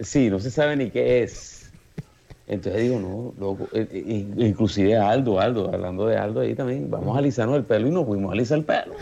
sí, 0.00 0.30
no 0.30 0.38
se 0.38 0.50
sabe 0.50 0.76
ni 0.76 0.90
qué 0.90 1.22
es. 1.22 1.62
Entonces 2.46 2.82
digo, 2.82 2.98
no, 2.98 3.34
loco, 3.38 3.68
eh, 3.72 3.88
eh, 3.90 4.26
inclusive 4.36 4.96
Aldo, 4.96 5.40
Aldo, 5.40 5.72
hablando 5.72 6.06
de 6.06 6.16
Aldo 6.16 6.40
ahí 6.40 6.54
también, 6.54 6.90
vamos 6.90 7.14
a 7.16 7.20
alisarnos 7.20 7.56
el 7.56 7.64
pelo 7.64 7.88
y 7.88 7.90
nos 7.90 8.04
fuimos 8.04 8.30
a 8.30 8.34
alisar 8.34 8.58
el 8.58 8.64
pelo. 8.64 8.94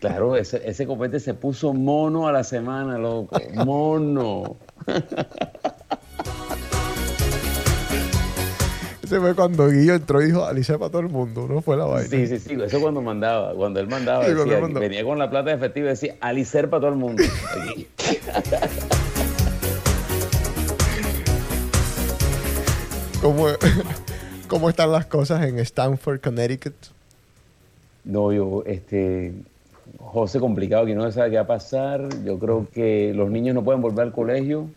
Claro, 0.00 0.36
ese, 0.36 0.60
ese 0.68 0.86
copete 0.86 1.20
se 1.20 1.32
puso 1.32 1.72
mono 1.72 2.26
a 2.26 2.32
la 2.32 2.44
semana, 2.44 2.98
loco. 2.98 3.40
Mono. 3.54 4.56
Ese 9.10 9.18
fue 9.18 9.34
cuando 9.34 9.68
Guillo 9.68 9.96
entró 9.96 10.22
y 10.22 10.26
dijo, 10.26 10.44
Alicia 10.44 10.78
para 10.78 10.88
todo 10.88 11.00
el 11.00 11.08
mundo, 11.08 11.48
no 11.48 11.60
fue 11.62 11.76
la 11.76 11.84
vaina. 11.84 12.08
Sí, 12.08 12.28
sí, 12.28 12.38
sí. 12.38 12.56
Eso 12.64 12.80
cuando 12.80 13.02
mandaba. 13.02 13.52
Cuando 13.54 13.80
él 13.80 13.88
mandaba, 13.88 14.24
Sí, 14.24 14.32
decía, 14.32 14.60
venía 14.60 15.02
con 15.02 15.18
la 15.18 15.28
plata 15.28 15.50
de 15.50 15.56
efectivo 15.56 15.86
y 15.86 15.88
decía, 15.88 16.14
alicer 16.20 16.70
para 16.70 16.82
todo 16.82 16.92
el 16.92 16.96
mundo. 16.96 17.20
¿Cómo, 23.20 23.46
¿Cómo 24.46 24.68
están 24.70 24.92
las 24.92 25.06
cosas 25.06 25.44
en 25.44 25.58
Stanford, 25.58 26.20
Connecticut? 26.20 26.76
No, 28.04 28.32
yo, 28.32 28.62
este, 28.64 29.32
José, 29.98 30.38
complicado, 30.38 30.86
que 30.86 30.94
no 30.94 31.04
se 31.06 31.14
sabe 31.14 31.30
qué 31.30 31.36
va 31.36 31.42
a 31.42 31.46
pasar. 31.48 32.08
Yo 32.24 32.38
creo 32.38 32.68
que 32.72 33.12
los 33.12 33.28
niños 33.28 33.56
no 33.56 33.64
pueden 33.64 33.82
volver 33.82 34.06
al 34.06 34.12
colegio. 34.12 34.68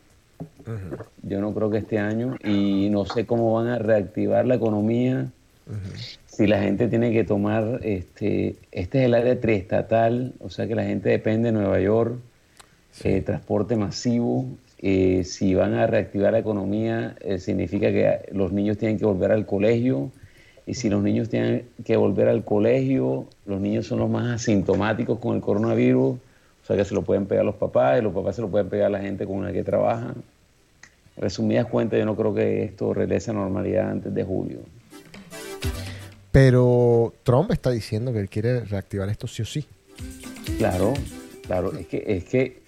Yo 1.23 1.41
no 1.41 1.53
creo 1.53 1.69
que 1.69 1.80
este 1.80 1.99
año. 1.99 2.35
Y 2.43 2.89
no 2.89 3.05
sé 3.05 3.26
cómo 3.26 3.53
van 3.53 3.68
a 3.68 3.80
reactivar 3.80 4.45
la 4.45 4.55
economía. 4.55 5.31
Si 6.26 6.47
la 6.47 6.61
gente 6.61 6.88
tiene 6.88 7.11
que 7.11 7.23
tomar, 7.23 7.80
este, 7.84 8.55
este 8.72 8.99
es 8.99 9.05
el 9.05 9.14
área 9.14 9.39
triestatal, 9.39 10.34
o 10.39 10.49
sea 10.49 10.68
que 10.68 10.76
la 10.76 10.84
gente 10.84 11.10
depende 11.10 11.51
de 11.51 11.53
Nueva 11.53 11.80
York, 11.80 12.15
eh, 13.03 13.22
transporte 13.22 13.76
masivo. 13.76 14.45
eh, 14.85 15.23
si 15.23 15.55
van 15.55 15.76
a 15.76 15.88
reactivar 15.88 16.34
la 16.34 16.39
economía, 16.39 17.15
eh, 17.22 17.38
significa 17.39 17.89
que 17.91 18.27
los 18.34 18.51
niños 18.51 18.77
tienen 18.77 18.97
que 18.99 19.05
volver 19.05 19.31
al 19.31 19.45
colegio. 19.45 20.11
Y 20.65 20.73
si 20.73 20.89
los 20.89 21.01
niños 21.01 21.30
tienen 21.30 21.68
que 21.85 21.95
volver 21.95 22.27
al 22.27 22.43
colegio, 22.43 23.27
los 23.45 23.61
niños 23.61 23.88
son 23.88 23.99
los 23.99 24.10
más 24.10 24.41
asintomáticos 24.41 25.19
con 25.19 25.35
el 25.35 25.41
coronavirus, 25.41 26.18
o 26.64 26.65
sea 26.65 26.77
que 26.77 26.85
se 26.85 26.95
lo 26.95 27.02
pueden 27.02 27.26
pegar 27.26 27.44
los 27.44 27.56
papás 27.56 27.99
y 27.99 28.02
los 28.02 28.14
papás 28.14 28.38
se 28.38 28.41
lo 28.41 28.48
pueden 28.49 28.69
pegar 28.69 28.88
a 28.88 28.90
la 28.91 29.02
gente 29.02 29.26
con 29.26 29.44
la 29.44 29.52
que 29.52 29.64
trabaja. 29.64 30.14
Resumidas 31.18 31.65
cuentas, 31.65 31.99
yo 31.99 32.06
no 32.06 32.15
creo 32.15 32.34
que 32.34 32.64
esto 32.64 32.94
regrese 32.94 33.31
a 33.31 33.34
normalidad 33.34 33.91
antes 33.91 34.14
de 34.14 34.23
julio. 34.23 34.60
Pero 36.31 37.14
Trump 37.23 37.52
está 37.52 37.69
diciendo 37.69 38.14
que 38.14 38.19
él 38.19 38.30
quiere 38.30 38.61
reactivar 38.61 39.10
esto 39.10 39.27
sí 39.27 39.41
o 39.41 39.45
sí. 39.45 39.65
Claro, 40.57 40.94
claro, 41.45 41.73
es 41.73 41.85
que, 41.85 42.03
es 42.07 42.23
que, 42.23 42.61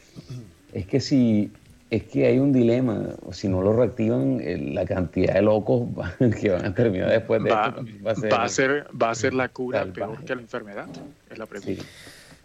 es 0.74 0.86
que 0.86 1.00
si 1.00 1.52
es 1.90 2.04
que 2.04 2.28
hay 2.28 2.38
un 2.38 2.52
dilema, 2.52 3.16
si 3.32 3.48
no 3.48 3.62
lo 3.62 3.72
reactivan, 3.72 4.42
eh, 4.42 4.58
la 4.58 4.86
cantidad 4.86 5.36
de 5.36 5.42
locos 5.42 5.88
que 6.42 6.50
van 6.50 6.66
a 6.66 6.74
terminar 6.74 7.10
después 7.10 7.42
de 7.42 7.50
Va, 7.50 7.68
esto 7.68 8.06
va 8.06 8.12
a 8.12 8.16
ser, 8.16 8.34
va 8.34 8.44
a 8.44 8.50
ser, 8.50 8.88
va 9.02 9.10
a 9.12 9.16
ser 9.16 9.34
la 9.34 9.48
cura 9.48 9.80
salvaje. 9.80 10.02
peor 10.02 10.26
que 10.26 10.36
la 10.36 10.42
enfermedad. 10.42 10.88
Es 11.30 11.38
la 11.38 11.46
pregunta. 11.46 11.82
Sí. 11.82 11.88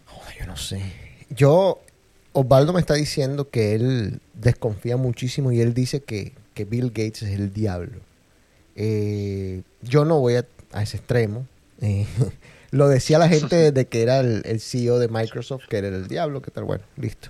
Joder, 0.05 0.39
yo 0.39 0.45
no 0.45 0.55
sé. 0.55 1.10
Yo, 1.35 1.79
Osvaldo 2.33 2.73
me 2.73 2.79
está 2.79 2.93
diciendo 2.95 3.49
que 3.49 3.73
él 3.75 4.19
desconfía 4.33 4.97
muchísimo 4.97 5.51
y 5.51 5.61
él 5.61 5.73
dice 5.73 6.01
que, 6.01 6.33
que 6.53 6.65
Bill 6.65 6.89
Gates 6.89 7.23
es 7.23 7.31
el 7.39 7.53
diablo. 7.53 7.99
Eh, 8.75 9.61
yo 9.81 10.05
no 10.05 10.19
voy 10.19 10.35
a, 10.35 10.45
a 10.71 10.83
ese 10.83 10.97
extremo. 10.97 11.45
Eh, 11.81 12.05
lo 12.71 12.87
decía 12.87 13.17
la 13.19 13.29
gente 13.29 13.55
desde 13.71 13.85
que 13.87 14.01
era 14.01 14.19
el, 14.19 14.41
el 14.45 14.59
CEO 14.59 14.99
de 14.99 15.07
Microsoft, 15.07 15.63
que 15.69 15.77
era 15.77 15.87
el 15.87 16.07
diablo, 16.07 16.41
que 16.41 16.51
tal, 16.51 16.63
bueno, 16.65 16.83
listo. 16.97 17.29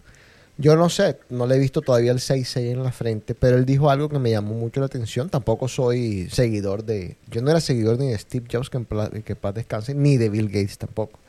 Yo 0.58 0.76
no 0.76 0.90
sé, 0.90 1.18
no 1.30 1.48
le 1.48 1.56
he 1.56 1.60
visto 1.60 1.82
todavía 1.82 2.12
el 2.12 2.20
6-6 2.20 2.58
en 2.72 2.84
la 2.84 2.92
frente, 2.92 3.34
pero 3.34 3.58
él 3.58 3.66
dijo 3.66 3.90
algo 3.90 4.10
que 4.10 4.20
me 4.20 4.30
llamó 4.30 4.54
mucho 4.54 4.80
la 4.80 4.86
atención. 4.86 5.30
Tampoco 5.30 5.68
soy 5.68 6.30
seguidor 6.30 6.84
de... 6.84 7.16
Yo 7.32 7.42
no 7.42 7.50
era 7.50 7.60
seguidor 7.62 7.98
ni 7.98 8.10
de 8.10 8.18
Steve 8.20 8.46
Jobs, 8.52 8.70
que 8.70 8.78
en, 8.78 8.86
pla- 8.86 9.10
que 9.10 9.34
en 9.34 9.40
paz 9.40 9.56
descanse, 9.56 9.96
ni 9.96 10.18
de 10.18 10.30
Bill 10.30 10.48
Gates 10.50 10.78
tampoco. 10.78 11.20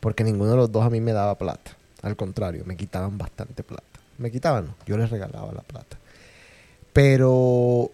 Porque 0.00 0.24
ninguno 0.24 0.52
de 0.52 0.56
los 0.56 0.72
dos 0.72 0.84
a 0.84 0.90
mí 0.90 1.00
me 1.02 1.12
daba 1.12 1.36
plata. 1.36 1.76
Al 2.02 2.16
contrario, 2.16 2.64
me 2.64 2.76
quitaban 2.76 3.18
bastante 3.18 3.62
plata. 3.62 3.84
Me 4.18 4.30
quitaban, 4.30 4.74
yo 4.86 4.96
les 4.96 5.10
regalaba 5.10 5.52
la 5.52 5.62
plata. 5.62 5.96
Pero 6.92 7.90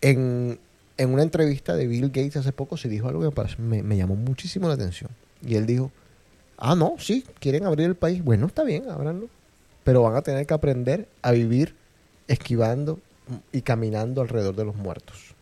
en, 0.00 0.58
en 0.96 1.12
una 1.12 1.22
entrevista 1.22 1.74
de 1.74 1.86
Bill 1.86 2.08
Gates 2.08 2.36
hace 2.36 2.52
poco 2.52 2.76
se 2.76 2.88
dijo 2.88 3.08
algo 3.08 3.28
que 3.30 3.62
me, 3.62 3.82
me 3.82 3.96
llamó 3.96 4.14
muchísimo 4.14 4.68
la 4.68 4.74
atención. 4.74 5.10
Y 5.44 5.56
él 5.56 5.66
dijo, 5.66 5.90
ah, 6.58 6.74
no, 6.74 6.94
sí, 6.98 7.24
quieren 7.40 7.64
abrir 7.64 7.86
el 7.86 7.96
país. 7.96 8.22
Bueno, 8.22 8.46
está 8.46 8.62
bien, 8.62 8.88
ábranlo. 8.90 9.28
Pero 9.84 10.02
van 10.02 10.16
a 10.16 10.22
tener 10.22 10.46
que 10.46 10.54
aprender 10.54 11.08
a 11.22 11.32
vivir 11.32 11.74
esquivando 12.28 12.98
y 13.52 13.62
caminando 13.62 14.20
alrededor 14.20 14.56
de 14.56 14.64
los 14.64 14.76
muertos. 14.76 15.34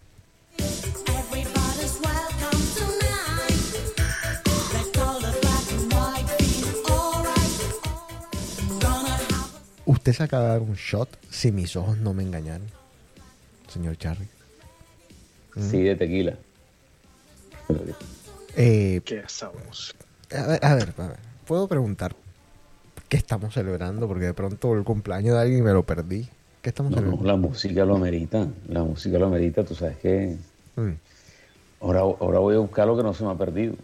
Usted 10.04 10.12
se 10.18 10.22
acaba 10.24 10.42
de 10.42 10.48
dar 10.50 10.60
un 10.60 10.74
shot 10.74 11.08
si 11.30 11.50
mis 11.50 11.76
ojos 11.76 11.96
no 11.96 12.12
me 12.12 12.22
engañaron, 12.22 12.66
señor 13.72 13.96
Charlie. 13.96 14.28
Sí, 15.58 15.80
de 15.80 15.96
tequila. 15.96 16.34
Eh, 18.54 19.00
Qué 19.02 19.22
sabroso. 19.26 19.94
a, 20.30 20.46
ver, 20.46 20.60
a 20.62 20.74
ver, 20.74 20.92
a 20.98 21.06
ver, 21.08 21.16
puedo 21.46 21.66
preguntar 21.68 22.14
qué 23.08 23.16
estamos 23.16 23.54
celebrando 23.54 24.06
porque 24.06 24.26
de 24.26 24.34
pronto 24.34 24.74
el 24.74 24.84
cumpleaños 24.84 25.36
de 25.36 25.40
alguien 25.40 25.60
y 25.60 25.62
me 25.62 25.72
lo 25.72 25.84
perdí. 25.84 26.28
¿Qué 26.60 26.68
estamos 26.68 26.90
No, 26.92 26.96
no, 26.96 27.02
celebrando? 27.04 27.26
la 27.32 27.36
música 27.38 27.84
lo 27.86 27.96
amerita. 27.96 28.46
La 28.68 28.82
música 28.84 29.18
lo 29.18 29.28
amerita. 29.28 29.64
Tú 29.64 29.74
sabes 29.74 29.96
que 29.96 30.36
Mm. 30.76 30.90
ahora, 31.80 32.00
ahora 32.00 32.40
voy 32.40 32.56
a 32.56 32.58
buscar 32.58 32.86
lo 32.86 32.94
que 32.94 33.02
no 33.04 33.14
se 33.14 33.24
me 33.24 33.30
ha 33.30 33.38
perdido. 33.38 33.74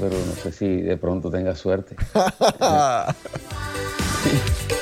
Pero 0.00 0.18
no 0.18 0.32
sé 0.32 0.50
si 0.50 0.80
de 0.80 0.96
pronto 0.96 1.30
tenga 1.30 1.54
suerte. 1.54 1.94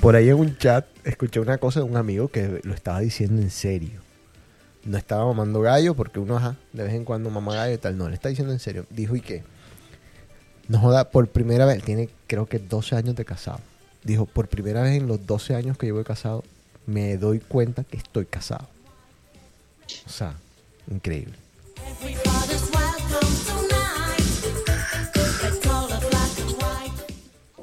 Por 0.00 0.16
ahí 0.16 0.30
en 0.30 0.36
un 0.36 0.56
chat 0.56 0.86
escuché 1.04 1.40
una 1.40 1.58
cosa 1.58 1.80
de 1.80 1.84
un 1.84 1.96
amigo 1.98 2.28
que 2.28 2.60
lo 2.62 2.72
estaba 2.72 3.00
diciendo 3.00 3.42
en 3.42 3.50
serio. 3.50 4.00
No 4.84 4.96
estaba 4.96 5.26
mamando 5.26 5.60
gallo 5.60 5.94
porque 5.94 6.18
uno, 6.18 6.38
ajá, 6.38 6.56
de 6.72 6.84
vez 6.84 6.94
en 6.94 7.04
cuando 7.04 7.28
mama 7.28 7.54
gallo 7.54 7.74
y 7.74 7.78
tal. 7.78 7.98
No, 7.98 8.08
le 8.08 8.14
está 8.14 8.30
diciendo 8.30 8.50
en 8.50 8.60
serio. 8.60 8.86
Dijo 8.88 9.14
y 9.14 9.20
que, 9.20 9.42
no 10.68 10.78
joda, 10.78 11.10
por 11.10 11.28
primera 11.28 11.66
vez, 11.66 11.82
tiene 11.82 12.08
creo 12.26 12.46
que 12.46 12.58
12 12.58 12.96
años 12.96 13.14
de 13.14 13.26
casado. 13.26 13.60
Dijo, 14.02 14.24
por 14.24 14.48
primera 14.48 14.80
vez 14.80 14.96
en 14.96 15.06
los 15.06 15.26
12 15.26 15.54
años 15.54 15.76
que 15.76 15.84
llevo 15.84 15.98
de 15.98 16.04
casado, 16.04 16.44
me 16.86 17.18
doy 17.18 17.40
cuenta 17.40 17.84
que 17.84 17.98
estoy 17.98 18.24
casado. 18.24 18.68
O 20.06 20.08
sea, 20.08 20.34
increíble. 20.90 21.34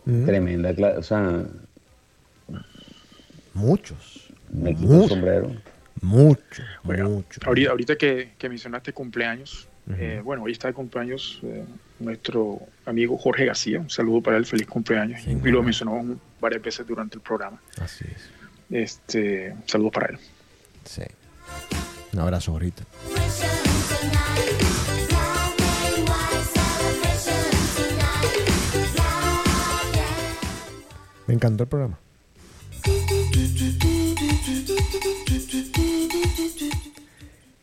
Mm. 0.06 0.26
Tremenda 0.26 0.76
clase. 0.76 0.98
O 1.00 1.04
sea, 1.04 1.46
Muchos, 3.58 4.32
me 4.52 4.76
quito 4.76 4.84
el 4.92 4.98
Mucho. 5.00 5.08
sombrero. 5.16 5.52
muchos, 6.02 6.66
Bueno, 6.84 7.10
muchos. 7.10 7.44
ahorita, 7.44 7.72
ahorita 7.72 7.96
que, 7.98 8.34
que 8.38 8.50
mencionaste 8.50 8.94
cumpleaños, 8.94 9.68
eh, 9.98 10.22
bueno, 10.24 10.44
hoy 10.44 10.52
está 10.52 10.68
de 10.68 10.74
cumpleaños 10.76 11.40
eh, 11.44 11.66
nuestro 12.00 12.60
amigo 12.86 13.18
Jorge 13.18 13.46
García. 13.46 13.80
Un 13.80 13.90
saludo 13.90 14.22
para 14.22 14.38
él, 14.38 14.46
feliz 14.46 14.68
cumpleaños. 14.68 15.22
Sí, 15.24 15.32
y 15.32 15.36
bueno. 15.36 15.58
lo 15.58 15.64
mencionó 15.64 16.20
varias 16.40 16.62
veces 16.62 16.86
durante 16.86 17.16
el 17.16 17.22
programa. 17.22 17.60
Así 17.82 18.06
es. 18.06 18.30
Este, 18.70 19.56
saludos 19.66 19.92
para 19.94 20.08
él. 20.10 20.20
Sí. 20.86 21.02
Un 22.14 22.20
abrazo 22.20 22.52
ahorita. 22.52 22.84
Me 31.28 31.34
encantó 31.34 31.64
el 31.64 31.70
programa. 31.70 32.00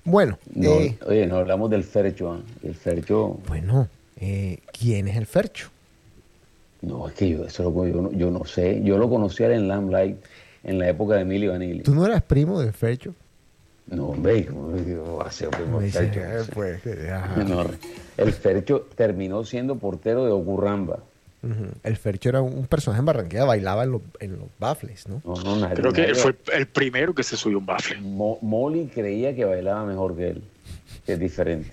Bueno, 0.04 0.38
No, 0.54 0.70
eh, 0.80 0.98
Oye, 1.06 1.26
no 1.26 1.36
hablamos 1.36 1.70
del 1.70 1.82
Fercho. 1.84 2.32
¿ah? 2.32 2.40
El 2.62 2.74
Fercho, 2.74 3.38
bueno, 3.48 3.88
eh, 4.16 4.58
¿quién 4.78 5.08
es 5.08 5.16
el 5.16 5.26
Fercho? 5.26 5.70
no, 6.82 7.08
es 7.08 7.14
que 7.14 7.30
yo, 7.30 7.46
eso 7.46 7.62
lo- 7.62 7.86
yo, 7.86 8.02
no, 8.02 8.12
yo 8.12 8.30
no 8.30 8.44
sé. 8.44 8.82
Yo 8.84 8.98
lo 8.98 9.08
conocí 9.08 9.42
en 9.42 9.68
Lamplight 9.68 10.18
en 10.64 10.78
la 10.78 10.88
época 10.90 11.14
de 11.14 11.22
Emilio 11.22 11.52
Vanilli. 11.52 11.80
¿Tú 11.82 11.94
no 11.94 12.04
eras 12.04 12.22
primo 12.22 12.60
del 12.60 12.74
Fercho? 12.74 13.14
No, 13.86 14.08
hombre, 14.08 14.44
¿cómo 14.44 15.16
va 15.16 15.24
a 15.24 15.30
ser 15.30 15.48
primo 15.48 15.80
del 15.80 15.90
Fercho? 15.90 16.20
eh, 16.20 16.42
pues. 16.52 16.82
No, 17.48 17.64
el 18.18 18.32
Fercho 18.34 18.86
terminó 18.94 19.44
siendo 19.44 19.76
portero 19.76 20.26
de 20.26 20.32
Ocurramba. 20.32 20.98
El 21.82 21.96
Fercho 21.96 22.28
era 22.30 22.40
un 22.42 22.66
personaje 22.66 23.00
en 23.00 23.06
Barranquilla, 23.06 23.44
bailaba 23.44 23.84
en 23.84 23.92
los, 23.92 24.02
en 24.20 24.32
los 24.38 24.48
baffles, 24.58 25.06
¿no? 25.08 25.20
No, 25.24 25.34
no, 25.42 25.56
nadie- 25.56 25.74
Creo 25.76 25.92
que 25.92 26.02
nadie- 26.02 26.14
fue 26.14 26.36
el 26.54 26.66
primero 26.66 27.14
que 27.14 27.22
se 27.22 27.36
subió 27.36 27.58
un 27.58 27.66
bafle. 27.66 28.00
Mo- 28.00 28.38
Molly 28.42 28.86
creía 28.92 29.34
que 29.34 29.44
bailaba 29.44 29.84
mejor 29.84 30.16
que 30.16 30.28
él, 30.30 30.42
que 31.06 31.12
es 31.14 31.18
diferente. 31.20 31.72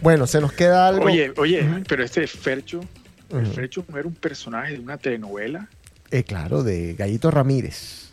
Bueno, 0.00 0.26
se 0.26 0.40
nos 0.40 0.52
queda 0.52 0.86
algo. 0.88 1.06
Oye, 1.06 1.32
oye, 1.38 1.66
pero 1.88 2.04
este 2.04 2.26
Fercho, 2.26 2.80
el. 3.30 3.46
Fercho 3.46 3.84
no 3.88 3.96
era 3.98 4.06
un 4.06 4.14
personaje 4.14 4.74
de 4.74 4.80
una 4.80 4.98
telenovela. 4.98 5.68
Eh, 6.10 6.24
claro, 6.24 6.62
de 6.62 6.94
Gallito 6.94 7.30
Ramírez. 7.30 8.10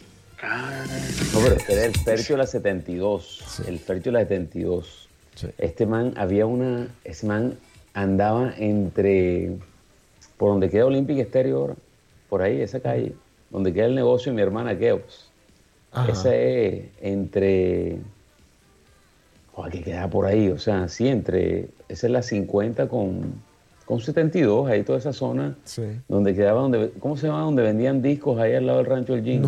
No, 1.34 1.40
pero 1.44 1.56
este 1.56 1.74
era 1.74 1.86
el 1.86 1.96
Fercho 1.96 2.34
de 2.34 2.38
la 2.38 2.48
72. 2.48 3.44
Sí. 3.48 3.64
El 3.68 3.80
Fercho 3.80 4.10
de 4.10 4.14
la 4.14 4.20
72. 4.22 5.08
Sí. 5.36 5.48
Este 5.58 5.86
man, 5.86 6.14
había 6.18 6.46
una. 6.46 6.88
Ese 7.04 7.28
man 7.28 7.58
andaba 7.94 8.54
entre. 8.58 9.58
Por 10.38 10.50
donde 10.50 10.70
queda 10.70 10.86
Olympic 10.86 11.36
ahora. 11.36 11.76
Por 12.30 12.42
ahí, 12.42 12.62
esa 12.62 12.80
calle. 12.80 13.14
Donde 13.50 13.74
queda 13.74 13.86
el 13.86 13.96
negocio 13.96 14.32
de 14.32 14.36
mi 14.36 14.42
hermana 14.42 14.78
Keops. 14.78 15.30
Esa 16.10 16.36
es 16.36 16.86
entre. 17.02 18.00
Joder, 19.52 19.72
que 19.74 19.84
queda 19.84 20.10
por 20.10 20.26
ahí. 20.26 20.50
O 20.50 20.58
sea, 20.58 20.88
sí, 20.88 21.08
entre. 21.08 21.68
Esa 21.88 22.08
es 22.08 22.12
la 22.12 22.24
50 22.24 22.88
con, 22.88 23.42
con 23.92 24.00
72. 24.00 24.70
Ahí 24.70 24.84
toda 24.84 25.00
esa 25.00 25.12
zona. 25.12 25.58
Sí. 25.66 25.84
Donde 26.08 26.34
quedaba, 26.34 26.62
donde, 26.62 26.92
¿cómo 27.00 27.18
se 27.18 27.28
llama? 27.28 27.42
Donde 27.42 27.62
vendían 27.62 28.02
discos 28.02 28.40
ahí 28.40 28.56
al 28.56 28.66
lado 28.66 28.78
del 28.78 28.88
rancho 28.88 29.12
del 29.14 29.24
Gin. 29.24 29.42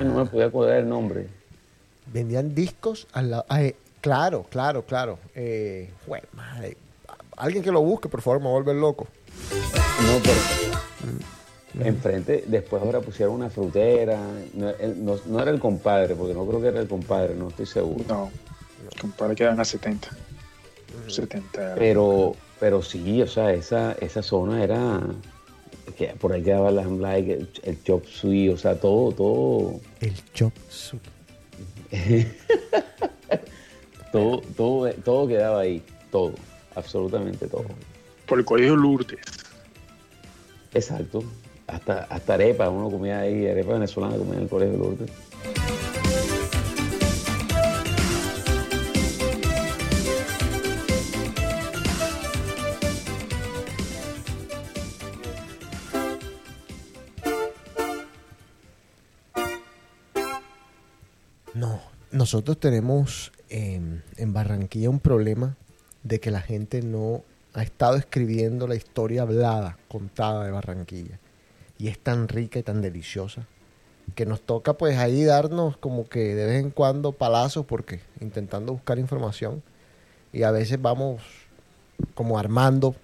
No 0.00 0.14
me 0.14 0.24
podía 0.24 0.46
acordar 0.46 0.78
el 0.78 0.88
nombre. 0.88 1.26
Vendían 2.10 2.54
discos 2.54 3.06
al 3.12 3.30
lado. 3.30 3.44
ay, 3.50 3.74
claro, 4.00 4.46
claro, 4.48 4.82
claro. 4.86 5.18
Eh, 5.34 5.90
madre. 6.34 6.78
Alguien 7.36 7.62
que 7.62 7.70
lo 7.70 7.82
busque, 7.82 8.08
por 8.08 8.22
favor, 8.22 8.40
me 8.40 8.48
vuelve 8.48 8.72
loco. 8.72 9.06
No, 9.50 10.18
pero 10.22 11.86
enfrente, 11.86 12.44
después 12.46 12.82
ahora 12.82 13.00
pusieron 13.00 13.34
una 13.34 13.50
frutera. 13.50 14.18
No, 14.54 14.70
el- 14.70 15.04
no- 15.04 15.16
no 15.26 15.40
era 15.40 15.50
el 15.50 15.60
compadre, 15.60 16.14
porque 16.14 16.32
no 16.32 16.46
creo 16.46 16.60
que 16.62 16.68
era 16.68 16.80
el 16.80 16.88
compadre, 16.88 17.34
no 17.34 17.48
estoy 17.48 17.66
seguro. 17.66 18.02
no, 18.08 18.30
compadre 18.98 19.34
quedan 19.34 19.60
a 19.60 19.64
70. 19.64 20.08
70. 21.08 21.74
Pero, 21.76 22.34
pero 22.62 22.80
sí, 22.80 23.20
o 23.20 23.26
sea, 23.26 23.52
esa, 23.52 23.90
esa 23.94 24.22
zona 24.22 24.62
era. 24.62 25.00
Que 25.98 26.14
por 26.20 26.32
ahí 26.32 26.44
quedaba 26.44 26.70
la 26.70 26.84
Like, 26.84 27.32
el, 27.32 27.48
el 27.64 27.82
Chop 27.82 28.06
Suey, 28.06 28.50
o 28.50 28.56
sea, 28.56 28.78
todo, 28.78 29.10
todo, 29.10 29.80
El 30.00 30.14
Chop 30.32 30.52
Suey. 30.68 31.00
todo, 34.12 34.42
todo, 34.56 34.92
todo 34.92 35.26
quedaba 35.26 35.62
ahí, 35.62 35.82
todo, 36.12 36.34
absolutamente 36.76 37.48
todo. 37.48 37.64
Por 38.26 38.38
el 38.38 38.44
colegio 38.44 38.76
Lourdes. 38.76 39.18
Exacto. 40.72 41.24
Hasta, 41.66 42.04
hasta 42.04 42.34
arepa, 42.34 42.68
uno 42.68 42.88
comía 42.92 43.18
ahí, 43.18 43.44
arepa 43.44 43.72
venezolana 43.72 44.16
comía 44.16 44.34
en 44.34 44.42
el 44.42 44.48
colegio 44.48 44.78
Lourdes. 44.78 45.10
Nosotros 62.22 62.56
tenemos 62.56 63.32
en, 63.48 64.04
en 64.16 64.32
Barranquilla 64.32 64.88
un 64.88 65.00
problema 65.00 65.56
de 66.04 66.20
que 66.20 66.30
la 66.30 66.40
gente 66.40 66.80
no 66.80 67.24
ha 67.52 67.64
estado 67.64 67.96
escribiendo 67.96 68.68
la 68.68 68.76
historia 68.76 69.22
hablada, 69.22 69.76
contada 69.88 70.44
de 70.44 70.52
Barranquilla. 70.52 71.18
Y 71.78 71.88
es 71.88 71.98
tan 71.98 72.28
rica 72.28 72.60
y 72.60 72.62
tan 72.62 72.80
deliciosa 72.80 73.48
que 74.14 74.24
nos 74.24 74.40
toca 74.40 74.74
pues 74.74 74.98
ahí 74.98 75.24
darnos 75.24 75.76
como 75.76 76.08
que 76.08 76.36
de 76.36 76.46
vez 76.46 76.62
en 76.62 76.70
cuando 76.70 77.10
palazos 77.10 77.66
porque 77.66 77.98
intentando 78.20 78.72
buscar 78.72 79.00
información 79.00 79.60
y 80.32 80.44
a 80.44 80.52
veces 80.52 80.80
vamos 80.80 81.22
como 82.14 82.38
armando 82.38 82.94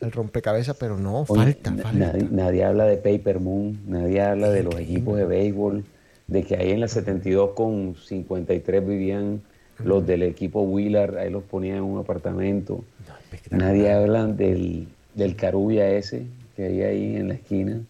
el 0.00 0.10
rompecabezas, 0.10 0.74
pero 0.80 0.98
no, 0.98 1.26
Oye, 1.28 1.52
falta, 1.52 1.70
falta. 1.70 1.92
Nadie, 1.92 2.28
nadie 2.30 2.64
habla 2.64 2.86
de 2.86 2.96
Paper 2.96 3.40
Moon, 3.40 3.78
nadie 3.86 4.22
habla 4.22 4.48
de 4.48 4.62
los 4.62 4.76
equipos 4.76 5.18
de 5.18 5.26
béisbol, 5.26 5.84
de 6.26 6.42
que 6.42 6.56
ahí 6.56 6.70
en 6.70 6.80
la 6.80 6.88
72 6.88 7.50
con 7.54 7.94
53 7.96 8.86
vivían 8.86 9.42
los 9.78 10.06
del 10.06 10.22
equipo 10.22 10.62
Wheeler, 10.62 11.18
ahí 11.18 11.30
los 11.30 11.42
ponían 11.44 11.78
en 11.78 11.82
un 11.84 11.98
apartamento. 11.98 12.84
No. 13.50 13.58
Nadie 13.58 13.92
habla 13.92 14.26
del, 14.26 14.86
del 15.14 15.36
Carulla 15.36 15.88
ese 15.90 16.26
que 16.56 16.66
hay 16.66 16.82
ahí 16.82 17.16
en 17.16 17.28
la 17.28 17.34
esquina 17.34 17.80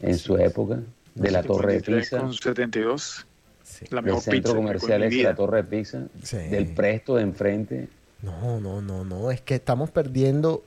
en 0.00 0.18
su 0.18 0.36
época, 0.36 0.80
de 1.14 1.30
la 1.30 1.42
Torre 1.42 1.74
de 1.74 1.78
53 1.80 2.04
Pisa, 2.04 2.18
Con 2.20 2.32
72. 2.34 3.26
Sí. 3.62 3.84
La 3.90 3.96
del 3.96 4.04
mejor 4.06 4.22
centro 4.22 4.40
pizza 4.40 4.52
que 4.52 4.56
comercial 4.56 5.08
mi 5.08 5.22
la. 5.22 5.34
Torre 5.36 5.56
de 5.58 5.64
Pisa, 5.64 6.02
Sí. 6.22 6.36
del 6.36 6.66
Presto 6.74 7.14
de 7.16 7.22
enfrente. 7.22 7.88
No, 8.22 8.60
no, 8.60 8.82
no, 8.82 9.04
no. 9.04 9.30
Es 9.30 9.40
que 9.40 9.54
estamos 9.54 9.90
perdiendo 9.90 10.62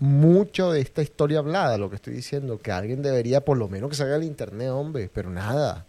mucho 0.00 0.72
de 0.72 0.80
esta 0.80 1.02
historia 1.02 1.38
hablada, 1.38 1.78
lo 1.78 1.90
que 1.90 1.96
estoy 1.96 2.14
diciendo, 2.14 2.58
que 2.58 2.72
alguien 2.72 3.02
debería 3.02 3.44
por 3.44 3.56
lo 3.56 3.68
menos 3.68 3.90
que 3.90 3.96
salga 3.96 4.16
al 4.16 4.24
internet, 4.24 4.70
hombre, 4.70 5.08
pero 5.12 5.30
nada. 5.30 5.86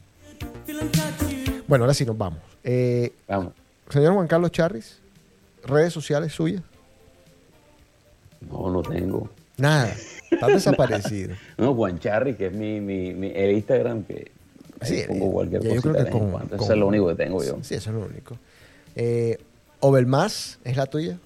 Bueno, 1.67 1.85
ahora 1.85 1.93
sí 1.93 2.05
nos 2.05 2.17
vamos. 2.17 2.39
Eh, 2.63 3.13
Vamos, 3.27 3.53
señor 3.89 4.13
Juan 4.13 4.27
Carlos 4.27 4.51
Charris, 4.51 4.99
redes 5.65 5.93
sociales 5.93 6.33
suyas, 6.33 6.61
no, 8.41 8.69
no 8.69 8.81
tengo. 8.81 9.29
nada, 9.57 9.93
está 10.29 10.47
desaparecido. 10.47 11.35
No, 11.57 11.73
Juan 11.75 11.99
Charri, 11.99 12.35
que 12.35 12.47
es 12.47 12.53
mi, 12.53 12.79
mi, 12.79 13.13
mi- 13.13 13.31
el 13.33 13.51
Instagram, 13.51 14.03
que 14.03 14.31
Sí, 14.83 15.03
pongo 15.07 15.31
cualquier 15.31 15.61
ya 15.61 15.75
yo 15.75 15.81
creo 15.81 15.93
que 16.05 16.09
con- 16.11 16.31
con- 16.31 16.59
Eso 16.59 16.73
es 16.73 16.79
lo 16.79 16.87
único 16.87 17.07
que 17.09 17.15
tengo 17.15 17.43
yo. 17.43 17.57
Sí, 17.61 17.75
eso 17.75 17.89
es 17.91 17.95
lo 17.95 18.05
único. 18.05 18.37
Eh, 18.95 19.37
Obelmás, 19.79 20.59
¿es 20.63 20.75
la 20.77 20.85
tuya? 20.85 21.17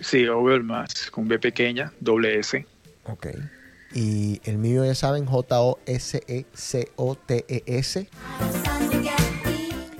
Sí, 0.00 0.26
Overmás, 0.26 1.10
con 1.10 1.26
B 1.28 1.38
pequeña, 1.38 1.92
doble 2.00 2.38
S. 2.38 2.66
Ok. 3.04 3.28
Y 3.94 4.40
el 4.44 4.58
mío, 4.58 4.84
ya 4.84 4.94
saben, 4.94 5.24
E 5.24 5.26
J-O-S-E-C-O-T-E-S. 5.26 8.08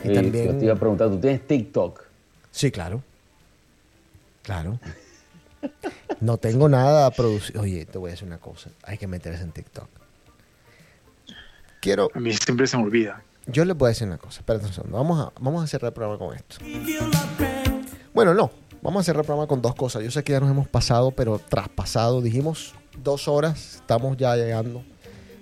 Y 0.04 0.08
Y 0.08 0.14
también... 0.14 0.46
Yo 0.46 0.58
te 0.58 0.64
iba 0.64 0.74
a 0.74 0.78
preguntar, 0.78 1.10
¿tú 1.10 1.18
tienes 1.18 1.46
TikTok? 1.46 2.02
Sí, 2.50 2.70
claro. 2.70 3.02
Claro. 4.42 4.78
No 6.20 6.38
tengo 6.38 6.68
nada 6.68 7.10
producido. 7.10 7.62
Oye, 7.62 7.84
te 7.84 7.98
voy 7.98 8.10
a 8.10 8.12
decir 8.12 8.26
una 8.26 8.38
cosa. 8.38 8.70
Hay 8.84 8.98
que 8.98 9.06
meterse 9.06 9.42
en 9.42 9.52
TikTok. 9.52 9.88
Quiero. 11.80 12.10
A 12.14 12.20
mí 12.20 12.32
siempre 12.32 12.66
se 12.66 12.76
me 12.76 12.84
olvida. 12.84 13.22
Yo 13.46 13.64
les 13.64 13.76
voy 13.76 13.86
a 13.86 13.88
decir 13.90 14.06
una 14.06 14.18
cosa. 14.18 14.40
Espérate 14.40 14.66
un 14.66 14.72
segundo. 14.72 14.96
Vamos 14.96 15.20
a, 15.20 15.32
vamos 15.40 15.64
a 15.64 15.66
cerrar 15.66 15.88
el 15.88 15.94
programa 15.94 16.18
con 16.18 16.34
esto. 16.34 16.56
Bueno, 18.14 18.34
no. 18.34 18.50
Vamos 18.82 19.00
a 19.00 19.04
cerrar 19.04 19.22
el 19.22 19.26
programa 19.26 19.48
con 19.48 19.60
dos 19.60 19.74
cosas. 19.74 20.02
Yo 20.02 20.10
sé 20.10 20.22
que 20.22 20.32
ya 20.32 20.40
nos 20.40 20.50
hemos 20.50 20.68
pasado, 20.68 21.10
pero 21.10 21.38
traspasado. 21.38 22.22
Dijimos 22.22 22.74
dos 23.02 23.28
horas. 23.28 23.76
Estamos 23.76 24.16
ya 24.16 24.36
llegando 24.36 24.82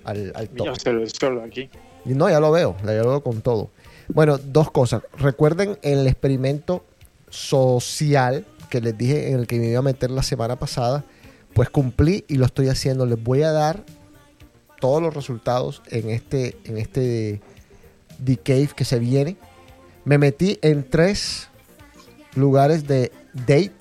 al, 0.04 0.32
al 0.34 0.48
top. 0.48 0.66
Yo 0.66 0.74
solo, 0.76 1.06
solo 1.08 1.42
aquí. 1.42 1.68
Y 2.04 2.14
No, 2.14 2.28
ya 2.28 2.40
lo 2.40 2.50
veo, 2.50 2.76
ya 2.84 2.94
lo 3.02 3.10
veo 3.10 3.22
con 3.22 3.40
todo. 3.40 3.70
Bueno, 4.08 4.38
dos 4.38 4.70
cosas. 4.70 5.02
Recuerden 5.18 5.78
el 5.82 6.06
experimento 6.06 6.84
social 7.30 8.44
que 8.70 8.80
les 8.80 8.96
dije 8.96 9.30
en 9.30 9.38
el 9.38 9.46
que 9.46 9.58
me 9.58 9.68
iba 9.68 9.78
a 9.78 9.82
meter 9.82 10.10
la 10.10 10.22
semana 10.22 10.56
pasada. 10.56 11.04
Pues 11.54 11.70
cumplí 11.70 12.24
y 12.28 12.36
lo 12.36 12.44
estoy 12.44 12.68
haciendo. 12.68 13.06
Les 13.06 13.22
voy 13.22 13.42
a 13.42 13.52
dar 13.52 13.84
todos 14.80 15.00
los 15.00 15.14
resultados 15.14 15.82
en 15.86 16.10
este, 16.10 16.56
en 16.64 16.78
este 16.78 17.40
The 18.22 18.36
Cave 18.36 18.70
que 18.76 18.84
se 18.84 18.98
viene. 18.98 19.36
Me 20.04 20.18
metí 20.18 20.58
en 20.60 20.88
tres 20.88 21.48
lugares 22.34 22.86
de 22.86 23.10
date. 23.32 23.72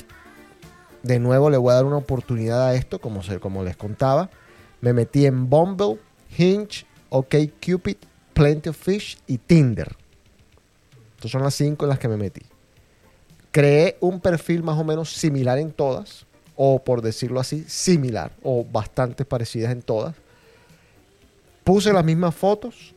De 1.04 1.20
nuevo 1.20 1.50
le 1.50 1.58
voy 1.58 1.72
a 1.72 1.76
dar 1.76 1.86
una 1.86 1.98
oportunidad 1.98 2.66
a 2.66 2.76
esto, 2.76 3.00
como, 3.00 3.22
les 3.64 3.76
contaba. 3.76 4.30
Me 4.80 4.94
metí 4.94 5.26
en 5.26 5.50
Bumble, 5.50 6.00
Hinge, 6.38 6.86
OkCupid, 7.10 7.98
Plenty 8.34 8.70
of 8.70 8.78
Fish 8.78 9.18
y 9.28 9.38
Tinder. 9.38 9.96
Estas 11.16 11.32
son 11.32 11.44
las 11.44 11.54
cinco 11.56 11.86
en 11.86 11.90
las 11.90 12.00
que 12.00 12.08
me 12.08 12.18
metí. 12.18 12.42
Creé 13.52 13.98
un 14.00 14.20
perfil 14.20 14.64
más 14.64 14.80
o 14.80 14.84
menos 14.84 15.14
similar 15.14 15.60
en 15.60 15.72
todas, 15.72 16.26
o 16.56 16.84
por 16.84 17.02
decirlo 17.02 17.40
así, 17.40 17.66
similar, 17.68 18.32
o 18.42 18.66
bastante 18.66 19.26
parecidas 19.26 19.74
en 19.74 19.82
todas. 19.82 20.16
Puse 21.66 21.94
las 21.94 22.04
mismas 22.04 22.34
fotos 22.34 22.96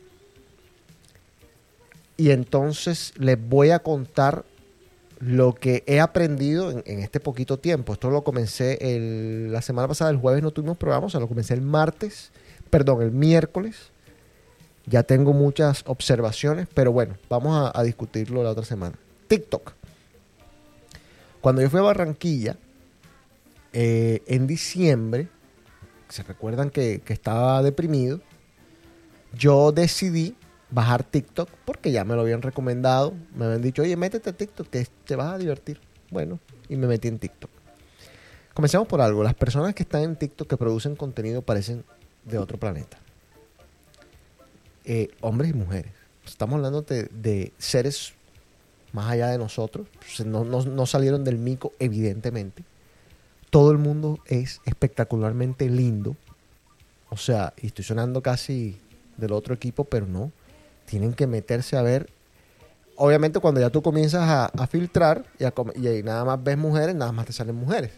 y 2.16 2.30
entonces 2.30 3.12
les 3.16 3.36
voy 3.48 3.70
a 3.70 3.80
contar 3.80 4.44
lo 5.18 5.55
que 5.55 5.82
he 5.86 6.01
aprendido 6.01 6.70
en, 6.70 7.01
este 7.01 7.20
poquito 7.20 7.59
tiempo. 7.59 7.93
Esto 7.93 8.10
lo 8.10 8.22
comencé 8.22 8.78
la 9.51 9.62
semana 9.62 9.88
pasada, 9.88 10.10
el 10.10 10.18
jueves 10.18 10.43
no 10.43 10.51
tuvimos 10.51 10.76
programa, 10.76 11.06
o 11.06 11.10
sea, 11.10 11.20
lo 11.20 11.28
comencé 11.28 11.55
el 11.55 11.62
martes, 11.62 12.30
perdón, 12.70 13.02
el 13.02 13.12
miércoles. 13.12 13.90
Ya 14.86 15.02
tengo 15.02 15.32
muchas 15.32 15.82
observaciones, 15.86 16.68
pero 16.72 16.93
bueno, 16.93 17.16
vamos 17.28 17.56
a, 17.56 17.78
a 17.78 17.82
discutirlo 17.82 18.44
la 18.44 18.51
otra 18.51 18.64
semana. 18.64 18.97
TikTok. 19.28 19.72
Cuando 21.40 21.62
yo 21.62 21.70
fui 21.70 21.80
a 21.80 21.84
Barranquilla, 21.84 22.56
eh, 23.72 24.22
en 24.26 24.47
diciembre, 24.47 25.28
se 26.09 26.22
recuerdan 26.22 26.70
que, 26.70 27.02
que 27.05 27.12
estaba 27.12 27.62
deprimido, 27.62 28.20
yo 29.34 29.70
decidí 29.70 30.34
bajar 30.70 31.05
TikTok 31.05 31.48
porque 31.64 31.93
ya 31.93 32.05
me 32.05 32.14
lo 32.14 32.22
habían 32.22 32.43
recomendado. 32.43 33.14
Me 33.34 33.44
habían 33.47 33.62
dicho, 33.62 33.82
oye, 33.82 33.97
métete 33.97 34.30
a 34.30 34.32
TikTok, 34.32 34.68
que 34.68 34.86
te 35.05 35.16
vas 35.16 35.34
a 35.34 35.38
divertir. 35.38 35.80
Bueno, 36.10 36.38
y 36.68 36.76
me 36.76 36.86
metí 36.86 37.09
en 37.09 37.18
TikTok. 37.18 37.51
Comencemos 38.55 38.88
por 38.88 39.01
algo. 39.01 39.22
Las 39.22 39.34
personas 39.34 39.74
que 39.74 39.82
están 39.82 40.02
en 40.02 40.16
TikTok 40.16 40.48
que 40.48 40.56
producen 40.56 40.97
contenido 40.97 41.43
parecen 41.43 41.84
de 42.24 42.38
otro 42.38 42.59
planeta. 42.59 42.98
Eh, 44.84 45.09
hombres 45.20 45.51
y 45.51 45.55
mujeres. 45.55 45.93
Estamos 46.24 46.56
hablando 46.56 46.82
de, 46.82 47.52
seres 47.59 48.14
más 48.93 49.10
allá 49.10 49.28
de 49.28 49.38
nosotros. 49.38 49.88
No, 50.24 50.44
no- 50.44 50.64
no 50.64 50.86
salieron 50.86 51.24
del 51.24 51.38
mico, 51.38 51.72
evidentemente. 51.78 52.64
Todo 53.51 53.70
el 53.72 53.78
mundo 53.78 54.18
es 54.26 54.60
espectacularmente 54.64 55.68
lindo. 55.68 56.16
O 57.10 57.16
sea, 57.16 57.52
y 57.60 57.66
estoy 57.66 57.84
sonando 57.84 58.22
casi 58.22 58.78
del 59.16 59.32
otro 59.32 59.55
equipo, 59.55 59.84
pero 59.84 60.06
no. 60.06 60.32
Tienen 60.86 61.12
que 61.12 61.26
meterse 61.26 61.76
a 61.76 61.82
ver. 61.82 62.08
Obviamente, 62.96 63.40
cuando 63.40 63.60
ya 63.60 63.70
tú 63.70 63.82
comienzas 63.82 64.22
a, 64.22 64.66
filtrar 64.66 65.26
y, 65.38 65.44
ahí 65.86 66.02
nada 66.02 66.24
más 66.24 66.42
ves 66.42 66.56
mujeres, 66.56 66.94
nada 66.94 67.12
más 67.12 67.26
te 67.26 67.32
salen 67.32 67.54
mujeres. 67.54 67.90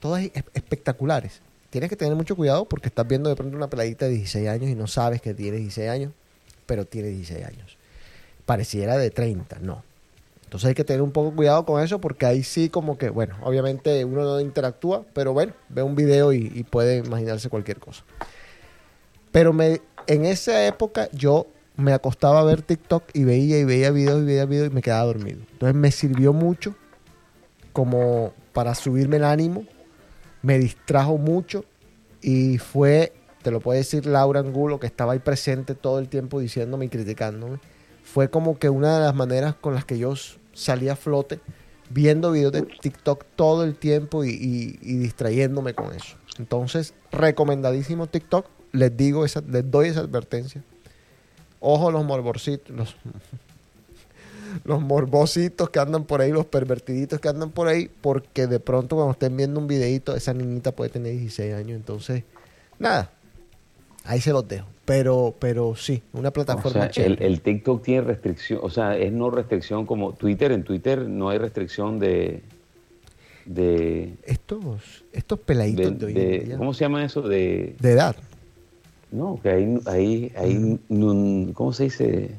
Todas 0.00 0.22
es- 0.22 0.32
espectaculares. 0.54 1.42
Tienes 1.70 1.90
que 1.90 1.96
tener 1.96 2.14
mucho 2.14 2.36
cuidado 2.36 2.64
porque 2.64 2.88
estás 2.88 3.06
viendo 3.06 3.28
de 3.28 3.36
pronto 3.36 3.56
una 3.56 3.68
peladita 3.68 4.06
de 4.06 4.12
16 4.12 4.48
años 4.48 4.70
y 4.70 4.74
no 4.74 4.86
sabes 4.86 5.20
que 5.20 5.34
tiene 5.34 5.58
16 5.58 5.90
años, 5.90 6.12
pero 6.64 6.86
tiene 6.86 7.08
16 7.08 7.44
años. 7.44 7.76
Pareciera 8.46 8.96
de 8.96 9.10
30, 9.10 9.58
no. 9.60 9.82
Entonces 10.44 10.68
hay 10.68 10.74
que 10.74 10.84
tener 10.84 11.02
un 11.02 11.10
poco 11.10 11.34
cuidado 11.34 11.66
con 11.66 11.82
eso 11.82 12.00
porque 12.00 12.24
ahí 12.24 12.44
sí 12.44 12.70
como 12.70 12.96
que, 12.96 13.10
bueno, 13.10 13.36
obviamente 13.42 14.04
uno 14.04 14.22
no 14.22 14.40
interactúa, 14.40 15.04
pero 15.12 15.32
bueno, 15.32 15.52
ve 15.68 15.82
un 15.82 15.96
video 15.96 16.32
y, 16.32 16.64
puede 16.70 16.98
imaginarse 16.98 17.48
cualquier 17.48 17.80
cosa. 17.80 18.04
Pero 19.32 19.54
en 20.06 20.24
esa 20.24 20.66
época 20.66 21.10
yo 21.12 21.48
me 21.76 21.92
acostaba 21.92 22.40
a 22.40 22.44
ver 22.44 22.62
TikTok 22.62 23.04
y 23.12 23.24
veía 23.24 23.58
y 23.58 23.64
veía 23.64 23.90
videos 23.90 24.22
y 24.22 24.26
veía 24.26 24.46
videos 24.46 24.70
y 24.70 24.74
me 24.74 24.82
quedaba 24.82 25.04
dormido. 25.04 25.40
Entonces 25.52 25.74
me 25.74 25.90
sirvió 25.90 26.32
mucho 26.32 26.74
como 27.72 28.32
para 28.52 28.74
subirme 28.74 29.16
el 29.16 29.24
ánimo, 29.24 29.64
me 30.42 30.58
distrajo 30.58 31.18
mucho 31.18 31.64
y 32.22 32.58
fue, 32.58 33.12
te 33.42 33.50
lo 33.50 33.60
puede 33.60 33.80
decir 33.80 34.06
Laura 34.06 34.40
Angulo, 34.40 34.80
que 34.80 34.86
estaba 34.86 35.12
ahí 35.12 35.18
presente 35.18 35.74
todo 35.74 35.98
el 35.98 36.08
tiempo 36.08 36.40
diciéndome 36.40 36.86
y 36.86 36.88
criticándome, 36.88 37.58
fue 38.02 38.30
como 38.30 38.58
que 38.58 38.70
una 38.70 38.98
de 38.98 39.04
las 39.04 39.14
maneras 39.14 39.54
con 39.56 39.74
las 39.74 39.84
que 39.84 39.98
yo 39.98 40.14
salí 40.54 40.88
a 40.88 40.96
flote 40.96 41.40
viendo 41.90 42.32
videos 42.32 42.52
de 42.52 42.62
TikTok 42.62 43.24
todo 43.36 43.62
el 43.64 43.76
tiempo 43.76 44.24
y, 44.24 44.30
y- 44.30 44.78
y 44.82 44.96
distrayéndome 44.96 45.74
con 45.74 45.92
eso. 45.94 46.16
Entonces, 46.38 46.94
recomendadísimo 47.12 48.06
TikTok. 48.08 48.46
Les 48.72 48.94
digo, 48.96 49.24
esa, 49.24 49.40
les 49.42 49.70
doy 49.70 49.88
esa 49.88 50.00
advertencia. 50.00 50.62
Ojo 51.68 51.90
los 51.90 52.04
morborcitos, 52.04 52.70
los, 52.76 52.96
los 54.64 54.80
morbositos 54.80 55.68
que 55.70 55.80
andan 55.80 56.04
por 56.04 56.20
ahí, 56.20 56.30
los 56.30 56.46
pervertiditos 56.46 57.18
que 57.18 57.28
andan 57.28 57.50
por 57.50 57.66
ahí, 57.66 57.90
porque 58.00 58.46
de 58.46 58.60
pronto 58.60 58.94
cuando 58.94 59.12
estén 59.12 59.36
viendo 59.36 59.58
un 59.58 59.66
videito, 59.66 60.14
esa 60.14 60.32
niñita 60.32 60.70
puede 60.70 60.90
tener 60.90 61.10
16 61.12 61.54
años. 61.54 61.76
Entonces, 61.76 62.22
nada, 62.78 63.10
ahí 64.04 64.20
se 64.20 64.32
los 64.32 64.46
dejo. 64.46 64.66
Pero, 64.84 65.34
pero 65.40 65.74
sí, 65.74 66.04
una 66.12 66.28
O 66.28 66.32
plataforma 66.32 66.92
sea, 66.92 67.04
el, 67.04 67.40
TikTok 67.40 67.82
tiene 67.82 68.02
restricción, 68.02 68.60
o 68.62 68.70
sea, 68.70 68.96
es 68.96 69.12
no 69.12 69.30
restricción 69.30 69.84
como 69.86 70.12
Twitter. 70.12 70.52
En 70.52 70.62
Twitter 70.62 71.08
no 71.08 71.30
hay 71.30 71.38
restricción 71.38 71.98
de. 71.98 72.44
de, 73.44 74.14
Estos, 74.22 75.02
estos 75.12 75.40
peladitos 75.40 75.98
de, 75.98 76.12
de- 76.12 76.54
¿Cómo 76.56 76.72
se 76.72 76.84
llama 76.84 77.04
eso? 77.04 77.22
De. 77.22 77.74
de 77.80 77.90
edad, 77.90 78.14
No, 79.10 79.38
que 79.42 79.48
hay, 79.50 79.78
hay, 79.86 80.32
hay 80.36 80.78
nun- 80.88 81.52
¿cómo 81.54 81.72
se 81.72 81.84
dice? 81.84 82.30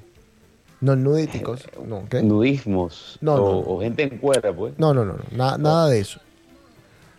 no 0.80 0.96
nudíticos, 0.96 1.66
no, 1.88 2.04
¿qué? 2.08 2.22
Nudismos. 2.22 3.18
No, 3.22 3.34
o, 3.34 3.38
no, 3.38 3.44
no. 3.52 3.60
o 3.62 3.82
gente 3.82 4.04
en 4.04 4.18
cuera, 4.20 4.54
pues. 4.56 4.74
No, 4.78 4.94
no, 4.94 5.04
no, 5.06 5.14
no, 5.14 5.24
na- 5.36 5.58
nada 5.58 5.90
de 5.90 6.00
eso. 6.00 6.20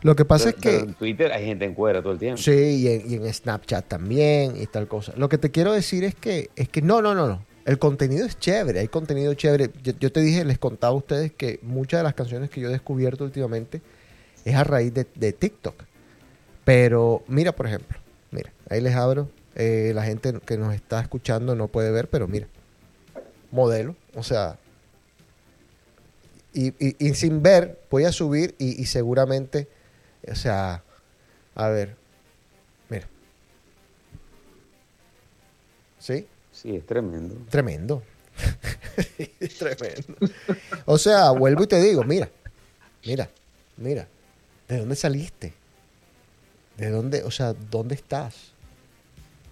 Lo 0.02 0.14
que 0.14 0.24
pasa 0.24 0.44
Pero- 0.44 0.56
es 0.56 0.62
que... 0.62 0.70
pero 0.70 0.84
en 0.84 0.94
Twitter 0.94 1.32
hay 1.32 1.44
gente 1.44 1.64
en 1.64 1.74
cuera 1.74 2.00
todo 2.00 2.12
el 2.12 2.20
tiempo. 2.20 2.40
Sí, 2.40 2.52
y 2.52 2.86
en, 2.88 3.10
y 3.10 3.14
en 3.14 3.34
Snapchat 3.34 3.88
también 3.88 4.54
y 4.60 4.66
tal 4.66 4.86
cosa. 4.86 5.12
Lo 5.16 5.28
que 5.28 5.38
te 5.38 5.50
quiero 5.50 5.72
decir 5.72 6.04
es 6.04 6.14
que, 6.14 6.50
es 6.54 6.68
que 6.68 6.82
no, 6.82 7.02
no, 7.02 7.14
no, 7.16 7.26
no. 7.26 7.42
El 7.64 7.80
contenido 7.80 8.24
es 8.26 8.38
chévere, 8.38 8.78
hay 8.78 8.88
contenido 8.88 9.34
chévere. 9.34 9.70
Yo, 9.82 9.92
yo 9.98 10.12
te 10.12 10.20
dije, 10.20 10.44
les 10.44 10.58
contaba 10.58 10.92
a 10.92 10.96
ustedes 10.96 11.32
que 11.32 11.58
muchas 11.62 11.98
de 11.98 12.04
las 12.04 12.14
canciones 12.14 12.50
que 12.50 12.60
yo 12.60 12.68
he 12.68 12.72
descubierto 12.72 13.24
últimamente 13.24 13.82
es 14.44 14.54
a 14.54 14.62
raíz 14.62 14.94
de, 14.94 15.04
de 15.16 15.32
TikTok. 15.32 15.74
Pero 16.64 17.24
mira, 17.26 17.50
por 17.52 17.66
ejemplo, 17.66 17.98
mira, 18.30 18.52
ahí 18.70 18.80
les 18.80 18.94
abro. 18.94 19.28
Eh, 19.58 19.92
la 19.94 20.04
gente 20.04 20.32
que 20.46 20.56
nos 20.56 20.72
está 20.74 21.00
escuchando 21.00 21.54
no 21.54 21.68
puede 21.68 21.90
ver, 21.90 22.08
pero 22.08 22.26
mira, 22.28 22.46
modelo, 23.50 23.94
o 24.14 24.22
sea, 24.22 24.58
y, 26.54 26.68
y- 26.84 26.96
y 26.98 27.14
sin 27.14 27.42
ver, 27.42 27.78
voy 27.90 28.04
a 28.04 28.12
subir 28.12 28.54
y, 28.58 28.80
y 28.80 28.86
seguramente, 28.86 29.68
o 30.30 30.34
sea, 30.34 30.82
a 31.54 31.68
ver, 31.68 31.96
mira. 32.88 33.06
¿Sí? 35.98 36.26
Sí, 36.52 36.76
es 36.76 36.86
tremendo. 36.86 37.36
Tremendo. 37.50 38.02
Tremendo. 39.58 40.14
O 40.86 40.96
sea, 40.98 41.30
vuelvo 41.32 41.64
y 41.64 41.66
te 41.66 41.80
digo, 41.80 42.04
mira, 42.04 42.30
mira, 43.04 43.28
mira, 43.76 44.06
¿de 44.68 44.78
dónde 44.78 44.96
saliste? 44.96 45.52
¿De 46.76 46.90
dónde, 46.90 47.22
o 47.24 47.30
sea, 47.30 47.52
dónde 47.54 47.94
estás? 47.96 48.52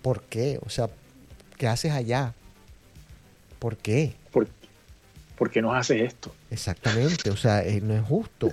¿Por 0.07 0.23
qué? 0.23 0.61
O 0.65 0.70
sea, 0.70 0.89
¿qué 1.59 1.66
haces 1.66 1.91
allá? 1.91 2.33
¿Por 3.59 3.77
qué? 3.77 4.15
¿Por, 4.31 4.47
por 5.37 5.51
qué 5.51 5.61
nos 5.61 5.74
haces 5.74 6.01
esto? 6.01 6.33
Exactamente, 6.49 7.28
o 7.31 7.37
sea, 7.37 7.65
eh, 7.65 7.81
no 7.81 7.93
es 7.93 8.03
justo. 8.03 8.53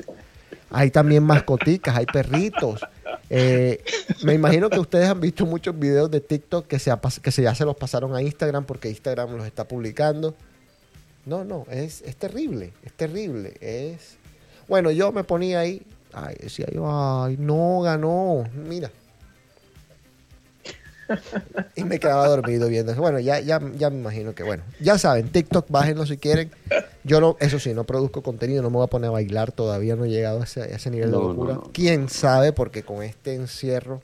Hay 0.72 0.90
también 0.90 1.22
mascoticas, 1.22 1.96
hay 1.96 2.08
perritos. 2.08 2.82
Eh, 3.30 3.84
me 4.24 4.34
imagino 4.34 4.68
que 4.68 4.80
ustedes 4.80 5.08
han 5.08 5.22
visto 5.22 5.46
muchos 5.46 5.78
videos 5.78 6.10
de 6.10 6.22
TikTok 6.22 6.66
que, 6.66 6.80
se, 6.80 6.90
ha 6.90 7.00
que 7.22 7.30
se, 7.30 7.44
ya 7.44 7.54
se 7.54 7.66
los 7.66 7.76
pasaron 7.76 8.16
a 8.16 8.24
Instagram 8.24 8.66
porque 8.66 8.90
Instagram 8.90 9.38
los 9.38 9.46
está 9.46 9.68
publicando. 9.68 10.34
No, 11.28 11.44
no, 11.44 11.68
es, 11.70 12.02
es 12.02 12.16
terrible, 12.16 12.74
es 12.84 12.94
terrible. 12.94 13.54
Es... 13.62 14.18
Bueno, 14.68 14.90
yo 14.90 15.12
me 15.12 15.24
ponía 15.24 15.60
ahí, 15.60 15.86
ay, 16.14 16.36
decía 16.40 16.66
yo, 16.74 16.86
ay, 16.90 17.38
no, 17.38 17.82
ganó, 17.82 18.44
mira. 18.56 18.90
Y 21.76 21.84
me 21.84 22.00
quedaba 22.00 22.28
dormido 22.28 22.68
viendo 22.68 22.92
eso. 22.92 23.02
Bueno, 23.02 23.20
ya, 23.20 23.40
ya, 23.40 23.60
ya 23.78 23.90
me 23.90 24.00
imagino 24.00 24.34
que, 24.36 24.44
bueno, 24.44 24.64
ya 24.80 24.98
saben, 24.98 25.30
TikTok, 25.30 25.70
bájenlo 25.70 26.06
si 26.06 26.18
quieren. 26.18 26.52
Yo 27.04 27.20
no, 27.20 27.38
eso 27.40 27.60
sí, 27.60 27.74
no 27.74 27.84
produzco 27.84 28.22
contenido, 28.22 28.62
no 28.62 28.70
me 28.70 28.78
voy 28.78 28.86
a 28.86 28.88
poner 28.88 29.10
a 29.10 29.12
bailar, 29.12 29.52
todavía 29.52 29.96
no 29.96 30.06
he 30.06 30.10
llegado 30.10 30.42
a 30.42 30.44
ese, 30.44 30.62
a 30.62 30.66
ese 30.66 30.90
nivel 30.90 31.12
de 31.12 31.18
no, 31.18 31.24
locura. 31.30 31.54
no. 31.56 31.72
Quién 31.74 32.10
sabe, 32.10 32.54
porque 32.54 32.84
con 32.84 33.04
este 33.04 33.36
encierro 33.36 34.02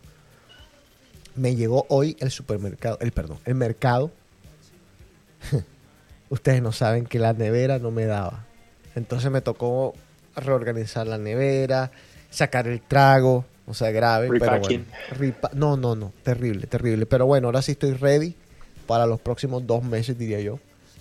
me 1.35 1.55
llegó 1.55 1.85
hoy 1.89 2.17
el 2.19 2.31
supermercado, 2.31 2.97
el 3.01 3.11
perdón, 3.11 3.39
el 3.45 3.55
mercado. 3.55 4.11
Ustedes 6.29 6.61
no 6.61 6.71
saben 6.71 7.05
que 7.05 7.19
la 7.19 7.33
nevera 7.33 7.79
no 7.79 7.91
me 7.91 8.05
daba. 8.05 8.45
Entonces 8.95 9.31
me 9.31 9.41
tocó 9.41 9.93
reorganizar 10.35 11.07
la 11.07 11.17
nevera, 11.17 11.91
sacar 12.29 12.67
el 12.67 12.81
trago, 12.81 13.45
o 13.69 13.73
sea, 13.73 13.91
grave. 13.91 14.27
Pero 14.39 14.59
bueno, 14.59 14.85
no, 15.53 15.77
no, 15.77 15.95
no, 15.95 16.11
terrible, 16.23 16.67
terrible. 16.67 17.05
Pero 17.05 17.25
bueno, 17.25 17.47
ahora 17.47 17.61
sí 17.61 17.73
estoy 17.73 17.93
ready 17.93 18.35
para 18.87 19.05
los 19.05 19.21
próximos 19.21 19.65
dos 19.65 19.83
meses, 19.83 20.17
diría 20.17 20.41
yo. 20.41 20.59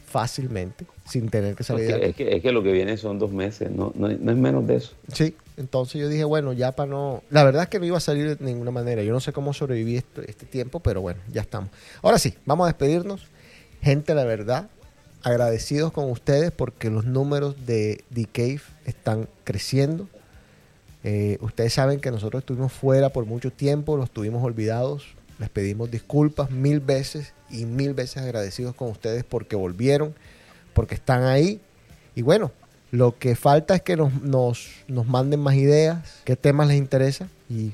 fácilmente 0.08 0.86
sin 1.08 1.28
tener 1.28 1.54
que 1.54 1.62
Es 1.62 1.66
salir 1.66 1.86
de 1.86 2.00
que, 2.00 2.06
es, 2.08 2.16
que, 2.16 2.36
es 2.36 2.42
que 2.42 2.52
lo 2.52 2.62
que 2.62 2.72
viene 2.72 2.96
son 2.96 3.18
dos 3.18 3.32
meses, 3.32 3.70
no, 3.70 3.92
no, 3.94 4.08
no 4.08 4.30
es 4.32 4.36
menos 4.36 4.66
de 4.66 4.76
eso. 4.76 4.92
Sí, 5.12 5.34
entonces 5.56 6.00
yo 6.00 6.08
dije, 6.08 6.24
bueno, 6.24 6.52
ya 6.52 6.72
para 6.72 6.90
no... 6.90 7.22
La 7.30 7.44
verdad 7.44 7.64
es 7.64 7.68
que 7.68 7.78
no 7.78 7.86
iba 7.86 7.96
a 7.96 8.00
salir 8.00 8.36
de 8.36 8.44
ninguna 8.44 8.70
manera. 8.70 9.02
Yo 9.02 9.12
no 9.12 9.20
sé 9.20 9.32
cómo 9.32 9.52
sobreviví 9.52 9.96
este, 9.96 10.30
este 10.30 10.46
tiempo, 10.46 10.80
pero 10.80 11.00
bueno, 11.00 11.20
ya 11.32 11.40
estamos. 11.40 11.70
Ahora 12.02 12.18
sí, 12.18 12.34
vamos 12.44 12.64
a 12.64 12.68
despedirnos. 12.68 13.26
Gente, 13.80 14.14
la 14.14 14.24
verdad, 14.24 14.68
agradecidos 15.22 15.92
con 15.92 16.10
ustedes 16.10 16.50
porque 16.50 16.90
los 16.90 17.04
números 17.04 17.66
de 17.66 18.04
The 18.12 18.26
Cave 18.26 18.60
están 18.84 19.28
creciendo. 19.44 20.08
Eh, 21.04 21.38
ustedes 21.40 21.72
saben 21.72 22.00
que 22.00 22.10
nosotros 22.10 22.42
estuvimos 22.42 22.72
fuera 22.72 23.10
por 23.10 23.24
mucho 23.24 23.50
tiempo, 23.50 23.96
los 23.96 24.10
tuvimos 24.10 24.42
olvidados. 24.42 25.14
Les 25.38 25.48
pedimos 25.48 25.90
disculpas 25.90 26.50
mil 26.50 26.80
veces 26.80 27.32
y 27.48 27.64
mil 27.64 27.94
veces 27.94 28.22
agradecidos 28.22 28.74
con 28.74 28.90
ustedes 28.90 29.24
porque 29.24 29.54
volvieron, 29.54 30.14
porque 30.74 30.96
están 30.96 31.22
ahí. 31.24 31.60
Y 32.16 32.22
bueno, 32.22 32.50
lo 32.90 33.18
que 33.18 33.36
falta 33.36 33.76
es 33.76 33.82
que 33.82 33.96
nos, 33.96 34.12
nos, 34.22 34.68
nos 34.88 35.06
manden 35.06 35.40
más 35.40 35.54
ideas, 35.54 36.22
qué 36.24 36.34
temas 36.34 36.66
les 36.66 36.76
interesa. 36.76 37.28
Y, 37.48 37.72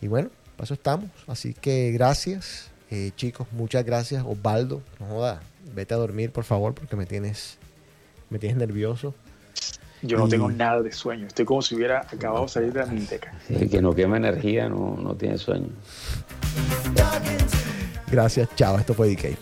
y 0.00 0.06
bueno, 0.06 0.30
para 0.56 0.64
eso 0.64 0.74
estamos. 0.74 1.10
Así 1.26 1.54
que 1.54 1.90
gracias, 1.92 2.70
eh, 2.90 3.10
chicos, 3.16 3.48
muchas 3.50 3.84
gracias. 3.84 4.22
Osvaldo, 4.24 4.80
no 5.00 5.06
joda, 5.06 5.42
vete 5.74 5.94
a 5.94 5.96
dormir, 5.96 6.30
por 6.30 6.44
favor, 6.44 6.74
porque 6.74 6.94
me 6.94 7.06
tienes, 7.06 7.58
me 8.30 8.38
tienes 8.38 8.56
nervioso. 8.56 9.14
Yo 10.04 10.18
no 10.18 10.28
tengo 10.28 10.50
nada 10.50 10.82
de 10.82 10.92
sueño. 10.92 11.26
Estoy 11.26 11.46
como 11.46 11.62
si 11.62 11.74
hubiera 11.74 12.00
acabado 12.00 12.42
de 12.42 12.48
salir 12.48 12.72
de 12.72 12.80
la 12.80 12.86
miniteca. 12.86 13.32
El 13.48 13.70
que 13.70 13.80
no 13.80 13.94
quema 13.94 14.18
energía 14.18 14.68
no, 14.68 14.96
no 15.00 15.14
tiene 15.14 15.38
sueño. 15.38 15.68
Gracias, 18.10 18.48
chao. 18.54 18.78
Esto 18.78 18.92
fue 18.92 19.08
DK. 19.08 19.36